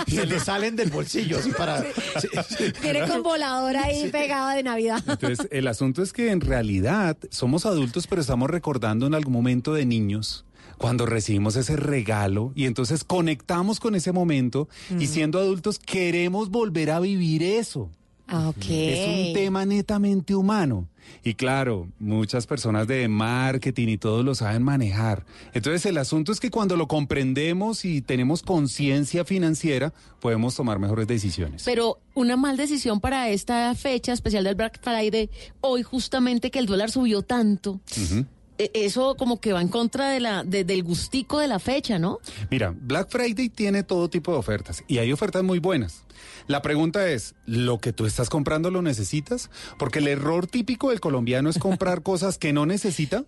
se 0.06 0.26
le 0.26 0.39
salen 0.40 0.76
del 0.76 0.90
bolsillo 0.90 1.39
así 1.39 1.51
para... 1.51 1.82
sí, 1.82 2.28
sí. 2.59 2.72
Tiene 2.80 3.06
con 3.09 3.22
voladora 3.22 3.84
ahí 3.84 4.10
de 4.55 4.62
Navidad. 4.62 5.03
Entonces, 5.07 5.49
el 5.51 5.66
asunto 5.69 6.03
es 6.03 6.12
que 6.12 6.31
en 6.31 6.41
realidad 6.41 7.16
somos 7.31 7.66
adultos, 7.66 8.07
pero 8.07 8.20
estamos 8.20 8.51
recordando 8.51 9.07
en 9.07 9.15
algún 9.15 9.33
momento 9.33 9.74
de 9.74 9.87
niños 9.87 10.45
cuando 10.79 11.07
recibimos 11.07 11.55
ese 11.55 11.77
regalo 11.77 12.53
y 12.57 12.65
entonces 12.65 13.05
conectamos 13.05 13.79
con 13.79 13.95
ese 13.95 14.11
momento 14.11 14.69
y 14.99 15.07
siendo 15.07 15.39
adultos 15.39 15.79
queremos 15.79 16.51
volver 16.51 16.91
a 16.91 16.99
vivir 16.99 17.45
eso. 17.45 17.89
Ah. 18.33 18.53
Es 18.69 19.29
un 19.29 19.35
tema 19.35 19.67
netamente 19.67 20.35
humano. 20.35 20.89
Y 21.25 21.35
claro, 21.35 21.89
muchas 21.99 22.47
personas 22.47 22.87
de 22.87 23.07
marketing 23.09 23.89
y 23.89 23.99
todos 23.99 24.25
lo 24.25 24.35
saben 24.35 24.63
manejar. 24.63 25.25
Entonces 25.53 25.85
el 25.87 25.99
asunto 25.99 26.33
es 26.33 26.41
que 26.41 26.51
cuando 26.51 26.77
lo 26.77 26.89
comprendemos 26.89 27.85
y 27.85 28.01
tenemos 28.01 28.43
conciencia 28.43 29.25
financiera, 29.25 29.93
podemos 30.21 30.55
tomar 30.55 30.79
mejores 30.79 31.07
decisiones. 31.07 31.63
Pero 31.65 31.99
una 32.15 32.37
mal 32.37 32.57
decisión 32.57 33.01
para 33.01 33.29
esta 33.29 33.75
fecha 33.75 34.13
especial 34.13 34.45
del 34.45 34.55
Black 34.55 34.81
Friday, 34.83 35.29
hoy 35.61 35.83
justamente 35.83 36.51
que 36.51 36.59
el 36.59 36.67
dólar 36.67 36.91
subió 36.91 37.23
tanto, 37.23 37.81
e- 37.97 38.25
eso 38.74 39.16
como 39.16 39.40
que 39.40 39.52
va 39.52 39.60
en 39.60 39.68
contra 39.68 40.10
de 40.10 40.20
la, 40.20 40.44
de- 40.44 40.64
del 40.64 40.82
gustico 40.82 41.39
de 41.39 41.48
la 41.48 41.59
fecha, 41.59 41.98
¿no? 41.98 42.18
Mira, 42.51 42.74
Black 42.78 43.09
Friday 43.10 43.48
tiene 43.48 43.82
todo 43.82 44.09
tipo 44.09 44.32
de 44.32 44.39
ofertas 44.39 44.84
y 44.89 44.98
hay 44.98 45.12
ofertas 45.12 45.43
muy 45.43 45.59
buenas. 45.59 46.05
La 46.47 46.62
pregunta 46.62 47.09
es, 47.09 47.34
¿lo 47.47 47.78
que 47.78 47.93
tú 47.93 48.06
estás 48.06 48.28
comprando 48.28 48.70
lo 48.70 48.82
necesitas? 48.82 49.51
Porque 49.78 49.98
el 50.01 50.09
error 50.09 50.47
típico 50.47 50.90
del 50.90 51.01
colombiano 51.01 51.51
es 51.51 51.59
comprar 51.59 52.02
cosas 52.05 52.39
que 52.39 52.52
no 52.52 52.66
necesita, 52.66 53.24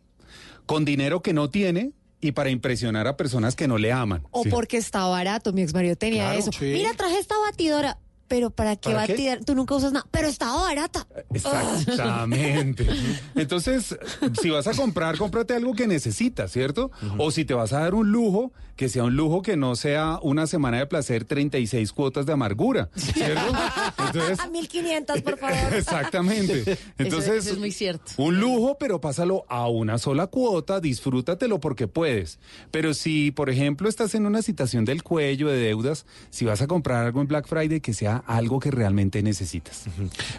con 0.66 0.85
dinero 0.85 1.23
que 1.23 1.32
no 1.32 1.51
tiene 1.51 1.93
y 2.20 2.32
para 2.32 2.48
impresionar 2.51 3.06
a 3.06 3.16
personas 3.16 3.55
que 3.55 3.69
no 3.69 3.77
le 3.78 3.93
aman. 3.93 4.23
O 4.31 4.44
¿sí? 4.44 4.48
porque 4.48 4.78
está 4.78 5.05
barato. 5.06 5.52
Mi 5.52 5.61
ex 5.62 5.74
marido 5.74 5.94
tenía 5.97 6.24
Claro, 6.24 6.39
eso. 6.39 6.51
sí. 6.52 6.65
Mira, 6.73 6.94
traje 6.94 7.19
esta 7.19 7.36
batidora. 7.39 7.98
Pero 8.35 8.51
¿para 8.51 8.74
qué 8.74 8.90
¿Para 8.90 9.06
qué? 9.06 9.12
batidora? 9.12 9.40
Tú 9.43 9.55
nunca 9.55 9.77
usas 9.77 9.93
nada. 9.93 10.05
Pero 10.11 10.27
estaba 10.27 10.61
barata. 10.62 11.06
Exactamente. 11.32 12.85
Entonces, 13.36 13.97
si 14.43 14.51
vas 14.51 14.66
a 14.66 14.73
comprar, 14.74 15.16
cómprate 15.16 15.55
algo 15.55 15.73
que 15.73 15.86
necesitas, 15.86 16.51
¿cierto? 16.51 16.90
O 17.16 17.31
si 17.31 17.44
te 17.44 17.55
vas 17.55 17.73
a 17.73 17.78
dar 17.78 17.94
un 17.94 18.11
lujo, 18.11 18.52
que 18.74 18.89
sea 18.89 19.05
un 19.05 19.15
lujo 19.15 19.43
que 19.43 19.56
no 19.56 19.77
sea 19.77 20.19
una 20.23 20.48
semana 20.48 20.78
de 20.78 20.86
placer, 20.86 21.24
36 21.24 21.93
cuotas 21.93 22.27
de 22.27 22.32
amargura, 22.32 22.90
¿cierto? 22.97 23.52
Entonces, 24.06 24.40
A 24.40 24.48
1500, 24.48 25.23
por 25.23 25.39
favor. 25.39 25.73
Exactamente. 25.74 26.77
Entonces, 26.98 27.44
eso 27.44 27.52
es 27.52 27.59
muy 27.59 27.70
cierto. 27.70 28.11
Un 28.16 28.40
lujo, 28.40 28.77
pero 28.78 29.01
pásalo 29.01 29.44
a 29.48 29.69
una 29.69 29.98
sola 29.98 30.27
cuota, 30.27 30.81
disfrútatelo 30.81 31.61
porque 31.61 31.86
puedes. 31.86 32.40
Pero 32.73 32.94
si, 32.94 33.31
por 33.31 33.48
ejemplo, 33.48 33.89
estás 33.89 34.16
en 34.16 34.27
una 34.27 34.43
situación 34.43 34.85
del 34.85 35.05
cuello 35.05 35.47
de 35.48 35.59
deudas, 35.59 36.05
si 36.31 36.44
vas 36.44 36.61
a 36.61 36.66
comprar 36.66 37.06
algo 37.06 37.20
en 37.20 37.28
Black 37.28 37.47
Friday, 37.47 37.81
que 37.81 37.94
sea 37.94 38.24
algo 38.27 38.61
que 38.61 38.71
realmente 38.71 39.23
necesitas. 39.23 39.85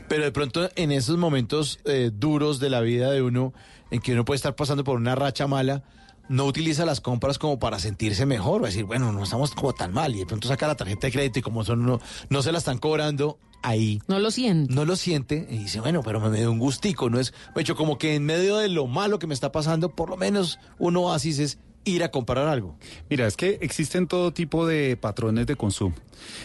Pero 0.08 0.24
de 0.24 0.32
pronto 0.32 0.70
en 0.76 0.92
esos 0.92 1.18
momentos 1.18 1.80
eh, 1.86 2.12
duros 2.14 2.60
de 2.60 2.70
la 2.70 2.82
vida 2.82 3.12
de 3.12 3.22
uno, 3.22 3.54
en 3.92 4.02
que 4.02 4.14
uno 4.14 4.26
puede 4.26 4.38
estar 4.38 4.56
pasando 4.56 4.84
por 4.84 4.98
una 4.98 5.16
racha 5.16 5.48
mala, 5.48 5.84
no 6.28 6.46
utiliza 6.46 6.86
las 6.86 7.02
compras 7.02 7.38
como 7.38 7.60
para 7.60 7.80
sentirse 7.80 8.26
mejor, 8.26 8.64
o 8.64 8.66
decir, 8.66 8.86
bueno, 8.86 9.12
no 9.12 9.24
estamos 9.24 9.52
como 9.52 9.74
tan 9.74 9.94
mal, 9.94 10.16
y 10.16 10.20
de 10.20 10.26
pronto 10.26 10.48
saca 10.48 10.68
la 10.68 10.76
tarjeta 10.76 11.08
de 11.08 11.14
crédito 11.14 11.40
y 11.40 11.42
como 11.42 11.64
son 11.64 11.86
no, 11.86 12.00
no 12.30 12.42
se 12.42 12.52
la 12.52 12.58
están 12.58 12.78
cobrando, 12.78 13.38
ahí. 13.62 14.02
No 14.08 14.20
lo 14.20 14.32
siente. 14.32 14.74
No 14.74 14.86
lo 14.86 14.96
siente 14.96 15.48
y 15.50 15.58
dice, 15.58 15.80
bueno, 15.82 16.02
pero 16.04 16.20
me 16.20 16.38
dio 16.38 16.52
un 16.52 16.60
gustico, 16.60 17.10
no 17.10 17.20
es, 17.20 17.34
de 17.54 17.62
hecho, 17.62 17.76
como 17.76 17.98
que 17.98 18.16
en 18.16 18.26
medio 18.26 18.58
de 18.58 18.70
lo 18.70 18.88
malo 18.88 19.20
que 19.20 19.28
me 19.28 19.34
está 19.34 19.52
pasando, 19.52 19.90
por 19.90 20.10
lo 20.10 20.18
menos 20.18 20.60
un 20.78 20.98
oasis 20.98 21.40
es 21.40 21.60
ir 21.86 22.04
a 22.04 22.12
comprar 22.12 22.48
algo. 22.48 22.78
Mira, 23.10 23.28
es 23.28 23.38
que 23.38 23.60
existen 23.62 24.08
todo 24.08 24.34
tipo 24.34 24.68
de 24.68 24.98
patrones 24.98 25.48
de 25.48 25.56
consumo. 25.56 25.96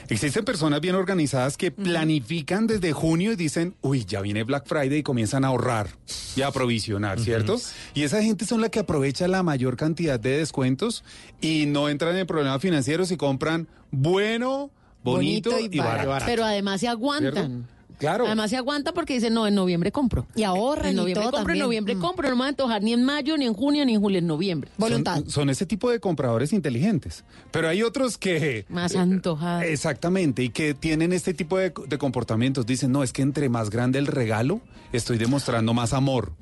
Existen 0.09 0.45
personas 0.45 0.81
bien 0.81 0.95
organizadas 0.95 1.57
que 1.57 1.71
planifican 1.71 2.67
desde 2.67 2.93
junio 2.93 3.33
y 3.33 3.37
dicen, 3.37 3.75
uy, 3.81 4.05
ya 4.05 4.21
viene 4.21 4.45
Black 4.45 4.67
Friday 4.67 4.99
y 4.99 5.03
comienzan 5.03 5.45
a 5.45 5.49
ahorrar 5.49 5.89
y 6.37 6.43
a 6.43 6.49
aprovisionar, 6.49 7.19
¿cierto? 7.19 7.59
Y 7.95 8.03
esa 8.03 8.23
gente 8.23 8.45
son 8.45 8.61
la 8.61 8.69
que 8.69 8.81
aprovecha 8.81 9.27
la 9.29 9.43
mayor 9.43 9.77
cantidad 9.77 10.21
de 10.21 10.39
descuentos 10.39 11.05
y 11.41 11.67
no 11.67 11.89
entran 11.89 12.17
en 12.17 12.27
problemas 12.27 12.61
financieros 12.61 13.11
y 13.11 13.17
compran 13.17 13.69
bueno, 13.91 14.71
bonito, 15.03 15.59
y, 15.59 15.79
barato. 15.79 16.27
Pero 16.27 16.45
además 16.45 16.81
se 16.81 16.89
aguantan. 16.89 17.33
¿Cierto? 17.33 17.80
Claro. 18.01 18.27
Además 18.27 18.51
se 18.51 18.57
aguanta 18.57 18.93
porque 18.93 19.15
dicen, 19.15 19.33
no, 19.35 19.47
en 19.47 19.55
noviembre 19.55 19.93
compro. 19.93 20.27
Y 20.35 20.43
ahorran 20.43 20.87
En 20.87 20.93
y 20.95 20.97
noviembre 20.97 21.23
todo 21.23 21.31
compro, 21.33 21.39
también. 21.47 21.57
en 21.57 21.63
noviembre 21.67 21.95
Mm. 21.95 22.01
compro. 22.01 22.29
No 22.31 22.35
me 22.35 22.39
voy 22.41 22.47
a 22.47 22.49
antojar 22.49 22.83
ni 22.83 22.93
en 22.93 23.05
mayo, 23.05 23.37
ni 23.37 23.47
en 23.47 23.55
junio, 23.55 23.85
ni 23.85 23.95
en 23.95 24.01
julio, 24.01 24.19
en 24.19 24.27
noviembre. 24.27 24.71
Son, 24.79 25.31
son 25.31 25.51
ese 25.51 25.67
tipo 25.67 25.91
de 25.91 26.01
compradores 26.01 26.53
inteligentes. 26.53 27.25
Pero 27.53 27.69
hay 27.69 27.83
otros 27.85 28.19
que... 28.19 28.65
Más 28.69 28.97
antojados. 28.97 29.65
Exactamente, 29.65 30.43
y 30.43 30.49
que 30.49 30.75
tienen 30.75 31.13
este 31.13 31.35
tipo 31.35 31.59
de, 31.59 31.73
de 31.87 31.99
comportamientos. 31.99 32.67
Dicen, 32.67 32.91
no, 32.91 33.03
es 33.05 33.13
que 33.13 33.23
entre 33.23 33.49
más 33.49 33.71
grande 33.71 33.99
el 34.01 34.07
regalo, 34.09 34.61
estoy 34.93 35.19
demostrando 35.19 35.75
más 35.75 35.93
amor. 35.93 36.33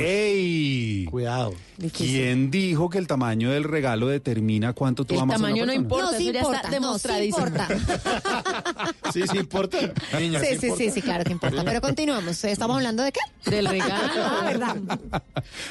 ¡Ey! 0.00 1.06
Cuidado. 1.10 1.54
¿Quién 1.96 2.50
dijo 2.50 2.88
que 2.90 2.98
el 2.98 3.06
tamaño 3.06 3.50
del 3.50 3.64
regalo 3.64 4.06
determina 4.06 4.72
cuánto 4.72 5.04
tú 5.04 5.14
El 5.14 5.20
amas 5.20 5.34
a 5.34 5.38
una 5.38 5.48
tamaño 5.48 5.66
no 5.66 5.72
importa, 5.72 6.12
No, 6.12 6.16
sí 6.18 6.28
eso 6.28 6.32
ya 6.32 6.40
está 6.40 6.62
no, 6.62 6.68
sí 6.68 6.70
demostradísimo. 6.74 7.46
importa. 7.46 7.68
Sí, 9.12 9.22
sí 9.30 9.36
importa. 9.38 9.78
Niña, 10.18 10.40
Sí, 10.40 10.46
sí, 10.58 10.66
importa. 10.66 10.76
sí, 10.84 10.90
sí, 10.90 11.02
claro 11.02 11.24
que 11.24 11.32
importa. 11.32 11.64
Pero 11.64 11.80
continuamos. 11.80 12.42
¿Estamos 12.44 12.76
hablando 12.76 13.02
de 13.02 13.12
qué? 13.12 13.50
Del 13.50 13.66
regalo. 13.66 13.92
Ah, 14.22 14.44
¿verdad? 14.46 14.76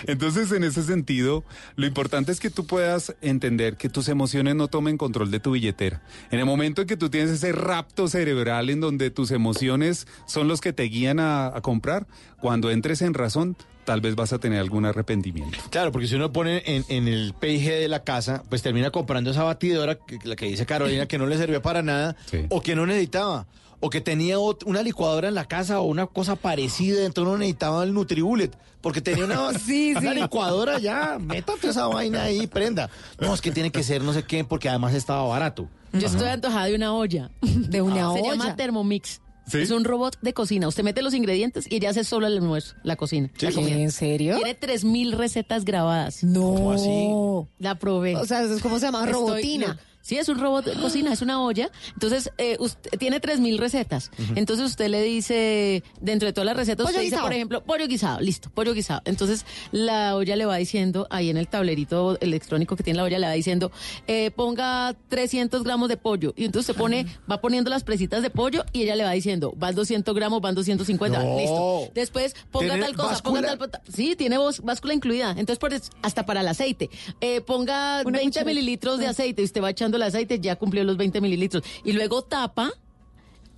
Entonces, 0.08 0.52
en 0.52 0.64
ese 0.64 0.84
sentido, 0.84 1.44
lo 1.76 1.86
importante 1.88 2.32
es 2.32 2.40
que 2.40 2.50
tú 2.50 2.66
puedas 2.68 3.16
entender 3.22 3.78
que 3.78 3.90
tus 3.90 4.08
emociones 4.10 4.56
no 4.56 4.68
tomen 4.68 4.98
control 4.98 5.32
de 5.32 5.40
tu 5.40 5.52
billetera. 5.52 6.02
En 6.30 6.40
el 6.40 6.46
momento 6.46 6.82
en 6.82 6.88
que 6.88 6.98
tú 6.98 7.10
tienes 7.10 7.32
ese 7.32 7.52
rapto 7.52 8.08
cerebral 8.08 8.70
en 8.70 8.80
donde 8.82 9.10
tus 9.10 9.32
emociones 9.32 10.08
son 10.28 10.48
los 10.48 10.62
que 10.62 10.74
te 10.74 10.84
guían 10.84 11.20
a, 11.20 11.48
a 11.48 11.62
comprar, 11.62 12.06
cuando 12.40 12.70
entres 12.72 13.02
en 13.02 13.14
razón, 13.14 13.56
tal 13.92 14.00
vez 14.00 14.16
vas 14.16 14.32
a 14.32 14.40
tener 14.40 14.58
algún 14.58 14.86
arrepentimiento. 14.86 15.58
Claro, 15.70 15.92
porque 15.92 16.08
si 16.08 16.16
uno 16.16 16.32
pone 16.32 16.64
en, 16.66 16.86
en 16.88 17.10
el 17.10 17.34
PIG 17.38 17.70
de 17.72 17.88
la 17.90 18.06
casa, 18.06 18.42
pues 18.48 18.62
termina 18.62 18.90
comprando 18.90 19.32
esa 19.32 19.44
batidora, 19.44 19.96
que, 19.96 20.18
la 20.24 20.38
que 20.38 20.46
dice 20.46 20.66
Carolina, 20.66 21.08
que 21.08 21.18
no 21.18 21.26
le 21.26 21.36
servía 21.38 21.62
para 21.62 21.82
nada, 21.82 22.16
o 22.48 22.62
que 22.62 22.74
no 22.74 22.86
necesitaba, 22.86 23.48
o 23.82 23.90
que 23.90 24.00
tenía 24.00 24.38
una 24.40 24.82
licuadora 24.82 25.28
en 25.28 25.36
la 25.36 25.44
casa 25.44 25.82
o 25.82 25.84
una 25.84 26.08
cosa 26.08 26.38
parecida, 26.38 27.04
entonces 27.06 27.34
no 27.34 27.38
necesitaba 27.38 27.84
el 27.84 27.94
Nutribullet, 27.94 28.58
porque 28.80 29.02
tenía 29.02 29.26
una, 29.26 29.52
Sí, 29.60 29.92
una 29.98 30.14
sí. 30.14 30.22
licuadora 30.22 30.80
ya, 30.80 31.18
métate 31.20 31.68
esa 31.68 31.88
vaina 31.88 32.24
ahí, 32.24 32.48
prenda. 32.48 32.90
No, 33.20 33.34
es 33.34 33.42
que 33.42 33.52
tiene 33.52 33.72
que 33.74 33.84
ser 33.84 34.02
no 34.04 34.14
sé 34.14 34.24
qué, 34.24 34.46
porque 34.46 34.70
además 34.70 34.94
estaba 34.94 35.24
barato. 35.24 35.68
Yo 35.92 36.08
estoy 36.08 36.30
antojada 36.30 36.68
de 36.68 36.76
una 36.76 36.94
olla. 36.94 37.30
De 37.42 37.82
una 37.82 37.96
Se 38.14 38.22
olla. 38.22 38.32
llama 38.32 38.56
Thermomix. 38.56 39.20
¿Sí? 39.48 39.60
Es 39.60 39.72
un 39.72 39.84
robot 39.84 40.18
de 40.22 40.34
cocina. 40.34 40.68
Usted 40.68 40.84
mete 40.84 41.02
los 41.02 41.14
ingredientes 41.14 41.66
y 41.70 41.76
ella 41.76 41.90
hace 41.90 42.04
solo 42.04 42.28
el 42.28 42.38
almuerzo, 42.38 42.76
la 42.84 42.96
cocina. 42.96 43.30
la 43.40 43.52
comida. 43.52 43.76
¿En 43.76 43.92
serio? 43.92 44.36
Tiene 44.38 44.58
3.000 44.58 45.16
recetas 45.16 45.66
grabadas. 45.66 46.24
No. 46.24 47.48
La 47.60 47.76
probé. 47.76 48.16
O 48.16 48.26
sea, 48.26 48.44
¿cómo 48.62 48.80
se 48.80 48.86
llama? 48.86 49.00
Estoy 49.00 49.14
Robotina. 49.14 49.80
Sí, 50.02 50.18
es 50.18 50.28
un 50.30 50.40
robot 50.40 50.66
de 50.66 50.74
cocina, 50.74 51.14
es 51.14 51.22
una 51.22 51.42
olla. 51.42 51.70
Entonces, 51.94 52.32
eh, 52.38 52.58
usted 52.60 52.92
tiene 52.98 53.22
3.000 53.22 53.58
recetas. 53.58 54.12
Entonces, 54.36 54.66
usted 54.66 54.88
le 54.90 55.02
dice, 55.04 55.84
dentro 56.00 56.26
de 56.28 56.34
todas 56.34 56.46
las 56.46 56.56
recetas, 56.58 56.86
Pollo 56.86 56.98
usted 56.98 57.04
dice, 57.12 57.22
por 57.22 57.34
ejemplo, 57.34 57.64
pollo 57.64 57.88
guisado. 57.88 58.20
Listo, 58.20 58.50
pollo 58.50 58.74
guisado. 58.74 59.02
Entonces, 59.06 59.46
la 59.72 60.16
olla 60.16 60.36
le 60.36 60.46
va 60.46 60.56
diciendo, 60.58 61.08
ahí 61.10 61.30
en 61.30 61.38
el 61.38 61.48
tablerito 61.48 62.18
electrónico 62.20 62.76
que 62.76 62.84
tiene 62.84 62.98
la 62.98 63.04
olla, 63.04 63.20
le 63.20 63.28
va 63.28 63.34
diciendo, 63.34 63.72
eh, 64.08 64.32
ponga 64.32 64.96
300 65.10 65.64
gramos 65.64 65.88
de 65.90 65.98
pollo. 65.98 66.34
Y 66.36 66.46
entonces 66.46 66.68
se 66.68 66.74
pone, 66.74 67.06
va 67.32 67.40
poniendo 67.42 67.70
las 67.70 67.84
presitas 67.84 68.22
de 68.24 68.30
pollo 68.30 68.64
y 68.74 68.82
ella 68.84 68.96
le 68.96 69.04
va 69.04 69.12
diciendo, 69.12 69.54
van 69.56 69.76
200 69.76 70.16
gramos, 70.16 70.42
van 70.42 70.56
250. 70.56 71.24
No. 71.24 71.38
Listo. 71.38 71.92
Después, 71.94 72.36
ponga 72.52 72.74
¿Tiene 72.74 72.84
tal 72.86 72.96
cosa, 72.96 73.22
ponga 73.24 73.42
tal... 73.58 73.82
Sí, 73.94 74.16
tiene 74.16 74.38
voz- 74.38 74.62
báscula 74.64 74.94
incluida. 74.94 75.30
Entonces, 75.32 75.60
por 75.60 75.74
eso, 75.74 75.92
hasta 76.02 76.26
para 76.26 76.42
el 76.42 76.48
aceite. 76.48 76.90
Eh, 77.22 77.42
ponga 77.42 78.02
Una 78.06 78.18
20 78.20 78.24
cucharita. 78.40 78.46
mililitros 78.46 79.00
de 79.00 79.08
aceite 79.08 79.42
y 79.42 79.46
usted 79.46 79.62
va 79.62 79.70
echando 79.70 79.91
el 79.98 80.04
aceite, 80.04 80.40
ya 80.40 80.56
cumplió 80.56 80.84
los 80.84 80.98
20 80.98 81.22
mililitros. 81.22 81.64
Y 81.84 81.94
luego 81.94 82.22
tapa, 82.24 82.72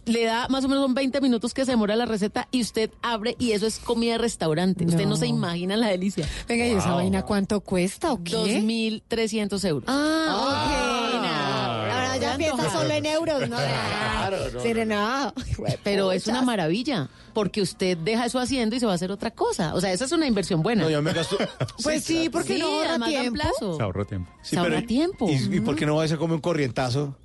le 0.05 0.25
da 0.25 0.47
más 0.49 0.65
o 0.65 0.67
menos 0.67 0.83
son 0.83 0.93
20 0.93 1.21
minutos 1.21 1.53
que 1.53 1.65
se 1.65 1.71
demora 1.71 1.95
la 1.95 2.05
receta 2.05 2.47
y 2.51 2.61
usted 2.61 2.91
abre 3.01 3.35
y 3.39 3.51
eso 3.51 3.65
es 3.65 3.79
comida 3.79 4.13
de 4.13 4.17
restaurante. 4.17 4.85
Usted 4.85 5.05
no 5.05 5.15
se 5.15 5.27
imagina 5.27 5.77
la 5.77 5.87
delicia. 5.87 6.27
Venga, 6.47 6.67
¿y 6.67 6.71
esa 6.71 6.93
vaina 6.93 7.23
cuánto 7.23 7.61
cuesta 7.61 8.11
o 8.11 8.23
qué? 8.23 8.33
2.300 8.33 9.67
euros. 9.67 9.85
Ah, 9.87 10.99
ok. 10.99 11.02
Solo 12.71 12.89
en 12.93 13.05
euros, 13.05 13.49
¿no? 13.49 13.57
Claro, 13.57 14.37
no, 14.53 14.85
no. 14.85 15.33
Pero 15.83 16.11
es 16.11 16.27
una 16.27 16.41
maravilla, 16.41 17.09
porque 17.33 17.61
usted 17.61 17.97
deja 17.97 18.25
eso 18.25 18.39
haciendo 18.39 18.75
y 18.75 18.79
se 18.79 18.85
va 18.85 18.91
a 18.93 18.95
hacer 18.95 19.11
otra 19.11 19.31
cosa. 19.31 19.73
O 19.75 19.81
sea, 19.81 19.91
esa 19.91 20.05
es 20.05 20.11
una 20.11 20.27
inversión 20.27 20.61
buena. 20.61 20.83
No, 20.83 20.89
yo 20.89 21.01
me 21.01 21.13
gasto. 21.13 21.37
Pues 21.83 22.03
sí, 22.03 22.29
porque 22.29 22.53
Sí, 22.55 22.59
no 22.59 22.67
ahorra 22.67 23.05
tiempo. 23.05 23.33
plazo. 23.33 23.77
Se 23.77 23.83
ahorra 23.83 24.05
tiempo. 24.05 24.31
Sí, 24.41 24.49
Se 24.51 24.59
ahorra 24.59 24.81
tiempo. 24.81 25.29
¿Y, 25.29 25.57
y 25.57 25.59
por 25.59 25.75
qué 25.75 25.85
no 25.85 25.95
va 25.95 26.03
a 26.03 26.07
ser 26.07 26.17
como 26.17 26.35
un 26.35 26.41
corrientazo? 26.41 27.15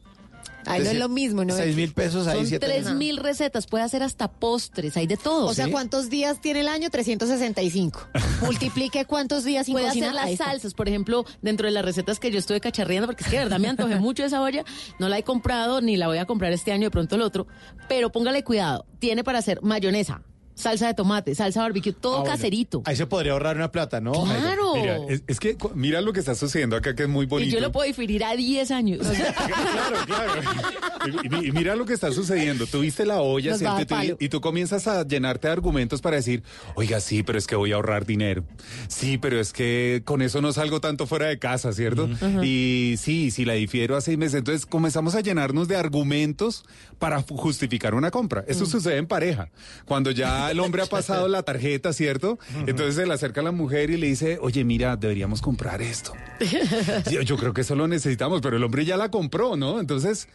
Ahí 0.67 0.83
no 0.83 0.91
es 0.91 0.99
lo 0.99 1.09
mismo, 1.09 1.45
¿no? 1.45 1.55
Seis 1.55 1.75
mil 1.77 1.93
pesos 1.93 2.27
ahí, 2.27 2.47
Son 2.47 2.59
tres 2.59 2.93
mil 2.93 3.17
recetas, 3.17 3.67
puede 3.67 3.85
hacer 3.85 4.03
hasta 4.03 4.29
postres, 4.31 4.97
hay 4.97 5.07
de 5.07 5.17
todo. 5.17 5.47
O 5.47 5.55
sea, 5.55 5.67
¿Sí? 5.67 5.71
¿cuántos 5.71 6.11
días 6.11 6.41
tiene 6.41 6.61
el 6.61 6.69
año? 6.69 6.91
365. 6.91 8.09
Multiplique 8.43 9.05
cuántos 9.05 9.45
días 9.45 9.67
sin 9.67 9.75
Puede 9.75 9.87
cocinar. 9.87 10.11
hacer 10.17 10.29
las 10.31 10.39
salsas, 10.39 10.75
por 10.75 10.89
ejemplo, 10.89 11.25
dentro 11.43 11.67
de 11.67 11.73
las 11.73 11.85
recetas 11.85 12.19
que 12.21 12.31
yo 12.31 12.39
estuve 12.39 12.61
cacharreando, 12.61 13.07
porque 13.07 13.25
es 13.25 13.31
que 13.31 13.39
de 13.39 13.45
verdad 13.45 13.59
me 13.59 13.69
antojé 13.69 13.97
mucho 13.97 14.25
esa 14.25 14.43
olla. 14.43 14.65
No 14.99 15.09
la 15.09 15.19
he 15.19 15.23
comprado, 15.23 15.81
ni 15.81 15.97
la 15.97 16.07
voy 16.09 16.19
a 16.19 16.27
comprar 16.27 16.53
este 16.53 16.73
año, 16.73 16.85
de 16.85 16.91
pronto 16.91 17.15
el 17.17 17.23
otro. 17.23 17.47
Pero 17.89 18.11
póngale 18.13 18.45
cuidado, 18.45 18.85
tiene 18.99 19.25
para 19.25 19.39
hacer 19.39 19.61
mayonesa, 19.63 20.23
salsa 20.59 20.87
de 20.89 20.95
tomate, 20.95 21.35
salsa 21.35 21.63
barbecue, 21.63 21.93
todo 21.93 22.17
Ah, 22.17 22.21
bueno. 22.21 22.35
caserito. 22.35 22.83
Ahí 22.85 22.97
se 22.97 23.07
podría 23.07 23.33
ahorrar 23.33 23.57
una 23.57 23.71
plata, 23.71 24.01
¿no? 24.01 24.13
Claro. 24.25 24.75
Mira, 24.75 24.99
es, 25.09 25.23
es 25.27 25.39
que 25.41 25.57
mira 25.75 26.01
lo 26.01 26.13
que 26.13 26.21
está 26.21 26.35
sucediendo 26.35 26.77
acá 26.77 26.95
que 26.95 27.05
es 27.05 27.09
muy 27.09 27.27
bonito. 27.27 27.49
y 27.49 27.53
yo 27.53 27.61
lo 27.61 27.71
puedo 27.73 27.87
diferir 27.87 28.25
a 28.25 28.35
10 28.37 28.71
años. 28.71 29.07
Claro, 29.49 29.97
claro. 30.07 31.43
Y, 31.43 31.53
mira 31.53 31.77
lo 31.77 31.85
que 31.87 31.93
está 31.95 32.11
sucediendo. 32.13 32.67
Tuviste 32.67 33.07
la 33.07 33.21
olla, 33.21 33.55
Y 33.57 33.59
tú- 33.59 33.87
palo. 33.89 34.17
y 34.21 34.29
tú 34.29 34.41
comienzas 34.41 34.87
a 34.89 35.07
llenarte 35.07 35.47
de 35.49 35.53
argumentos 35.53 36.01
para 36.01 36.17
decir, 36.17 36.43
oiga, 36.75 37.01
sí, 37.01 37.23
pero 37.23 37.39
es 37.39 37.47
que 37.47 37.57
voy 37.57 37.73
a 37.73 37.77
ahorrar 37.77 38.05
dinero. 38.07 38.45
Sí, 38.89 39.19
pero 39.19 39.39
es 39.41 39.53
que 39.53 40.03
con 40.05 40.23
eso 40.23 40.41
no 40.43 40.53
salgo 40.53 40.81
tanto 40.81 41.07
fuera 41.07 41.27
de 41.27 41.39
casa, 41.39 41.73
¿cierto? 41.73 42.09
Y 42.43 42.95
sí, 42.99 43.31
si 43.31 43.45
la 43.45 43.55
difiero 43.55 43.97
a 43.97 44.01
seis 44.01 44.19
meses. 44.19 44.35
Entonces 44.39 44.67
comenzamos 44.67 45.15
a 45.15 45.21
llenarnos 45.21 45.69
de 45.69 45.77
argumentos 45.77 46.65
para 46.99 47.23
justificar 47.23 47.95
una 47.95 48.11
compra. 48.11 48.45
Eso 48.49 48.67
sucede 48.67 48.97
en 48.97 49.07
pareja. 49.07 49.51
Cuando 49.85 50.11
ya 50.11 50.48
el 50.51 50.61
hombre 50.61 50.83
ha 50.83 50.87
pasado 50.87 51.29
la 51.29 51.43
tarjeta, 51.43 51.93
¿cierto? 51.93 52.39
Entonces 52.67 52.97
se 52.97 53.07
le 53.07 53.15
acerca 53.15 53.41
a 53.41 53.45
la 53.45 53.53
mujer 53.53 53.91
y 53.91 53.97
le 53.97 54.07
dice, 54.07 54.39
oye, 54.41 54.65
mira, 54.65 54.97
deberíamos 54.97 55.41
comprar 55.41 55.83
esto. 55.83 56.13
Yo, 57.11 57.23
yo 57.23 57.37
creo 57.37 57.53
que 57.53 57.63
eso 57.63 57.75
lo 57.75 57.89
necesitamos, 57.89 58.41
pero 58.41 58.57
el 58.57 58.65
hombre 58.65 58.85
ya 58.85 58.97
la 58.97 59.11
compró, 59.11 59.57
¿no? 59.57 59.81
Entonces 59.81 60.29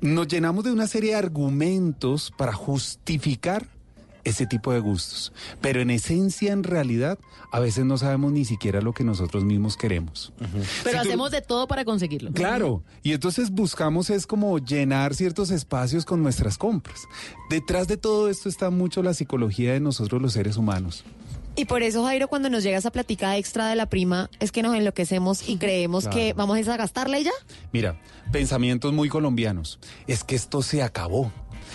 nos 0.00 0.26
llenamos 0.28 0.64
de 0.64 0.72
una 0.72 0.86
serie 0.86 1.10
de 1.10 1.16
argumentos 1.16 2.32
para 2.36 2.52
justificar 2.52 3.66
ese 4.26 4.46
tipo 4.46 4.72
de 4.72 4.80
gustos. 4.80 5.32
Pero 5.60 5.80
en 5.80 5.90
esencia, 5.90 6.52
en 6.52 6.62
realidad, 6.64 7.18
a 7.52 7.60
veces 7.60 7.84
no 7.84 7.96
sabemos 7.96 8.32
ni 8.32 8.44
siquiera 8.44 8.80
lo 8.80 8.92
que 8.92 9.04
nosotros 9.04 9.44
mismos 9.44 9.76
queremos. 9.76 10.32
Pero 10.38 10.64
Si 10.64 10.90
tú- 10.90 11.08
hacemos 11.08 11.30
de 11.30 11.40
todo 11.42 11.66
para 11.66 11.84
conseguirlo. 11.84 12.32
Claro, 12.32 12.82
y 13.02 13.12
entonces 13.12 13.50
buscamos 13.50 14.10
es 14.10 14.26
como 14.26 14.58
llenar 14.58 15.14
ciertos 15.14 15.50
espacios 15.50 16.04
con 16.04 16.22
nuestras 16.22 16.58
compras. 16.58 17.00
Detrás 17.50 17.88
de 17.88 17.96
todo 17.96 18.28
esto 18.28 18.48
está 18.48 18.70
mucho 18.70 19.02
la 19.02 19.14
psicología 19.14 19.72
de 19.72 19.80
nosotros 19.80 20.20
los 20.20 20.32
seres 20.32 20.56
humanos. 20.56 21.04
Y 21.58 21.64
por 21.64 21.82
eso, 21.82 22.04
Jairo, 22.04 22.28
cuando 22.28 22.50
nos 22.50 22.62
llega 22.62 22.76
esa 22.76 22.90
platica 22.90 23.34
extra 23.38 23.66
de 23.68 23.76
la 23.76 23.86
prima, 23.86 24.28
es 24.40 24.52
que 24.52 24.60
nos 24.62 24.74
enloquecemos 24.76 25.48
y 25.48 25.56
creemos 25.56 26.02
Claro. 26.04 26.16
que 26.16 26.32
vamos 26.34 26.68
a 26.68 26.76
gastarla 26.76 27.18
y 27.18 27.24
ya. 27.24 27.30
Mira, 27.72 27.98
pensamientos 28.30 28.92
muy 28.92 29.08
colombianos. 29.08 29.78
Es 30.06 30.22
que 30.22 30.34
esto 30.34 30.60
se 30.60 30.82
acabó. 30.82 31.32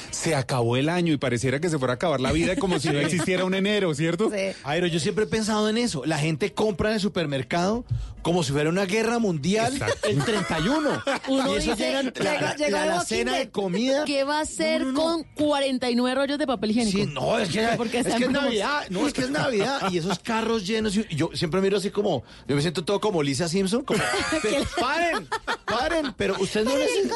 Se 0.10 0.36
acabó 0.36 0.76
el 0.78 0.90
año 0.90 1.14
y 1.14 1.18
pareciera 1.18 1.60
que 1.60 1.69
se 1.69 1.78
fuera 1.78 1.94
a 1.94 1.95
acabar 1.95 2.19
la 2.19 2.32
vida 2.32 2.56
como 2.56 2.80
si 2.80 2.90
no 2.90 2.99
existiera 2.99 3.45
un 3.45 3.53
enero, 3.53 3.94
¿cierto? 3.94 4.32
Jairo, 4.64 4.88
yo 4.88 4.99
siempre 4.99 5.26
he 5.26 5.28
pensado 5.28 5.69
en 5.69 5.78
eso. 5.78 6.03
La 6.06 6.18
gente 6.18 6.53
compra 6.53 6.90
en 6.90 6.95
el 6.95 7.02
supermercado 7.02 7.86
como 8.22 8.44
si 8.44 8.52
fuera 8.52 8.69
una 8.69 8.86
guerra 8.86 9.18
mundial 9.19 9.73
el 10.03 10.23
31. 10.23 11.03
Uno 11.28 11.53
y 11.56 11.57
eso 11.57 11.72
dice, 11.72 11.76
llegan 11.88 12.06
la, 12.15 12.56
llega- 12.56 12.69
la- 12.69 12.86
la 12.86 12.98
Walking 12.98 13.26
de 13.26 13.49
comida. 13.49 14.06
¿Qué 14.06 14.23
va 14.23 14.38
a 14.40 14.41
hacer 14.41 14.84
con 14.94 15.23
49 15.36 16.15
rollos 16.15 16.38
de 16.38 16.45
papel 16.45 16.72
higiénico? 16.72 16.98
Sí, 16.99 17.06
no, 17.07 17.40
es 17.40 17.49
que, 17.49 17.68
Porque 17.78 17.99
es, 17.99 18.07
que 18.07 18.26
es. 18.26 18.30
Navidad, 18.32 18.84
no, 18.90 19.07
es 19.07 19.14
que 19.14 19.22
es 19.22 19.30
Navidad 19.32 19.90
y 19.91 19.98
esos 19.98 20.19
carros 20.19 20.68
llenos, 20.68 20.95
y 20.95 21.06
yo 21.15 21.30
siempre 21.34 21.61
miro 21.61 21.78
así 21.78 21.90
como, 21.90 22.23
yo 22.48 22.56
me 22.56 22.61
siento 22.61 22.84
todo 22.86 22.99
como 23.02 23.23
Lisa 23.23 23.48
Simpson, 23.48 23.84
como, 23.84 23.99
"Pe- 24.44 24.64
paren, 24.80 25.28
paren, 25.65 26.14
pero 26.15 26.36
usted 26.40 26.64
no 26.64 26.78
necesita... 26.78 27.15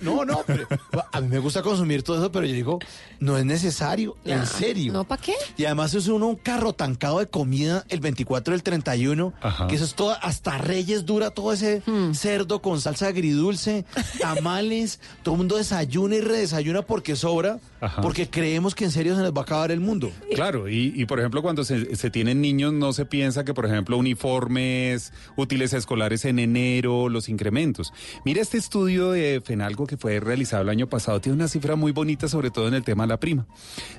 No, 0.00 0.24
no, 0.24 0.42
pero, 0.46 0.66
a 1.12 1.20
mí 1.20 1.28
me 1.28 1.38
gusta 1.40 1.62
consumir 1.62 1.83
todo 2.02 2.18
eso, 2.18 2.32
pero 2.32 2.46
yo 2.46 2.52
digo, 2.54 2.78
no 3.20 3.36
es 3.38 3.44
necesario, 3.44 4.16
en 4.24 4.46
serio. 4.46 4.92
¿No 4.92 5.04
para 5.04 5.20
qué? 5.20 5.34
Y 5.56 5.64
además 5.64 5.94
es 5.94 6.08
uno 6.08 6.26
un 6.26 6.36
carro 6.36 6.72
tancado 6.72 7.18
de 7.18 7.26
comida 7.26 7.84
el 7.88 8.00
24 8.00 8.52
del 8.52 8.62
31, 8.62 9.32
Ajá. 9.40 9.66
que 9.66 9.76
eso 9.76 9.84
es 9.84 9.94
todo, 9.94 10.16
hasta 10.22 10.58
Reyes 10.58 11.04
dura 11.06 11.30
todo 11.30 11.52
ese 11.52 11.82
cerdo 12.12 12.60
con 12.62 12.80
salsa 12.80 13.08
agridulce, 13.08 13.84
tamales, 14.20 15.00
todo 15.22 15.34
el 15.34 15.38
mundo 15.38 15.56
desayuna 15.56 16.16
y 16.16 16.20
redesayuna 16.20 16.82
porque 16.82 17.16
sobra, 17.16 17.58
Ajá. 17.84 18.02
porque 18.02 18.28
creemos 18.30 18.74
que 18.74 18.84
en 18.84 18.90
serio 18.90 19.14
se 19.14 19.22
nos 19.22 19.32
va 19.32 19.40
a 19.40 19.44
acabar 19.44 19.70
el 19.70 19.80
mundo. 19.80 20.10
Claro, 20.34 20.68
y, 20.68 20.92
y, 20.94 21.06
por 21.06 21.18
ejemplo 21.18 21.42
cuando 21.42 21.64
se, 21.64 21.96
se 21.96 22.10
tienen 22.10 22.40
niños 22.40 22.72
no 22.72 22.92
se 22.92 23.04
piensa 23.04 23.44
que 23.44 23.54
por 23.54 23.66
ejemplo 23.66 23.96
uniformes, 23.98 25.12
útiles 25.36 25.72
escolares 25.72 26.24
en 26.24 26.38
enero, 26.38 27.08
los 27.08 27.28
incrementos. 27.28 27.92
Mira 28.24 28.40
este 28.40 28.58
estudio 28.58 29.10
de 29.10 29.42
Fenalco 29.44 29.86
que 29.86 29.96
fue 29.96 30.20
realizado 30.20 30.62
el 30.62 30.68
año 30.68 30.88
pasado, 30.88 31.20
tiene 31.20 31.36
una 31.36 31.48
cifra 31.48 31.76
muy 31.76 31.92
bonita 31.92 32.28
sobre 32.28 32.50
todo 32.50 32.68
en 32.68 32.74
el 32.74 32.84
tema 32.84 33.04
de 33.04 33.08
la 33.08 33.20
prima. 33.20 33.46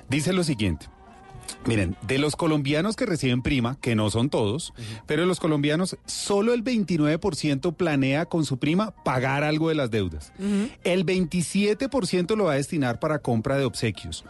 Dice 0.08 0.32
lo 0.32 0.44
siguiente. 0.44 0.86
Miren, 1.66 1.96
de 2.06 2.18
los 2.18 2.36
colombianos 2.36 2.96
que 2.96 3.06
reciben 3.06 3.42
prima, 3.42 3.78
que 3.80 3.94
no 3.94 4.10
son 4.10 4.30
todos, 4.30 4.72
pero 5.06 5.22
de 5.22 5.28
los 5.28 5.40
colombianos, 5.40 5.96
solo 6.06 6.54
el 6.54 6.62
29% 6.64 7.74
planea 7.74 8.26
con 8.26 8.44
su 8.44 8.58
prima 8.58 8.92
pagar 9.04 9.42
algo 9.44 9.68
de 9.68 9.74
las 9.74 9.90
deudas. 9.90 10.32
El 10.84 11.04
27% 11.06 12.36
lo 12.36 12.44
va 12.44 12.52
a 12.52 12.56
destinar 12.56 13.00
para 13.00 13.18
compra 13.20 13.56
de 13.58 13.64
obsequios, 13.64 14.24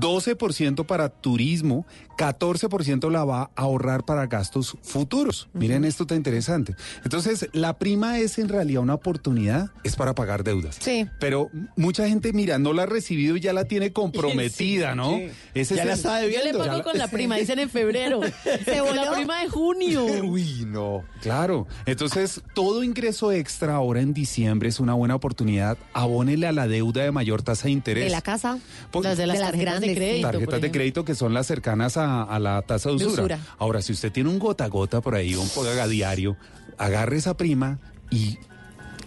12% 0.00 0.86
para 0.86 1.08
turismo, 1.08 1.86
14% 2.18 3.10
la 3.10 3.24
va 3.24 3.42
a 3.42 3.50
ahorrar 3.62 4.04
para 4.04 4.26
gastos 4.26 4.76
futuros. 4.82 5.48
Miren, 5.54 5.84
esto 5.84 6.02
está 6.04 6.14
interesante. 6.14 6.74
Entonces, 7.04 7.48
la 7.52 7.78
prima 7.78 8.18
es 8.18 8.38
en 8.38 8.48
realidad 8.48 8.82
una 8.82 8.94
oportunidad, 8.94 9.70
es 9.84 9.96
para 9.96 10.14
pagar 10.14 10.44
deudas. 10.44 10.76
Sí. 10.80 11.06
Pero 11.18 11.50
mucha 11.76 12.06
gente, 12.08 12.32
mira, 12.32 12.58
no 12.58 12.72
la 12.72 12.82
ha 12.82 12.86
recibido 12.86 13.36
y 13.36 13.40
ya 13.40 13.52
la 13.52 13.64
tiene 13.64 13.92
comprometida, 13.92 14.94
¿no? 14.94 15.16
sí. 15.16 15.28
Ese 15.54 15.76
Ya 15.76 15.82
es 15.82 15.86
la 15.86 15.92
el- 15.94 15.98
está 15.98 16.16
debiendo. 16.16 16.59
Pago 16.68 16.82
con 16.82 16.98
la 16.98 17.08
prima, 17.10 17.36
dicen 17.36 17.58
en 17.58 17.70
febrero. 17.70 18.20
¿Se 18.64 18.80
voló? 18.80 18.94
La 19.04 19.12
prima 19.12 19.40
de 19.42 19.48
junio. 19.48 20.04
Uy, 20.24 20.64
no. 20.66 21.04
Claro, 21.22 21.66
entonces 21.86 22.40
todo 22.54 22.82
ingreso 22.84 23.32
extra 23.32 23.74
ahora 23.76 24.00
en 24.00 24.12
diciembre 24.14 24.68
es 24.68 24.80
una 24.80 24.94
buena 24.94 25.14
oportunidad. 25.14 25.78
Abónele 25.92 26.46
a 26.46 26.52
la 26.52 26.66
deuda 26.68 27.02
de 27.02 27.10
mayor 27.10 27.42
tasa 27.42 27.64
de 27.64 27.70
interés. 27.72 28.04
De 28.04 28.10
la 28.10 28.22
casa. 28.22 28.58
Por- 28.90 29.04
Las 29.04 29.16
de 29.18 29.26
las, 29.26 29.36
De 29.36 29.40
las 29.42 29.50
tarjetas 29.50 29.72
grandes, 29.72 29.90
de 29.90 29.96
crédito. 29.96 30.28
tarjetas 30.30 30.60
de 30.60 30.70
crédito 30.70 31.04
que 31.04 31.14
son 31.14 31.34
las 31.34 31.46
cercanas 31.46 31.96
a, 31.96 32.22
a 32.22 32.38
la 32.38 32.62
tasa 32.62 32.90
de 32.90 32.96
De 32.96 33.06
usura. 33.06 33.22
usura. 33.22 33.38
Ahora, 33.58 33.82
si 33.82 33.92
usted 33.92 34.10
tiene 34.12 34.30
un 34.30 34.38
gota 34.38 34.64
a 34.64 34.68
gota 34.68 35.00
por 35.00 35.14
ahí, 35.14 35.34
un 35.34 35.48
pagadiario, 35.48 36.36
agarre 36.78 37.16
esa 37.18 37.36
prima 37.36 37.78
y 38.10 38.38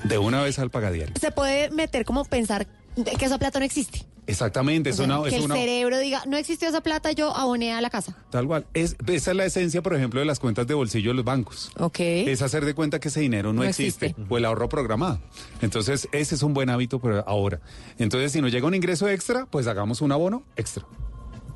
de 0.03 0.17
una 0.17 0.41
vez 0.43 0.59
al 0.59 0.69
pagadiario. 0.69 1.13
Se 1.19 1.31
puede 1.31 1.69
meter 1.71 2.05
como 2.05 2.25
pensar 2.25 2.67
que 2.95 3.25
esa 3.25 3.37
plata 3.39 3.59
no 3.59 3.65
existe. 3.65 4.05
Exactamente, 4.25 4.89
es 4.91 4.99
O 4.99 5.05
sea, 5.05 5.17
una, 5.17 5.23
que 5.23 5.35
es 5.35 5.35
el 5.39 5.45
una 5.45 5.55
cerebro 5.55 5.99
diga, 5.99 6.23
no 6.27 6.37
existió 6.37 6.69
esa 6.69 6.81
plata, 6.81 7.11
yo 7.11 7.35
aboné 7.35 7.73
a 7.73 7.81
la 7.81 7.89
casa. 7.89 8.15
tal 8.29 8.47
cual. 8.47 8.65
Es, 8.73 8.95
esa 9.07 9.31
es 9.31 9.37
la 9.37 9.45
esencia, 9.45 9.81
por 9.81 9.93
ejemplo, 9.95 10.19
de 10.19 10.25
las 10.25 10.39
cuentas 10.39 10.65
de 10.65 10.73
bolsillo 10.73 11.09
de 11.11 11.15
los 11.15 11.25
bancos. 11.25 11.71
Ok. 11.77 11.99
Es 11.99 12.41
hacer 12.41 12.63
de 12.65 12.73
cuenta 12.73 12.99
que 12.99 13.09
ese 13.09 13.19
dinero 13.19 13.51
no, 13.53 13.63
No 13.63 13.67
existe, 13.67 14.07
existe. 14.07 14.25
o 14.33 14.37
el 14.37 14.45
ahorro 14.45 14.69
programado. 14.69 15.19
Entonces, 15.61 16.07
ese 16.11 16.35
es 16.35 16.43
un 16.43 16.53
buen 16.53 16.69
hábito 16.69 16.99
pero 16.99 17.23
ahora. 17.27 17.59
Entonces, 17.97 18.31
si 18.31 18.41
nos 18.41 18.51
llega 18.51 18.65
un 18.65 18.75
ingreso 18.75 19.09
extra, 19.09 19.45
pues 19.45 19.67
hagamos 19.67 20.01
un 20.01 20.11
abono 20.11 20.43
extra. 20.55 20.85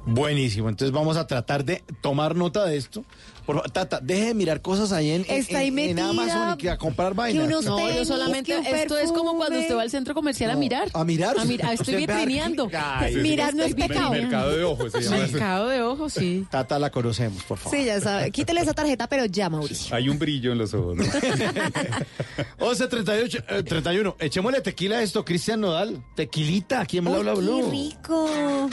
Buenísimo, 0.10 0.70
entonces 0.70 0.94
vamos 0.94 1.18
a 1.18 1.28
tratar 1.28 1.66
de 1.66 1.84
tomar 2.00 2.34
nota 2.36 2.64
de 2.66 2.78
esto. 2.78 3.04
Por 3.48 3.56
favor, 3.56 3.72
Tata, 3.72 4.00
deje 4.04 4.26
de 4.28 4.34
mirar 4.36 4.62
cosas 4.62 4.92
ahí 4.92 5.10
en, 5.10 5.26
en- 5.28 5.38
Está 5.40 5.58
ahí 5.60 5.70
en- 5.70 5.80
en 5.80 5.96
metida, 5.96 6.10
Amazon 6.10 6.54
y 6.54 6.58
que 6.58 6.70
a 6.70 6.78
comprar 6.78 7.16
vainas. 7.16 7.46
unos 7.48 7.66
No, 7.66 7.80
yo 7.80 7.88
tenis, 7.88 8.08
solamente, 8.08 8.52
que 8.52 8.60
un 8.60 8.66
esto 8.76 8.98
es 8.98 9.12
como 9.12 9.36
cuando 9.38 9.58
usted 9.58 9.76
va 9.76 9.82
al 9.84 9.90
centro 9.90 10.14
comercial 10.14 10.52
a 10.52 10.56
mirar. 10.56 10.90
a 10.94 11.04
mirar. 11.04 11.40
A 11.40 11.46
mirar, 11.46 11.74
estoy 11.74 11.96
vitrineando. 11.96 12.70
Mirar 13.22 13.56
no 13.56 13.64
es 13.64 13.74
pecado. 13.74 14.12
Mercado 14.12 14.52
de 14.56 14.64
ojos 14.64 14.92
se 14.92 15.02
llama 15.02 15.18
eso. 15.18 15.32
Mercado 15.32 15.68
de 15.70 15.82
ojos, 15.82 16.14
sí. 16.14 16.46
Tata 16.52 16.78
la 16.78 16.92
conocemos, 16.92 17.42
por 17.44 17.58
favor. 17.58 17.80
Sí, 17.80 17.86
ya 17.86 18.00
sabe. 18.02 18.30
Quítele 18.32 18.62
esa 18.62 18.74
tarjeta, 18.74 19.08
pero 19.08 19.26
ya, 19.26 19.50
Mauricio. 19.50 19.96
Hay 19.96 20.10
un 20.10 20.20
brillo 20.20 20.52
en 20.52 20.58
los 20.58 20.74
ojos. 20.74 20.98
¿no? 20.98 21.04
11 22.60 22.88
38, 22.88 23.38
eh, 23.50 23.64
31. 23.64 24.16
Echémosle 24.20 24.62
tequila 24.62 24.98
a 24.98 25.02
esto, 25.04 25.24
Cristian 25.24 25.62
Nodal. 25.62 26.04
Tequilita, 26.16 26.82
aquí 26.82 26.98
en 26.98 27.06
Bla 27.06 27.20
Bla 27.20 27.34
¡Qué 27.34 27.70
rico! 27.72 28.70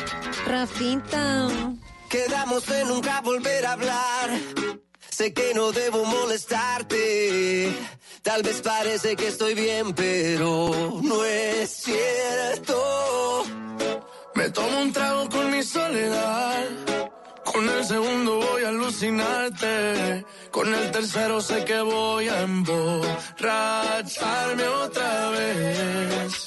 Rafita. 0.47 1.49
Quedamos 2.15 2.65
de 2.67 2.85
nunca 2.85 3.21
volver 3.23 3.67
a 3.67 3.73
hablar. 3.73 4.31
Sé 5.11 5.35
que 5.35 5.53
no 5.53 5.73
debo 5.73 6.05
molestarte. 6.05 7.73
Tal 8.23 8.45
vez 8.45 8.63
parece 8.63 9.17
que 9.17 9.27
estoy 9.27 9.55
bien, 9.55 9.93
pero 9.95 11.01
no 11.03 11.25
es 11.25 11.71
cierto. 11.71 13.43
Me 14.37 14.49
tomo 14.51 14.83
un 14.83 14.93
trago 14.93 15.29
con 15.29 15.51
mi 15.51 15.65
soledad. 15.65 16.69
Con 17.45 17.69
el 17.69 17.85
segundo 17.85 18.37
voy 18.37 18.63
a 18.63 18.69
alucinarte. 18.69 20.25
Con 20.53 20.73
el 20.73 20.93
tercero 20.93 21.41
sé 21.41 21.65
que 21.65 21.81
voy 21.81 22.29
a 22.29 22.43
emborracharme 22.43 24.69
otra 24.69 25.31
vez. 25.31 26.44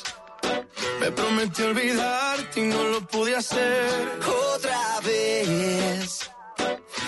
Me 0.99 1.11
prometí 1.11 1.64
olvidarte 1.64 2.59
y 2.61 2.64
no 2.64 2.84
lo 2.84 3.01
pude 3.07 3.35
hacer. 3.35 4.19
Otra 4.55 4.99
vez. 5.03 6.30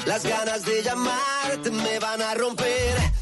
Las 0.05 0.23
ganas 0.23 0.65
de 0.65 0.83
llamarte 0.83 1.71
me 1.71 1.99
van 1.99 2.21
a 2.21 2.33
romper. 2.33 3.19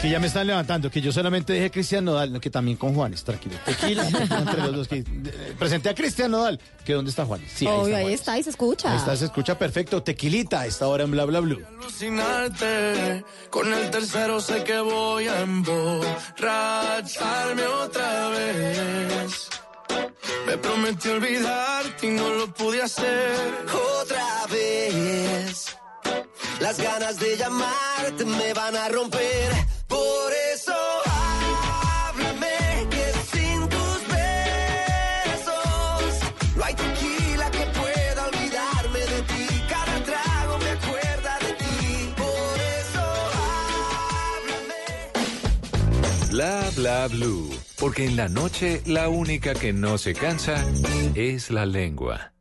Aquí 0.04 0.12
ya 0.12 0.20
me 0.20 0.26
están 0.26 0.46
levantando, 0.46 0.90
que 0.90 1.00
yo 1.00 1.10
solamente 1.12 1.54
dije 1.54 1.70
Cristian 1.70 2.04
Nodal, 2.04 2.30
no, 2.30 2.38
que 2.38 2.50
también 2.50 2.76
con 2.76 2.94
Juanes, 2.94 3.24
tranquilo. 3.24 3.56
Tequila, 3.64 4.04
tequila 4.04 4.38
entre 4.42 4.58
los 4.58 4.76
dos. 4.76 4.86
Que, 4.86 4.98
eh, 4.98 5.54
presenté 5.58 5.88
a 5.88 5.94
Cristian 5.94 6.30
Nodal, 6.30 6.60
que 6.84 6.92
¿dónde 6.92 7.08
está 7.08 7.24
Juanes? 7.24 7.50
Sí, 7.50 7.66
ahí 7.66 7.72
Obvio, 7.72 7.86
está 7.86 7.96
ahí 7.96 8.02
Juanes. 8.02 8.20
está 8.20 8.38
y 8.38 8.42
se 8.42 8.50
escucha. 8.50 8.90
Ahí 8.92 8.98
está, 8.98 9.16
se 9.16 9.24
escucha 9.24 9.58
perfecto. 9.58 10.02
Tequilita 10.02 10.60
a 10.60 10.66
esta 10.66 10.86
hora 10.88 11.04
en 11.04 11.10
Bla 11.10 11.24
Bla 11.24 11.40
Blue. 11.40 11.62
alucinarte. 11.80 13.24
Con 13.48 13.72
el 13.72 13.90
tercero 13.90 14.42
sé 14.42 14.62
que 14.62 14.78
voy 14.78 15.26
a 15.26 15.40
emborracharme 15.40 17.66
otra 17.66 18.28
vez. 18.28 19.48
Me 20.46 20.58
prometí 20.58 21.08
olvidarte 21.08 22.08
y 22.08 22.10
no 22.10 22.28
lo 22.28 22.52
pude 22.52 22.82
hacer. 22.82 23.32
otra 24.02 24.44
vez. 24.52 25.74
Las 26.60 26.78
ganas 26.78 27.18
de 27.18 27.38
llamarte 27.38 28.26
me 28.26 28.52
van 28.52 28.76
a 28.76 28.86
romper. 28.90 29.72
Por 29.88 30.32
eso 30.52 30.74
háblame 31.06 32.88
que 32.90 33.12
sin 33.32 33.68
tus 33.68 33.98
besos 34.16 35.54
no 36.56 36.64
hay 36.64 36.74
tequila 36.74 37.50
que 37.50 37.66
pueda 37.66 38.26
olvidarme 38.26 39.00
de 39.00 39.22
ti. 39.22 39.46
Cada 39.68 40.02
trago 40.04 40.58
me 40.58 40.70
acuerda 40.70 41.38
de 41.40 41.52
ti. 41.54 42.12
Por 42.16 42.58
eso 42.80 43.04
Bla 46.30 46.70
bla 46.76 47.08
blue. 47.08 47.50
Porque 47.78 48.06
en 48.06 48.16
la 48.16 48.28
noche 48.28 48.82
la 48.86 49.08
única 49.08 49.54
que 49.54 49.72
no 49.72 49.98
se 49.98 50.14
cansa 50.14 50.64
es 51.14 51.50
la 51.50 51.66
lengua. 51.66 52.33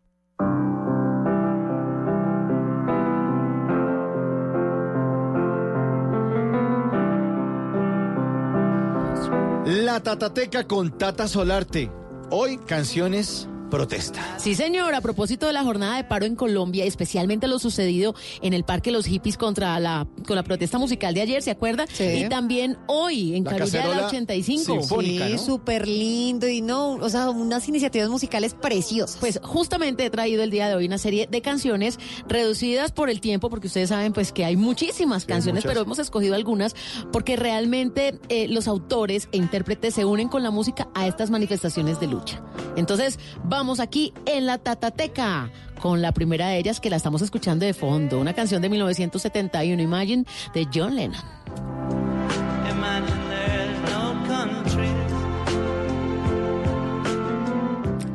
Tatateca 10.04 10.68
con 10.68 10.98
Tata 10.98 11.30
Solarte. 11.30 11.90
Hoy 12.30 12.58
canciones 12.58 13.48
protesta. 13.74 14.38
Sí, 14.38 14.54
señor, 14.54 14.94
a 14.94 15.02
propósito 15.02 15.48
de 15.48 15.54
la 15.54 15.64
jornada 15.64 15.98
de 15.98 16.04
paro 16.04 16.28
en 16.28 16.36
Colombia, 16.36 16.86
especialmente 16.86 17.48
lo 17.48 17.58
sucedido 17.58 18.14
en 18.44 18.54
el 18.54 18.64
Parque 18.64 18.92
Los 18.92 19.08
Hippies 19.08 19.36
contra 19.36 19.80
la, 19.80 20.06
con 20.28 20.36
la 20.36 20.44
protesta 20.44 20.78
musical 20.78 21.16
de 21.16 21.22
ayer, 21.22 21.42
¿se 21.42 21.50
acuerda? 21.50 21.88
Sí. 21.92 22.04
Y 22.04 22.30
también 22.30 22.78
hoy, 22.86 23.36
en 23.36 23.44
La 23.46 23.50
Carulla 23.50 23.72
de 23.72 23.78
la 23.80 23.84
cacerola 23.86 24.08
85. 24.10 25.02
Sí, 25.02 25.38
súper 25.44 25.88
lindo 25.88 26.48
y 26.48 26.62
no, 26.62 26.92
o 26.92 27.10
sea, 27.10 27.32
unas 27.32 27.68
iniciativas 27.68 28.10
musicales 28.10 28.54
preciosas. 28.54 29.18
Pues 29.20 29.40
justamente 29.42 30.06
he 30.06 30.12
traído 30.12 30.44
el 30.44 30.52
día 30.52 30.68
de 30.68 30.76
hoy 30.76 30.86
una 30.86 31.00
serie 31.00 31.26
de 31.26 31.42
canciones 31.42 31.98
reducidas 32.28 32.92
por 32.92 33.10
el 33.10 33.22
tiempo, 33.22 33.50
porque 33.50 33.66
ustedes 33.66 33.90
saben 33.90 34.14
pues 34.14 34.32
que 34.32 34.46
hay 34.46 34.56
muchísimas 34.56 35.26
canciones, 35.26 35.64
muchas. 35.64 35.72
pero 35.72 35.84
hemos 35.84 35.98
escogido 35.98 36.36
algunas 36.36 36.76
porque 37.12 37.38
realmente 37.38 38.20
eh, 38.30 38.48
los 38.50 38.68
autores 38.68 39.30
e 39.32 39.38
intérpretes 39.38 39.96
se 39.96 40.06
unen 40.06 40.30
con 40.30 40.44
la 40.44 40.52
música 40.52 40.90
a 40.94 41.08
estas 41.08 41.32
manifestaciones 41.32 42.00
de 42.00 42.06
lucha. 42.06 42.40
Entonces, 42.76 43.18
vamos 43.44 43.63
aquí 43.80 44.14
en 44.26 44.46
la 44.46 44.58
Tatateca 44.58 45.50
con 45.82 46.02
la 46.02 46.12
primera 46.12 46.50
de 46.50 46.58
ellas 46.58 46.80
que 46.80 46.90
la 46.90 46.98
estamos 46.98 47.22
escuchando 47.22 47.66
de 47.66 47.74
fondo, 47.74 48.20
una 48.20 48.34
canción 48.34 48.62
de 48.62 48.70
1971, 48.70 49.82
Imagine, 49.82 50.26
de 50.54 50.68
John 50.74 50.96
Lennon. 50.96 51.22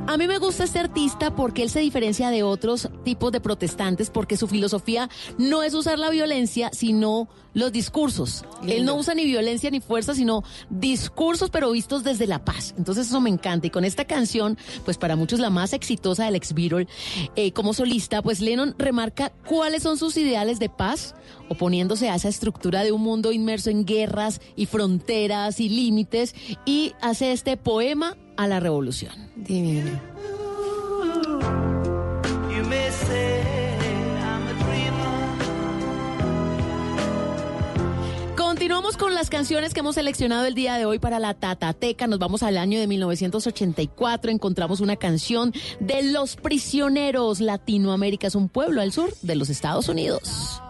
A 0.09 0.17
mí 0.17 0.27
me 0.27 0.39
gusta 0.39 0.65
este 0.65 0.79
artista 0.79 1.37
porque 1.37 1.63
él 1.63 1.69
se 1.69 1.81
diferencia 1.81 2.31
de 2.31 2.43
otros 2.43 2.89
tipos 3.05 3.31
de 3.31 3.43
protestantes 3.43 4.09
porque 4.09 4.39
su 4.39 4.47
filosofía 4.47 5.11
no 5.37 5.63
es 5.63 5.75
usar 5.75 5.99
la 5.99 6.09
violencia, 6.09 6.71
sino 6.73 7.29
los 7.53 7.73
discursos. 7.73 8.43
Él 8.67 8.87
no 8.87 8.95
usa 8.95 9.13
ni 9.13 9.27
violencia 9.27 9.71
ni 9.71 9.81
fuerza, 9.81 10.15
sino 10.15 10.45
discursos 10.71 11.51
pero 11.51 11.73
vistos 11.73 12.05
desde 12.05 12.27
la 12.27 12.43
paz. 12.43 12.75
Entonces 12.79 13.09
eso 13.09 13.21
me 13.21 13.29
encanta. 13.29 13.67
Y 13.67 13.71
con 13.71 13.85
esta 13.85 14.07
canción, 14.07 14.57
pues 14.87 14.97
para 14.97 15.15
muchos 15.15 15.41
la 15.41 15.51
más 15.51 15.75
exitosa 15.75 16.25
del 16.25 16.37
ex 16.37 16.55
Beatle, 16.55 16.89
eh, 17.37 17.53
como 17.53 17.75
solista, 17.75 18.23
pues 18.23 18.41
Lennon 18.41 18.75
remarca 18.79 19.31
cuáles 19.47 19.83
son 19.83 19.99
sus 19.99 20.17
ideales 20.17 20.59
de 20.59 20.71
paz, 20.71 21.17
oponiéndose 21.51 22.09
a 22.09 22.15
esa 22.15 22.31
estructura 22.31 22.83
de 22.83 22.93
un 22.93 23.03
mundo 23.03 23.31
inmerso 23.31 23.69
en 23.69 23.85
guerras 23.85 24.41
y 24.57 24.65
fronteras 24.65 25.61
y 25.61 25.69
límites, 25.69 26.35
y 26.65 26.95
hace 27.03 27.33
este 27.33 27.59
poema 27.59 28.17
a 28.39 28.47
la 28.47 28.61
revolución. 28.61 29.13
Divino. 29.35 30.01
Continuamos 38.37 38.97
con 38.97 39.13
las 39.13 39.29
canciones 39.29 39.75
que 39.75 39.81
hemos 39.81 39.97
seleccionado 39.97 40.47
el 40.47 40.55
día 40.55 40.77
de 40.77 40.85
hoy 40.85 41.01
para 41.01 41.19
la 41.19 41.35
Tatateca. 41.35 42.07
Nos 42.07 42.21
vamos 42.21 42.45
al 42.45 42.59
año 42.59 42.79
de 42.79 42.87
1984. 42.87 44.31
Encontramos 44.31 44.81
una 44.81 44.95
canción 44.97 45.53
de 45.81 46.05
Los 46.05 46.37
Prisioneros. 46.37 47.41
Latinoamérica 47.41 48.29
es 48.29 48.37
un 48.37 48.49
pueblo 48.49 48.81
al 48.81 48.93
sur 48.93 49.13
de 49.21 49.35
los 49.35 49.51
Estados 49.51 49.89
Unidos. 49.89 50.63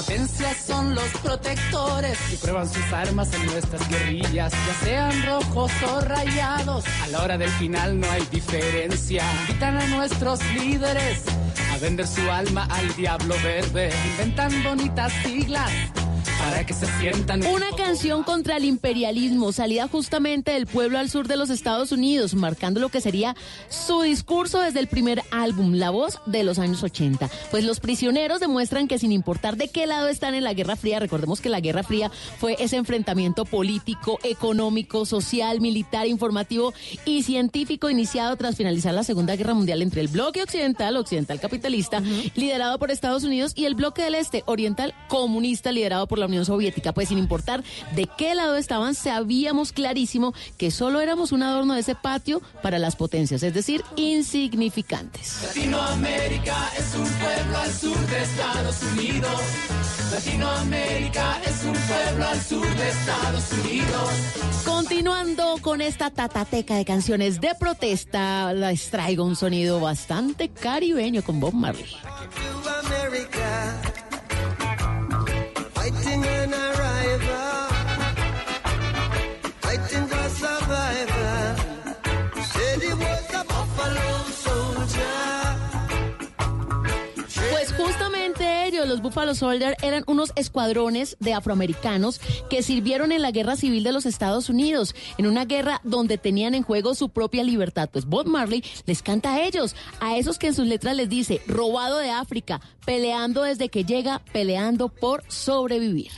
Potencias 0.00 0.56
son 0.66 0.94
los 0.94 1.08
protectores 1.22 2.18
y 2.32 2.36
prueban 2.36 2.66
sus 2.66 2.90
armas 2.90 3.34
en 3.34 3.44
nuestras 3.44 3.86
guerrillas, 3.90 4.50
ya 4.50 4.74
sean 4.82 5.26
rojos 5.26 5.70
o 5.92 6.00
rayados. 6.00 6.86
A 7.02 7.08
la 7.08 7.22
hora 7.22 7.36
del 7.36 7.50
final 7.50 8.00
no 8.00 8.10
hay 8.10 8.26
diferencia. 8.30 9.22
Invitan 9.42 9.76
a 9.76 9.86
nuestros 9.88 10.40
líderes 10.54 11.22
a 11.70 11.76
vender 11.76 12.06
su 12.06 12.30
alma 12.30 12.66
al 12.70 12.96
diablo 12.96 13.34
verde. 13.44 13.90
Inventan 14.12 14.62
bonitas 14.62 15.12
siglas 15.22 15.70
para 16.40 16.64
que 16.64 16.74
se 16.74 16.86
sientan. 16.98 17.44
Una 17.46 17.70
canción 17.76 18.22
contra 18.22 18.56
el 18.56 18.64
imperialismo, 18.64 19.52
salida 19.52 19.88
justamente 19.88 20.52
del 20.52 20.66
pueblo 20.66 20.98
al 20.98 21.10
sur 21.10 21.28
de 21.28 21.36
los 21.36 21.50
Estados 21.50 21.92
Unidos, 21.92 22.34
marcando 22.34 22.80
lo 22.80 22.88
que 22.88 23.00
sería 23.00 23.36
su 23.68 24.02
discurso 24.02 24.60
desde 24.60 24.80
el 24.80 24.86
primer 24.86 25.22
álbum, 25.30 25.74
La 25.74 25.90
Voz 25.90 26.18
de 26.26 26.42
los 26.42 26.58
años 26.58 26.82
80. 26.82 27.28
Pues 27.50 27.64
los 27.64 27.80
prisioneros 27.80 28.40
demuestran 28.40 28.88
que 28.88 28.98
sin 28.98 29.12
importar 29.12 29.56
de 29.56 29.68
qué 29.68 29.86
lado 29.86 30.08
están 30.08 30.34
en 30.34 30.44
la 30.44 30.54
Guerra 30.54 30.76
Fría, 30.76 30.98
recordemos 30.98 31.40
que 31.40 31.48
la 31.48 31.60
Guerra 31.60 31.82
Fría 31.82 32.10
fue 32.38 32.56
ese 32.58 32.76
enfrentamiento 32.76 33.44
político, 33.44 34.18
económico, 34.22 35.04
social, 35.04 35.60
militar, 35.60 36.06
informativo 36.06 36.72
y 37.04 37.22
científico 37.22 37.90
iniciado 37.90 38.36
tras 38.36 38.56
finalizar 38.56 38.94
la 38.94 39.04
Segunda 39.04 39.36
Guerra 39.36 39.54
Mundial 39.54 39.82
entre 39.82 40.00
el 40.00 40.08
bloque 40.08 40.42
occidental, 40.42 40.96
occidental 40.96 41.40
capitalista, 41.40 42.02
liderado 42.34 42.78
por 42.78 42.90
Estados 42.90 43.24
Unidos, 43.24 43.52
y 43.54 43.66
el 43.66 43.74
bloque 43.74 44.02
del 44.02 44.14
este, 44.14 44.42
oriental 44.46 44.94
comunista, 45.08 45.72
liderado 45.72 46.06
por 46.06 46.18
la 46.18 46.29
Unión 46.30 46.44
Soviética. 46.44 46.92
Pues 46.92 47.08
sin 47.08 47.18
importar 47.18 47.62
de 47.94 48.08
qué 48.16 48.34
lado 48.34 48.56
estaban, 48.56 48.94
sabíamos 48.94 49.72
clarísimo 49.72 50.34
que 50.56 50.70
solo 50.70 51.00
éramos 51.00 51.32
un 51.32 51.42
adorno 51.42 51.74
de 51.74 51.80
ese 51.80 51.94
patio 51.94 52.40
para 52.62 52.78
las 52.78 52.96
potencias, 52.96 53.42
es 53.42 53.54
decir, 53.54 53.84
insignificantes. 53.96 55.42
Latinoamérica 55.44 56.70
es 56.78 56.94
un 56.94 57.06
pueblo 57.06 57.58
al 57.58 57.72
sur 57.72 58.06
de 58.06 58.22
Estados 58.22 58.82
Unidos. 58.92 59.40
Latinoamérica 60.12 61.40
es 61.46 61.64
un 61.64 61.72
pueblo 61.72 62.26
al 62.26 62.40
sur 62.40 62.76
de 62.76 62.88
Estados 62.88 63.52
Unidos. 63.52 64.10
Continuando 64.64 65.56
con 65.60 65.80
esta 65.80 66.10
tatateca 66.10 66.74
de 66.76 66.84
canciones 66.84 67.40
de 67.40 67.54
protesta, 67.58 68.52
les 68.52 68.90
traigo 68.90 69.24
un 69.24 69.36
sonido 69.36 69.80
bastante 69.80 70.48
caribeño 70.48 71.22
con 71.22 71.40
Bob 71.40 71.54
Marley. 71.54 71.96
Los 88.86 89.02
Buffalo 89.02 89.34
Soldier, 89.34 89.76
eran 89.82 90.04
unos 90.06 90.32
escuadrones 90.36 91.16
de 91.20 91.34
afroamericanos 91.34 92.20
que 92.48 92.62
sirvieron 92.62 93.12
en 93.12 93.22
la 93.22 93.30
Guerra 93.30 93.56
Civil 93.56 93.84
de 93.84 93.92
los 93.92 94.06
Estados 94.06 94.48
Unidos, 94.48 94.94
en 95.18 95.26
una 95.26 95.44
guerra 95.44 95.80
donde 95.84 96.18
tenían 96.18 96.54
en 96.54 96.62
juego 96.62 96.94
su 96.94 97.08
propia 97.08 97.44
libertad. 97.44 97.88
Pues 97.92 98.06
Bob 98.06 98.26
Marley 98.26 98.64
les 98.86 99.02
canta 99.02 99.34
a 99.34 99.42
ellos, 99.42 99.74
a 100.00 100.16
esos 100.16 100.38
que 100.38 100.48
en 100.48 100.54
sus 100.54 100.66
letras 100.66 100.96
les 100.96 101.08
dice, 101.08 101.42
robado 101.46 101.98
de 101.98 102.10
África, 102.10 102.60
peleando 102.84 103.42
desde 103.42 103.68
que 103.68 103.84
llega, 103.84 104.22
peleando 104.32 104.88
por 104.88 105.24
sobrevivir. 105.28 106.10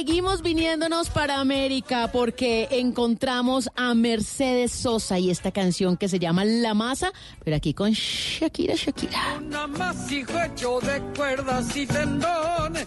Seguimos 0.00 0.40
viniéndonos 0.40 1.10
para 1.10 1.40
América 1.40 2.08
porque 2.10 2.68
encontramos 2.70 3.68
a 3.76 3.92
Mercedes 3.92 4.72
Sosa 4.72 5.18
y 5.18 5.28
esta 5.28 5.52
canción 5.52 5.98
que 5.98 6.08
se 6.08 6.18
llama 6.18 6.42
La 6.46 6.72
Masa, 6.72 7.12
pero 7.44 7.56
aquí 7.58 7.74
con 7.74 7.90
Shakira, 7.90 8.76
Shakira. 8.76 9.20
Un 9.36 9.54
amasijo 9.54 10.42
hecho 10.42 10.80
de 10.80 11.02
cuerdas 11.14 11.76
y 11.76 11.86
tendones, 11.86 12.86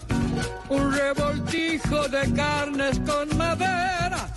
un 0.68 0.92
revoltijo 0.92 2.08
de 2.08 2.32
carnes 2.32 3.00
con 3.06 3.38
madera, 3.38 4.28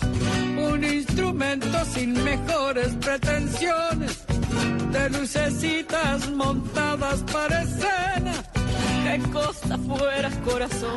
un 0.72 0.84
instrumento 0.84 1.84
sin 1.84 2.24
mejores 2.24 2.90
pretensiones, 3.02 4.24
de 4.92 5.10
lucecitas 5.10 6.30
montadas 6.30 7.24
para 7.34 7.64
escena. 7.64 8.34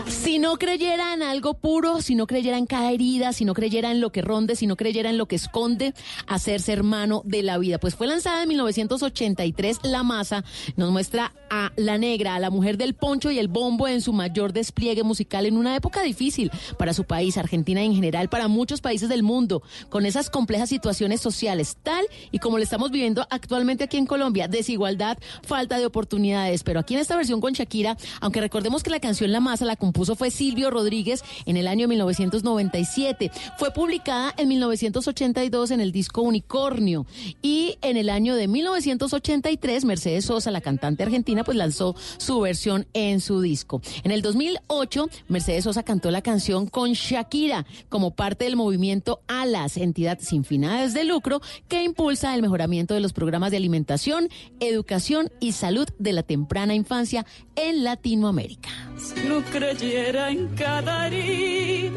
Si 0.09 0.39
no 0.39 0.57
creyera 0.57 1.15
en 1.15 1.23
algo 1.23 1.55
puro, 1.55 2.03
si 2.03 2.15
no 2.15 2.27
creyera 2.27 2.59
en 2.59 2.67
cada 2.67 2.91
herida, 2.91 3.33
si 3.33 3.45
no 3.45 3.55
creyera 3.55 3.91
en 3.91 4.01
lo 4.01 4.11
que 4.11 4.23
ronde, 4.23 4.57
si 4.57 4.67
no 4.67 4.77
creyera 4.77 5.11
en 5.11 5.19
lo 5.19 5.27
que 5.27 5.37
esconde, 5.37 5.95
hacerse 6.27 6.73
hermano 6.73 7.23
de 7.25 7.43
la 7.43 7.59
vida. 7.59 7.79
Pues 7.79 7.95
fue 7.95 8.07
lanzada 8.07 8.43
en 8.43 8.49
1983 8.49 9.79
La 9.85 10.03
Masa, 10.03 10.45
nos 10.77 10.91
muestra 10.91 11.33
a 11.51 11.73
la 11.77 11.99
negra, 11.99 12.35
a 12.35 12.41
la 12.41 12.51
mujer 12.51 12.79
del 12.79 12.95
poncho 12.95 13.31
y 13.31 13.39
el 13.39 13.49
bombo 13.49 13.89
en 13.89 14.01
su 14.01 14.13
mayor 14.13 14.53
despliegue 14.53 15.03
musical 15.03 15.47
en 15.47 15.57
una 15.57 15.77
época 15.77 16.03
difícil 16.03 16.51
para 16.79 16.95
su 16.95 17.05
país, 17.05 17.37
Argentina 17.37 17.83
en 17.83 17.95
general, 17.95 18.29
para 18.29 18.49
muchos 18.49 18.81
países 18.81 19.09
del 19.09 19.23
mundo, 19.23 19.63
con 19.89 20.07
esas 20.07 20.31
complejas 20.31 20.69
situaciones 20.69 21.21
sociales, 21.21 21.77
tal 21.83 22.05
y 22.31 22.39
como 22.39 22.57
lo 22.57 22.65
estamos 22.65 22.91
viviendo 22.91 23.27
actualmente 23.31 23.85
aquí 23.85 23.97
en 23.97 24.07
Colombia, 24.07 24.49
desigualdad, 24.49 25.19
falta 25.43 25.79
de 25.79 25.87
oportunidades. 25.87 26.63
Pero 26.63 26.81
aquí 26.81 26.95
en 26.95 27.01
esta 27.01 27.17
versión 27.17 27.41
con 27.41 27.53
Shakira, 27.53 27.97
aunque 28.21 28.41
recordemos 28.41 28.83
que 28.83 28.91
la 28.91 29.01
canción 29.01 29.33
La 29.33 29.41
Masa 29.41 29.65
la 29.65 29.77
compuso 29.77 30.17
fue 30.17 30.31
Silvio 30.31 30.71
Rodríguez 30.71 31.23
en 31.47 31.57
el 31.57 31.67
año 31.67 31.89
1997. 31.89 33.31
Fue 33.59 33.73
publicada 33.73 34.35
en 34.37 34.49
1982 34.49 35.71
en 35.71 35.81
el 35.81 35.93
disco 35.93 36.23
Unicornio 36.23 37.07
y 37.43 37.79
en 37.83 37.97
el 37.97 38.09
año 38.11 38.35
de 38.37 38.49
1983 38.49 39.85
Mercedes 39.85 40.25
Sosa, 40.27 40.51
la 40.51 40.61
cantante 40.61 41.03
argentina, 41.03 41.45
pues 41.45 41.57
lanzó 41.57 41.95
su 42.19 42.41
versión 42.41 42.87
en 42.93 43.21
su 43.21 43.41
disco. 43.41 43.81
En 44.05 44.11
el 44.11 44.23
2008 44.23 45.09
Mercedes 45.29 45.65
Sosa 45.65 45.83
cantó 45.83 46.11
la 46.11 46.23
canción 46.23 46.67
con 46.67 46.93
Shakira 46.93 47.67
como 47.89 48.13
parte 48.13 48.45
del 48.45 48.57
movimiento 48.57 49.21
ALAS, 49.29 49.77
entidad 49.77 50.19
sin 50.21 50.45
finales 50.45 50.95
de 50.95 51.05
lucro 51.05 51.41
que 51.69 51.83
impulsa 51.83 52.35
el 52.35 52.43
mejoramiento 52.43 52.95
de 52.95 53.01
los 53.01 53.13
programas 53.13 53.51
de 53.51 53.57
alimentación, 53.57 54.29
educación 54.61 55.31
y 55.41 55.53
salud 55.53 55.89
de 55.99 56.13
la 56.13 56.23
temprana 56.23 56.75
infancia 56.75 57.27
en 57.57 57.85
Latinoamérica. 57.91 58.71
Si 58.97 59.29
no 59.29 59.43
creyera 59.43 60.31
en 60.31 60.47
cada 60.55 61.09
herida, 61.09 61.91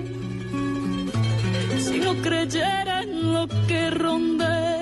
si 1.77 1.99
no 1.99 2.15
creyera 2.15 3.03
en 3.03 3.31
lo 3.31 3.47
que 3.67 3.91
no 3.91 4.72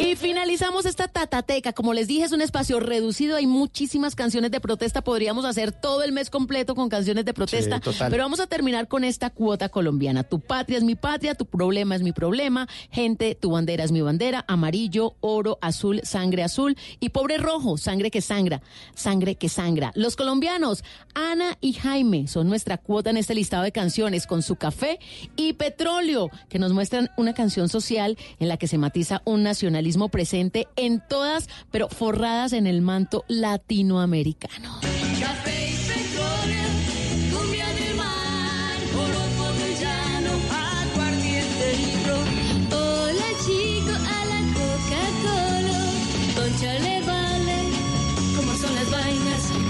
Y 0.00 0.16
finalizamos 0.16 0.84
esta 0.84 1.08
tatateca. 1.08 1.72
Como 1.72 1.94
les 1.94 2.08
dije, 2.08 2.24
es 2.24 2.32
un 2.32 2.42
espacio 2.42 2.80
reducido. 2.80 3.36
Hay 3.36 3.46
muchísimas 3.46 4.14
canciones 4.14 4.50
de 4.50 4.60
protesta. 4.60 5.02
Podríamos 5.02 5.44
hacer 5.44 5.72
todo 5.72 6.02
el 6.02 6.12
mes 6.12 6.28
completo 6.28 6.74
con 6.74 6.88
canciones 6.88 7.24
de 7.24 7.32
protesta. 7.32 7.76
Sí, 7.76 7.82
total. 7.82 8.10
pero 8.10 8.24
vamos 8.24 8.40
a 8.40 8.46
terminar 8.46 8.88
con 8.88 9.04
esta 9.04 9.30
cuota 9.30 9.68
colombiana. 9.68 10.24
Tu 10.24 10.40
patria 10.40 10.78
es 10.78 10.84
mi 10.84 10.94
patria, 10.94 11.34
tu 11.34 11.46
problema 11.46 11.94
es 11.94 12.02
mi 12.02 12.12
problema. 12.12 12.68
Gente, 12.90 13.34
tu 13.34 13.52
bandera 13.52 13.84
es 13.84 13.92
mi 13.92 14.00
bandera. 14.00 14.44
Amarillo, 14.48 15.14
oro, 15.20 15.58
azul, 15.62 16.00
sangre 16.04 16.42
azul. 16.42 16.76
Y 17.00 17.10
pobre 17.10 17.38
rojo, 17.38 17.78
sangre 17.78 18.10
que 18.10 18.20
sangra. 18.20 18.60
Sangre 18.94 19.36
que 19.36 19.48
sangra. 19.48 19.92
Los 19.94 20.16
colombianos, 20.16 20.84
Ana 21.14 21.56
y 21.60 21.74
Jaime, 21.74 22.28
son 22.28 22.48
nuestra 22.48 22.76
cuota 22.76 23.10
en 23.10 23.16
este 23.16 23.34
listado 23.34 23.62
de 23.62 23.72
canciones 23.72 24.26
con 24.26 24.42
su 24.42 24.56
café 24.56 24.98
y 25.36 25.54
petróleo, 25.54 26.30
que 26.48 26.58
nos 26.58 26.72
muestran 26.72 27.10
una 27.16 27.34
canción 27.34 27.68
social 27.68 28.18
en 28.40 28.48
la 28.48 28.56
que 28.56 28.66
se 28.66 28.78
matiza 28.78 29.22
un 29.24 29.42
nacionalismo 29.62 30.08
presente 30.08 30.66
en 30.74 31.00
todas, 31.08 31.48
pero 31.70 31.88
forradas 31.88 32.52
en 32.52 32.66
el 32.66 32.82
manto 32.82 33.24
latinoamericano. 33.28 34.80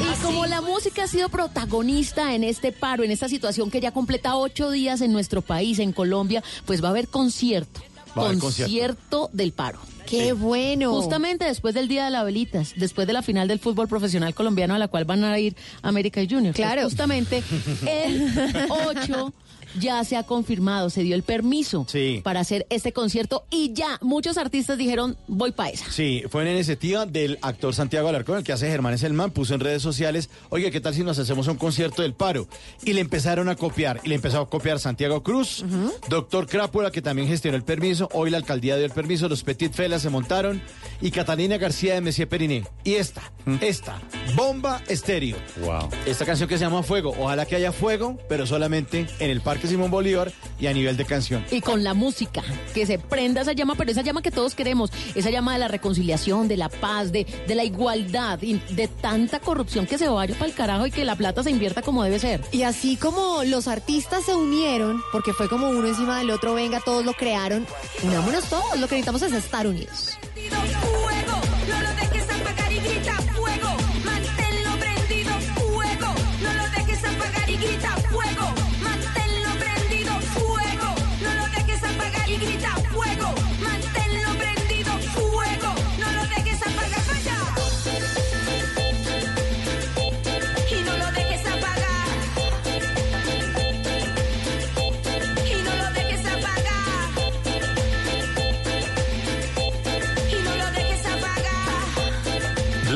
Y 0.00 0.24
como 0.24 0.46
la 0.46 0.62
música 0.62 1.04
ha 1.04 1.06
sido 1.06 1.28
protagonista 1.28 2.34
en 2.34 2.44
este 2.44 2.72
paro, 2.72 3.04
en 3.04 3.10
esta 3.10 3.28
situación 3.28 3.70
que 3.70 3.80
ya 3.80 3.92
completa 3.92 4.36
ocho 4.36 4.70
días 4.70 5.02
en 5.02 5.12
nuestro 5.12 5.42
país, 5.42 5.78
en 5.80 5.92
Colombia, 5.92 6.42
pues 6.64 6.82
va 6.82 6.88
a 6.88 6.90
haber 6.92 7.08
concierto. 7.08 7.82
Va 8.16 8.34
concierto 8.38 9.30
del 9.32 9.52
paro. 9.52 9.80
Qué 10.06 10.32
bueno. 10.32 10.92
Justamente 10.92 11.44
después 11.44 11.74
del 11.74 11.88
Día 11.88 12.04
de 12.04 12.10
las 12.10 12.24
Velitas, 12.24 12.74
después 12.76 13.06
de 13.06 13.12
la 13.12 13.22
final 13.22 13.48
del 13.48 13.58
fútbol 13.58 13.88
profesional 13.88 14.34
colombiano 14.34 14.74
a 14.74 14.78
la 14.78 14.88
cual 14.88 15.04
van 15.04 15.24
a 15.24 15.38
ir 15.38 15.56
América 15.80 16.20
y 16.22 16.28
Junior. 16.28 16.54
Claro. 16.54 16.84
justamente 16.84 17.42
el 17.86 18.30
8 18.68 19.32
ya 19.78 20.02
se 20.04 20.16
ha 20.16 20.22
confirmado, 20.24 20.90
se 20.90 21.02
dio 21.02 21.14
el 21.14 21.22
permiso 21.22 21.86
Sí. 21.88 22.20
para 22.24 22.40
hacer 22.40 22.66
este 22.70 22.92
concierto 22.92 23.44
y 23.50 23.72
ya 23.72 23.98
muchos 24.00 24.36
artistas 24.38 24.78
dijeron 24.78 25.16
voy 25.26 25.52
pa' 25.52 25.68
esa. 25.70 25.90
Sí, 25.90 26.22
fue 26.28 26.42
una 26.42 26.52
iniciativa 26.52 27.06
del 27.06 27.38
actor 27.42 27.74
Santiago 27.74 28.08
Alarcón, 28.08 28.38
el 28.38 28.44
que 28.44 28.52
hace 28.52 28.68
Germán 28.68 28.94
es 28.94 29.02
el 29.02 29.12
man, 29.12 29.30
puso 29.30 29.54
en 29.54 29.60
redes 29.60 29.82
sociales, 29.82 30.30
oye, 30.50 30.70
¿qué 30.70 30.80
tal 30.80 30.94
si 30.94 31.02
nos 31.04 31.18
hacemos 31.18 31.46
un 31.48 31.56
concierto 31.56 32.02
del 32.02 32.14
paro? 32.14 32.48
Y 32.84 32.92
le 32.92 33.00
empezaron 33.00 33.48
a 33.48 33.56
copiar, 33.56 34.00
y 34.04 34.08
le 34.08 34.14
empezó 34.14 34.40
a 34.40 34.48
copiar 34.48 34.78
Santiago 34.78 35.22
Cruz, 35.22 35.64
doctor 36.08 36.46
Crápula, 36.46 36.90
que 36.90 37.02
también 37.02 37.28
gestionó 37.28 37.56
el 37.56 37.64
permiso, 37.64 38.08
hoy 38.12 38.30
la 38.30 38.36
alcaldía 38.38 38.76
dio 38.76 38.84
el 38.84 38.92
permiso, 38.92 39.28
los 39.28 39.42
Petit 39.42 39.72
Felas 39.72 40.02
se 40.02 40.10
montaron, 40.10 40.62
y 41.00 41.10
Catalina 41.10 41.56
García 41.58 41.94
de 41.94 42.00
Messier 42.00 42.28
Periné. 42.28 42.64
Y 42.84 42.94
esta, 42.94 43.22
esta, 43.60 44.00
Bomba 44.34 44.82
Estéreo. 44.88 45.36
Wow. 45.60 45.88
Esta 46.06 46.24
canción 46.24 46.48
que 46.48 46.58
se 46.58 46.64
llama 46.64 46.82
Fuego, 46.82 47.14
ojalá 47.18 47.46
que 47.46 47.56
haya 47.56 47.72
fuego, 47.72 48.18
pero 48.28 48.46
solamente 48.46 49.06
en 49.18 49.30
el 49.30 49.40
Parque 49.40 49.61
Simón 49.68 49.90
Bolívar 49.90 50.32
y 50.58 50.66
a 50.66 50.72
nivel 50.72 50.96
de 50.96 51.04
canción. 51.04 51.44
Y 51.50 51.60
con 51.60 51.84
la 51.84 51.94
música, 51.94 52.42
que 52.74 52.86
se 52.86 52.98
prenda 52.98 53.42
esa 53.42 53.52
llama, 53.52 53.74
pero 53.76 53.90
esa 53.90 54.02
llama 54.02 54.22
que 54.22 54.30
todos 54.30 54.54
queremos, 54.54 54.90
esa 55.14 55.30
llama 55.30 55.52
de 55.54 55.58
la 55.58 55.68
reconciliación, 55.68 56.48
de 56.48 56.56
la 56.56 56.68
paz, 56.68 57.12
de, 57.12 57.26
de 57.46 57.54
la 57.54 57.64
igualdad 57.64 58.40
y 58.42 58.54
de 58.70 58.88
tanta 58.88 59.40
corrupción 59.40 59.86
que 59.86 59.98
se 59.98 60.08
vaya 60.08 60.34
para 60.34 60.46
el 60.46 60.54
carajo 60.54 60.86
y 60.86 60.90
que 60.90 61.04
la 61.04 61.16
plata 61.16 61.42
se 61.42 61.50
invierta 61.50 61.82
como 61.82 62.04
debe 62.04 62.18
ser. 62.18 62.40
Y 62.52 62.62
así 62.62 62.96
como 62.96 63.44
los 63.44 63.68
artistas 63.68 64.24
se 64.24 64.34
unieron, 64.34 65.00
porque 65.12 65.32
fue 65.32 65.48
como 65.48 65.68
uno 65.68 65.86
encima 65.86 66.18
del 66.18 66.30
otro, 66.30 66.54
venga, 66.54 66.80
todos 66.80 67.04
lo 67.04 67.12
crearon, 67.12 67.66
unámonos 68.02 68.44
todos, 68.44 68.78
lo 68.78 68.88
que 68.88 68.96
necesitamos 68.96 69.22
es 69.22 69.32
estar 69.32 69.66
unidos. 69.66 70.18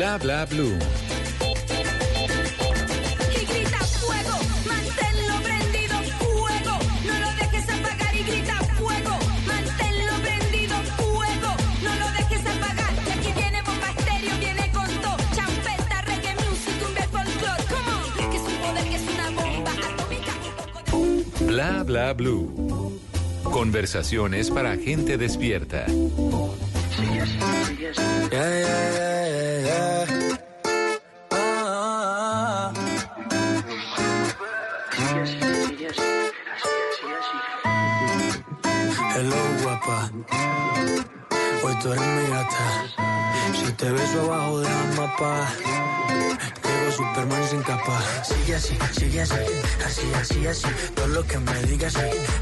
Bla 0.06 0.18
bla 0.18 0.46
blue. 0.46 0.78
Y 3.34 3.44
grita 3.44 3.78
fuego, 3.98 4.36
manténlo 4.64 5.34
prendido, 5.42 5.96
fuego, 6.20 6.78
no 7.08 7.14
lo 7.18 7.30
dejes 7.34 7.64
apagar 7.68 8.14
y 8.14 8.22
grita 8.22 8.54
fuego, 8.78 9.18
manténlo 9.48 10.12
prendido, 10.22 10.76
fuego, 10.96 11.50
no 11.82 11.92
lo 11.96 12.06
dejes 12.18 12.46
apagar. 12.46 12.92
Y 13.04 13.10
aquí 13.10 13.32
viene 13.34 13.62
bomba 13.62 13.90
estéreo, 13.98 14.38
viene 14.38 14.70
con 14.70 14.86
todo, 15.02 15.16
champeta, 15.34 16.02
reggae 16.02 16.34
music, 16.36 16.78
cumbia 16.80 17.08
folclore, 17.08 17.64
come 17.66 17.90
on, 17.90 18.30
que 18.30 18.36
es 18.36 18.42
un 18.42 18.56
poder, 18.62 18.84
que 18.84 18.94
es 18.94 19.06
una 19.12 19.30
bomba 19.30 19.72
atómica. 19.72 20.32
Bla 21.46 21.82
bla 21.82 22.12
blue. 22.12 23.00
Conversaciones 23.42 24.52
para 24.52 24.76
gente 24.76 25.18
despierta. 25.18 25.86
Yeah, 26.98 27.26
yeah, 28.32 29.66
yeah. 29.68 30.06
Ah, 31.30 31.36
ah, 31.36 32.72
ah. 32.72 32.72
Hello, 39.14 39.42
guapa. 39.62 40.10
Hoy 41.62 41.74
tú 41.82 41.92
eres 41.92 42.02
mi 42.16 42.24
gata. 42.30 42.66
Si 43.54 43.72
te 43.72 43.92
beso 43.92 44.20
abajo 44.22 44.60
de 44.60 44.68
la 44.68 44.84
mapa, 44.96 45.52
Superman 46.96 47.48
sin 47.48 47.60
capa. 47.62 48.02
Sigue 48.24 48.54
así, 48.54 48.74
sigue 48.92 49.20
así, 49.20 49.34
así, 49.84 50.06
así, 50.14 50.46
así. 50.46 50.66
Todo 50.94 51.08
lo 51.08 51.22
que 51.26 51.38
me 51.38 51.62
digas, 51.64 51.94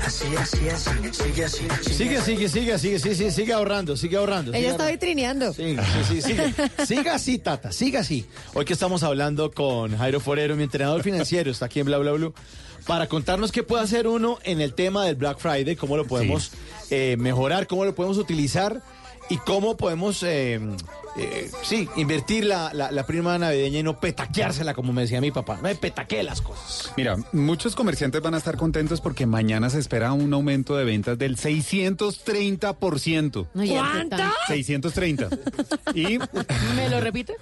así, 0.06 0.26
así, 0.36 0.68
así. 0.68 0.90
Sigue 1.12 1.44
así, 1.44 1.66
Sigue, 1.92 2.20
sigue, 2.20 2.48
sigue, 2.48 2.78
sigue, 2.78 2.98
sí, 3.00 3.14
sí, 3.16 3.30
sigue 3.32 3.52
ahorrando, 3.52 3.96
sigue 3.96 4.16
ahorrando. 4.16 4.52
sigue 4.52 4.60
Ella 4.60 4.70
está 4.70 4.84
ahorrando. 4.84 5.00
vitrineando. 5.00 5.52
Sí, 5.52 5.76
sí, 5.76 6.04
sí, 6.08 6.22
sigue. 6.22 6.54
Siga 6.86 7.14
así, 7.16 7.38
Tata, 7.38 7.72
siga 7.72 8.00
así. 8.00 8.26
Hoy 8.54 8.64
que 8.64 8.72
estamos 8.74 9.02
hablando 9.02 9.50
con 9.50 9.96
Jairo 9.96 10.20
Forero, 10.20 10.54
mi 10.54 10.62
entrenador 10.62 11.02
financiero, 11.02 11.50
está 11.50 11.66
aquí 11.66 11.80
en 11.80 11.86
Bla 11.86 11.98
Bla 11.98 12.12
Blue, 12.12 12.32
para 12.86 13.08
contarnos 13.08 13.50
qué 13.50 13.62
puede 13.64 13.82
hacer 13.82 14.06
uno 14.06 14.38
en 14.44 14.60
el 14.60 14.74
tema 14.74 15.04
del 15.04 15.16
Black 15.16 15.38
Friday, 15.38 15.74
cómo 15.74 15.96
lo 15.96 16.06
podemos 16.06 16.52
eh, 16.90 17.16
mejorar, 17.18 17.66
cómo 17.66 17.84
lo 17.84 17.94
podemos 17.94 18.18
utilizar 18.18 18.82
y 19.30 19.38
cómo 19.38 19.76
podemos, 19.76 20.22
eh, 20.22 20.60
eh, 21.16 21.50
sí, 21.62 21.88
invertir 21.96 22.44
la, 22.44 22.72
la, 22.74 22.90
la 22.90 23.06
prima 23.06 23.38
navideña 23.38 23.80
y 23.80 23.82
no 23.82 23.98
petaqueársela, 24.00 24.74
como 24.74 24.92
me 24.92 25.02
decía 25.02 25.20
mi 25.20 25.30
papá. 25.30 25.58
Me 25.62 25.74
petaquee 25.74 26.22
las 26.22 26.40
cosas. 26.40 26.92
Mira, 26.96 27.16
muchos 27.32 27.74
comerciantes 27.76 28.20
van 28.22 28.34
a 28.34 28.38
estar 28.38 28.56
contentos 28.56 29.00
porque 29.00 29.26
mañana 29.26 29.70
se 29.70 29.78
espera 29.78 30.12
un 30.12 30.32
aumento 30.32 30.76
de 30.76 30.84
ventas 30.84 31.18
del 31.18 31.36
630%. 31.36 33.46
No, 33.54 33.64
ya 33.64 33.80
¿Cuánto? 33.80 34.16
está. 34.16 34.32
630. 34.48 35.28
Y 35.94 36.18
¿Me 36.76 36.88
lo 36.90 37.00
repite? 37.00 37.34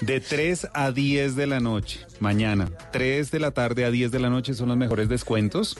de 0.00 0.20
3 0.20 0.68
a 0.72 0.92
10 0.92 1.36
de 1.36 1.46
la 1.46 1.60
noche, 1.60 2.00
mañana, 2.20 2.70
3 2.92 3.30
de 3.30 3.38
la 3.38 3.50
tarde 3.50 3.84
a 3.84 3.90
10 3.90 4.10
de 4.10 4.18
la 4.18 4.30
noche 4.30 4.54
son 4.54 4.68
los 4.68 4.76
mejores 4.78 5.10
descuentos. 5.10 5.76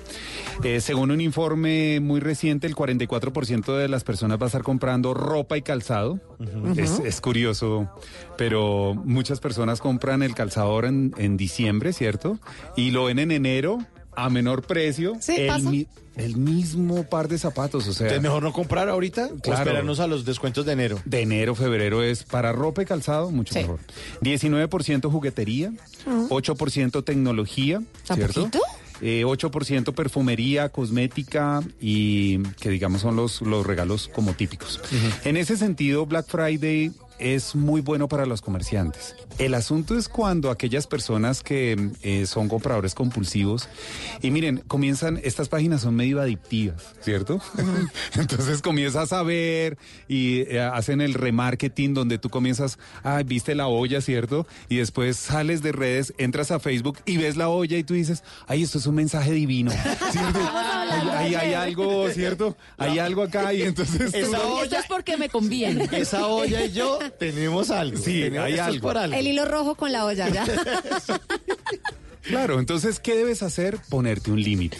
Eh, 0.62 0.82
según 0.82 1.10
un 1.10 1.22
informe 1.22 2.00
muy 2.00 2.20
reciente, 2.20 2.66
el 2.66 2.76
44% 2.76 3.76
de 3.78 3.88
las 3.88 4.04
personas 4.04 4.38
va 4.38 4.44
a 4.44 4.48
estar 4.48 4.62
comprando 4.62 5.14
ropa 5.14 5.56
y 5.56 5.62
calzado. 5.62 6.20
es, 6.76 6.98
es 7.00 7.19
curioso, 7.20 7.90
pero 8.36 8.94
muchas 8.94 9.40
personas 9.40 9.80
compran 9.80 10.22
el 10.22 10.34
calzado 10.34 10.68
ahora 10.70 10.88
en, 10.88 11.14
en 11.18 11.36
diciembre, 11.36 11.92
¿cierto? 11.92 12.38
Y 12.76 12.90
lo 12.90 13.04
ven 13.04 13.18
en 13.18 13.30
enero 13.30 13.78
a 14.16 14.28
menor 14.30 14.62
precio. 14.62 15.14
Sí, 15.20 15.34
el, 15.36 15.46
pasa. 15.48 15.70
mi- 15.70 15.86
el 16.16 16.36
mismo 16.36 17.04
par 17.04 17.28
de 17.28 17.38
zapatos, 17.38 17.86
o 17.88 17.92
sea... 17.94 18.06
Entonces, 18.08 18.22
mejor 18.22 18.42
no 18.42 18.52
comprar 18.52 18.88
ahorita 18.88 19.26
o 19.32 19.38
Claro. 19.38 19.60
esperarnos 19.60 20.00
a 20.00 20.06
los 20.06 20.24
descuentos 20.24 20.66
de 20.66 20.72
enero. 20.72 21.00
De 21.04 21.22
enero, 21.22 21.54
febrero 21.54 22.02
es 22.02 22.24
para 22.24 22.52
ropa 22.52 22.82
y 22.82 22.84
calzado, 22.84 23.30
mucho 23.30 23.54
Sí. 23.54 23.60
mejor. 23.60 23.78
19% 24.20 25.10
juguetería, 25.10 25.72
8% 26.28 27.02
tecnología, 27.04 27.82
¿Tan 28.06 28.16
¿cierto? 28.18 28.40
poquito? 28.42 28.60
Eh, 29.02 29.24
8% 29.24 29.94
perfumería, 29.94 30.68
cosmética 30.68 31.62
y 31.80 32.42
que 32.60 32.68
digamos 32.68 33.00
son 33.00 33.16
los, 33.16 33.40
los 33.40 33.66
regalos 33.66 34.10
como 34.12 34.34
típicos. 34.34 34.78
En 35.24 35.38
ese 35.38 35.56
sentido, 35.56 36.04
Black 36.04 36.26
Friday 36.28 36.92
es 37.20 37.54
muy 37.54 37.80
bueno 37.80 38.08
para 38.08 38.26
los 38.26 38.40
comerciantes. 38.42 39.14
El 39.38 39.54
asunto 39.54 39.96
es 39.96 40.08
cuando 40.08 40.50
aquellas 40.50 40.86
personas 40.86 41.42
que 41.42 41.90
eh, 42.02 42.26
son 42.26 42.48
compradores 42.48 42.94
compulsivos, 42.94 43.68
y 44.22 44.30
miren, 44.30 44.58
comienzan, 44.66 45.20
estas 45.22 45.48
páginas 45.48 45.82
son 45.82 45.94
medio 45.94 46.20
adictivas, 46.20 46.82
¿cierto? 47.00 47.40
Entonces 48.16 48.62
comienzas 48.62 49.12
a 49.12 49.22
ver 49.22 49.78
y 50.08 50.40
eh, 50.42 50.60
hacen 50.60 51.00
el 51.00 51.14
remarketing 51.14 51.94
donde 51.94 52.18
tú 52.18 52.28
comienzas, 52.30 52.78
ah, 53.02 53.22
viste 53.24 53.54
la 53.54 53.66
olla, 53.68 54.00
¿cierto? 54.00 54.46
Y 54.68 54.76
después 54.76 55.16
sales 55.16 55.62
de 55.62 55.72
redes, 55.72 56.12
entras 56.18 56.50
a 56.50 56.58
Facebook 56.60 56.98
y 57.06 57.16
ves 57.16 57.36
la 57.36 57.48
olla 57.48 57.76
y 57.78 57.84
tú 57.84 57.94
dices, 57.94 58.22
ay, 58.46 58.62
esto 58.62 58.78
es 58.78 58.86
un 58.86 58.94
mensaje 58.96 59.32
divino. 59.32 59.70
¿cierto? 60.12 60.38
Hay, 60.40 61.34
hay- 61.34 61.34
hay 61.40 61.54
algo, 61.54 62.08
¿cierto? 62.10 62.56
Hay 62.76 62.98
algo 62.98 63.22
acá 63.22 63.52
y 63.54 63.62
entonces... 63.62 64.10
tú- 64.12 64.18
Esa 64.18 64.36
Esto 64.36 64.54
olla, 64.56 64.78
es 64.80 64.86
porque 64.86 65.16
me 65.16 65.28
conviene. 65.28 65.88
esa 65.92 66.26
olla 66.26 66.64
y 66.64 66.72
yo 66.72 66.98
tenemos 67.18 67.70
algo. 67.70 67.98
Sí, 67.98 68.20
Tenemos- 68.22 68.46
hay 68.46 68.58
algo. 68.58 68.80
por 68.80 68.98
algo. 68.98 69.16
El 69.16 69.26
hilo 69.26 69.44
rojo 69.44 69.74
con 69.74 69.92
la 69.92 70.04
olla, 70.04 70.28
¿ya? 70.28 70.44
Claro, 72.22 72.58
entonces, 72.58 73.00
¿qué 73.00 73.14
debes 73.14 73.42
hacer? 73.42 73.78
Ponerte 73.88 74.30
un 74.30 74.42
límite. 74.42 74.78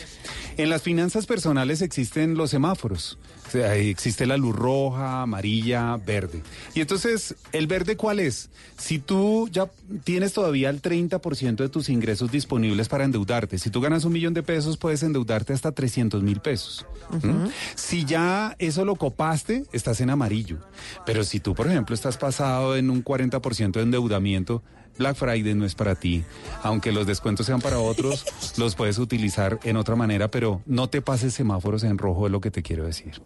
En 0.57 0.69
las 0.69 0.83
finanzas 0.83 1.27
personales 1.27 1.81
existen 1.81 2.35
los 2.35 2.51
semáforos. 2.51 3.19
O 3.47 3.51
sea, 3.51 3.75
existe 3.75 4.27
la 4.27 4.37
luz 4.37 4.55
roja, 4.55 5.23
amarilla, 5.23 5.97
verde. 5.97 6.43
Y 6.75 6.83
entonces, 6.83 7.35
¿el 7.53 7.67
verde 7.67 7.97
cuál 7.97 8.21
es? 8.21 8.51
Si 8.79 9.01
tú 9.01 9.49
ya 9.51 9.69
tienes 10.05 10.33
todavía 10.35 10.71
el 10.71 10.81
30% 10.81 11.57
de 11.57 11.69
tus 11.69 11.89
ingresos 11.89 12.31
disponibles 12.31 12.89
para 12.89 13.05
endeudarte, 13.05 13.59
si 13.59 13.71
tú 13.71 13.81
ganas 13.81 14.05
un 14.05 14.13
millón 14.13 14.35
de 14.35 14.45
pesos, 14.45 14.77
puedes 14.77 15.03
endeudarte 15.03 15.53
hasta 15.53 15.73
300 15.73 16.23
mil 16.23 16.41
pesos. 16.41 16.87
¿Mm? 17.11 17.47
Si 17.75 18.05
ya 18.05 18.55
eso 18.61 18.85
lo 18.85 18.95
copaste, 18.95 19.65
estás 19.73 20.01
en 20.01 20.11
amarillo. 20.11 20.59
Pero 21.05 21.25
si 21.25 21.41
tú, 21.41 21.55
por 21.55 21.67
ejemplo, 21.67 21.95
estás 21.95 22.19
pasado 22.19 22.77
en 22.77 22.89
un 22.89 23.03
40% 23.03 23.73
de 23.73 23.83
endeudamiento, 23.83 24.63
Black 25.01 25.17
Friday 25.17 25.55
no 25.55 25.65
es 25.65 25.75
para 25.75 25.95
ti. 25.95 26.25
Aunque 26.63 26.93
los 26.93 27.07
descuentos 27.07 27.47
sean 27.47 27.63
para 27.63 27.79
otros, 27.79 28.27
los 28.59 28.75
puedes 28.75 28.99
utilizar 28.99 29.59
en 29.65 29.79
otra 29.79 29.97
manera, 29.97 30.31
pero 30.31 30.61
no 30.67 30.91
te 30.91 31.01
pases 31.01 31.33
semáforos 31.33 31.85
en 31.85 31.97
rojo, 31.97 32.27
es 32.27 32.33
lo 32.33 32.43
que 32.43 32.51
te 32.51 32.63
quiero 32.63 32.85
decir. 32.85 33.23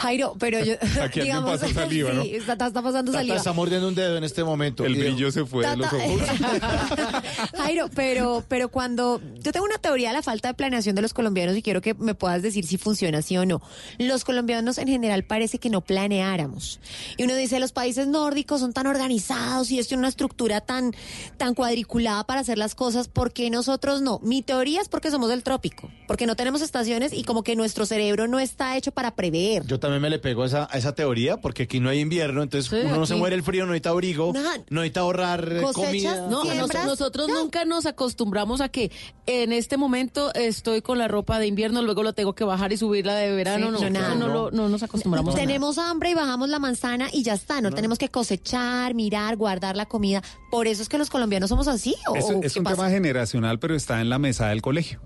Jairo, 0.00 0.34
pero 0.38 0.62
yo. 0.64 0.74
Aquí 0.80 1.20
alguien 1.20 1.24
digamos, 1.24 1.60
pasó 1.60 1.72
saliva, 1.74 2.12
¿no? 2.12 2.22
Sí, 2.30 2.34
está, 2.36 2.52
está 2.52 2.82
pasando 2.82 3.12
Tata 3.12 3.18
saliva. 3.18 3.36
está 3.36 3.52
mordiendo 3.52 3.88
un 3.88 3.94
dedo 3.94 4.16
en 4.16 4.24
este 4.24 4.44
momento. 4.44 4.84
El 4.84 4.94
brillo 4.96 5.30
se 5.32 5.44
fue 5.44 5.66
de 5.66 5.76
los 5.76 5.90
Tata- 5.90 6.04
ojos. 6.04 6.20
Jairo, 7.56 7.88
pero, 7.94 8.44
pero 8.48 8.68
cuando 8.70 9.20
yo 9.40 9.52
tengo 9.52 9.66
una 9.66 9.78
teoría 9.78 10.08
de 10.08 10.14
la 10.14 10.22
falta 10.22 10.48
de 10.48 10.54
planeación 10.54 10.94
de 10.94 11.02
los 11.02 11.14
colombianos 11.14 11.56
y 11.56 11.62
quiero 11.62 11.80
que 11.80 11.94
me 11.94 12.14
puedas 12.14 12.42
decir 12.42 12.66
si 12.66 12.76
funciona 12.78 13.22
sí 13.22 13.36
o 13.36 13.46
no. 13.46 13.60
Los 13.98 14.24
colombianos 14.24 14.78
en 14.78 14.88
general 14.88 15.24
parece 15.24 15.58
que 15.58 15.70
no 15.70 15.80
planeáramos. 15.80 16.80
Y 17.16 17.24
uno 17.24 17.34
dice, 17.34 17.60
los 17.60 17.72
países 17.72 18.06
nórdicos 18.06 18.60
son 18.60 18.72
tan 18.72 18.86
organizados 18.86 19.70
y 19.70 19.78
es 19.78 19.90
una 19.92 20.08
estructura 20.08 20.60
tan, 20.60 20.92
tan 21.36 21.54
cuadriculada 21.54 22.24
para 22.24 22.40
hacer 22.40 22.58
las 22.58 22.74
cosas, 22.74 23.08
¿por 23.08 23.32
qué 23.32 23.50
nosotros 23.50 24.00
no? 24.02 24.20
Mi 24.22 24.42
teoría 24.42 24.80
es 24.80 24.88
porque 24.88 25.10
somos 25.10 25.28
del 25.28 25.42
trópico, 25.42 25.90
porque 26.06 26.26
no 26.26 26.36
tenemos 26.36 26.62
estaciones 26.62 27.12
y 27.12 27.24
como 27.24 27.42
que 27.42 27.56
nuestro 27.56 27.86
cerebro 27.86 28.28
no 28.28 28.38
está 28.38 28.76
hecho 28.76 28.92
para 28.92 29.14
prever. 29.14 29.49
Yo 29.66 29.80
también 29.80 30.00
me 30.02 30.10
le 30.10 30.18
pego 30.18 30.42
a 30.42 30.46
esa, 30.46 30.68
a 30.70 30.78
esa 30.78 30.94
teoría 30.94 31.40
porque 31.40 31.64
aquí 31.64 31.80
no 31.80 31.88
hay 31.88 32.00
invierno, 32.00 32.42
entonces 32.42 32.70
Sí, 32.70 32.86
uno 32.86 32.96
no 32.96 33.06
se 33.06 33.14
muere 33.16 33.34
el 33.36 33.42
frío, 33.42 33.64
no 33.66 33.72
necesita 33.72 33.90
abrigo, 33.90 34.32
Nada. 34.32 34.52
no 34.70 34.80
necesita 34.80 35.00
ahorrar 35.00 35.48
eh, 35.52 35.60
Cosechas, 35.62 35.86
comida. 35.86 36.26
No, 36.28 36.44
nos- 36.44 36.74
nosotros 36.84 37.28
nunca 37.28 37.64
nos 37.64 37.86
acostumbramos 37.86 38.60
a 38.60 38.68
que 38.68 38.90
en 39.26 39.52
este 39.52 39.76
momento 39.76 40.32
estoy 40.34 40.82
con 40.82 40.98
la 40.98 41.08
ropa 41.08 41.38
de 41.38 41.46
invierno, 41.46 41.82
luego 41.82 42.02
lo 42.02 42.12
tengo 42.12 42.34
que 42.34 42.44
bajar 42.44 42.72
y 42.72 42.76
subirla 42.76 43.14
de 43.14 43.32
verano. 43.32 43.66
Sí, 43.66 43.72
no, 43.72 43.80
no, 43.80 43.90
nada. 43.90 44.14
no, 44.14 44.28
lo- 44.28 44.50
no 44.50 44.68
nos 44.68 44.82
acostumbramos 44.82 45.34
a. 45.34 45.38
Tenemos 45.38 45.78
hambre 45.78 46.10
y 46.10 46.14
bajamos 46.14 46.48
la 46.48 46.58
manzana 46.58 47.08
y 47.12 47.22
ya 47.22 47.34
está. 47.34 47.60
No, 47.60 47.70
tenemos 47.70 47.98
que 47.98 48.08
cosechar, 48.08 48.94
mirar, 48.94 49.36
guardar 49.36 49.76
la 49.76 49.86
comida. 49.86 50.22
Por 50.50 50.66
eso 50.66 50.82
es 50.82 50.88
que 50.88 50.98
los 50.98 51.10
colombianos 51.10 51.48
somos 51.48 51.68
así. 51.68 51.94
¿o 52.08 52.14
Es, 52.16 52.28
es 52.30 52.52
qué 52.52 52.58
un 52.60 52.64
pasa? 52.64 52.76
tema 52.76 52.90
generacional, 52.90 53.58
pero 53.58 53.74
está 53.74 54.00
en 54.00 54.08
la 54.10 54.18
mesa 54.18 54.48
del 54.48 54.62
colegio. 54.62 55.00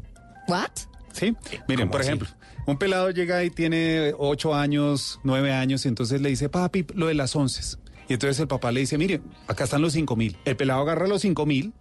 ¿What? 0.49 0.71
Sí, 1.12 1.35
miren, 1.69 1.87
¿Cómo 1.87 1.93
por 1.93 2.01
así? 2.01 2.09
ejemplo, 2.09 2.29
un 2.66 2.78
pelado 2.78 3.11
llega 3.11 3.45
y 3.45 3.51
tiene 3.51 4.12
ocho 4.19 4.55
años, 4.55 5.20
nueve 5.23 5.53
años, 5.53 5.85
y 5.85 5.89
entonces 5.89 6.20
le 6.20 6.28
dice, 6.31 6.49
papi, 6.49 6.86
lo 6.95 7.07
de 7.07 7.15
las 7.15 7.35
once. 7.36 7.78
Y 8.09 8.15
entonces 8.15 8.39
el 8.41 8.49
papá 8.49 8.73
le 8.73 8.81
dice, 8.81 8.99
mire, 8.99 9.23
acá 9.47 9.65
están 9.65 9.82
los 9.82 9.95
cinco 9.95 10.16
mil. 10.16 10.36
El 10.45 10.57
pelado 10.57 10.82
agarra 10.82 11.07
los 11.07 11.23
cinco 11.23 11.47
mil, 11.47 11.73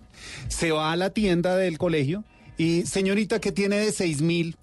se 0.48 0.72
va 0.72 0.92
a 0.92 0.96
la 0.96 1.10
tienda 1.10 1.56
del 1.58 1.78
colegio 1.78 2.24
y, 2.58 2.84
señorita, 2.84 3.42
¿qué 3.42 3.52
tiene 3.52 3.78
de 3.78 3.92
seis 3.92 4.22
mil? 4.22 4.56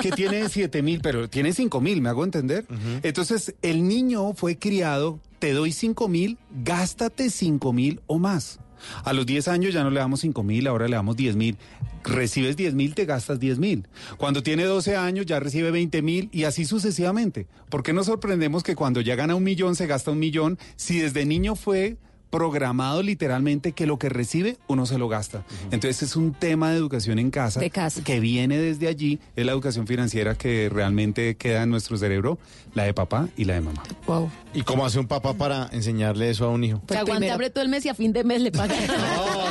¿Qué 0.00 0.10
tiene 0.12 0.42
de 0.42 0.48
siete 0.48 0.82
mil? 0.82 1.00
Pero 1.00 1.28
tiene 1.28 1.52
cinco 1.52 1.80
mil, 1.80 2.00
¿me 2.00 2.08
hago 2.08 2.24
entender? 2.24 2.66
Entonces, 3.02 3.54
el 3.62 3.86
niño 3.86 4.34
fue 4.34 4.58
criado, 4.58 5.20
te 5.38 5.52
doy 5.52 5.72
cinco 5.72 6.08
mil, 6.08 6.38
gástate 6.64 7.28
cinco 7.30 7.72
mil 7.72 8.00
o 8.06 8.18
más. 8.18 8.58
A 9.04 9.12
los 9.12 9.26
10 9.26 9.48
años 9.48 9.74
ya 9.74 9.82
no 9.82 9.90
le 9.90 10.00
damos 10.00 10.20
5 10.20 10.42
mil, 10.42 10.66
ahora 10.66 10.88
le 10.88 10.96
damos 10.96 11.16
10 11.16 11.36
mil. 11.36 11.56
Recibes 12.04 12.56
10 12.56 12.74
mil, 12.74 12.94
te 12.94 13.04
gastas 13.04 13.38
10 13.38 13.58
mil. 13.58 13.86
Cuando 14.16 14.42
tiene 14.42 14.64
12 14.64 14.96
años 14.96 15.26
ya 15.26 15.40
recibe 15.40 15.70
20 15.70 16.02
mil 16.02 16.28
y 16.32 16.44
así 16.44 16.64
sucesivamente. 16.64 17.46
¿Por 17.68 17.82
qué 17.82 17.92
nos 17.92 18.06
sorprendemos 18.06 18.62
que 18.62 18.74
cuando 18.74 19.00
ya 19.00 19.14
gana 19.14 19.34
un 19.34 19.44
millón 19.44 19.76
se 19.76 19.86
gasta 19.86 20.10
un 20.10 20.18
millón 20.18 20.58
si 20.76 21.00
desde 21.00 21.24
niño 21.24 21.54
fue 21.54 21.96
programado 22.32 23.02
literalmente 23.02 23.72
que 23.72 23.86
lo 23.86 23.98
que 23.98 24.08
recibe 24.08 24.56
uno 24.66 24.86
se 24.86 24.96
lo 24.98 25.06
gasta. 25.08 25.44
Entonces 25.70 26.02
es 26.02 26.16
un 26.16 26.32
tema 26.32 26.70
de 26.70 26.78
educación 26.78 27.18
en 27.18 27.30
casa, 27.30 27.60
De 27.60 27.68
casa. 27.70 28.02
que 28.02 28.18
viene 28.20 28.56
desde 28.58 28.88
allí, 28.88 29.20
es 29.36 29.44
la 29.46 29.52
educación 29.52 29.86
financiera 29.86 30.34
que 30.34 30.70
realmente 30.72 31.36
queda 31.36 31.62
en 31.62 31.70
nuestro 31.70 31.96
cerebro, 31.98 32.38
la 32.74 32.84
de 32.84 32.94
papá 32.94 33.28
y 33.36 33.44
la 33.44 33.54
de 33.54 33.60
mamá. 33.60 33.82
Wow. 34.06 34.30
¿Y 34.54 34.62
cómo 34.62 34.84
hace 34.86 34.98
un 34.98 35.06
papá 35.06 35.34
para 35.34 35.68
enseñarle 35.72 36.30
eso 36.30 36.46
a 36.46 36.48
un 36.48 36.64
hijo? 36.64 36.82
que 36.86 36.94
aguante 36.94 37.12
primero- 37.12 37.34
hambre 37.34 37.50
todo 37.50 37.62
el 37.64 37.70
mes 37.70 37.84
y 37.84 37.90
a 37.90 37.94
fin 37.94 38.12
de 38.14 38.24
mes 38.24 38.40
le 38.40 38.50
paga. 38.50 38.74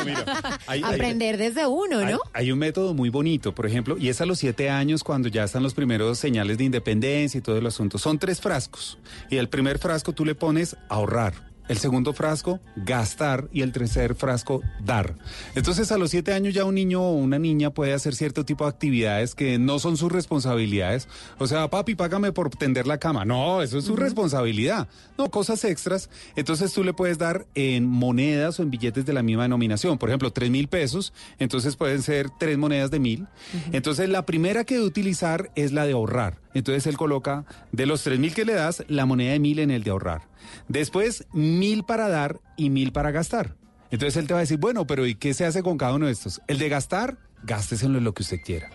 No, 0.02 0.04
mira, 0.06 0.26
hay- 0.66 0.82
hay- 0.84 0.96
Aprender 0.96 1.38
desde 1.38 1.68
uno, 1.68 2.00
Hay, 2.00 2.14
¿no? 2.14 2.20
hay 2.34 2.52
un 2.52 2.58
método 2.58 2.96
muy 2.96 3.10
bonito, 3.10 3.54
por 3.54 3.68
ejemplo, 3.68 3.96
y 4.00 4.10
es 4.10 4.20
a 4.22 4.26
los 4.26 4.40
siete 4.40 4.72
años 4.72 5.04
cuando 5.04 5.28
ya 5.30 5.44
están 5.44 5.62
los 5.62 5.76
primeros 5.76 6.18
señales 6.18 6.58
de 6.58 6.64
independencia 6.64 7.38
y 7.38 7.42
todo 7.42 7.58
el 7.58 7.68
asunto. 7.68 8.00
Son 8.00 8.18
tres 8.18 8.42
frascos. 8.42 8.98
Y 9.30 9.38
el 9.38 9.48
primer 9.50 9.78
frasco 9.78 10.14
tú 10.14 10.26
le 10.26 10.34
pones 10.34 10.76
ahorrar. 10.90 11.51
El 11.72 11.78
segundo 11.78 12.12
frasco, 12.12 12.60
gastar 12.76 13.48
y 13.54 13.62
el 13.62 13.72
tercer 13.72 14.14
frasco, 14.14 14.62
dar. 14.84 15.16
Entonces 15.56 15.90
a 15.94 15.98
los 15.98 16.12
siete 16.12 16.34
años 16.34 16.54
ya 16.54 16.66
un 16.66 16.76
niño 16.76 17.02
o 17.02 17.14
una 17.14 17.40
niña 17.40 17.70
puede 17.70 17.94
hacer 17.94 18.14
cierto 18.14 18.44
tipo 18.44 18.66
de 18.66 18.72
actividades 18.72 19.36
que 19.36 19.58
no 19.58 19.80
son 19.80 19.96
sus 19.96 20.12
responsabilidades. 20.12 21.08
O 21.38 21.48
sea, 21.48 21.70
papi, 21.70 21.96
págame 21.96 22.34
por 22.34 22.50
tender 22.50 22.88
la 22.88 22.98
cama. 22.98 23.24
No, 23.24 23.62
eso 23.62 23.78
es 23.78 23.86
su 23.86 23.96
responsabilidad. 23.96 24.90
No, 25.18 25.32
cosas 25.32 25.64
extras. 25.64 26.10
Entonces 26.36 26.74
tú 26.74 26.84
le 26.84 26.92
puedes 26.92 27.18
dar 27.18 27.46
en 27.56 27.88
monedas 27.88 28.60
o 28.60 28.64
en 28.64 28.70
billetes 28.70 29.06
de 29.06 29.14
la 29.14 29.24
misma 29.24 29.44
denominación. 29.44 29.98
Por 29.98 30.10
ejemplo, 30.10 30.32
tres 30.32 30.52
mil 30.52 30.68
pesos. 30.68 31.14
Entonces 31.40 31.78
pueden 31.78 32.02
ser 32.02 32.28
tres 32.38 32.58
monedas 32.58 32.92
de 32.92 33.00
mil. 33.00 33.28
Entonces 33.72 34.10
la 34.10 34.26
primera 34.26 34.66
que 34.66 34.74
debe 34.74 34.88
utilizar 34.88 35.52
es 35.56 35.72
la 35.72 35.86
de 35.86 35.94
ahorrar. 35.94 36.42
Entonces 36.54 36.88
él 36.88 36.98
coloca 36.98 37.46
de 37.72 37.86
los 37.86 38.04
tres 38.04 38.20
mil 38.20 38.34
que 38.34 38.46
le 38.46 38.54
das, 38.54 38.84
la 38.88 39.06
moneda 39.06 39.32
de 39.34 39.40
mil 39.40 39.60
en 39.60 39.72
el 39.72 39.84
de 39.84 39.92
ahorrar. 39.92 40.28
Después, 40.68 41.26
mil 41.34 41.84
para 41.84 42.10
dar 42.10 42.40
y 42.58 42.70
mil 42.70 42.92
para 42.92 43.12
gastar. 43.12 43.56
Entonces 43.90 44.18
él 44.18 44.28
te 44.28 44.34
va 44.34 44.40
a 44.40 44.42
decir, 44.42 44.58
bueno, 44.58 44.88
pero 44.88 45.06
¿y 45.06 45.16
qué 45.16 45.34
se 45.34 45.46
hace 45.46 45.64
con 45.64 45.78
cada 45.78 45.94
uno 45.94 46.06
de 46.06 46.14
estos? 46.14 46.42
El 46.48 46.58
de 46.60 46.70
gastar, 46.70 47.18
gásteselo 47.44 47.98
en 47.98 48.04
lo 48.04 48.14
que 48.14 48.24
usted 48.24 48.38
quiera. 48.44 48.70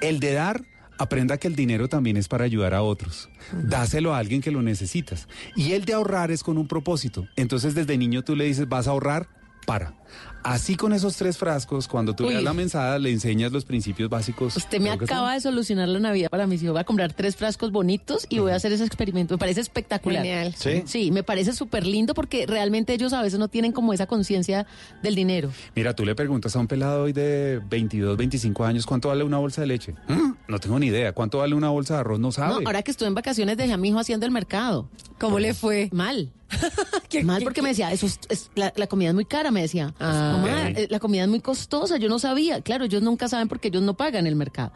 El 0.00 0.20
de 0.20 0.32
dar, 0.32 0.62
aprenda 0.98 1.38
que 1.38 1.46
el 1.48 1.54
dinero 1.54 1.88
también 1.88 2.16
es 2.16 2.28
para 2.28 2.44
ayudar 2.44 2.74
a 2.74 2.82
otros. 2.82 3.28
Dáselo 3.52 4.14
a 4.14 4.18
alguien 4.18 4.40
que 4.40 4.50
lo 4.50 4.62
necesitas. 4.62 5.28
Y 5.54 5.72
el 5.72 5.84
de 5.84 5.94
ahorrar 5.94 6.30
es 6.30 6.42
con 6.42 6.58
un 6.58 6.66
propósito. 6.66 7.28
Entonces 7.36 7.74
desde 7.74 7.96
niño 7.96 8.22
tú 8.22 8.34
le 8.34 8.44
dices, 8.44 8.68
vas 8.68 8.88
a 8.88 8.90
ahorrar, 8.90 9.28
para. 9.66 9.94
Así 10.42 10.76
con 10.76 10.92
esos 10.92 11.16
tres 11.16 11.36
frascos, 11.38 11.88
cuando 11.88 12.14
tú 12.14 12.24
le 12.24 12.30
das 12.34 12.38
Uy. 12.38 12.44
la 12.44 12.52
mensada, 12.54 12.98
le 13.00 13.10
enseñas 13.10 13.50
los 13.50 13.64
principios 13.64 14.08
básicos. 14.08 14.56
Usted 14.56 14.80
me 14.80 14.90
acaba 14.90 15.34
de 15.34 15.40
solucionar 15.40 15.88
la 15.88 15.98
Navidad 15.98 16.30
para 16.30 16.46
mis 16.46 16.62
hijos. 16.62 16.72
Voy 16.74 16.80
a 16.80 16.84
comprar 16.84 17.12
tres 17.12 17.34
frascos 17.34 17.72
bonitos 17.72 18.26
y 18.28 18.38
voy 18.38 18.52
a 18.52 18.54
hacer 18.54 18.70
ese 18.72 18.84
experimento. 18.84 19.34
Me 19.34 19.38
parece 19.38 19.60
espectacular. 19.60 20.22
Genial. 20.22 20.54
¿Sí? 20.56 20.82
Sí, 20.86 21.10
me 21.10 21.24
parece 21.24 21.52
súper 21.52 21.84
lindo 21.84 22.14
porque 22.14 22.46
realmente 22.46 22.94
ellos 22.94 23.12
a 23.12 23.22
veces 23.22 23.38
no 23.40 23.48
tienen 23.48 23.72
como 23.72 23.92
esa 23.92 24.06
conciencia 24.06 24.66
del 25.02 25.16
dinero. 25.16 25.50
Mira, 25.74 25.94
tú 25.94 26.04
le 26.04 26.14
preguntas 26.14 26.54
a 26.54 26.60
un 26.60 26.68
pelado 26.68 27.02
hoy 27.02 27.12
de 27.12 27.60
22, 27.68 28.16
25 28.16 28.64
años 28.64 28.86
cuánto 28.86 29.08
vale 29.08 29.24
una 29.24 29.38
bolsa 29.38 29.62
de 29.62 29.66
leche. 29.66 29.94
"Mm, 30.08 30.34
No 30.48 30.60
tengo 30.60 30.78
ni 30.78 30.86
idea. 30.86 31.12
¿Cuánto 31.12 31.38
vale 31.38 31.56
una 31.56 31.70
bolsa 31.70 31.94
de 31.94 32.00
arroz? 32.00 32.20
No 32.20 32.28
No, 32.28 32.32
sabe. 32.32 32.64
ahora 32.66 32.82
que 32.82 32.92
estuve 32.92 33.08
en 33.08 33.14
vacaciones 33.16 33.56
dejé 33.56 33.72
a 33.72 33.76
mi 33.76 33.88
hijo 33.88 33.98
haciendo 33.98 34.26
el 34.26 34.32
mercado. 34.32 34.88
¿Cómo 35.18 35.40
le 35.40 35.54
fue? 35.54 35.88
Mal. 35.92 36.30
Mal 37.24 37.42
porque 37.42 37.62
me 37.62 37.70
decía, 37.70 37.90
eso 37.92 38.06
es, 38.06 38.20
es- 38.28 38.50
la, 38.54 38.72
la 38.76 38.86
comida 38.86 39.08
es 39.08 39.14
muy 39.14 39.24
cara, 39.24 39.50
me 39.50 39.62
decía. 39.62 39.92
Ah. 39.98 40.35
Mamá, 40.36 40.70
eh, 40.70 40.86
la 40.90 40.98
comida 41.00 41.22
es 41.22 41.28
muy 41.28 41.40
costosa, 41.40 41.96
yo 41.98 42.08
no 42.08 42.18
sabía. 42.18 42.60
Claro, 42.60 42.84
ellos 42.84 43.02
nunca 43.02 43.28
saben 43.28 43.48
porque 43.48 43.68
ellos 43.68 43.82
no 43.82 43.94
pagan 43.96 44.26
el 44.26 44.36
mercado. 44.36 44.72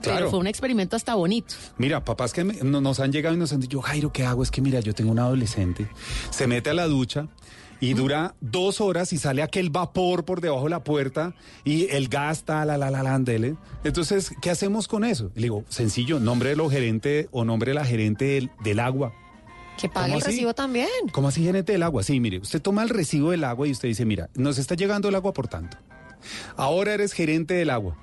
Claro. 0.00 0.18
Pero 0.18 0.30
fue 0.30 0.38
un 0.38 0.46
experimento 0.46 0.96
hasta 0.96 1.14
bonito. 1.14 1.54
Mira, 1.78 2.04
papás 2.04 2.32
que 2.32 2.44
me- 2.44 2.54
no- 2.62 2.80
nos 2.82 3.00
han 3.00 3.10
llegado 3.12 3.34
y 3.34 3.38
nos 3.38 3.52
han 3.52 3.60
dicho, 3.60 3.80
Jairo, 3.80 4.12
¿qué 4.12 4.24
hago? 4.24 4.42
Es 4.42 4.50
que 4.50 4.60
mira, 4.60 4.80
yo 4.80 4.94
tengo 4.94 5.10
un 5.10 5.18
adolescente, 5.18 5.88
se 6.30 6.46
mete 6.46 6.70
a 6.70 6.74
la 6.74 6.86
ducha 6.86 7.28
y 7.80 7.94
dura 7.94 8.34
dos 8.40 8.80
horas 8.82 9.12
y 9.14 9.18
sale 9.18 9.42
aquel 9.42 9.70
vapor 9.70 10.24
por 10.24 10.40
debajo 10.42 10.64
de 10.64 10.70
la 10.70 10.84
puerta 10.84 11.34
y 11.64 11.88
el 11.90 12.08
gas 12.08 12.38
está, 12.38 12.64
la, 12.66 12.76
la, 12.76 12.90
la, 12.90 13.02
la, 13.02 13.14
andele. 13.14 13.56
Entonces, 13.82 14.30
¿qué 14.42 14.50
hacemos 14.50 14.88
con 14.88 15.04
eso? 15.04 15.30
Le 15.34 15.42
digo, 15.44 15.64
sencillo, 15.70 16.20
nombre 16.20 16.50
de 16.50 16.56
lo 16.56 16.68
gerente 16.68 17.28
o 17.32 17.44
nombre 17.46 17.70
de 17.70 17.74
la 17.74 17.84
gerente 17.86 18.24
del, 18.26 18.50
del 18.62 18.80
agua. 18.80 19.12
Que 19.78 19.88
pague 19.88 20.06
¿Cómo 20.06 20.16
el 20.18 20.22
así? 20.22 20.30
recibo 20.32 20.54
también. 20.54 20.88
¿Cómo 21.12 21.28
así 21.28 21.42
gerente 21.44 21.72
del 21.72 21.82
agua? 21.82 22.02
Sí, 22.02 22.20
mire, 22.20 22.38
usted 22.38 22.62
toma 22.62 22.82
el 22.82 22.88
recibo 22.88 23.30
del 23.32 23.44
agua 23.44 23.66
y 23.66 23.72
usted 23.72 23.88
dice, 23.88 24.04
mira, 24.04 24.30
nos 24.34 24.58
está 24.58 24.74
llegando 24.74 25.08
el 25.08 25.14
agua 25.14 25.32
por 25.32 25.48
tanto. 25.48 25.76
Ahora 26.56 26.94
eres 26.94 27.12
gerente 27.12 27.54
del 27.54 27.70
agua. 27.70 27.96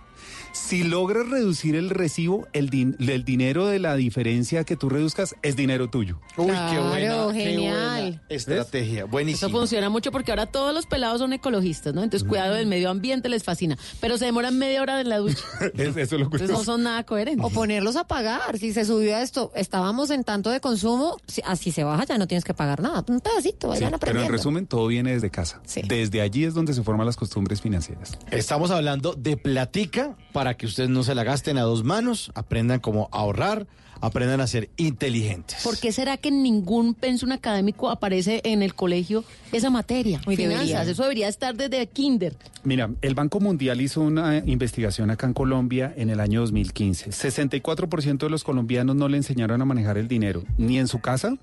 Si 0.53 0.83
logras 0.83 1.29
reducir 1.29 1.75
el 1.75 1.89
recibo, 1.89 2.47
el, 2.53 2.69
din- 2.69 2.95
el 2.99 3.23
dinero 3.23 3.67
de 3.67 3.79
la 3.79 3.95
diferencia 3.95 4.63
que 4.63 4.75
tú 4.75 4.89
reduzcas 4.89 5.35
es 5.41 5.55
dinero 5.55 5.89
tuyo. 5.89 6.19
Uy, 6.37 6.47
qué 6.47 6.79
buena, 6.79 7.27
qué 7.33 7.39
genial. 7.43 8.01
buena 8.01 8.21
estrategia. 8.29 8.99
Eso 8.99 9.07
Buenísimo. 9.07 9.51
funciona 9.51 9.89
mucho 9.89 10.11
porque 10.11 10.31
ahora 10.31 10.47
todos 10.47 10.73
los 10.73 10.85
pelados 10.87 11.19
son 11.19 11.31
ecologistas, 11.33 11.93
¿no? 11.93 12.03
Entonces, 12.03 12.27
cuidado 12.27 12.55
del 12.55 12.67
medio 12.67 12.89
ambiente 12.89 13.29
les 13.29 13.43
fascina. 13.43 13.77
Pero 14.01 14.17
se 14.17 14.25
demoran 14.25 14.57
media 14.57 14.81
hora 14.81 14.99
en 14.99 15.09
la 15.09 15.17
ducha. 15.19 15.37
Es- 15.77 15.95
eso 15.95 16.01
es 16.01 16.11
lo 16.13 16.25
Entonces, 16.25 16.49
no 16.49 16.63
son 16.63 16.83
nada 16.83 17.03
coherentes. 17.05 17.45
O 17.45 17.49
ponerlos 17.49 17.95
a 17.95 18.05
pagar. 18.07 18.57
Si 18.57 18.73
se 18.73 18.83
subió 18.83 19.15
a 19.15 19.21
esto, 19.21 19.51
estábamos 19.55 20.09
en 20.09 20.23
tanto 20.23 20.49
de 20.49 20.59
consumo, 20.59 21.17
si, 21.27 21.41
así 21.45 21.71
se 21.71 21.83
baja, 21.83 22.03
ya 22.05 22.17
no 22.17 22.27
tienes 22.27 22.43
que 22.43 22.53
pagar 22.53 22.81
nada. 22.81 23.05
Un 23.07 23.21
pedacito, 23.21 23.67
Sí, 23.67 23.83
vayan 23.83 23.85
pero 23.91 23.95
aprendiendo. 23.97 24.27
en 24.27 24.31
resumen, 24.37 24.67
todo 24.67 24.87
viene 24.87 25.13
desde 25.13 25.29
casa. 25.29 25.61
Sí. 25.65 25.81
Desde 25.87 26.21
allí 26.21 26.43
es 26.43 26.53
donde 26.53 26.73
se 26.73 26.83
forman 26.83 27.05
las 27.05 27.15
costumbres 27.15 27.61
financieras. 27.61 28.17
Estamos 28.31 28.71
hablando 28.71 29.13
de 29.13 29.37
platica 29.37 30.17
para 30.33 30.40
que 30.55 30.65
ustedes 30.65 30.89
no 30.89 31.03
se 31.03 31.15
la 31.15 31.23
gasten 31.23 31.57
a 31.57 31.61
dos 31.61 31.83
manos, 31.83 32.31
aprendan 32.35 32.79
cómo 32.79 33.09
ahorrar, 33.11 33.67
aprendan 34.01 34.41
a 34.41 34.47
ser 34.47 34.69
inteligentes. 34.77 35.59
¿Por 35.63 35.77
qué 35.77 35.91
será 35.91 36.17
que 36.17 36.29
en 36.29 36.43
ningún 36.43 36.93
pensum 36.95 37.31
académico 37.31 37.89
aparece 37.89 38.41
en 38.43 38.63
el 38.63 38.73
colegio 38.73 39.23
esa 39.51 39.69
materia? 39.69 40.19
Finanzas, 40.19 40.67
debería. 40.67 40.81
eso 40.81 41.03
debería 41.03 41.27
estar 41.27 41.55
desde 41.55 41.85
kinder. 41.87 42.35
Mira, 42.63 42.89
el 43.01 43.15
Banco 43.15 43.39
Mundial 43.39 43.79
hizo 43.79 44.01
una 44.01 44.37
investigación 44.39 45.11
acá 45.11 45.27
en 45.27 45.33
Colombia 45.33 45.93
en 45.95 46.09
el 46.09 46.19
año 46.19 46.41
2015. 46.41 47.11
64% 47.11 48.17
de 48.17 48.29
los 48.29 48.43
colombianos 48.43 48.95
no 48.95 49.07
le 49.07 49.17
enseñaron 49.17 49.61
a 49.61 49.65
manejar 49.65 49.97
el 49.97 50.07
dinero, 50.07 50.43
ni 50.57 50.79
en 50.79 50.87
su 50.87 50.99
casa, 50.99 51.35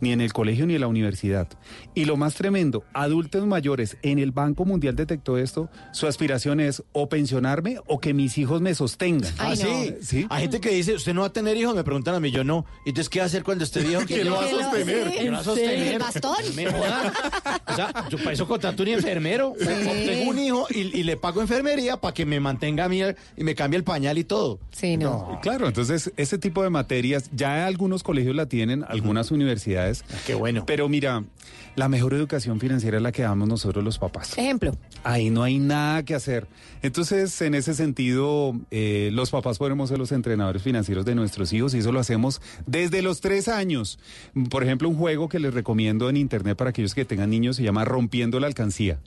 ni 0.00 0.12
en 0.12 0.20
el 0.20 0.32
colegio, 0.32 0.66
ni 0.66 0.74
en 0.74 0.80
la 0.80 0.86
universidad. 0.86 1.48
Y 1.94 2.04
lo 2.04 2.16
más 2.16 2.34
tremendo, 2.34 2.84
adultos 2.92 3.46
mayores 3.46 3.96
en 4.02 4.18
el 4.18 4.32
Banco 4.32 4.64
Mundial 4.64 4.96
detectó 4.96 5.38
esto, 5.38 5.68
su 5.92 6.06
aspiración 6.06 6.60
es 6.60 6.82
o 6.92 7.08
pensionarme 7.08 7.78
o 7.86 8.00
que 8.00 8.14
mis 8.14 8.38
hijos 8.38 8.60
me 8.60 8.74
sostengan. 8.74 9.32
Ah, 9.38 9.54
sí. 9.56 9.94
Sí. 10.02 10.26
Hay 10.30 10.42
gente 10.42 10.60
que 10.60 10.70
dice, 10.70 10.94
¿usted 10.94 11.14
no 11.14 11.22
va 11.22 11.28
a 11.28 11.32
tener 11.32 11.56
hijos? 11.56 11.74
Me 11.74 11.84
preguntan 11.84 12.14
a 12.14 12.20
mí, 12.20 12.30
yo 12.30 12.44
no. 12.44 12.64
¿Y 12.86 12.90
entonces 12.90 13.08
qué 13.08 13.18
va 13.20 13.24
a 13.24 13.26
hacer 13.26 13.42
cuando 13.42 13.64
esté 13.64 13.80
viejo? 13.80 14.02
¿Quién 14.06 14.26
lo 14.28 14.34
va 14.36 14.44
a 14.44 14.46
¿Qué 14.46 14.52
lo- 14.52 14.60
sostener? 14.62 15.04
sí, 15.08 15.12
¿Quién 15.18 15.26
lo 15.26 15.32
va 15.32 15.38
a 15.38 15.40
¿en 15.40 15.44
sostener? 15.44 15.92
¿El 15.94 15.98
bastón? 15.98 16.36
Me. 16.56 16.68
O 16.68 17.74
sea, 17.76 18.06
yo 18.10 18.18
para 18.18 18.32
eso 18.32 18.46
contrato 18.46 18.82
un 18.82 18.88
enfermero. 18.90 19.54
Tengo 19.58 20.30
un 20.30 20.38
hijo 20.38 20.66
y, 20.70 20.80
y 20.98 21.02
le 21.02 21.16
pago 21.16 21.40
enfermería 21.40 21.96
para 22.00 22.14
que 22.14 22.24
me 22.26 22.40
mantenga 22.40 22.84
a 22.84 22.88
mí 22.88 23.00
y 23.36 23.44
me 23.44 23.54
cambie 23.54 23.76
el 23.78 23.84
pañal 23.84 24.18
y 24.18 24.24
todo. 24.24 24.58
Sí, 24.70 24.96
no. 24.96 25.38
Claro, 25.42 25.66
entonces 25.68 26.12
ese 26.16 26.38
tipo 26.38 26.62
de 26.62 26.70
materias 26.70 27.30
ya 27.32 27.66
algunos 27.66 28.02
colegios 28.02 28.34
la 28.34 28.46
tienen, 28.46 28.84
algunas 28.88 29.30
universidades. 29.30 29.87
Qué 30.26 30.34
bueno. 30.34 30.64
Pero 30.66 30.88
mira, 30.88 31.24
la 31.76 31.88
mejor 31.88 32.14
educación 32.14 32.60
financiera 32.60 32.96
es 32.96 33.02
la 33.02 33.12
que 33.12 33.22
damos 33.22 33.48
nosotros 33.48 33.84
los 33.84 33.98
papás. 33.98 34.36
Ejemplo. 34.36 34.76
Ahí 35.04 35.30
no 35.30 35.42
hay 35.42 35.58
nada 35.58 36.02
que 36.04 36.14
hacer. 36.14 36.46
Entonces, 36.82 37.40
en 37.40 37.54
ese 37.54 37.74
sentido, 37.74 38.54
eh, 38.70 39.10
los 39.12 39.30
papás 39.30 39.58
podemos 39.58 39.88
ser 39.88 39.98
los 39.98 40.12
entrenadores 40.12 40.62
financieros 40.62 41.04
de 41.04 41.14
nuestros 41.14 41.52
hijos 41.52 41.74
y 41.74 41.78
eso 41.78 41.92
lo 41.92 42.00
hacemos 42.00 42.40
desde 42.66 43.02
los 43.02 43.20
tres 43.20 43.48
años. 43.48 43.98
Por 44.50 44.64
ejemplo, 44.64 44.88
un 44.88 44.96
juego 44.96 45.28
que 45.28 45.38
les 45.38 45.54
recomiendo 45.54 46.08
en 46.08 46.16
internet 46.16 46.56
para 46.56 46.70
aquellos 46.70 46.94
que 46.94 47.04
tengan 47.04 47.30
niños 47.30 47.56
se 47.56 47.62
llama 47.62 47.84
Rompiendo 47.84 48.40
la 48.40 48.48
Alcancía. 48.48 48.98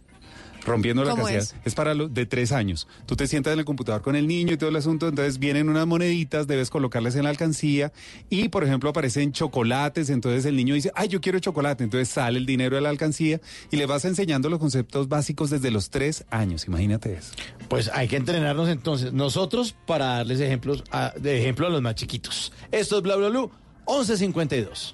Rompiendo 0.66 1.04
la 1.04 1.12
¿Cómo 1.12 1.26
alcancía 1.28 1.58
es? 1.60 1.66
es 1.66 1.74
para 1.76 1.94
los 1.96 2.14
de 2.14 2.26
tres 2.26 2.52
años. 2.52 2.88
Tú 3.06 3.16
te 3.16 3.28
sientas 3.28 3.54
en 3.54 3.60
el 3.60 3.66
computador 3.66 4.02
con 4.02 4.16
el 4.16 4.28
niño 4.28 4.54
y 4.54 4.58
todo 4.58 4.70
el 4.70 4.76
asunto, 4.76 5.08
entonces 5.08 5.40
vienen 5.40 5.70
unas 5.70 5.88
moneditas, 5.88 6.46
debes 6.48 6.70
colocarlas 6.70 7.16
en 7.16 7.24
la 7.24 7.30
alcancía 7.32 7.92
y, 8.30 8.50
por 8.50 8.64
ejemplo, 8.64 8.90
aparecen 8.90 9.32
chocolates, 9.32 10.10
entonces 10.10 10.46
el 10.46 10.56
niño 10.56 10.76
dice, 10.76 10.92
ay, 10.96 11.08
yo 11.08 11.20
quiero 11.20 11.40
chocolate, 11.40 11.84
entonces 11.84 12.10
sale 12.10 12.38
el 12.38 12.46
dinero 12.46 12.76
de 12.76 12.82
la 12.82 12.90
alcancía 12.90 13.42
y 13.72 13.78
le 13.78 13.86
vas 13.88 14.06
enseñando 14.06 14.50
los 14.50 14.60
conceptos 14.60 15.08
básicos 15.10 15.50
desde 15.50 15.72
los 15.72 15.90
tres 15.90 16.26
años, 16.30 16.68
imagínate 16.68 17.14
eso. 17.14 17.32
Pues 17.68 17.90
hay 17.94 18.08
que 18.08 18.18
entrenarnos 18.18 18.70
entonces 18.70 19.14
nosotros 19.14 19.76
para 19.88 20.06
darles 20.18 20.40
ejemplos 20.42 20.84
a- 20.92 21.14
de 21.20 21.40
ejemplo 21.40 21.66
a 21.68 21.70
los 21.70 21.82
más 21.82 21.96
chiquitos. 21.96 22.52
Esto 22.72 22.98
es 22.98 23.04
Bla 23.04 23.16
Bla 23.16 23.30
Blue 23.30 23.52
1152. 23.88 24.94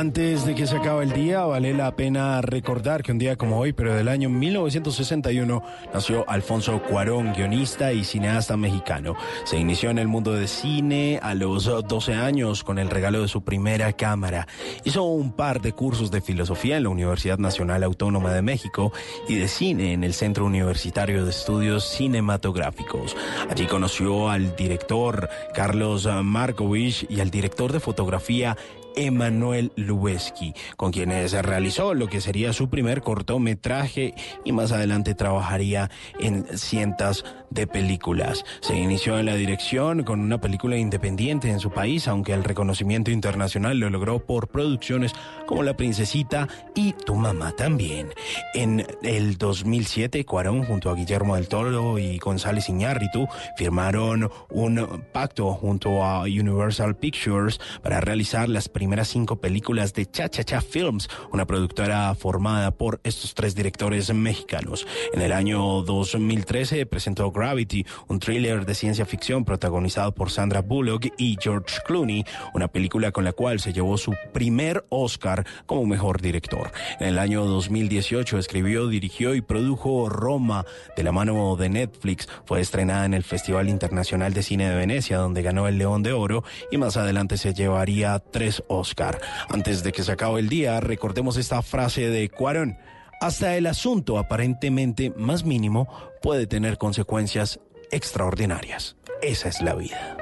Antes 0.00 0.46
de 0.46 0.54
que 0.54 0.66
se 0.66 0.78
acabe 0.78 1.04
el 1.04 1.12
día, 1.12 1.44
vale 1.44 1.74
la 1.74 1.94
pena 1.94 2.40
recordar 2.40 3.02
que 3.02 3.12
un 3.12 3.18
día 3.18 3.36
como 3.36 3.58
hoy, 3.58 3.74
pero 3.74 3.94
del 3.94 4.08
año 4.08 4.30
1961, 4.30 5.62
nació 5.92 6.24
Alfonso 6.26 6.82
Cuarón, 6.82 7.34
guionista 7.34 7.92
y 7.92 8.02
cineasta 8.04 8.56
mexicano. 8.56 9.14
Se 9.44 9.58
inició 9.58 9.90
en 9.90 9.98
el 9.98 10.08
mundo 10.08 10.32
de 10.32 10.48
cine 10.48 11.20
a 11.22 11.34
los 11.34 11.66
12 11.66 12.14
años 12.14 12.64
con 12.64 12.78
el 12.78 12.88
regalo 12.88 13.20
de 13.20 13.28
su 13.28 13.44
primera 13.44 13.92
cámara. 13.92 14.48
Hizo 14.84 15.02
un 15.02 15.32
par 15.32 15.60
de 15.60 15.74
cursos 15.74 16.10
de 16.10 16.22
filosofía 16.22 16.78
en 16.78 16.84
la 16.84 16.88
Universidad 16.88 17.36
Nacional 17.36 17.82
Autónoma 17.82 18.32
de 18.32 18.40
México 18.40 18.94
y 19.28 19.34
de 19.34 19.48
cine 19.48 19.92
en 19.92 20.02
el 20.02 20.14
Centro 20.14 20.46
Universitario 20.46 21.26
de 21.26 21.30
Estudios 21.30 21.84
Cinematográficos. 21.84 23.14
Allí 23.50 23.66
conoció 23.66 24.30
al 24.30 24.56
director 24.56 25.28
Carlos 25.52 26.08
Markovich 26.24 27.04
y 27.10 27.20
al 27.20 27.30
director 27.30 27.70
de 27.70 27.80
fotografía 27.80 28.56
Emanuel 28.96 29.72
Lubezki, 29.76 30.54
con 30.76 30.92
quienes 30.92 31.32
realizó 31.32 31.94
lo 31.94 32.08
que 32.08 32.20
sería 32.20 32.52
su 32.52 32.68
primer 32.68 33.02
cortometraje 33.02 34.14
y 34.44 34.52
más 34.52 34.72
adelante 34.72 35.14
trabajaría 35.14 35.90
en 36.18 36.46
cientos 36.58 37.24
de 37.50 37.66
películas. 37.66 38.44
Se 38.60 38.76
inició 38.76 39.18
en 39.18 39.26
la 39.26 39.34
dirección 39.34 40.04
con 40.04 40.20
una 40.20 40.40
película 40.40 40.76
independiente 40.76 41.50
en 41.50 41.60
su 41.60 41.70
país, 41.70 42.08
aunque 42.08 42.32
el 42.32 42.44
reconocimiento 42.44 43.10
internacional 43.10 43.78
lo 43.78 43.90
logró 43.90 44.24
por 44.24 44.48
producciones 44.48 45.12
como 45.46 45.62
La 45.62 45.76
Princesita 45.76 46.48
y 46.74 46.92
Tu 46.92 47.14
Mamá 47.14 47.52
también. 47.52 48.08
En 48.54 48.86
el 49.02 49.36
2007, 49.36 50.24
Cuarón 50.24 50.64
junto 50.64 50.90
a 50.90 50.94
Guillermo 50.94 51.36
del 51.36 51.48
Toro 51.48 51.98
y 51.98 52.18
González 52.18 52.68
Iñárritu 52.68 53.26
firmaron 53.56 54.30
un 54.50 55.04
pacto 55.12 55.52
junto 55.52 56.04
a 56.04 56.22
Universal 56.22 56.96
Pictures 56.96 57.60
para 57.82 58.00
realizar 58.00 58.48
las 58.48 58.68
primeras 58.68 59.08
cinco 59.08 59.40
películas 59.40 59.92
de 59.94 60.06
Cha 60.06 60.28
Cha 60.28 60.44
Cha 60.44 60.60
Films, 60.60 61.08
una 61.32 61.46
productora 61.46 62.14
formada 62.14 62.70
por 62.70 63.00
estos 63.04 63.34
tres 63.34 63.54
directores 63.54 64.12
mexicanos. 64.12 64.86
En 65.12 65.20
el 65.22 65.32
año 65.32 65.82
2013 65.82 66.86
presentó 66.86 67.32
Gravity, 67.40 67.86
un 68.08 68.20
thriller 68.20 68.66
de 68.66 68.74
ciencia 68.74 69.06
ficción 69.06 69.46
protagonizado 69.46 70.12
por 70.12 70.30
Sandra 70.30 70.60
Bullock 70.60 71.06
y 71.16 71.38
George 71.40 71.78
Clooney, 71.86 72.24
una 72.52 72.68
película 72.68 73.12
con 73.12 73.24
la 73.24 73.32
cual 73.32 73.60
se 73.60 73.72
llevó 73.72 73.96
su 73.96 74.14
primer 74.34 74.84
Oscar 74.90 75.46
como 75.64 75.86
mejor 75.86 76.20
director. 76.20 76.70
En 76.98 77.08
el 77.08 77.18
año 77.18 77.46
2018 77.46 78.38
escribió, 78.38 78.88
dirigió 78.88 79.34
y 79.34 79.40
produjo 79.40 80.10
Roma 80.10 80.66
de 80.96 81.02
la 81.02 81.12
mano 81.12 81.56
de 81.56 81.70
Netflix. 81.70 82.28
Fue 82.44 82.60
estrenada 82.60 83.06
en 83.06 83.14
el 83.14 83.24
Festival 83.24 83.70
Internacional 83.70 84.34
de 84.34 84.42
Cine 84.42 84.68
de 84.68 84.76
Venecia, 84.76 85.16
donde 85.16 85.40
ganó 85.40 85.66
el 85.66 85.78
León 85.78 86.02
de 86.02 86.12
Oro 86.12 86.44
y 86.70 86.76
más 86.76 86.98
adelante 86.98 87.38
se 87.38 87.54
llevaría 87.54 88.18
tres 88.18 88.62
Oscar. 88.68 89.18
Antes 89.48 89.82
de 89.82 89.92
que 89.92 90.02
se 90.02 90.12
acabe 90.12 90.40
el 90.40 90.50
día, 90.50 90.78
recordemos 90.80 91.38
esta 91.38 91.62
frase 91.62 92.10
de 92.10 92.28
Cuarón. 92.28 92.76
Hasta 93.20 93.54
el 93.56 93.66
asunto 93.66 94.16
aparentemente 94.16 95.12
más 95.14 95.44
mínimo 95.44 95.88
puede 96.22 96.46
tener 96.46 96.78
consecuencias 96.78 97.60
extraordinarias. 97.90 98.96
Esa 99.20 99.50
es 99.50 99.60
la 99.60 99.74
vida. 99.74 100.16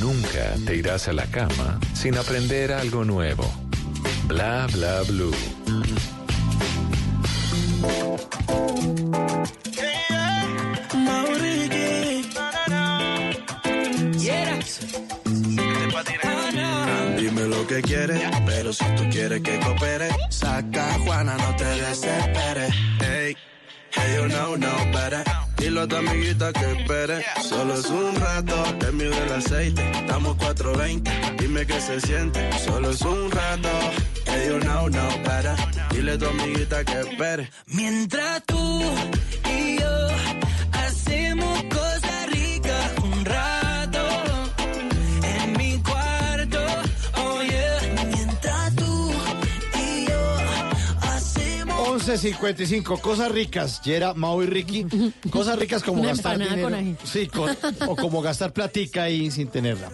Nunca 0.00 0.54
te 0.64 0.76
irás 0.76 1.08
a 1.08 1.12
la 1.12 1.26
cama 1.26 1.78
sin 1.92 2.16
aprender 2.16 2.72
algo 2.72 3.04
nuevo. 3.04 3.44
Bla 4.28 4.66
bla 4.72 5.02
blue. 5.02 5.34
Que 17.82 18.30
pero 18.46 18.72
si 18.72 18.84
tú 18.96 19.02
quieres 19.10 19.40
que 19.42 19.58
coopere, 19.58 20.08
saca 20.28 20.98
Juana, 21.04 21.36
no 21.36 21.56
te 21.56 21.64
desesperes. 21.64 22.72
Hey, 23.00 23.36
hey, 23.90 24.16
you 24.16 24.28
know, 24.28 24.56
no 24.56 24.72
better. 24.92 25.24
Dile 25.56 25.80
a 25.80 25.86
tu 25.88 25.96
amiguita 25.96 26.52
que 26.52 26.72
espere. 26.72 27.24
Solo 27.42 27.74
es 27.74 27.86
un 27.86 28.14
rato, 28.16 28.54
te 28.78 28.92
mide 28.92 29.18
el 29.24 29.32
aceite. 29.32 29.90
Estamos 29.90 30.36
420, 30.36 31.10
dime 31.38 31.66
qué 31.66 31.80
se 31.80 32.00
siente. 32.00 32.58
Solo 32.64 32.90
es 32.90 33.00
un 33.02 33.30
rato, 33.30 33.70
hey, 34.26 34.48
you 34.48 34.60
know, 34.60 34.88
no 34.88 35.08
better. 35.24 35.56
Dile 35.90 36.12
a 36.12 36.18
tu 36.18 36.26
amiguita 36.26 36.84
que 36.84 37.00
espere. 37.00 37.50
Mientras 37.66 38.42
tú 38.44 38.82
y 39.50 39.78
yo 39.78 40.08
hacemos 40.72 41.64
cosas 41.64 41.93
11.55, 52.06 53.00
cosas 53.00 53.32
ricas, 53.32 53.80
Yera, 53.82 54.12
Mau 54.12 54.42
y 54.42 54.46
Ricky. 54.46 54.86
Cosas 55.30 55.58
ricas 55.58 55.82
como 55.82 56.00
Una 56.00 56.10
gastar 56.10 56.38
dinero. 56.38 56.62
con 56.62 56.74
ají. 56.74 56.96
Sí, 57.04 57.26
con- 57.28 57.56
o 57.88 57.96
como 57.96 58.20
gastar 58.20 58.52
platica 58.52 59.04
ahí 59.04 59.30
sin 59.30 59.48
tenerla. 59.48 59.90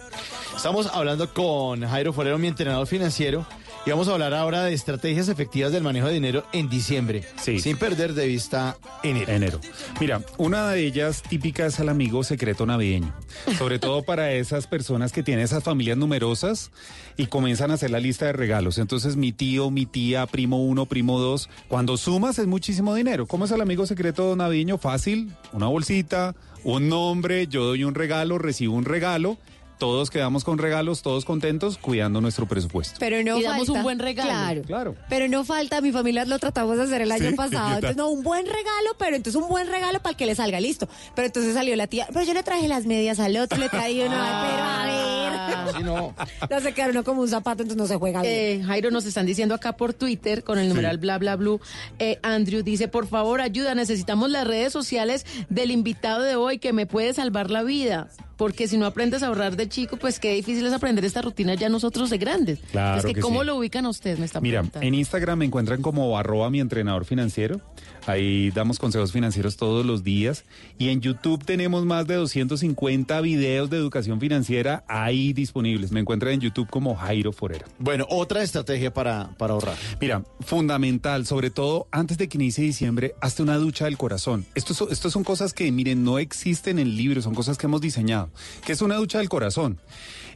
Estamos 0.55 0.87
hablando 0.87 1.33
con 1.33 1.87
Jairo 1.87 2.11
Forero, 2.11 2.37
mi 2.37 2.47
entrenador 2.49 2.85
financiero, 2.85 3.45
y 3.85 3.89
vamos 3.89 4.07
a 4.07 4.13
hablar 4.13 4.33
ahora 4.33 4.63
de 4.63 4.73
estrategias 4.73 5.27
efectivas 5.27 5.71
del 5.71 5.83
manejo 5.83 6.07
de 6.07 6.13
dinero 6.13 6.43
en 6.53 6.69
diciembre, 6.69 7.23
sin 7.37 7.77
perder 7.77 8.13
de 8.13 8.27
vista 8.27 8.77
enero. 9.03 9.31
Enero. 9.31 9.61
Mira, 9.99 10.21
una 10.37 10.69
de 10.69 10.85
ellas 10.85 11.23
típica 11.23 11.65
es 11.65 11.79
el 11.79 11.89
amigo 11.89 12.23
secreto 12.23 12.65
navideño. 12.65 13.13
Sobre 13.57 13.79
todo 13.79 14.03
para 14.03 14.31
esas 14.33 14.67
personas 14.67 15.11
que 15.11 15.23
tienen 15.23 15.45
esas 15.45 15.63
familias 15.63 15.97
numerosas 15.97 16.71
y 17.17 17.27
comienzan 17.27 17.71
a 17.71 17.75
hacer 17.75 17.89
la 17.91 17.99
lista 17.99 18.25
de 18.25 18.33
regalos. 18.33 18.77
Entonces, 18.77 19.15
mi 19.15 19.31
tío, 19.31 19.71
mi 19.71 19.85
tía, 19.85 20.27
primo 20.27 20.63
uno, 20.63 20.85
primo 20.85 21.19
dos, 21.19 21.49
cuando 21.67 21.97
sumas 21.97 22.37
es 22.39 22.47
muchísimo 22.47 22.93
dinero. 22.93 23.25
¿Cómo 23.25 23.45
es 23.45 23.51
el 23.51 23.61
amigo 23.61 23.85
secreto 23.85 24.35
navideño? 24.35 24.77
Fácil, 24.77 25.31
una 25.53 25.67
bolsita, 25.67 26.35
un 26.63 26.89
nombre, 26.89 27.47
yo 27.47 27.65
doy 27.65 27.83
un 27.83 27.95
regalo, 27.95 28.37
recibo 28.37 28.75
un 28.75 28.85
regalo. 28.85 29.37
Todos 29.81 30.11
quedamos 30.11 30.43
con 30.43 30.59
regalos, 30.59 31.01
todos 31.01 31.25
contentos, 31.25 31.79
cuidando 31.79 32.21
nuestro 32.21 32.47
presupuesto. 32.47 32.97
Pero 32.99 33.23
no 33.23 33.39
Y 33.39 33.41
damos 33.41 33.65
falta- 33.65 33.79
un 33.79 33.81
buen 33.83 33.97
regalo. 33.97 34.29
Claro. 34.29 34.61
Claro. 34.61 34.95
Pero 35.09 35.27
no 35.27 35.43
falta, 35.43 35.81
mi 35.81 35.91
familia 35.91 36.23
lo 36.25 36.37
tratamos 36.37 36.77
de 36.77 36.83
hacer 36.83 37.01
el 37.01 37.11
año 37.11 37.23
Sí, 37.23 37.29
¿qué 37.31 37.35
pasado. 37.35 37.73
Entonces, 37.73 37.97
no, 37.97 38.09
un 38.09 38.21
buen 38.21 38.45
regalo, 38.45 38.89
pero 38.99 39.15
entonces 39.15 39.41
un 39.41 39.49
buen 39.49 39.65
regalo 39.67 39.99
para 39.99 40.11
el 40.11 40.17
que 40.17 40.27
le 40.27 40.35
salga 40.35 40.59
listo. 40.61 40.87
Pero 41.15 41.25
entonces 41.25 41.55
salió 41.55 41.75
la 41.75 41.87
tía, 41.87 42.05
pero 42.13 42.23
yo 42.23 42.35
le 42.35 42.43
traje 42.43 42.67
las 42.67 42.85
medias 42.85 43.19
al 43.19 43.35
otro, 43.37 43.57
le 43.57 43.69
traí 43.69 44.01
una, 44.01 44.47
pero 44.51 44.63
a 44.63 44.85
ver. 44.85 45.75
Sí, 45.77 45.83
no. 45.83 46.13
No 46.51 46.59
se 46.59 46.73
quedaron 46.75 47.01
como 47.03 47.21
un 47.21 47.27
zapato, 47.29 47.63
entonces 47.63 47.77
no 47.81 47.87
se 47.87 47.95
juega 47.95 48.21
bien. 48.21 48.33
Eh, 48.61 48.63
Jairo, 48.63 48.91
nos 48.91 49.05
están 49.05 49.25
diciendo 49.25 49.55
acá 49.55 49.77
por 49.77 49.95
Twitter 49.95 50.43
con 50.43 50.59
el 50.59 50.69
numeral 50.69 50.99
bla 50.99 51.17
bla 51.17 51.35
blue. 51.37 51.59
Eh, 51.97 52.19
Andrew 52.21 52.61
dice, 52.61 52.87
por 52.87 53.07
favor, 53.07 53.41
ayuda, 53.41 53.73
necesitamos 53.73 54.29
las 54.29 54.45
redes 54.45 54.71
sociales 54.71 55.25
del 55.49 55.71
invitado 55.71 56.21
de 56.21 56.35
hoy 56.35 56.59
que 56.59 56.71
me 56.71 56.85
puede 56.85 57.15
salvar 57.15 57.49
la 57.49 57.63
vida. 57.63 58.09
Porque 58.37 58.67
si 58.67 58.77
no 58.77 58.85
aprendes 58.85 59.23
a 59.23 59.27
ahorrar 59.27 59.55
de 59.55 59.69
chico, 59.69 59.97
pues 59.97 60.19
qué 60.19 60.33
difícil 60.33 60.65
es 60.65 60.73
aprender 60.73 61.05
esta 61.05 61.21
rutina 61.21 61.53
ya 61.55 61.69
nosotros 61.69 62.09
de 62.09 62.17
grandes. 62.17 62.59
Claro 62.71 62.99
es 62.99 63.05
que, 63.05 63.13
que 63.13 63.21
¿cómo 63.21 63.41
sí. 63.41 63.47
lo 63.47 63.57
ubican 63.57 63.85
ustedes? 63.85 64.19
Me 64.19 64.27
Mira, 64.41 64.59
preguntando. 64.61 64.87
en 64.87 64.93
Instagram 64.95 65.39
me 65.39 65.45
encuentran 65.45 65.81
como 65.81 66.17
arroba 66.17 66.49
mi 66.49 66.59
entrenador 66.59 67.05
financiero. 67.05 67.61
Ahí 68.07 68.49
damos 68.51 68.79
consejos 68.79 69.11
financieros 69.11 69.57
todos 69.57 69.85
los 69.85 70.03
días. 70.03 70.43
Y 70.79 70.89
en 70.89 71.01
YouTube 71.01 71.45
tenemos 71.45 71.85
más 71.85 72.07
de 72.07 72.15
250 72.15 73.21
videos 73.21 73.69
de 73.69 73.77
educación 73.77 74.19
financiera 74.19 74.83
ahí 74.87 75.33
disponibles. 75.33 75.91
Me 75.91 75.99
encuentran 75.99 76.33
en 76.33 76.39
YouTube 76.39 76.67
como 76.67 76.95
Jairo 76.95 77.31
Forera. 77.31 77.65
Bueno, 77.77 78.07
otra 78.09 78.41
estrategia 78.41 78.91
para, 78.91 79.29
para 79.37 79.53
ahorrar. 79.53 79.75
Mira, 79.99 80.23
fundamental, 80.39 81.27
sobre 81.27 81.51
todo 81.51 81.87
antes 81.91 82.17
de 82.17 82.27
que 82.27 82.37
inicie 82.37 82.63
diciembre, 82.63 83.13
hazte 83.21 83.43
una 83.43 83.57
ducha 83.57 83.85
del 83.85 83.97
corazón. 83.97 84.45
Esto, 84.55 84.89
esto 84.89 85.11
son 85.11 85.23
cosas 85.23 85.53
que, 85.53 85.71
miren, 85.71 86.03
no 86.03 86.17
existen 86.17 86.79
en 86.79 86.95
libros, 86.95 87.23
son 87.23 87.35
cosas 87.35 87.57
que 87.59 87.67
hemos 87.67 87.81
diseñado. 87.81 88.30
Que 88.65 88.73
es 88.73 88.81
una 88.81 88.95
ducha 88.95 89.19
del 89.19 89.29
corazón? 89.29 89.79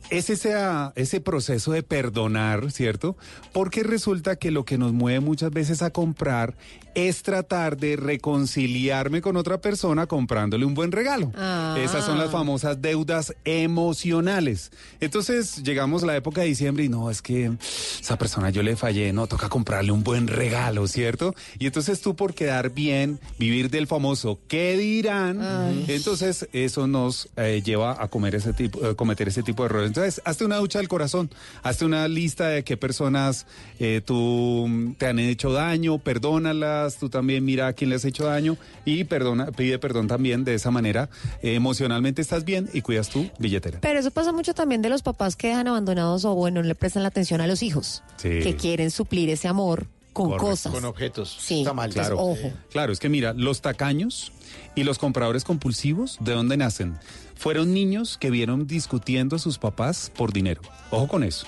Es 0.10 0.30
ese, 0.30 0.54
ah, 0.54 0.94
ese 0.96 1.20
proceso 1.20 1.72
de 1.72 1.82
perdonar, 1.82 2.72
¿cierto? 2.72 3.18
Porque 3.54 3.82
resulta 3.82 4.36
que 4.36 4.52
lo 4.52 4.64
que 4.64 4.78
nos 4.78 4.94
mueve 4.94 5.20
muchas 5.20 5.52
veces 5.52 5.82
a 5.82 5.90
comprar 5.90 6.56
es 6.96 7.22
tratar 7.22 7.78
de 7.78 7.96
reconciliarme 7.96 9.22
con 9.22 9.38
otra 9.38 9.62
persona 9.62 10.08
comprándole 10.08 10.66
un 10.66 10.74
buen 10.74 10.92
regalo. 10.92 11.32
Ah. 11.36 11.78
Esas 11.80 12.06
son 12.06 12.18
las 12.18 12.32
famosas 12.32 12.82
deudas 12.82 13.36
emocionales. 13.46 14.72
Entonces 15.00 15.62
llegamos 15.64 16.04
a 16.04 16.08
la 16.08 16.16
época 16.16 16.42
de 16.42 16.48
diciembre 16.48 16.86
y 16.86 16.90
no, 16.90 17.12
es 17.12 17.22
que 17.22 17.52
esa 18.00 18.18
persona 18.18 18.50
yo 18.50 18.64
le 18.64 18.76
fallé, 18.76 19.14
no, 19.14 19.28
toca 19.28 19.50
comprarle 19.50 19.92
un 19.92 20.04
buen 20.04 20.28
regalo, 20.28 20.88
¿cierto? 20.88 21.36
Y 21.60 21.68
entonces 21.68 22.02
tú 22.02 22.16
por 22.16 22.34
quedar 22.34 22.72
bien, 22.72 23.20
vivir 23.38 23.70
del 23.70 23.86
famoso 23.88 24.40
¿qué 24.48 24.78
dirán? 24.78 25.42
Entonces 25.88 26.48
eso 26.54 26.88
nos 26.88 27.30
eh, 27.36 27.62
lleva 27.64 28.02
a 28.02 28.08
comer 28.08 28.36
ese 28.36 28.54
tipo, 28.54 28.86
eh, 28.86 28.96
cometer 28.96 29.28
ese 29.28 29.44
tipo 29.44 29.64
de 29.64 29.68
errores. 29.68 29.88
Entonces, 29.88 30.22
hazte 30.26 30.46
una 30.46 30.58
ducha 30.58 30.80
del 30.80 30.88
corazón, 30.88 31.30
hazte 31.64 31.86
una 31.86 32.08
lista 32.08 32.48
de 32.48 32.64
qué 32.64 32.78
personas 32.78 33.46
eh, 33.80 34.02
tú 34.06 34.66
mm, 34.68 34.94
te 34.94 35.08
han 35.08 35.20
hecho 35.20 35.52
daño, 35.52 35.98
perdónalas, 35.98 36.85
tú 36.98 37.10
también 37.10 37.44
mira 37.44 37.68
a 37.68 37.74
quién 37.74 37.90
le 37.90 37.96
has 37.98 38.06
hecho 38.06 38.26
daño 38.26 38.58
y 38.86 39.04
perdona, 39.06 39.48
pide 39.52 39.80
perdón 39.80 40.08
también 40.08 40.44
de 40.44 40.54
esa 40.54 40.72
manera. 40.72 41.10
eh, 41.42 41.56
emocionalmente 41.56 42.22
estás 42.22 42.46
bien 42.46 42.70
y 42.74 42.82
cuidas 42.82 43.10
tu 43.10 43.30
billetera. 43.40 43.80
Pero 43.82 44.00
eso 44.00 44.12
pasa 44.12 44.32
mucho 44.32 44.54
también 44.54 44.82
de 44.82 44.90
los 44.90 45.02
papás 45.02 45.36
que 45.36 45.48
dejan 45.48 45.68
abandonados 45.68 46.24
o 46.26 46.36
bueno, 46.36 46.62
no 46.62 46.68
le 46.68 46.76
prestan 46.76 47.04
la 47.04 47.10
atención 47.10 47.42
a 47.42 47.48
los 47.48 47.64
hijos, 47.64 48.04
Sí. 48.18 48.40
que 48.42 48.56
quieren 48.56 48.92
suplir 48.92 49.30
ese 49.30 49.48
amor 49.48 49.88
con 50.14 50.28
Correcto. 50.28 50.46
cosas. 50.48 50.72
Con 50.72 50.86
objetos. 50.86 51.36
Sí, 51.42 51.60
Está 51.62 51.74
mal. 51.74 51.92
Claro. 51.92 52.18
ojo. 52.20 52.52
Claro, 52.72 52.94
es 52.94 53.00
que 53.00 53.10
mira, 53.10 53.34
los 53.34 53.62
tacaños 53.62 54.32
y 54.76 54.84
los 54.84 54.98
compradores 54.98 55.44
compulsivos, 55.44 56.18
¿de 56.22 56.34
dónde 56.34 56.56
nacen? 56.56 56.98
Fueron 57.36 57.74
niños 57.74 58.18
que 58.18 58.30
vieron 58.30 58.66
discutiendo 58.68 59.36
a 59.36 59.40
sus 59.40 59.58
papás 59.58 60.12
por 60.16 60.32
dinero. 60.32 60.62
Ojo 60.92 61.08
con 61.10 61.24
eso. 61.24 61.48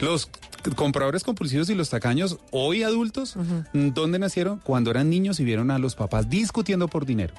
Los 0.00 0.28
compradores 0.76 1.24
compulsivos 1.24 1.68
y 1.70 1.74
los 1.74 1.90
tacaños, 1.90 2.38
hoy 2.50 2.82
adultos, 2.82 3.36
¿dónde 3.72 4.18
nacieron? 4.18 4.60
Cuando 4.60 4.90
eran 4.90 5.10
niños 5.10 5.40
y 5.40 5.44
vieron 5.44 5.70
a 5.70 5.78
los 5.78 5.94
papás 5.94 6.28
discutiendo 6.28 6.88
por 6.88 7.06
dinero. 7.06 7.34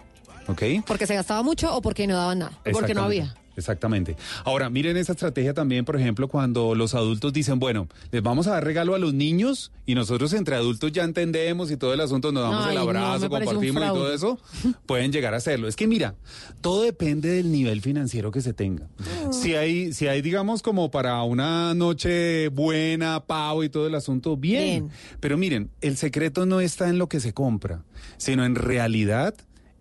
¿Ok? 0.48 0.62
Porque 0.86 1.08
se 1.08 1.16
gastaba 1.16 1.42
mucho 1.42 1.76
o 1.76 1.82
porque 1.82 2.06
no 2.06 2.16
daban 2.16 2.40
nada. 2.40 2.52
Exactamente. 2.66 3.34
Exactamente. 3.58 4.16
Ahora, 4.44 4.70
miren 4.70 4.98
esa 4.98 5.14
estrategia 5.14 5.54
también, 5.54 5.86
por 5.86 5.96
ejemplo, 5.96 6.28
cuando 6.28 6.76
los 6.76 6.94
adultos 6.94 7.34
dicen, 7.34 7.60
bueno, 7.60 7.88
les 8.12 8.22
vamos 8.22 8.48
a 8.48 8.52
dar 8.52 8.64
regalo 8.64 8.96
a 8.96 9.00
los 9.00 9.14
niños 9.14 9.72
y 9.86 9.96
nosotros 9.96 10.34
entre 10.34 10.56
adultos 10.56 10.92
ya 10.92 11.04
entendemos 11.04 11.72
y 11.72 11.78
todo 11.78 11.94
el 11.94 12.02
asunto, 12.02 12.32
nos 12.32 12.44
damos 12.44 12.66
Ay, 12.66 12.76
el 12.76 12.82
abrazo, 12.82 13.30
compartimos 13.30 13.84
y 13.84 13.88
todo 13.88 14.14
eso, 14.14 14.40
pueden 14.86 15.12
llegar 15.12 15.34
a 15.34 15.38
hacerlo. 15.38 15.68
Es 15.68 15.76
que 15.76 15.88
mira, 15.88 16.16
todo 16.62 16.84
depende 16.84 17.30
del 17.30 17.52
nivel 17.52 17.82
financiero 17.82 18.32
que 18.32 18.42
se 18.42 18.54
tenga. 18.54 18.88
Si 19.32 19.56
hay, 19.56 19.94
si 19.94 20.08
hay, 20.08 20.22
digamos, 20.22 20.62
como 20.62 20.92
para 20.92 21.22
una 21.24 21.74
noche 21.74 22.50
buena, 22.50 23.26
pavo 23.26 23.64
y 23.64 23.70
todo 23.70 23.88
el 23.88 23.96
asunto, 23.96 24.38
bien. 24.38 24.90
Pero 25.20 25.38
miren, 25.38 25.70
el 25.82 25.98
secreto 25.98 26.46
no 26.46 26.60
está 26.60 26.90
en 26.90 26.98
lo 26.98 27.08
que 27.08 27.20
se 27.20 27.34
compra, 27.34 27.84
sino 28.18 28.46
en 28.46 28.56
realidad 28.56 29.36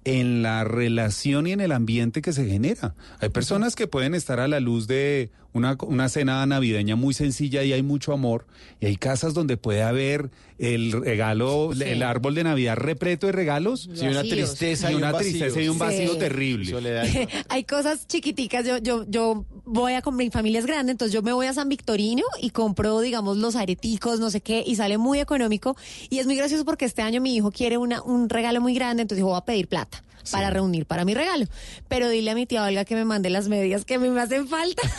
en 0.05 0.43
la 0.43 0.65
relación 0.65 1.47
y 1.47 1.53
en 1.53 1.61
el 1.61 1.73
ambiente 1.73 2.23
que 2.23 2.33
se 2.33 2.47
genera. 2.47 2.95
Hay 3.21 3.31
personas 3.31 3.75
que 3.75 3.87
pueden 3.87 4.15
estar 4.15 4.41
a 4.41 4.49
la 4.49 4.61
luz 4.61 4.87
de 4.87 5.31
una, 5.55 5.79
una 5.87 6.09
cena 6.09 6.45
navideña 6.45 6.97
muy 6.97 7.15
sencilla 7.15 7.63
y 7.63 7.73
hay 7.73 7.83
mucho 7.83 8.13
amor, 8.13 8.47
y 8.81 8.87
hay 8.87 8.97
casas 8.97 9.33
donde 9.35 9.57
puede 9.57 9.83
haber 9.83 10.31
el 10.59 10.93
regalo, 10.93 11.71
Sí. 11.75 11.83
el 11.85 12.03
árbol 12.03 12.35
de 12.35 12.45
Navidad 12.45 12.77
repleto 12.77 13.27
de 13.27 13.33
regalos. 13.33 13.89
Sí, 13.95 14.07
una 14.07 14.23
tristeza 14.23 14.91
y 14.91 14.93
y 14.93 14.97
un 14.97 15.03
una 15.03 15.13
vacío. 15.13 15.31
tristeza 15.31 15.63
y 15.63 15.69
un 15.69 15.79
vacío 15.79 16.13
Sí. 16.15 16.19
terrible. 16.19 16.75
Hay 17.49 17.65
cosas 17.65 18.07
chiquiticas. 18.07 18.67
Yo, 18.67 18.79
yo, 18.79 19.05
yo 19.09 19.45
voy 19.65 19.95
a 19.95 20.03
con 20.03 20.17
mi 20.17 20.29
familia 20.31 20.59
es 20.59 20.67
grande, 20.67 20.93
entonces 20.93 21.13
yo 21.15 21.23
me 21.23 21.33
voy 21.33 21.47
a 21.47 21.53
San 21.55 21.69
Victorino 21.69 22.25
y 22.43 22.51
compro, 22.51 23.01
digamos, 23.01 23.37
los 23.37 23.57
areticos, 23.57 24.21
no 24.21 24.31
sé 24.31 24.41
qué, 24.41 24.63
y 24.67 24.77
sale 24.77 24.99
muy 24.99 25.21
económico. 25.21 25.77
Y 26.11 26.19
es 26.19 26.27
muy 26.27 26.35
gracioso 26.37 26.65
porque 26.65 26.85
este 26.85 27.03
año 27.03 27.21
mi 27.21 27.35
hijo 27.37 27.51
quiere 27.53 27.79
una, 27.79 28.03
un 28.03 28.29
regalo 28.29 28.61
muy 28.61 28.75
grande, 28.75 29.03
entonces 29.03 29.19
dijo, 29.19 29.29
voy 29.31 29.39
a 29.39 29.45
pedir 29.45 29.69
plata 29.69 30.03
para 30.31 30.51
reunir 30.51 30.87
para 30.87 31.05
mi 31.05 31.15
regalo. 31.15 31.47
Pero 31.89 32.09
dile 32.09 32.31
a 32.31 32.35
mi 32.35 32.47
tía 32.47 32.65
Olga 32.65 32.85
que 32.85 32.95
me 32.95 33.05
mande 33.05 33.31
las 33.31 33.49
medias 33.49 33.85
que 33.85 33.95
a 33.95 33.99
mí 33.99 34.09
me 34.09 34.21
hacen 34.21 34.49
falta. 34.49 34.83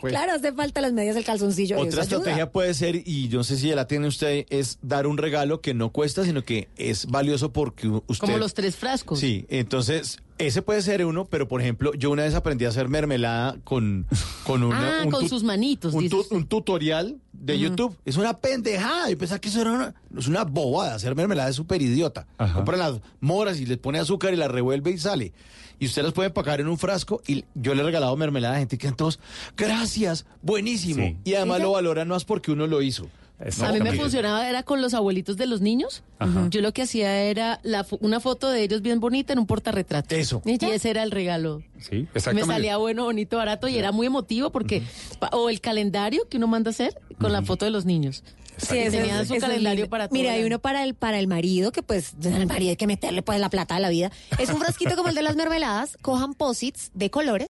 Pues. 0.00 0.12
claro, 0.12 0.32
hace 0.32 0.52
falta 0.52 0.80
las 0.80 0.92
medias, 0.92 1.16
el 1.16 1.24
calzoncillo. 1.24 1.78
y 1.78 1.88
Otra 1.88 2.02
estrategia 2.02 2.50
puede 2.50 2.74
ser, 2.74 3.02
y 3.04 3.28
yo 3.28 3.38
no 3.38 3.44
sé 3.44 3.56
si 3.56 3.68
ya 3.68 3.76
la 3.76 3.86
tiene 3.86 4.08
usted, 4.08 4.46
es 4.50 4.78
dar 4.82 5.06
un 5.06 5.16
regalo 5.16 5.60
que 5.60 5.74
no 5.74 5.90
cuesta, 5.90 6.24
sino 6.24 6.42
que 6.44 6.68
es 6.76 7.06
valioso 7.06 7.52
porque 7.52 7.88
usted... 7.88 8.18
Como 8.18 8.38
los 8.38 8.54
tres 8.54 8.76
frascos. 8.76 9.20
Sí, 9.20 9.46
entonces 9.48 10.18
ese 10.38 10.62
puede 10.62 10.82
ser 10.82 11.04
uno, 11.04 11.24
pero 11.24 11.48
por 11.48 11.60
ejemplo, 11.60 11.92
yo 11.94 12.10
una 12.10 12.24
vez 12.24 12.34
aprendí 12.34 12.64
a 12.64 12.68
hacer 12.68 12.88
mermelada 12.88 13.56
con, 13.64 14.06
con 14.44 14.62
una... 14.62 15.00
Ah, 15.00 15.04
un 15.04 15.10
con 15.10 15.28
sus 15.28 15.42
manitos, 15.42 15.94
un, 15.94 16.08
tu- 16.08 16.26
un 16.30 16.46
tutorial 16.46 17.16
de. 17.32 17.58
YouTube. 17.58 17.96
Es 18.04 18.16
una 18.16 18.34
pendejada. 18.36 19.08
Yo 19.10 19.16
pensaba 19.18 19.38
que 19.40 19.48
eso 19.48 19.60
era 19.60 19.72
una, 19.72 19.94
es 20.16 20.26
una 20.26 20.44
bobada. 20.44 20.94
Hacer 20.94 21.14
mermelada 21.14 21.48
es 21.50 21.56
súper 21.56 21.80
idiota. 21.82 22.26
Compra 22.54 22.76
las 22.76 23.00
moras 23.20 23.60
y 23.60 23.66
les 23.66 23.78
pone 23.78 23.98
azúcar 23.98 24.32
y 24.34 24.36
las 24.36 24.50
revuelve 24.50 24.90
y 24.90 24.98
sale. 24.98 25.32
Y 25.78 25.86
usted 25.86 26.02
las 26.02 26.12
puede 26.12 26.28
empacar 26.28 26.60
en 26.60 26.68
un 26.68 26.78
frasco 26.78 27.20
y 27.26 27.44
yo 27.54 27.74
le 27.74 27.82
he 27.82 27.84
regalado 27.84 28.16
mermelada 28.16 28.54
a 28.56 28.58
gente 28.58 28.78
que 28.78 28.90
todos, 28.92 29.18
gracias, 29.56 30.24
buenísimo. 30.42 31.04
Sí. 31.04 31.16
Y 31.24 31.34
además 31.34 31.60
lo 31.60 31.72
valoran 31.72 32.08
más 32.08 32.24
porque 32.24 32.50
uno 32.50 32.66
lo 32.66 32.80
hizo. 32.82 33.08
A 33.38 33.72
mí 33.72 33.80
me 33.80 33.92
funcionaba, 33.92 34.48
era 34.48 34.62
con 34.62 34.80
los 34.80 34.94
abuelitos 34.94 35.36
de 35.36 35.46
los 35.46 35.60
niños. 35.60 36.02
Ajá. 36.18 36.46
Yo 36.50 36.62
lo 36.62 36.72
que 36.72 36.82
hacía 36.82 37.22
era 37.24 37.60
la 37.62 37.86
una 38.00 38.18
foto 38.20 38.50
de 38.50 38.62
ellos 38.62 38.80
bien 38.80 38.98
bonita 38.98 39.32
en 39.34 39.38
un 39.38 39.46
portarretrato. 39.46 40.14
Eso. 40.14 40.40
Y 40.44 40.62
ese 40.64 40.90
era 40.90 41.02
el 41.02 41.10
regalo. 41.10 41.62
Sí, 41.78 42.08
Me 42.32 42.44
salía 42.44 42.78
bueno, 42.78 43.04
bonito, 43.04 43.36
barato 43.36 43.68
y 43.68 43.76
era 43.76 43.92
muy 43.92 44.06
emotivo 44.06 44.50
porque... 44.50 44.82
O 45.32 45.50
el 45.50 45.60
calendario 45.60 46.26
que 46.28 46.38
uno 46.38 46.46
manda 46.46 46.70
hacer 46.70 46.98
con 47.18 47.32
la 47.32 47.42
foto 47.42 47.64
de 47.66 47.70
los 47.70 47.84
niños. 47.84 48.24
Sí, 48.58 48.78
es- 48.78 49.28
su 49.28 49.36
calendario 49.36 49.88
para 49.88 50.08
todo 50.08 50.14
Mira, 50.18 50.34
el 50.34 50.40
hay 50.40 50.46
uno 50.46 50.58
para 50.58 50.82
el 50.84 50.94
para 50.94 51.18
el 51.18 51.26
marido, 51.26 51.72
que 51.72 51.82
pues 51.82 52.14
al 52.24 52.46
marido 52.46 52.70
hay 52.70 52.76
que 52.76 52.86
meterle 52.86 53.20
pues 53.22 53.38
la 53.38 53.50
plata 53.50 53.74
de 53.74 53.80
la 53.82 53.90
vida. 53.90 54.10
Es 54.38 54.48
un 54.48 54.58
frasquito 54.58 54.96
como 54.96 55.08
el 55.10 55.14
de 55.14 55.20
las 55.22 55.36
mermeladas, 55.36 55.98
cojan 56.00 56.32
posits 56.32 56.90
de 56.94 57.10
colores 57.10 57.44